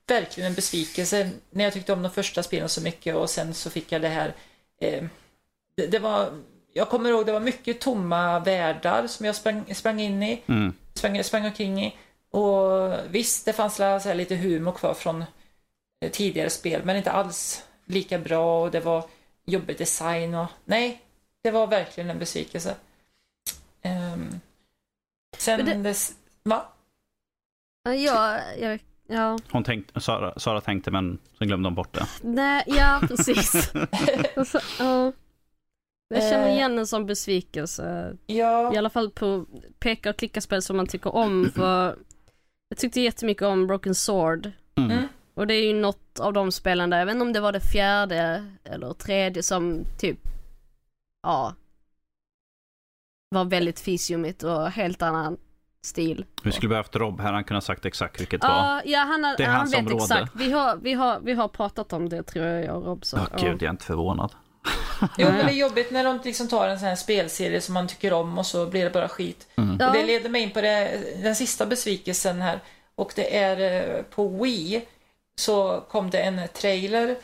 verkligen 0.06 0.48
en 0.48 0.54
besvikelse 0.54 1.30
när 1.50 1.64
jag 1.64 1.72
tyckte 1.72 1.92
om 1.92 2.02
de 2.02 2.10
första 2.10 2.42
spelen 2.42 2.68
så 2.68 2.80
mycket 2.82 3.14
och 3.14 3.30
sen 3.30 3.54
så 3.54 3.70
fick 3.70 3.92
jag 3.92 4.02
det 4.02 4.08
här. 4.08 4.34
Eh, 4.80 5.04
det, 5.76 5.86
det, 5.86 5.98
var, 5.98 6.28
jag 6.72 6.88
kommer 6.88 7.10
ihåg 7.10 7.26
det 7.26 7.32
var 7.32 7.40
mycket 7.40 7.80
tomma 7.80 8.38
världar 8.38 9.06
som 9.06 9.26
jag 9.26 9.34
sprang, 9.36 9.74
sprang 9.74 10.00
in 10.00 10.22
i, 10.22 10.42
Mm. 10.46 10.72
sprang, 10.94 11.24
sprang 11.24 11.44
omkring 11.44 11.84
i. 11.84 11.96
Och 12.32 12.92
visst, 13.10 13.44
det 13.44 13.52
fanns 13.52 13.76
så 13.76 13.82
här 13.82 14.14
lite 14.14 14.36
humor 14.36 14.72
kvar 14.72 14.94
från 14.94 15.24
eh, 16.04 16.10
tidigare 16.12 16.50
spel, 16.50 16.84
men 16.84 16.96
inte 16.96 17.10
alls 17.10 17.64
lika 17.84 18.18
bra 18.18 18.62
och 18.62 18.70
det 18.70 18.80
var 18.80 19.04
jobbig 19.44 19.78
design 19.78 20.34
och 20.34 20.46
nej, 20.64 21.02
det 21.42 21.50
var 21.50 21.66
verkligen 21.66 22.10
en 22.10 22.18
besvikelse. 22.18 22.74
Ehm, 23.82 24.40
sen 25.36 25.56
Men 25.64 25.66
det- 25.82 25.88
dess, 25.88 26.12
va? 26.42 26.64
Ja, 27.84 27.94
jag, 27.94 28.40
jag, 28.58 28.80
ja. 29.06 29.38
Hon 29.50 29.64
tänkte, 29.64 30.00
Sara, 30.00 30.38
Sara 30.38 30.60
tänkte 30.60 30.90
men 30.90 31.18
sen 31.38 31.46
glömde 31.48 31.66
hon 31.68 31.74
bort 31.74 31.94
det. 31.94 32.06
Nej, 32.22 32.64
ja 32.66 33.00
precis. 33.08 33.72
Alltså, 34.36 34.60
ja. 34.78 35.12
Jag 36.08 36.22
känner 36.22 36.48
Eh. 36.48 36.54
igen 36.54 36.78
en 36.78 36.86
sån 36.86 37.06
besvikelse. 37.06 38.16
Ja. 38.26 38.74
I 38.74 38.78
alla 38.78 38.90
fall 38.90 39.10
på 39.10 39.46
peka 39.78 40.10
och 40.10 40.16
klicka-spel 40.16 40.62
som 40.62 40.76
man 40.76 40.86
tycker 40.86 41.14
om. 41.14 41.50
För 41.54 41.98
jag 42.72 42.78
tyckte 42.78 43.00
jättemycket 43.00 43.42
om 43.42 43.66
Broken 43.66 43.94
Sword. 43.94 44.50
Mm. 44.74 44.90
Mm. 44.90 45.08
Och 45.34 45.46
det 45.46 45.54
är 45.54 45.66
ju 45.66 45.72
något 45.80 46.20
av 46.20 46.32
de 46.32 46.52
spelen 46.52 46.90
där, 46.90 46.98
jag 46.98 47.06
vet 47.06 47.12
inte 47.12 47.22
om 47.22 47.32
det 47.32 47.40
var 47.40 47.52
det 47.52 47.60
fjärde 47.60 48.46
eller 48.64 48.92
tredje 48.92 49.42
som 49.42 49.84
typ, 49.98 50.18
ja, 51.22 51.54
var 53.30 53.44
väldigt 53.44 53.80
fysjumigt 53.80 54.42
och 54.42 54.70
helt 54.70 55.02
annan 55.02 55.36
stil. 55.84 56.24
Vi 56.42 56.52
skulle 56.52 56.68
behövt 56.68 56.96
Rob 56.96 57.20
här, 57.20 57.32
han 57.32 57.44
kunde 57.44 57.56
ha 57.56 57.60
sagt 57.60 57.84
exakt 57.84 58.20
vilket 58.20 58.40
det 58.40 58.46
var. 58.46 58.82
Ja, 58.84 58.98
han, 58.98 59.24
har, 59.24 59.36
Det 59.36 59.42
är 59.42 59.48
han 59.48 59.56
hans 59.56 59.72
vet 59.72 59.78
område. 59.80 59.96
exakt. 60.02 60.32
Vi 60.36 60.52
har, 60.52 60.76
vi, 60.76 60.92
har, 60.92 61.20
vi 61.20 61.32
har 61.32 61.48
pratat 61.48 61.92
om 61.92 62.08
det 62.08 62.22
tror 62.22 62.44
jag, 62.44 62.64
jag 62.64 62.76
och 62.76 62.86
Rob. 62.86 63.04
Så, 63.04 63.16
ja. 63.16 63.38
gud, 63.38 63.52
jag 63.54 63.62
är 63.62 63.70
inte 63.70 63.84
förvånad. 63.84 64.32
Jo, 65.18 65.28
men 65.28 65.46
det 65.46 65.53
är 65.53 65.57
jobbigt 65.57 65.90
när 65.90 66.05
de 66.05 66.20
liksom 66.24 66.48
tar 66.48 66.68
en 66.68 66.78
sån 66.78 66.88
här 66.88 66.96
spelserie 66.96 67.61
som 67.61 67.74
man 67.74 67.88
tycker 67.88 68.12
om 68.12 68.38
och 68.38 68.46
så 68.46 68.66
blir 68.66 68.84
det 68.84 68.90
bara 68.90 69.09
skit. 69.09 69.48
Mm. 69.57 69.86
Och 69.88 69.92
det 69.92 70.07
leder 70.07 70.30
mig 70.30 70.42
in 70.42 70.50
på 70.50 70.61
det, 70.61 71.00
den 71.22 71.36
sista 71.36 71.66
besvikelsen 71.66 72.40
här. 72.40 72.61
Och 72.94 73.12
det 73.14 73.36
är 73.36 73.80
eh, 73.96 74.03
på 74.03 74.28
Wii 74.28 74.82
så 75.36 75.84
kom 75.90 76.11
det 76.11 76.18
en 76.18 76.40
trailer 76.53 77.16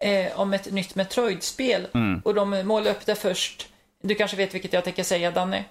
eh, 0.00 0.40
om 0.40 0.52
ett 0.52 0.72
nytt 0.72 0.94
Metroid-spel. 0.94 1.88
Mm. 1.94 2.22
Och 2.24 2.34
de 2.34 2.50
målade 2.50 2.90
upp 2.90 3.06
det 3.06 3.14
först. 3.14 3.68
Du 4.02 4.14
kanske 4.14 4.36
vet 4.36 4.54
vilket 4.54 4.72
jag 4.72 4.84
tänker 4.84 5.04
säga, 5.04 5.30
Danny? 5.30 5.62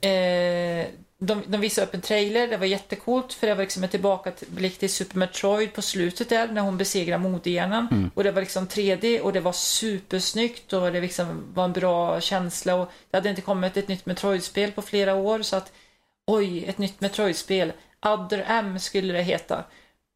Eh, 0.00 0.86
de, 1.20 1.42
de 1.46 1.60
visade 1.60 1.86
upp 1.86 1.94
en 1.94 2.00
trailer, 2.00 2.48
det 2.48 2.56
var 2.56 2.66
jättecoolt 2.66 3.32
för 3.32 3.46
det 3.46 3.54
var 3.54 3.62
liksom 3.62 3.84
en 3.84 3.90
tillbakablick 3.90 4.78
till 4.78 4.92
Super 4.92 5.18
Metroid 5.18 5.72
på 5.72 5.82
slutet 5.82 6.28
där 6.28 6.48
när 6.48 6.60
hon 6.60 6.76
besegrar 6.76 7.18
modehjärnan. 7.18 8.10
Och 8.14 8.24
det 8.24 8.30
var 8.30 8.40
liksom 8.40 8.66
3D 8.66 9.20
och 9.20 9.32
det 9.32 9.40
var 9.40 9.52
supersnyggt 9.52 10.72
och 10.72 10.92
det 10.92 11.00
liksom 11.00 11.44
var 11.54 11.64
en 11.64 11.72
bra 11.72 12.20
känsla 12.20 12.74
och 12.74 12.92
det 13.10 13.16
hade 13.16 13.30
inte 13.30 13.42
kommit 13.42 13.76
ett 13.76 13.88
nytt 13.88 14.06
Metroid-spel 14.06 14.72
på 14.72 14.82
flera 14.82 15.14
år 15.14 15.42
så 15.42 15.56
att 15.56 15.72
oj, 16.26 16.64
ett 16.64 16.78
nytt 16.78 17.00
Metroid-spel. 17.00 17.72
Other 18.06 18.44
M 18.48 18.78
skulle 18.78 19.12
det 19.12 19.22
heta. 19.22 19.64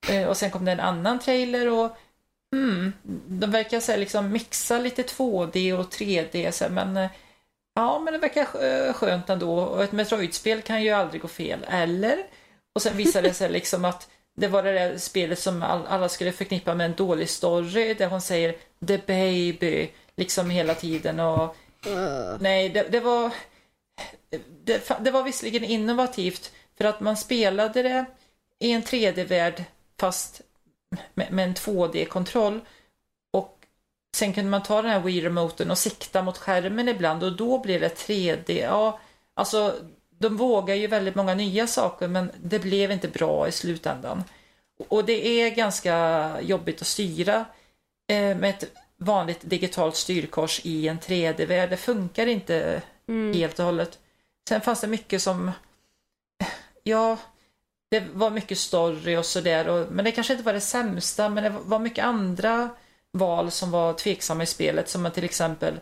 Eh, 0.08 0.28
och 0.28 0.36
sen 0.36 0.50
kom 0.50 0.64
det 0.64 0.72
en 0.72 0.80
annan 0.80 1.18
trailer 1.18 1.68
och 1.68 1.96
mm, 2.56 2.92
de 3.26 3.50
verkar 3.50 3.80
så 3.80 3.92
här 3.92 3.98
liksom 3.98 4.32
mixa 4.32 4.78
lite 4.78 5.02
2D 5.02 5.72
och 5.72 5.92
3D 5.92 6.50
så 6.50 6.64
här, 6.64 6.70
men 6.70 6.96
eh, 6.96 7.10
ja, 7.74 7.98
men 7.98 8.12
det 8.12 8.18
verkar 8.18 8.44
skö- 8.44 8.92
skönt 8.92 9.30
ändå 9.30 9.54
och 9.54 9.84
ett 9.84 9.92
Metroid-spel 9.92 10.62
kan 10.62 10.82
ju 10.82 10.90
aldrig 10.90 11.22
gå 11.22 11.28
fel, 11.28 11.66
eller? 11.68 12.18
Och 12.74 12.82
sen 12.82 12.96
visade 12.96 13.28
det 13.28 13.34
sig 13.34 13.50
liksom 13.50 13.84
att 13.84 14.08
det 14.36 14.48
var 14.48 14.62
det 14.62 14.72
där 14.72 14.98
spelet 14.98 15.38
som 15.38 15.62
all, 15.62 15.86
alla 15.86 16.08
skulle 16.08 16.32
förknippa 16.32 16.74
med 16.74 16.86
en 16.86 16.96
dålig 16.96 17.28
story 17.28 17.94
där 17.94 18.06
hon 18.06 18.20
säger 18.20 18.56
the 18.86 18.98
baby 18.98 19.90
liksom 20.16 20.50
hela 20.50 20.74
tiden 20.74 21.20
och 21.20 21.56
Uh, 21.86 22.36
Nej, 22.40 22.68
det, 22.68 22.82
det 22.82 23.00
var 23.00 23.30
det, 24.64 24.92
det 25.00 25.10
var 25.10 25.22
visserligen 25.22 25.64
innovativt 25.64 26.52
för 26.78 26.84
att 26.84 27.00
man 27.00 27.16
spelade 27.16 27.82
det 27.82 28.04
i 28.58 28.72
en 28.72 28.82
3D-värld 28.82 29.64
fast 30.00 30.40
med, 31.14 31.32
med 31.32 31.44
en 31.44 31.54
2D-kontroll 31.54 32.60
och 32.60 32.64
sen 34.16 34.32
kunde 34.32 34.50
man 34.50 34.62
ta 34.62 34.82
den 34.82 34.90
här 34.90 35.00
Wii-remoten 35.00 35.70
och 35.70 35.78
sikta 35.78 36.22
mot 36.22 36.38
skärmen 36.38 36.88
ibland 36.88 37.22
och 37.24 37.36
då 37.36 37.58
blir 37.58 37.80
det 37.80 37.98
3D. 37.98 38.60
Ja, 38.62 39.00
alltså 39.34 39.74
de 40.18 40.36
vågar 40.36 40.74
ju 40.74 40.86
väldigt 40.86 41.14
många 41.14 41.34
nya 41.34 41.66
saker 41.66 42.08
men 42.08 42.30
det 42.42 42.58
blev 42.58 42.92
inte 42.92 43.08
bra 43.08 43.48
i 43.48 43.52
slutändan. 43.52 44.24
Och 44.88 45.04
det 45.04 45.26
är 45.26 45.50
ganska 45.50 46.36
jobbigt 46.40 46.80
att 46.80 46.86
styra 46.86 47.44
eh, 48.08 48.36
med 48.36 48.50
ett 48.50 48.64
vanligt 48.96 49.40
digitalt 49.42 49.96
styrkors 49.96 50.60
i 50.64 50.88
en 50.88 50.98
3D-värld. 50.98 51.70
Det 51.70 51.76
funkar 51.76 52.26
inte 52.26 52.82
mm. 53.08 53.34
helt 53.34 53.58
och 53.58 53.64
hållet. 53.64 53.98
Sen 54.48 54.60
fanns 54.60 54.80
det 54.80 54.86
mycket 54.86 55.22
som, 55.22 55.50
ja, 56.82 57.16
det 57.90 58.04
var 58.12 58.30
mycket 58.30 58.58
story 58.58 59.16
och 59.16 59.26
sådär. 59.26 59.86
Men 59.90 60.04
det 60.04 60.12
kanske 60.12 60.32
inte 60.32 60.44
var 60.44 60.52
det 60.52 60.60
sämsta, 60.60 61.28
men 61.28 61.44
det 61.44 61.50
var 61.50 61.78
mycket 61.78 62.04
andra 62.04 62.70
val 63.12 63.50
som 63.50 63.70
var 63.70 63.92
tveksamma 63.92 64.42
i 64.42 64.46
spelet. 64.46 64.88
Som 64.88 65.10
till 65.10 65.24
exempel, 65.24 65.80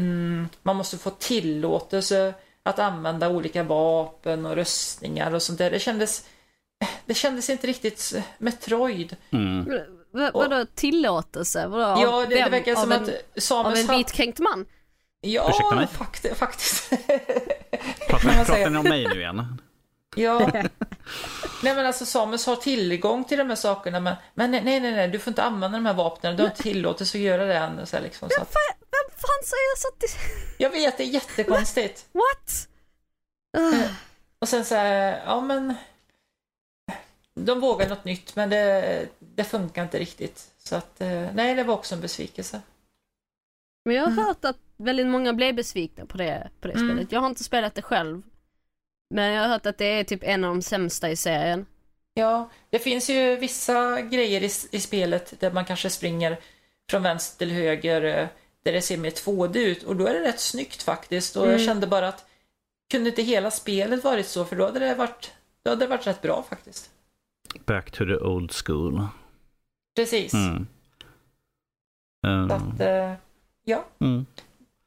mm, 0.00 0.48
man 0.62 0.76
måste 0.76 0.98
få 0.98 1.10
tillåtelse 1.10 2.34
att 2.62 2.78
använda 2.78 3.28
olika 3.28 3.62
vapen 3.62 4.46
och 4.46 4.54
röstningar 4.54 5.34
och 5.34 5.42
sånt 5.42 5.58
där. 5.58 5.70
Det 5.70 5.78
kändes, 5.78 6.24
det 7.06 7.14
kändes 7.14 7.50
inte 7.50 7.66
riktigt 7.66 8.14
Metroid. 8.38 9.16
Mm. 9.30 9.70
vad, 10.12 10.32
vadå 10.32 10.66
tillåtelse? 10.74 11.66
Vadå, 11.66 11.84
av 11.84 12.00
Ja, 12.00 12.26
det, 12.28 12.44
det 12.44 12.50
verkar 12.50 12.72
Av 12.72 12.76
som 12.76 12.92
en, 12.92 13.02
att 13.02 13.08
Av 13.08 13.40
Samuels 13.40 13.88
en 13.90 13.96
vitkränkt 13.96 14.38
man? 14.38 14.66
Ja, 15.20 15.86
fakt, 15.92 16.38
faktiskt. 16.38 16.90
Pratar 18.08 18.70
ni 18.70 18.78
om 18.78 18.84
mig 18.84 19.08
nu 19.08 19.20
igen? 19.20 19.60
Ja. 20.16 20.38
Nej 21.62 21.74
men 21.74 21.86
alltså 21.86 22.06
Samus 22.06 22.46
har 22.46 22.56
tillgång 22.56 23.24
till 23.24 23.38
de 23.38 23.48
här 23.48 23.56
sakerna 23.56 24.00
men, 24.00 24.14
men 24.34 24.50
nej, 24.50 24.62
nej, 24.64 24.80
nej, 24.80 25.08
du 25.08 25.18
får 25.18 25.30
inte 25.30 25.42
använda 25.42 25.78
de 25.78 25.86
här 25.86 25.94
vapnen. 25.94 26.36
Du 26.36 26.42
har 26.42 26.50
inte 26.50 26.62
tillåtelse 26.62 27.18
att 27.18 27.22
göra 27.22 27.44
det 27.44 27.54
än. 27.56 27.86
Så 27.86 27.96
här, 27.96 28.02
liksom, 28.02 28.28
så 28.30 28.42
att, 28.42 28.54
Vem 28.78 29.16
fan 29.16 29.44
säger 29.44 29.76
så 29.76 29.88
att 29.88 30.00
det... 30.00 30.06
jag 30.64 30.70
vet, 30.70 30.96
det 30.98 31.04
är 31.04 31.06
jättekonstigt. 31.08 32.06
What? 32.12 32.68
Uh, 33.58 33.90
Och 34.38 34.48
sen 34.48 34.64
så 34.64 34.74
här, 34.74 35.22
ja 35.26 35.40
men 35.40 35.74
de 37.34 37.60
vågar 37.60 37.88
något 37.88 38.04
nytt 38.04 38.36
men 38.36 38.50
det, 38.50 39.08
det 39.18 39.44
funkar 39.44 39.82
inte 39.82 39.98
riktigt. 39.98 40.50
Så 40.58 40.76
att, 40.76 41.00
eh, 41.00 41.26
nej 41.34 41.54
det 41.54 41.64
var 41.64 41.74
också 41.74 41.94
en 41.94 42.00
besvikelse. 42.00 42.60
men 43.84 43.96
jag 43.96 44.04
har 44.04 44.10
hört 44.24 44.44
att 44.44 44.56
väldigt 44.76 45.06
många 45.06 45.32
blev 45.32 45.54
besvikna 45.54 46.06
på 46.06 46.16
det, 46.16 46.50
på 46.60 46.68
det 46.68 46.74
Mm. 46.74 46.88
spelet. 46.88 47.12
Jag 47.12 47.20
har 47.20 47.26
inte 47.26 47.44
spelat 47.44 47.74
det 47.74 47.82
själv. 47.82 48.22
Men 49.10 49.32
jag 49.32 49.42
har 49.42 49.48
hört 49.48 49.66
att 49.66 49.78
det 49.78 49.84
är 49.84 50.04
typ 50.04 50.22
en 50.22 50.44
av 50.44 50.54
de 50.54 50.62
sämsta 50.62 51.10
i 51.10 51.16
serien. 51.16 51.66
Ja, 52.14 52.50
det 52.70 52.78
finns 52.78 53.10
ju 53.10 53.36
vissa 53.36 54.00
grejer 54.00 54.40
i, 54.42 54.50
i 54.76 54.80
spelet 54.80 55.40
där 55.40 55.52
man 55.52 55.64
kanske 55.64 55.90
springer 55.90 56.40
från 56.90 57.02
vänster 57.02 57.38
till 57.38 57.50
höger 57.54 58.02
eh, 58.02 58.28
där 58.64 58.72
det 58.72 58.82
ser 58.82 58.96
mer 58.96 59.10
2D 59.10 59.56
ut 59.58 59.82
och 59.82 59.96
då 59.96 60.06
är 60.06 60.14
det 60.14 60.20
rätt 60.28 60.40
snyggt 60.40 60.82
faktiskt 60.82 61.36
och 61.36 61.42
jag 61.46 61.54
Mm. 61.54 61.66
kände 61.66 61.86
bara 61.86 62.08
att 62.08 62.26
kunde 62.90 63.10
inte 63.10 63.22
hela 63.22 63.50
spelet 63.50 64.04
varit 64.04 64.26
så 64.26 64.44
för 64.44 64.56
då 64.56 64.64
hade 64.66 64.78
det 64.78 64.94
varit, 64.94 65.32
då 65.62 65.70
hade 65.70 65.84
det 65.84 65.88
varit 65.90 66.06
rätt 66.06 66.22
bra 66.22 66.42
faktiskt. 66.48 66.90
Back 67.66 67.90
to 67.90 68.04
the 68.04 68.16
old 68.16 68.52
school. 68.52 69.06
Precis. 69.96 70.34
Mm. 70.34 70.66
Så 70.66 70.66
Um, 72.26 72.50
att, 72.50 72.80
eh, 72.80 73.12
ja, 73.64 73.84
mm. 74.00 74.26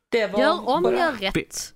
det 0.09 0.27
var 0.27 0.39
Gör 0.39 0.67
om, 0.69 0.83
bara... 0.83 0.95
gör 0.95 1.11
rätt. 1.11 1.73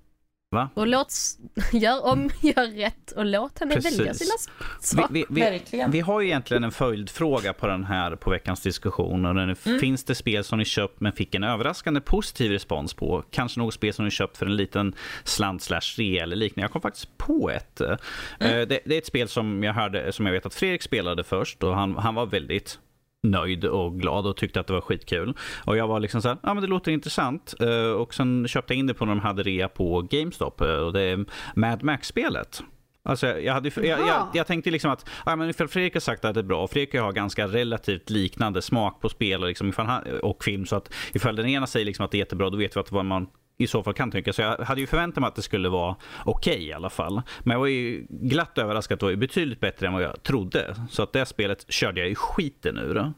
Va? 0.51 0.69
Och 0.73 0.87
låt... 0.87 1.13
Gör 1.71 2.05
om, 2.05 2.29
gör 2.41 2.67
rätt 2.77 3.11
och 3.11 3.25
låt 3.25 3.59
henne 3.59 3.75
Precis. 3.75 3.99
välja 3.99 4.13
sina 4.13 4.33
Vi, 4.81 4.87
svar. 4.87 5.07
vi, 5.11 5.25
vi, 5.29 5.41
Verkligen. 5.41 5.91
vi 5.91 5.99
har 5.99 6.21
ju 6.21 6.27
egentligen 6.27 6.63
en 6.63 6.71
följdfråga 6.71 7.53
på 7.53 7.67
den 7.67 7.83
här 7.83 8.15
på 8.15 8.29
veckans 8.29 8.61
diskussion. 8.61 9.25
Och 9.25 9.35
den 9.35 9.49
är, 9.49 9.57
Mm. 9.65 9.79
Finns 9.79 10.03
det 10.03 10.15
spel 10.15 10.43
som 10.43 10.59
ni 10.59 10.65
köpt 10.65 10.99
men 10.99 11.11
fick 11.11 11.35
en 11.35 11.43
överraskande 11.43 12.01
positiv 12.01 12.51
respons 12.51 12.93
på? 12.93 13.23
Kanske 13.31 13.59
något 13.59 13.73
spel 13.73 13.93
som 13.93 14.05
ni 14.05 14.11
köpt 14.11 14.37
för 14.37 14.45
en 14.45 14.55
liten 14.55 14.95
slant 15.23 15.61
slash 15.63 15.81
rea 15.97 16.23
eller 16.23 16.35
liknande. 16.35 16.63
Jag 16.63 16.71
kom 16.71 16.81
faktiskt 16.81 17.17
på 17.17 17.49
ett. 17.49 17.81
Eh, 17.81 17.97
Det, 18.39 18.65
det 18.85 18.93
är 18.93 18.97
ett 18.97 19.05
spel 19.05 19.27
som 19.27 19.63
jag 19.63 19.73
hörde, 19.73 20.11
som 20.13 20.25
jag 20.25 20.33
vet 20.33 20.45
att 20.45 20.53
Fredrik 20.53 20.81
spelade 20.81 21.23
först 21.23 21.63
och 21.63 21.75
han, 21.75 21.95
han 21.97 22.15
var 22.15 22.25
väldigt 22.25 22.79
nöjd 23.23 23.65
och 23.65 23.99
glad 23.99 24.27
och 24.27 24.37
tyckte 24.37 24.59
att 24.59 24.67
det 24.67 24.73
var 24.73 24.81
skitkul. 24.81 25.33
Och 25.65 25.77
jag 25.77 25.87
var 25.87 25.99
liksom 25.99 26.21
så 26.21 26.27
här, 26.27 26.37
ja 26.43 26.53
men 26.53 26.63
det 26.63 26.69
låter 26.69 26.91
intressant. 26.91 27.53
Uh, 27.61 27.91
och 27.91 28.13
sen 28.13 28.47
köpte 28.47 28.73
jag 28.73 28.79
in 28.79 28.87
det 28.87 28.93
på 28.93 29.05
när 29.05 29.15
de 29.15 29.21
hade 29.21 29.43
rea 29.43 29.69
på 29.69 30.01
GameStop. 30.01 30.61
Uh, 30.61 30.67
och 30.67 30.93
det 30.93 31.01
är 31.01 31.25
Mad 31.55 31.83
Max-spelet. 31.83 32.63
Alltså 33.03 33.27
jag, 33.27 33.53
hade, 33.53 33.71
jag, 33.75 33.85
jag, 33.85 34.27
jag, 34.33 34.47
tänkte 34.47 34.71
liksom 34.71 34.91
att, 34.91 35.09
ja, 35.25 35.35
men 35.35 35.49
ifall 35.49 35.67
Fredrik 35.67 35.93
har 35.93 35.99
sagt 35.99 36.25
att 36.25 36.33
det 36.33 36.39
är 36.39 36.43
bra, 36.43 36.63
och 36.63 36.71
Fredrik 36.71 36.95
har 36.95 37.11
ganska 37.11 37.47
relativt 37.47 38.09
liknande 38.09 38.61
smak 38.61 39.01
på 39.01 39.09
spel 39.09 39.41
och, 39.41 39.47
liksom, 39.47 39.73
han, 39.77 40.03
och 40.23 40.43
film, 40.43 40.65
så 40.65 40.75
att 40.75 40.93
ifall 41.13 41.35
den 41.35 41.45
ena 41.45 41.67
säger 41.67 41.85
liksom 41.85 42.05
att 42.05 42.11
det 42.11 42.17
är 42.17 42.19
jättebra, 42.19 42.49
då 42.49 42.57
vet 42.57 42.75
vi 42.75 42.79
att 42.79 42.91
vad 42.91 43.05
man 43.05 43.27
i 43.57 43.67
så 43.67 43.83
fall 43.83 43.93
kan 43.93 44.11
tänka. 44.11 44.33
Så 44.33 44.41
jag 44.41 44.57
hade 44.57 44.81
ju 44.81 44.87
förväntat 44.87 45.21
mig 45.21 45.27
att 45.27 45.35
det 45.35 45.41
skulle 45.41 45.69
vara 45.69 45.95
okej 46.25 46.53
okay, 46.53 46.67
i 46.67 46.73
alla 46.73 46.89
fall. 46.89 47.21
Men 47.39 47.51
jag 47.51 47.59
var 47.59 47.67
ju 47.67 48.05
glatt 48.09 48.57
överraskad 48.57 48.95
att 48.95 48.99
det 48.99 49.05
var 49.05 49.15
betydligt 49.15 49.59
bättre 49.59 49.87
än 49.87 49.93
vad 49.93 50.03
jag 50.03 50.23
trodde. 50.23 50.75
Så 50.91 51.03
att 51.03 51.13
det 51.13 51.25
spelet 51.25 51.71
körde 51.71 51.99
jag 51.99 52.09
i 52.09 52.15
skiten 52.15 52.77
ur. 52.77 53.13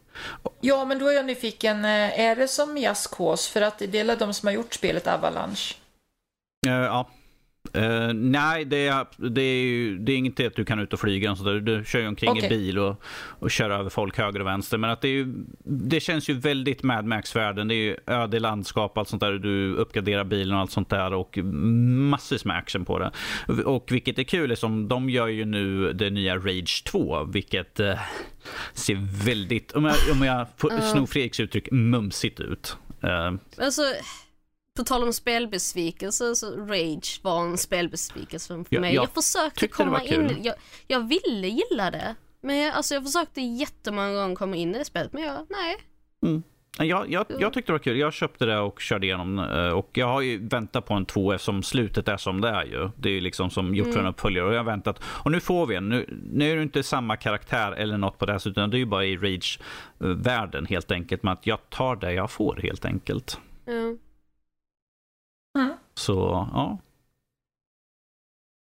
Ja, 0.61 0.85
men 0.85 0.99
då 0.99 1.07
är 1.07 1.13
jag 1.13 1.25
nyfiken. 1.25 1.85
Eh, 1.85 2.19
är 2.19 2.35
det 2.35 2.47
som 2.47 2.77
Just 2.77 3.15
Cause? 3.15 3.51
För 3.51 3.61
att 3.61 3.79
det 3.79 3.99
är 3.99 4.15
de 4.15 4.33
som 4.33 4.47
har 4.47 4.53
gjort 4.53 4.73
spelet 4.73 5.07
Avalanche. 5.07 5.75
Uh, 6.67 6.73
ja, 6.73 7.09
Uh, 7.77 8.13
nej, 8.13 8.65
det 8.65 8.87
är, 8.87 9.05
det, 9.17 9.41
är 9.41 9.63
ju, 9.63 9.97
det 9.97 10.11
är 10.11 10.17
inte 10.17 10.47
att 10.47 10.55
du 10.55 10.65
kan 10.65 10.79
ut 10.79 10.93
och 10.93 10.99
flyga. 10.99 11.31
Och 11.31 11.37
så 11.37 11.43
där. 11.43 11.59
Du 11.59 11.83
kör 11.85 11.99
ju 11.99 12.07
omkring 12.07 12.29
okay. 12.29 12.45
i 12.45 12.49
bil 12.49 12.79
och, 12.79 13.01
och 13.39 13.51
kör 13.51 13.69
över 13.69 13.89
folk 13.89 14.17
höger 14.17 14.39
och 14.39 14.47
vänster. 14.47 14.77
Men 14.77 14.89
att 14.89 15.01
det, 15.01 15.07
ju, 15.07 15.33
det 15.63 15.99
känns 15.99 16.29
ju 16.29 16.33
väldigt 16.33 16.83
Mad 16.83 17.05
Max-världen. 17.05 17.67
Det 17.67 17.75
är 17.75 17.83
ju 17.83 17.97
öde 18.05 18.39
landskap, 18.39 18.97
allt 18.97 19.09
sånt 19.09 19.19
där. 19.19 19.31
Du 19.31 19.75
uppgraderar 19.75 20.23
bilen 20.23 20.55
och 20.55 20.61
allt 20.61 20.71
sånt 20.71 20.89
där. 20.89 21.13
Och 21.13 21.37
massvis 21.37 22.45
med 22.45 22.57
action 22.57 22.85
på 22.85 22.99
det. 22.99 23.11
Och 23.63 23.91
vilket 23.91 24.19
är 24.19 24.23
kul 24.23 24.51
är 24.51 24.55
som 24.55 24.87
de 24.87 25.09
gör 25.09 25.27
ju 25.27 25.45
nu 25.45 25.93
det 25.93 26.09
nya 26.09 26.35
Rage 26.35 26.83
2. 26.85 27.23
Vilket 27.23 27.79
uh, 27.79 27.93
ser 28.73 29.25
väldigt, 29.25 29.71
om 29.71 29.85
jag, 29.85 29.95
om 30.11 30.21
jag 30.23 30.47
får 30.57 30.81
sno 30.81 31.07
Fredriks 31.07 31.39
uttryck, 31.39 31.71
mumsigt 31.71 32.39
ut. 32.39 32.77
Uh, 33.03 33.39
alltså 33.57 33.81
på 34.79 34.83
tal 34.83 35.03
om 35.03 35.13
spelbesvikelse, 35.13 36.35
så 36.35 36.55
Rage 36.55 37.19
var 37.21 37.41
en 37.41 37.57
spelbesvikelse 37.57 38.47
för 38.47 38.65
ja, 38.69 38.81
mig. 38.81 38.95
Jag, 38.95 39.03
jag 39.03 39.09
försökte 39.09 39.67
komma 39.67 40.03
in, 40.03 40.37
jag, 40.43 40.55
jag 40.87 41.07
ville 41.07 41.47
gilla 41.47 41.91
det. 41.91 42.15
Men 42.41 42.57
jag, 42.57 42.75
alltså 42.75 42.93
jag 42.93 43.03
försökte 43.03 43.41
jättemånga 43.41 44.13
gånger 44.13 44.35
komma 44.35 44.55
in 44.55 44.75
i 44.75 44.77
det 44.77 44.85
spelet, 44.85 45.13
men 45.13 45.23
jag, 45.23 45.45
nej. 45.49 45.77
Mm. 46.23 46.43
Jag, 46.77 47.11
jag, 47.11 47.25
jag 47.39 47.53
tyckte 47.53 47.71
det 47.71 47.73
var 47.73 47.79
kul. 47.79 47.97
Jag 47.97 48.13
köpte 48.13 48.45
det 48.45 48.59
och 48.59 48.79
körde 48.79 49.05
igenom 49.05 49.39
eh, 49.39 49.69
och 49.69 49.89
jag 49.93 50.07
har 50.07 50.21
ju 50.21 50.47
väntat 50.47 50.85
på 50.85 50.93
en 50.93 51.05
2 51.05 51.31
eftersom 51.31 51.63
slutet 51.63 52.07
är 52.07 52.17
som 52.17 52.41
det 52.41 52.49
är 52.49 52.65
ju. 52.65 52.89
Det 52.97 53.09
är 53.09 53.13
ju 53.13 53.21
liksom 53.21 53.49
som 53.49 53.75
gjort 53.75 53.87
för 53.87 53.93
en 53.93 53.99
mm. 53.99 54.09
uppföljare 54.09 54.45
och 54.45 54.53
jag 54.53 54.59
har 54.59 54.63
väntat. 54.63 54.99
Och 55.03 55.31
nu 55.31 55.39
får 55.39 55.65
vi 55.65 55.75
en. 55.75 55.89
Nu, 55.89 56.05
nu 56.31 56.51
är 56.51 56.55
det 56.55 56.63
inte 56.63 56.83
samma 56.83 57.17
karaktär 57.17 57.71
eller 57.71 57.97
något 57.97 58.17
på 58.17 58.25
det 58.25 58.31
här 58.31 58.47
utan 58.47 58.69
det 58.69 58.77
är 58.77 58.79
ju 58.79 58.85
bara 58.85 59.05
i 59.05 59.17
Rage-världen 59.17 60.65
helt 60.65 60.91
enkelt. 60.91 61.23
Men 61.23 61.33
att 61.33 61.47
jag 61.47 61.69
tar 61.69 61.95
det 61.95 62.13
jag 62.13 62.31
får 62.31 62.59
helt 62.63 62.85
enkelt. 62.85 63.39
Mm. 63.67 63.97
Mm. 65.59 65.77
Så 65.93 66.13
ja. 66.53 66.77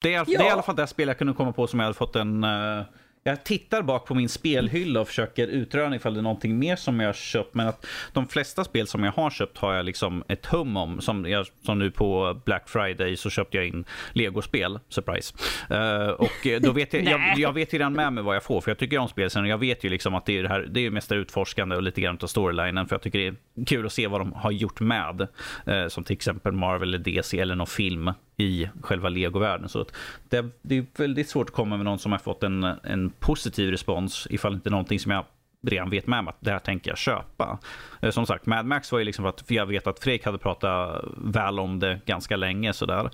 Det 0.02 0.14
är, 0.14 0.18
ja. 0.18 0.24
det 0.26 0.34
är 0.34 0.48
i 0.48 0.50
alla 0.50 0.62
fall 0.62 0.76
det 0.76 0.86
spel 0.86 1.08
jag 1.08 1.18
kunde 1.18 1.32
komma 1.32 1.52
på 1.52 1.66
som 1.66 1.80
jag 1.80 1.84
hade 1.84 1.94
fått 1.94 2.16
en 2.16 2.44
uh, 2.44 2.84
jag 3.28 3.44
tittar 3.44 3.82
bak 3.82 4.06
på 4.06 4.14
min 4.14 4.28
spelhylla 4.28 5.00
och 5.00 5.08
försöker 5.08 5.46
utröna 5.46 5.96
ifall 5.96 6.14
det 6.14 6.20
är 6.20 6.22
någonting 6.22 6.58
mer 6.58 6.76
som 6.76 7.00
jag 7.00 7.08
har 7.08 7.12
köpt. 7.12 7.54
Men 7.54 7.68
att 7.68 7.86
de 8.12 8.28
flesta 8.28 8.64
spel 8.64 8.86
som 8.86 9.04
jag 9.04 9.12
har 9.12 9.30
köpt 9.30 9.58
har 9.58 9.74
jag 9.74 9.84
liksom 9.84 10.24
ett 10.28 10.46
hum 10.46 10.76
om. 10.76 11.00
Som, 11.00 11.26
jag, 11.26 11.46
som 11.62 11.78
nu 11.78 11.90
på 11.90 12.40
Black 12.44 12.68
Friday 12.68 13.16
så 13.16 13.30
köpte 13.30 13.56
jag 13.56 13.66
in 13.66 13.84
Lego-spel. 14.12 14.78
Surprise. 14.88 15.34
Uh, 15.70 16.08
och 16.08 16.62
då 16.62 16.72
vet 16.72 16.92
jag, 16.92 17.04
jag, 17.04 17.20
jag, 17.38 17.52
vet 17.52 17.72
redan 17.72 17.92
med 17.92 18.12
mig 18.12 18.24
vad 18.24 18.36
jag 18.36 18.42
får. 18.42 18.60
För 18.60 18.70
jag 18.70 18.78
tycker 18.78 18.98
om 18.98 19.08
spel 19.08 19.30
sen 19.30 19.42
och 19.42 19.48
jag 19.48 19.58
vet 19.58 19.84
ju 19.84 19.88
liksom 19.88 20.14
att 20.14 20.26
det 20.26 20.38
är 20.38 20.42
det 20.42 20.48
här. 20.48 20.68
Det 20.70 20.86
är 20.86 20.90
mest 20.90 21.12
utforskande 21.12 21.76
och 21.76 21.82
lite 21.82 22.00
grann 22.00 22.18
av 22.22 22.26
storylinen. 22.26 22.88
För 22.88 22.94
jag 22.94 23.02
tycker 23.02 23.18
det 23.18 23.26
är 23.26 23.64
kul 23.66 23.86
att 23.86 23.92
se 23.92 24.06
vad 24.06 24.20
de 24.20 24.32
har 24.32 24.50
gjort 24.50 24.80
med. 24.80 25.28
Uh, 25.68 25.88
som 25.88 26.04
till 26.04 26.14
exempel 26.14 26.52
Marvel 26.52 26.88
eller 26.88 26.98
DC 26.98 27.38
eller 27.38 27.54
någon 27.54 27.66
film 27.66 28.10
i 28.38 28.68
själva 28.82 29.08
legovärlden. 29.08 29.68
Så 29.68 29.86
det, 30.28 30.46
det, 30.62 30.78
är 30.78 30.86
väldigt 30.96 31.28
svårt 31.28 31.48
att 31.48 31.54
komma 31.54 31.76
med 31.76 31.84
någon 31.84 31.98
som 31.98 32.12
har 32.12 32.18
fått 32.18 32.42
en, 32.42 32.64
en 32.64 33.10
positiv 33.20 33.70
respons 33.70 34.26
ifall 34.30 34.54
inte 34.54 34.70
någonting 34.70 35.00
som 35.00 35.12
jag 35.12 35.24
redan 35.62 35.90
vet 35.90 36.06
med 36.06 36.24
mig 36.24 36.30
att 36.30 36.40
det 36.40 36.50
här 36.50 36.58
tänker 36.58 36.90
jag 36.90 36.98
köpa. 36.98 37.58
Eh, 38.02 38.10
som 38.10 38.26
sagt, 38.26 38.46
Mad 38.46 38.66
Max 38.66 38.92
var 38.92 38.98
ju 38.98 39.04
liksom 39.04 39.22
för 39.22 39.28
att 39.28 39.50
jag 39.50 39.66
vet 39.66 39.86
att 39.86 39.98
Fredrik 39.98 40.24
hade 40.24 40.38
pratat 40.38 41.04
väl 41.16 41.60
om 41.60 41.78
det 41.78 42.00
ganska 42.06 42.36
länge 42.36 42.72
sådär. 42.72 43.10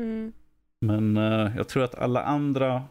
Mm. 0.00 0.32
Men 0.80 1.16
uh, 1.16 1.56
jag 1.56 1.68
tror 1.68 1.84
att 1.84 1.94
alla 1.94 2.22
andra 2.22 2.82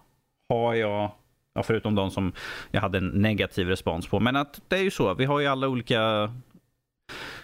har 0.49 0.73
jag, 0.73 1.11
ja, 1.53 1.63
förutom 1.63 1.95
de 1.95 2.11
som 2.11 2.33
jag 2.71 2.81
hade 2.81 2.97
en 2.97 3.07
negativ 3.07 3.67
respons 3.67 4.07
på. 4.07 4.19
Men 4.19 4.35
att 4.35 4.61
det 4.67 4.75
är 4.75 4.83
ju 4.83 4.91
så, 4.91 5.13
vi 5.13 5.25
har 5.25 5.39
ju 5.39 5.47
alla 5.47 5.67
olika 5.67 6.31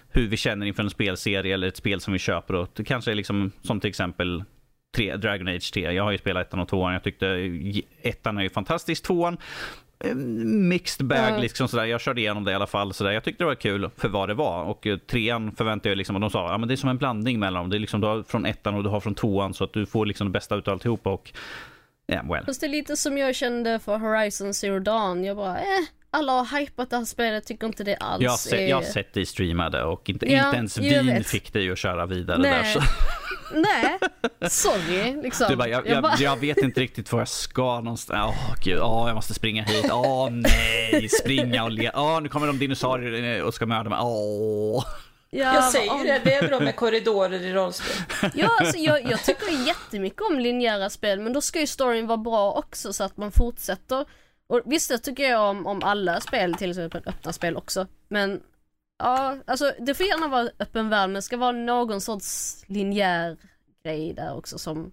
hur 0.09 0.27
vi 0.27 0.37
känner 0.37 0.65
inför 0.65 0.83
en 0.83 0.89
spelserie 0.89 1.53
eller 1.53 1.67
ett 1.67 1.77
spel 1.77 2.01
som 2.01 2.13
vi 2.13 2.19
köper. 2.19 2.55
Och 2.55 2.69
det 2.73 2.83
kanske 2.83 3.11
är 3.11 3.15
liksom 3.15 3.51
som 3.61 3.79
till 3.79 3.89
exempel 3.89 4.43
3, 4.95 5.15
Dragon 5.17 5.47
Age 5.47 5.73
3. 5.73 5.91
Jag 5.91 6.03
har 6.03 6.11
ju 6.11 6.17
spelat 6.17 6.47
ettan 6.47 6.59
och 6.59 6.67
tvåan. 6.67 6.93
Jag 6.93 7.03
tyckte 7.03 7.27
ettan 8.01 8.37
är 8.37 8.41
ju 8.41 8.49
fantastisk. 8.49 9.03
Tvåan 9.03 9.37
eh, 9.99 10.15
mixed 10.15 11.07
bag. 11.07 11.29
Mm. 11.29 11.41
Liksom 11.41 11.67
sådär. 11.67 11.85
Jag 11.85 12.01
körde 12.01 12.21
igenom 12.21 12.43
det 12.43 12.51
i 12.51 12.55
alla 12.55 12.67
fall. 12.67 12.93
Sådär. 12.93 13.11
Jag 13.11 13.23
tyckte 13.23 13.43
det 13.43 13.47
var 13.47 13.55
kul 13.55 13.89
för 13.97 14.07
vad 14.07 14.29
det 14.29 14.33
var. 14.33 14.63
Och 14.63 14.87
eh, 14.87 14.97
trean 14.97 15.51
förväntade 15.51 15.89
jag 15.89 15.97
liksom, 15.97 16.15
och 16.15 16.21
de 16.21 16.29
sa 16.29 16.51
ja, 16.51 16.57
det 16.57 16.73
är 16.73 16.75
som 16.75 16.89
en 16.89 16.97
blandning 16.97 17.39
mellan 17.39 17.63
dem. 17.63 17.69
Det 17.69 17.77
är 17.77 17.79
liksom, 17.79 18.01
du 18.01 18.07
har 18.07 18.23
från 18.23 18.45
ettan 18.45 18.75
och 18.75 18.83
du 18.83 18.89
har 18.89 18.99
från 18.99 19.15
tvåan 19.15 19.53
så 19.53 19.63
att 19.63 19.73
du 19.73 19.85
får 19.85 20.05
liksom 20.05 20.27
det 20.27 20.31
bästa 20.31 20.55
av 20.55 20.61
alltihopa. 20.65 21.09
Och, 21.09 21.31
yeah, 22.07 22.31
well. 22.31 22.45
Fast 22.45 22.61
det 22.61 22.67
är 22.67 22.71
lite 22.71 22.97
som 22.97 23.17
jag 23.17 23.35
kände 23.35 23.79
för 23.79 23.97
Horizon 23.97 24.53
Zero 24.53 24.79
Dawn. 24.79 25.23
Jag 25.23 25.37
bara, 25.37 25.57
eh, 25.57 25.63
alla 26.13 26.31
har 26.31 26.59
hypat 26.59 26.89
det 26.89 26.97
här 26.97 27.05
spelet, 27.05 27.45
tycker 27.45 27.67
inte 27.67 27.83
det 27.83 27.95
alls 27.95 28.23
jag 28.23 28.31
har, 28.31 28.37
sett, 28.37 28.69
jag 28.69 28.77
har 28.77 28.83
sett 28.83 29.13
dig 29.13 29.25
streamade 29.25 29.83
och 29.83 30.09
inte, 30.09 30.31
ja, 30.31 30.45
inte 30.45 30.57
ens 30.57 30.77
vin 30.77 31.23
fick 31.23 31.53
dig 31.53 31.71
att 31.71 31.77
köra 31.77 32.05
vidare 32.05 32.37
Nej. 32.37 32.51
där. 32.51 32.63
Så. 32.73 32.81
Nej, 33.55 33.99
sorry 34.49 35.21
liksom. 35.23 35.47
Du 35.49 35.55
bara, 35.55 35.67
jag, 35.67 35.87
jag, 35.87 36.03
bara... 36.03 36.15
jag, 36.19 36.39
vet 36.39 36.57
inte 36.57 36.81
riktigt 36.81 37.11
var 37.11 37.19
jag 37.19 37.27
ska 37.27 37.81
någonstans. 37.81 38.19
Åh 38.19 38.51
oh, 38.51 38.55
gud, 38.63 38.79
oh, 38.79 39.07
jag 39.07 39.15
måste 39.15 39.33
springa 39.33 39.63
hit. 39.63 39.85
Åh 39.91 40.27
oh, 40.27 40.29
nej, 40.31 41.09
springa 41.09 41.63
och 41.63 41.71
le. 41.71 41.91
Åh, 41.93 42.17
oh, 42.17 42.21
nu 42.21 42.29
kommer 42.29 42.47
de 42.47 42.59
dinosaurier 42.59 43.43
och 43.43 43.53
ska 43.53 43.65
mörda 43.65 43.89
mig. 43.89 43.99
Åh. 44.01 44.85
Ja, 45.29 45.53
jag 45.53 45.63
säger 45.63 45.93
om... 45.93 46.03
det, 46.03 46.21
det 46.23 46.33
är 46.33 46.47
bra 46.47 46.59
med 46.59 46.75
korridorer 46.75 47.41
i 47.41 47.53
rollspel. 47.53 48.31
Ja, 48.33 48.49
alltså, 48.59 48.77
jag, 48.77 49.11
jag 49.11 49.23
tycker 49.23 49.67
jättemycket 49.67 50.21
om 50.31 50.39
linjära 50.39 50.89
spel, 50.89 51.19
men 51.19 51.33
då 51.33 51.41
ska 51.41 51.59
ju 51.59 51.67
storyn 51.67 52.07
vara 52.07 52.17
bra 52.17 52.51
också 52.51 52.93
så 52.93 53.03
att 53.03 53.17
man 53.17 53.31
fortsätter 53.31 54.05
och 54.47 54.61
visst, 54.65 54.89
det 54.89 54.97
tycker 54.97 55.23
jag 55.23 55.49
om, 55.49 55.67
om 55.67 55.83
alla 55.83 56.21
spel, 56.21 56.55
till 56.55 56.69
exempel 56.69 57.03
öppna 57.05 57.33
spel 57.33 57.57
också. 57.57 57.87
Men 58.07 58.41
ja, 58.99 59.37
alltså 59.47 59.73
det 59.79 59.93
får 59.93 60.05
gärna 60.05 60.27
vara 60.27 60.49
öppen 60.59 60.89
värld, 60.89 61.09
men 61.09 61.13
det 61.13 61.21
ska 61.21 61.37
vara 61.37 61.51
någon 61.51 62.01
sorts 62.01 62.61
linjär 62.67 63.37
grej 63.83 64.13
där 64.13 64.35
också 64.35 64.57
som 64.57 64.91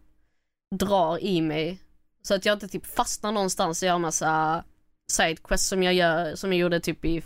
drar 0.75 1.25
i 1.25 1.41
mig. 1.41 1.79
Så 2.23 2.35
att 2.35 2.45
jag 2.45 2.53
inte 2.53 2.69
typ 2.69 2.87
fastnar 2.87 3.33
någonstans 3.33 3.83
och 3.83 3.87
gör 3.87 3.99
massa 3.99 4.65
sidequests 5.13 5.69
som 5.69 5.83
jag 5.83 5.95
gör, 5.95 6.35
som 6.35 6.53
jag 6.53 6.61
gjorde 6.61 6.81
typ 6.81 7.05
i 7.05 7.23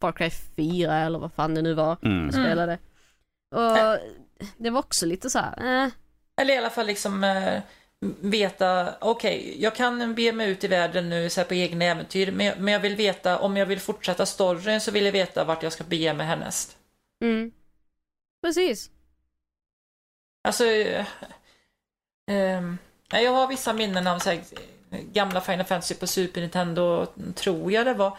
Far 0.00 0.12
Cry 0.12 0.30
4 0.30 0.96
eller 0.96 1.18
vad 1.18 1.32
fan 1.32 1.54
det 1.54 1.62
nu 1.62 1.74
var 1.74 1.96
mm. 2.02 2.24
jag 2.24 2.34
spelade. 2.34 2.78
Och 3.54 3.98
det 4.56 4.70
var 4.70 4.78
också 4.78 5.06
lite 5.06 5.30
så 5.30 5.38
här, 5.38 5.84
eh. 5.84 5.90
Eller 6.40 6.54
i 6.54 6.58
alla 6.58 6.70
fall 6.70 6.86
liksom 6.86 7.24
eh, 7.24 7.62
veta, 8.20 8.94
okej, 9.00 9.38
okay, 9.38 9.62
jag 9.62 9.74
kan 9.74 10.14
be 10.14 10.32
mig 10.32 10.50
ut 10.50 10.64
i 10.64 10.68
världen 10.68 11.08
nu 11.08 11.30
så 11.30 11.44
på 11.44 11.54
egna 11.54 11.84
äventyr, 11.84 12.32
men, 12.32 12.64
men 12.64 12.72
jag 12.74 12.80
vill 12.80 12.96
veta, 12.96 13.38
om 13.38 13.56
jag 13.56 13.66
vill 13.66 13.80
fortsätta 13.80 14.26
storyn 14.26 14.80
så 14.80 14.90
vill 14.90 15.04
jag 15.04 15.12
veta 15.12 15.44
vart 15.44 15.62
jag 15.62 15.72
ska 15.72 15.84
bege 15.84 16.14
mig 16.14 16.26
härnäst. 16.26 16.76
Mm. 17.24 17.52
Precis. 18.42 18.90
Alltså, 20.44 20.64
eh, 20.64 21.06
eh, 22.30 22.62
jag 23.10 23.32
har 23.32 23.48
vissa 23.48 23.72
minnen 23.72 24.06
av 24.06 24.18
så 24.18 24.30
här, 24.30 24.40
gamla 24.90 25.40
Final 25.40 25.66
Fantasy 25.66 25.94
på 25.94 26.06
Super 26.06 26.40
Nintendo, 26.40 27.06
tror 27.34 27.72
jag 27.72 27.86
det 27.86 27.94
var. 27.94 28.18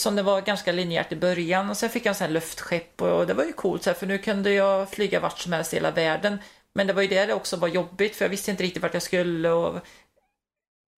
Som 0.00 0.16
det 0.16 0.22
var 0.22 0.40
ganska 0.40 0.72
linjärt 0.72 1.12
i 1.12 1.16
början 1.16 1.70
och 1.70 1.76
sen 1.76 1.90
fick 1.90 2.06
jag 2.06 2.10
en 2.10 2.14
sån 2.14 2.26
här 2.26 2.34
luftskepp 2.34 3.02
och 3.02 3.26
det 3.26 3.34
var 3.34 3.44
ju 3.44 3.52
coolt 3.52 3.82
så 3.82 3.90
här, 3.90 3.94
för 3.94 4.06
nu 4.06 4.18
kunde 4.18 4.52
jag 4.52 4.90
flyga 4.90 5.20
vart 5.20 5.38
som 5.38 5.52
helst 5.52 5.72
i 5.72 5.76
hela 5.76 5.90
världen. 5.90 6.38
Men 6.74 6.86
det 6.86 6.92
var 6.92 7.02
ju 7.02 7.08
det 7.08 7.26
det 7.26 7.34
också 7.34 7.56
var 7.56 7.68
jobbigt 7.68 8.16
för 8.16 8.24
jag 8.24 8.30
visste 8.30 8.50
inte 8.50 8.62
riktigt 8.62 8.82
vart 8.82 8.94
jag 8.94 9.02
skulle 9.02 9.50
och 9.50 9.80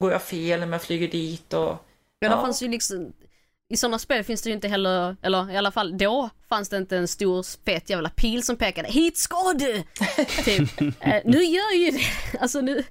går 0.01 0.12
jag 0.12 0.22
fel 0.22 0.61
när 0.61 0.66
jag 0.68 0.83
flyger 0.83 1.09
dit 1.09 1.53
och... 1.53 1.77
Ja, 2.18 2.29
det 2.29 2.37
fanns 2.37 2.62
ju 2.62 2.68
liksom 2.68 3.12
i 3.68 3.77
sådana 3.77 3.99
spel 3.99 4.25
finns 4.25 4.43
det 4.43 4.49
ju 4.49 4.55
inte 4.55 4.68
heller, 4.68 5.16
eller 5.22 5.51
i 5.51 5.57
alla 5.57 5.70
fall 5.70 5.99
då 5.99 6.31
fanns 6.49 6.68
det 6.68 6.77
inte 6.77 6.97
en 6.97 7.09
stor 7.09 7.64
fet 7.64 7.91
jävla 7.91 8.09
pil 8.09 8.43
som 8.43 8.57
pekade 8.57 8.89
hit 8.89 9.16
ska 9.16 9.53
du! 9.53 9.83
typ. 10.45 10.81
Eh, 10.81 11.22
nu 11.25 11.45
gör 11.45 11.75
ju 11.75 11.91
det, 11.91 12.39
alltså 12.41 12.61
nu, 12.61 12.85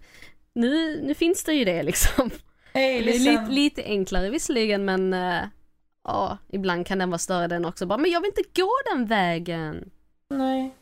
nu, 0.55 1.01
nu 1.01 1.13
finns 1.13 1.43
det 1.43 1.53
ju 1.53 1.65
det 1.65 1.83
liksom. 1.83 2.31
Hey, 2.73 3.03
det 3.03 3.15
är 3.15 3.19
lite, 3.19 3.47
lite 3.49 3.83
enklare 3.83 4.29
visserligen 4.29 4.85
men 4.85 5.13
uh, 5.13 5.43
ja, 6.03 6.37
ibland 6.49 6.87
kan 6.87 6.99
den 6.99 7.09
vara 7.09 7.19
större 7.19 7.47
den 7.47 7.65
också 7.65 7.85
bara, 7.85 7.97
men 7.97 8.11
jag 8.11 8.21
vill 8.21 8.31
inte 8.37 8.61
gå 8.61 8.71
den 8.93 9.05
vägen. 9.05 9.91
Nej. 10.29 10.73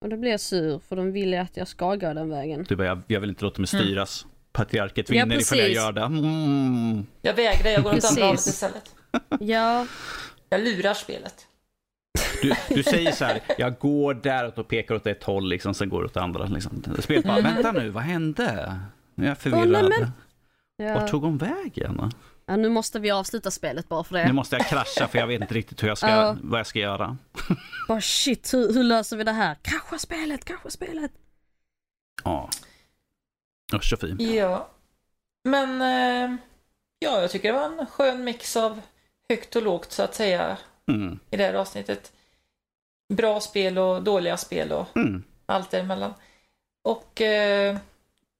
Och 0.00 0.08
då 0.08 0.16
blir 0.16 0.30
jag 0.30 0.40
sur 0.40 0.78
för 0.78 0.96
de 0.96 1.12
vill 1.12 1.32
ju 1.32 1.36
att 1.36 1.56
jag 1.56 1.68
ska 1.68 1.94
gå 1.96 2.14
den 2.14 2.30
vägen. 2.30 2.66
Du 2.68 2.76
bara, 2.76 2.86
jag, 2.86 3.02
jag 3.06 3.20
vill 3.20 3.30
inte 3.30 3.44
låta 3.44 3.60
mig 3.60 3.68
mm. 3.72 3.84
styras. 3.84 4.24
Mm. 4.24 4.34
Patriarket 4.52 5.10
vinner 5.10 5.34
ja, 5.34 5.40
ifall 5.40 5.58
jag 5.58 5.70
gör 5.70 5.92
det. 5.92 6.02
Mm. 6.02 7.06
Jag 7.22 7.34
vägrar, 7.34 7.70
jag 7.70 7.82
går 7.82 7.96
åt 7.96 8.04
andra 8.04 8.24
hållet 8.24 8.46
istället. 8.46 8.94
Ja, 9.40 9.86
Jag 10.48 10.60
lurar 10.60 10.94
spelet. 10.94 11.34
Du, 12.42 12.54
du 12.68 12.82
säger 12.82 13.12
så 13.12 13.24
här, 13.24 13.40
jag 13.58 13.78
går 13.78 14.14
däråt 14.14 14.58
och 14.58 14.68
pekar 14.68 14.94
åt 14.94 15.06
ett 15.06 15.24
håll, 15.24 15.48
liksom, 15.48 15.74
sen 15.74 15.88
går 15.88 16.00
det 16.02 16.06
åt 16.06 16.16
andra. 16.16 16.44
Liksom. 16.46 16.82
Spelet 16.98 17.24
bara, 17.24 17.40
vänta 17.40 17.72
nu, 17.72 17.90
vad 17.90 18.02
hände? 18.02 18.78
Nu 19.14 19.24
är 19.24 19.28
jag 19.28 19.38
förvirrad. 19.38 19.84
Åh, 19.84 19.88
nej, 19.88 20.00
men- 20.00 20.12
Vart 20.94 21.02
ja. 21.02 21.08
tog 21.08 21.22
hon 21.22 21.38
vägen? 21.38 22.12
Ja. 22.48 22.56
Nu 22.56 22.68
måste 22.68 22.98
vi 23.00 23.10
avsluta 23.10 23.50
spelet 23.50 23.88
bara 23.88 24.04
för 24.04 24.14
Nu 24.14 24.24
det. 24.24 24.32
måste 24.32 24.56
jag 24.56 24.66
krascha 24.66 25.08
för 25.08 25.18
jag 25.18 25.26
vet 25.26 25.40
inte 25.40 25.54
riktigt 25.54 25.82
hur 25.82 25.88
jag 25.88 25.98
ska, 25.98 26.08
Ja. 26.08 26.36
vad 26.42 26.60
jag 26.60 26.66
ska 26.66 26.78
göra. 26.78 27.16
Bara 27.88 28.00
shit, 28.00 28.54
hur, 28.54 28.72
hur 28.74 28.84
löser 28.84 29.16
vi 29.16 29.24
det 29.24 29.32
här? 29.32 29.54
Krascha 29.62 29.98
spelet, 29.98 30.44
krascha 30.44 30.70
spelet. 30.70 31.10
Ja. 32.24 32.50
Usch 33.74 33.92
och 33.92 34.00
fy. 34.00 34.34
Ja. 34.36 34.68
Men 35.44 35.80
eh, 35.82 36.36
ja, 36.98 37.20
jag 37.20 37.30
tycker 37.30 37.52
det 37.52 37.58
var 37.58 37.66
en 37.80 37.86
skön 37.86 38.24
mix 38.24 38.56
av 38.56 38.80
högt 39.28 39.56
och 39.56 39.62
lågt 39.62 39.92
så 39.92 40.02
att 40.02 40.14
säga 40.14 40.56
Mm. 40.90 41.18
i 41.30 41.36
det 41.36 41.44
här 41.44 41.54
avsnittet. 41.54 42.12
Bra 43.14 43.40
spel 43.40 43.78
och 43.78 44.02
dåliga 44.02 44.36
spel 44.36 44.72
och 44.72 44.96
Mm. 44.96 45.22
allt 45.46 45.70
däremellan. 45.70 46.14
Och 46.84 47.20
eh, 47.20 47.76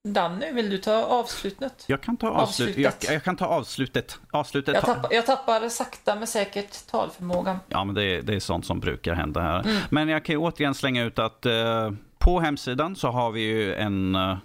Danny, 0.08 0.52
vill 0.52 0.70
du 0.70 0.78
ta 0.78 1.04
avslutet? 1.04 1.84
Jag 1.86 2.00
kan 2.00 2.16
ta 2.16 2.28
avslut, 2.28 2.76
jag, 2.76 2.86
Avslutet. 2.88 3.12
jag 3.12 3.24
kan 3.24 3.36
ta 3.36 3.46
avslutet. 3.46 4.18
Avslutet. 4.30 4.74
Jag 4.74 4.84
ta- 4.84 4.94
tappar, 4.94 5.12
jag 5.14 5.26
tappar 5.26 5.68
sakta 5.68 6.14
men 6.16 6.26
säkert 6.26 6.86
talförmågan. 6.90 7.58
Ja, 7.68 7.84
men 7.84 7.94
det, 7.94 8.02
är- 8.04 8.22
det 8.22 8.34
är 8.34 8.40
sånt 8.40 8.66
som 8.66 8.80
brukar 8.80 9.14
hända 9.14 9.40
här. 9.40 9.60
Mm. 9.60 9.82
Men 9.90 10.08
jag 10.08 10.24
kan 10.24 10.32
ju 10.32 10.38
återigen 10.38 10.74
slänga 10.74 11.04
ut 11.04 11.18
att 11.18 11.46
eh, 11.46 11.90
på 12.18 12.40
hemsidan 12.40 12.96
så 12.96 13.08
har 13.08 13.30
vi 13.30 13.40
ju 13.40 13.74
en 13.74 14.14
eh, 14.14 14.36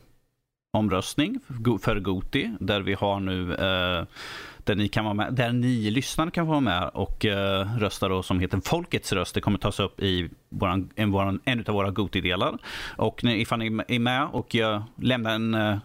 omröstning 0.78 1.40
för 1.82 2.00
Goti 2.00 2.52
där 2.60 2.82
vi 2.82 2.94
har 2.94 3.20
nu 3.20 3.56
eh, 3.56 4.06
där 4.64 4.76
ni 4.76 4.88
kan 4.88 5.04
vara 5.04 5.14
med, 5.14 5.34
där 5.34 5.52
ni 5.52 5.92
lyssnare 5.92 6.32
kan 6.32 6.48
vara 6.48 6.60
med 6.60 6.90
och 6.94 7.26
uh, 7.26 7.78
rösta 7.78 8.08
då 8.08 8.24
som 8.24 8.40
heter 8.40 8.62
Folkets 8.66 9.14
röst. 9.14 9.36
Det 9.36 9.42
kommer 9.42 9.58
tas 9.58 9.80
upp 9.80 10.02
i 10.02 10.30
våran, 10.50 10.90
en, 10.96 11.12
våran, 11.12 11.40
en 11.46 11.66
av 11.68 11.74
våra 11.74 11.92
Goti-delar. 11.92 12.58
Och 12.98 13.24
ni, 13.24 13.42
ifall 13.42 13.60
ni 13.60 13.84
är 13.88 14.00
med 14.00 14.28
och 14.32 14.56
uh, 14.56 14.84
lämnar 15.02 15.36
en 15.36 15.56
uh, 15.56 15.78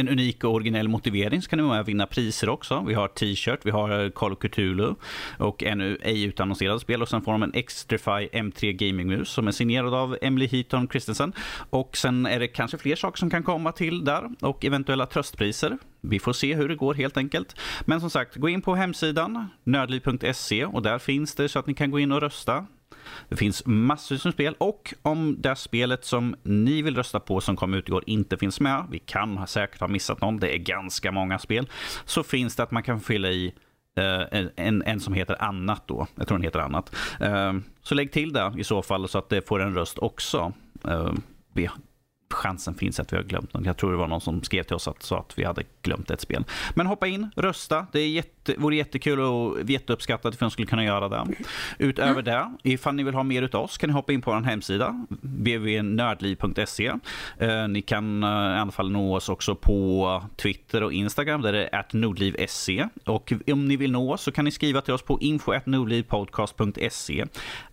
en 0.00 0.08
unik 0.08 0.44
och 0.44 0.54
originell 0.54 0.88
motivering 0.88 1.42
så 1.42 1.48
kan 1.48 1.56
ni 1.56 1.62
vara 1.62 1.72
med 1.72 1.80
och 1.80 1.88
vinna 1.88 2.06
priser 2.06 2.48
också. 2.48 2.84
Vi 2.86 2.94
har 2.94 3.08
t-shirt, 3.08 3.60
vi 3.62 3.70
har 3.70 4.10
Call 4.10 4.32
of 4.32 4.38
Cthulhu 4.38 4.94
och 5.38 5.62
ännu 5.62 5.98
ej 6.02 6.24
utannonserade 6.24 6.80
spel 6.80 7.02
och 7.02 7.08
sen 7.08 7.22
får 7.22 7.32
de 7.32 7.42
en 7.42 7.54
Extrify 7.54 8.28
M3 8.32 8.72
Gaming-mus 8.72 9.28
som 9.28 9.48
är 9.48 9.52
signerad 9.52 9.94
av 9.94 10.16
Emily 10.22 10.46
Heaton 10.46 10.88
Christensen. 10.88 11.32
Och 11.70 11.96
sen 11.96 12.26
är 12.26 12.40
det 12.40 12.48
kanske 12.48 12.78
fler 12.78 12.96
saker 12.96 13.18
som 13.18 13.30
kan 13.30 13.42
komma 13.42 13.72
till 13.72 14.04
där 14.04 14.30
och 14.40 14.64
eventuella 14.64 15.06
tröstpriser. 15.06 15.78
Vi 16.00 16.18
får 16.18 16.32
se 16.32 16.54
hur 16.54 16.68
det 16.68 16.76
går 16.76 16.94
helt 16.94 17.16
enkelt. 17.16 17.60
Men 17.84 18.00
som 18.00 18.10
sagt, 18.10 18.36
gå 18.36 18.48
in 18.48 18.62
på 18.62 18.74
hemsidan 18.74 19.48
nördliv.se 19.64 20.64
och 20.64 20.82
där 20.82 20.98
finns 20.98 21.34
det 21.34 21.48
så 21.48 21.58
att 21.58 21.66
ni 21.66 21.74
kan 21.74 21.90
gå 21.90 21.98
in 21.98 22.12
och 22.12 22.20
rösta. 22.20 22.66
Det 23.28 23.36
finns 23.36 23.66
massor 23.66 24.20
med 24.24 24.34
spel 24.34 24.54
och 24.58 24.94
om 25.02 25.36
det 25.38 25.56
spelet 25.56 26.04
som 26.04 26.36
ni 26.42 26.82
vill 26.82 26.96
rösta 26.96 27.20
på 27.20 27.40
som 27.40 27.56
kom 27.56 27.74
ut 27.74 27.88
igår 27.88 28.04
inte 28.06 28.36
finns 28.36 28.60
med, 28.60 28.86
vi 28.90 28.98
kan 28.98 29.46
säkert 29.46 29.80
ha 29.80 29.88
missat 29.88 30.20
någon, 30.20 30.36
det 30.36 30.54
är 30.54 30.58
ganska 30.58 31.12
många 31.12 31.38
spel, 31.38 31.68
så 32.04 32.22
finns 32.22 32.56
det 32.56 32.62
att 32.62 32.70
man 32.70 32.82
kan 32.82 33.00
fylla 33.00 33.28
i 33.28 33.52
eh, 33.96 34.46
en, 34.56 34.82
en 34.82 35.00
som 35.00 35.14
heter 35.14 35.42
annat 35.42 35.82
då. 35.86 36.06
Jag 36.14 36.28
tror 36.28 36.38
den 36.38 36.44
heter 36.44 36.58
annat. 36.58 36.96
Eh, 37.20 37.52
så 37.82 37.94
lägg 37.94 38.12
till 38.12 38.32
det 38.32 38.54
i 38.58 38.64
så 38.64 38.82
fall 38.82 39.08
så 39.08 39.18
att 39.18 39.28
det 39.28 39.48
får 39.48 39.62
en 39.62 39.74
röst 39.74 39.98
också. 39.98 40.52
Eh, 40.88 41.12
chansen 42.30 42.74
finns 42.74 43.00
att 43.00 43.12
vi 43.12 43.16
har 43.16 43.24
glömt 43.24 43.54
något. 43.54 43.66
Jag 43.66 43.76
tror 43.76 43.92
det 43.92 43.98
var 43.98 44.08
någon 44.08 44.20
som 44.20 44.42
skrev 44.42 44.62
till 44.62 44.76
oss 44.76 44.88
att 44.88 45.02
sa 45.02 45.18
att 45.18 45.38
vi 45.38 45.44
hade 45.44 45.62
glömt 45.82 46.10
ett 46.10 46.20
spel. 46.20 46.44
Men 46.74 46.86
hoppa 46.86 47.06
in, 47.06 47.30
rösta. 47.36 47.86
Det 47.92 48.00
är 48.00 48.08
jätte, 48.08 48.54
vore 48.58 48.76
jättekul 48.76 49.20
och 49.20 49.70
jätteuppskattat 49.70 50.34
ifall 50.34 50.46
ni 50.46 50.50
skulle 50.50 50.66
kunna 50.66 50.84
göra 50.84 51.08
det. 51.08 51.26
Utöver 51.78 52.22
det, 52.22 52.52
ifall 52.62 52.94
ni 52.94 53.02
vill 53.02 53.14
ha 53.14 53.22
mer 53.22 53.42
utav 53.42 53.64
oss 53.64 53.78
kan 53.78 53.88
ni 53.88 53.94
hoppa 53.94 54.12
in 54.12 54.22
på 54.22 54.30
vår 54.30 54.40
hemsida 54.40 55.06
www.nördliv.se. 55.08 56.92
Eh, 57.38 57.68
ni 57.68 57.82
kan 57.82 58.22
eh, 58.22 58.28
i 58.28 58.32
alla 58.32 58.72
fall 58.72 58.90
nå 58.90 59.16
oss 59.16 59.28
också 59.28 59.54
på 59.54 60.22
Twitter 60.36 60.82
och 60.82 60.92
Instagram 60.92 61.42
där 61.42 61.52
det 61.52 61.68
är 61.72 61.96
nordliv.se. 61.96 62.88
Och 63.04 63.32
om 63.52 63.64
ni 63.64 63.76
vill 63.76 63.92
nå 63.92 64.12
oss 64.12 64.22
så 64.22 64.32
kan 64.32 64.44
ni 64.44 64.50
skriva 64.50 64.80
till 64.80 64.94
oss 64.94 65.02
på 65.02 65.20
info.nordlivpodcast.se. 65.20 67.24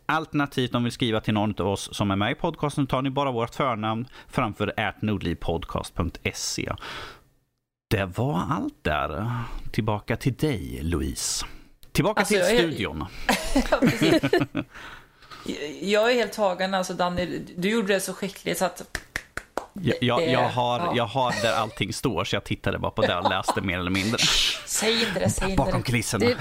Alternativt 0.06 0.76
om 0.76 0.82
ni 0.84 0.86
vill 0.86 0.92
skriva 0.94 1.22
till 1.22 1.34
någon 1.34 1.62
av 1.62 1.68
oss 1.68 1.90
som 1.96 2.12
är 2.12 2.16
med 2.16 2.32
i 2.32 2.36
podcasten 2.36 2.88
tar 2.88 3.02
ni 3.02 3.10
bara 3.10 3.32
vårt 3.32 3.56
förnamn 3.56 4.08
framför 4.28 4.74
nordlivpodcast.se. 5.00 6.72
Det 7.90 8.06
var 8.06 8.42
allt 8.50 8.84
där. 8.84 9.32
Tillbaka 9.72 10.16
till 10.16 10.34
dig, 10.34 10.80
Louise. 10.84 11.46
Tillbaka 11.92 12.20
Alltså, 12.20 12.34
till 12.34 12.42
är- 12.44 12.46
studion. 12.58 13.06
Ja, 13.72 13.78
precis. 13.80 14.22
jag 15.82 16.12
är 16.12 16.16
helt 16.16 16.34
tagen 16.34 16.74
alltså 16.74 16.94
Danny, 16.94 17.40
du 17.58 17.70
gjorde 17.70 17.94
det 17.94 18.00
så 18.00 18.14
skickligt 18.14 18.58
så 18.60 18.66
att 18.66 19.00
Jag, 19.74 19.96
jag, 20.02 20.30
jag, 20.30 20.50
har, 20.50 20.80
ja. 20.80 20.94
jag 20.96 21.06
har 21.06 21.42
där 21.42 21.54
allting 21.54 21.94
står, 21.94 22.24
så 22.24 22.36
jag 22.36 22.44
tittade 22.44 22.80
bara 22.80 22.92
på 22.92 23.02
det 23.02 23.18
och 23.18 23.30
läste 23.30 23.62
mer 23.62 23.80
eller 23.80 23.92
mindre. 23.92 24.18
Säg 24.74 25.04
inte 25.08 25.20
det, 25.20 25.30
säg 25.30 25.50
inte 25.50 25.58
Bakom 25.58 25.80
det. 25.82 25.86
kulisserna. 25.86 26.26
Det- 26.26 26.38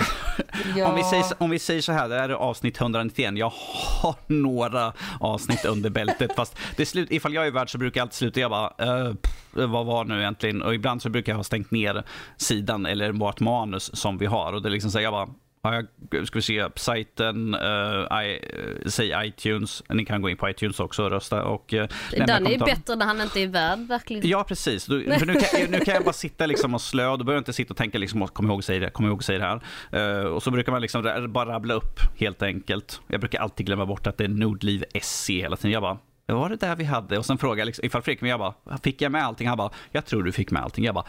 Ja. 0.77 0.89
Om, 0.89 0.95
vi 0.97 1.05
säger, 1.05 1.25
om 1.39 1.51
vi 1.51 1.59
säger 1.59 1.81
så 1.83 1.93
här, 1.93 2.09
det 2.09 2.15
här 2.19 2.29
är 2.29 2.35
avsnitt 2.35 2.81
191. 2.81 3.39
Jag 3.39 3.53
har 3.55 4.15
några 4.27 4.93
avsnitt 5.21 5.65
under 5.65 5.91
bältet. 5.91 6.31
Fast 6.37 6.57
det 6.77 6.87
slut, 6.87 7.11
ifall 7.11 7.35
jag 7.35 7.47
är 7.47 7.51
värd 7.51 7.71
så 7.71 7.79
brukar 7.79 8.01
jag 8.01 8.05
alltid 8.05 8.15
sluta. 8.15 8.41
Jag 8.41 8.51
bara, 8.51 8.69
pff, 9.15 9.33
vad 9.53 9.87
var 9.87 10.05
nu 10.05 10.21
egentligen? 10.21 10.63
Och 10.63 10.75
ibland 10.75 11.03
så 11.03 11.09
brukar 11.09 11.33
jag 11.33 11.37
ha 11.37 11.45
stängt 11.45 11.71
ner 11.71 12.03
sidan 12.37 12.87
eller 12.87 13.13
vårt 13.13 13.41
manus 13.41 13.97
som 14.01 14.19
vi 14.19 14.27
har. 14.27 14.53
Och 14.53 14.63
det 14.63 14.69
är 14.69 14.71
liksom 14.71 14.91
så 14.91 14.99
här, 14.99 15.03
jag 15.05 15.13
bara, 15.13 15.29
ja, 15.63 15.83
jag 16.11 16.27
ska 16.27 16.39
vi 16.39 16.43
se, 16.43 16.69
sajten, 16.77 17.55
eh, 17.55 18.25
i, 18.25 18.41
eh, 18.43 18.89
säg 18.91 19.13
iTunes. 19.27 19.83
Ni 19.89 20.05
kan 20.05 20.23
gå 20.23 20.31
in 20.31 20.37
på 20.37 20.51
iTunes 20.51 20.81
också 20.81 21.05
och 21.05 21.11
rösta. 21.11 21.45
Och, 21.45 21.73
uh, 21.73 21.85
Den 22.11 22.47
är 22.47 22.59
bättre 22.59 22.97
när 22.97 23.07
han 23.07 23.21
inte 23.21 23.41
är 23.41 23.47
värd 23.47 23.79
verkligen. 23.79 24.29
Ja, 24.29 24.45
precis. 24.45 24.87
Du, 24.87 25.07
nu, 25.07 25.19
kan, 25.19 25.61
nu 25.71 25.81
kan 25.81 25.95
jag 25.95 26.05
bara 26.05 26.13
sitta 26.13 26.47
liksom 26.47 26.75
och 26.75 26.81
slö. 26.81 27.05
Då 27.05 27.17
behöver 27.17 27.33
jag 27.33 27.41
inte 27.41 27.53
sitta 27.53 27.73
och 27.73 27.77
tänka, 27.77 27.99
liksom, 27.99 28.29
kom 28.29 28.47
ihåg 28.47 28.59
att 28.59 28.65
säga 28.65 28.81
det, 28.81 28.91
kom 28.91 29.07
ihåg 29.07 29.25
säga 29.25 29.39
det 29.39 29.61
här. 29.93 30.21
Eh, 30.21 30.25
och 30.25 30.43
så 30.43 30.51
brukar 30.51 30.73
man 30.73 30.83
liksom 30.83 31.03
ra- 31.03 31.29
bara 31.29 31.49
rabbla 31.53 31.75
upp 31.75 32.01
helt 32.19 32.43
enkelt. 32.43 33.01
Jag 33.07 33.21
brukar 33.21 33.41
alltid 33.41 33.67
glömma 33.67 33.87
bort 33.87 34.07
att 34.07 34.19
det 34.19 34.25
är 34.25 34.29
Nordliv 34.29 34.85
SC 35.03 35.31
hela 35.31 35.57
tiden. 35.57 35.71
Jag 35.71 35.83
bara, 35.83 35.99
vad 36.35 36.43
var 36.43 36.49
det 36.49 36.57
där 36.67 36.77
vi 36.77 36.85
hade? 36.85 37.19
Och 37.19 37.27
sen 37.27 37.39
frågar 37.39 37.59
jag 37.59 37.67
liksom, 37.67 37.85
ifall 37.85 38.03
Fredrik, 38.03 38.21
men 38.21 38.31
jag 38.31 38.39
bara, 38.41 38.79
fick 38.83 39.03
jag 39.03 39.13
med 39.13 39.25
allting? 39.25 39.49
Han 39.49 39.59
bara, 39.59 39.71
jag 39.91 40.05
tror 40.07 40.23
du 40.23 40.33
fick 40.33 40.51
med 40.51 40.63
allting. 40.63 40.85
Jag 40.85 40.95
bara, 40.95 41.07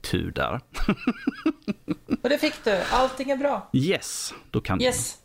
tur 0.00 0.30
där. 0.32 0.60
Och 2.22 2.28
det 2.28 2.38
fick 2.38 2.64
du, 2.64 2.82
allting 2.92 3.30
är 3.30 3.36
bra. 3.36 3.70
Yes, 3.72 4.34
då 4.50 4.60
kan 4.60 4.78
du 4.78 4.84
Yes, 4.84 5.16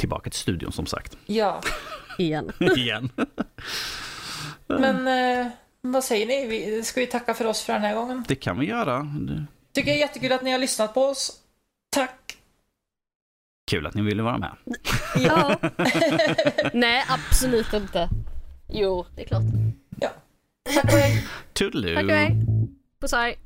tillbaka 0.00 0.30
till 0.30 0.38
studion 0.40 0.72
som 0.72 0.86
sagt. 0.86 1.16
ja. 1.26 1.60
Igen. 2.18 2.52
Igen. 2.76 3.10
Men 4.66 5.08
eh, 5.08 5.46
vad 5.80 6.04
säger 6.04 6.26
ni? 6.26 6.46
Vi, 6.46 6.82
ska 6.84 7.00
vi 7.00 7.06
tacka 7.06 7.34
för 7.34 7.44
oss 7.44 7.62
för 7.62 7.72
den 7.72 7.82
här 7.82 7.94
gången? 7.94 8.24
Det 8.28 8.34
kan 8.34 8.58
vi 8.58 8.66
göra. 8.66 8.98
Det- 9.02 9.46
Tycker 9.74 9.90
det 9.90 9.96
är 9.96 10.00
jättekul 10.00 10.32
att 10.32 10.42
ni 10.42 10.50
har 10.52 10.58
lyssnat 10.58 10.94
på 10.94 11.04
oss. 11.04 11.32
Tack! 11.94 12.36
Kul 13.70 13.86
att 13.86 13.94
ni 13.94 14.02
ville 14.02 14.22
vara 14.22 14.38
med. 14.38 14.50
Ja. 15.16 15.56
Nej, 16.72 17.04
absolut 17.08 17.72
inte. 17.72 18.08
Jo, 18.74 19.04
det 19.14 19.22
är 19.22 19.26
klart. 19.26 19.42
Ja. 20.00 20.08
Tack 20.74 20.84
och 20.84 20.90
hej. 20.90 21.24
Tack 21.94 22.04
och 22.04 22.10
hej. 22.10 22.36
Puss 23.00 23.12
och 23.12 23.18
hej. 23.18 23.38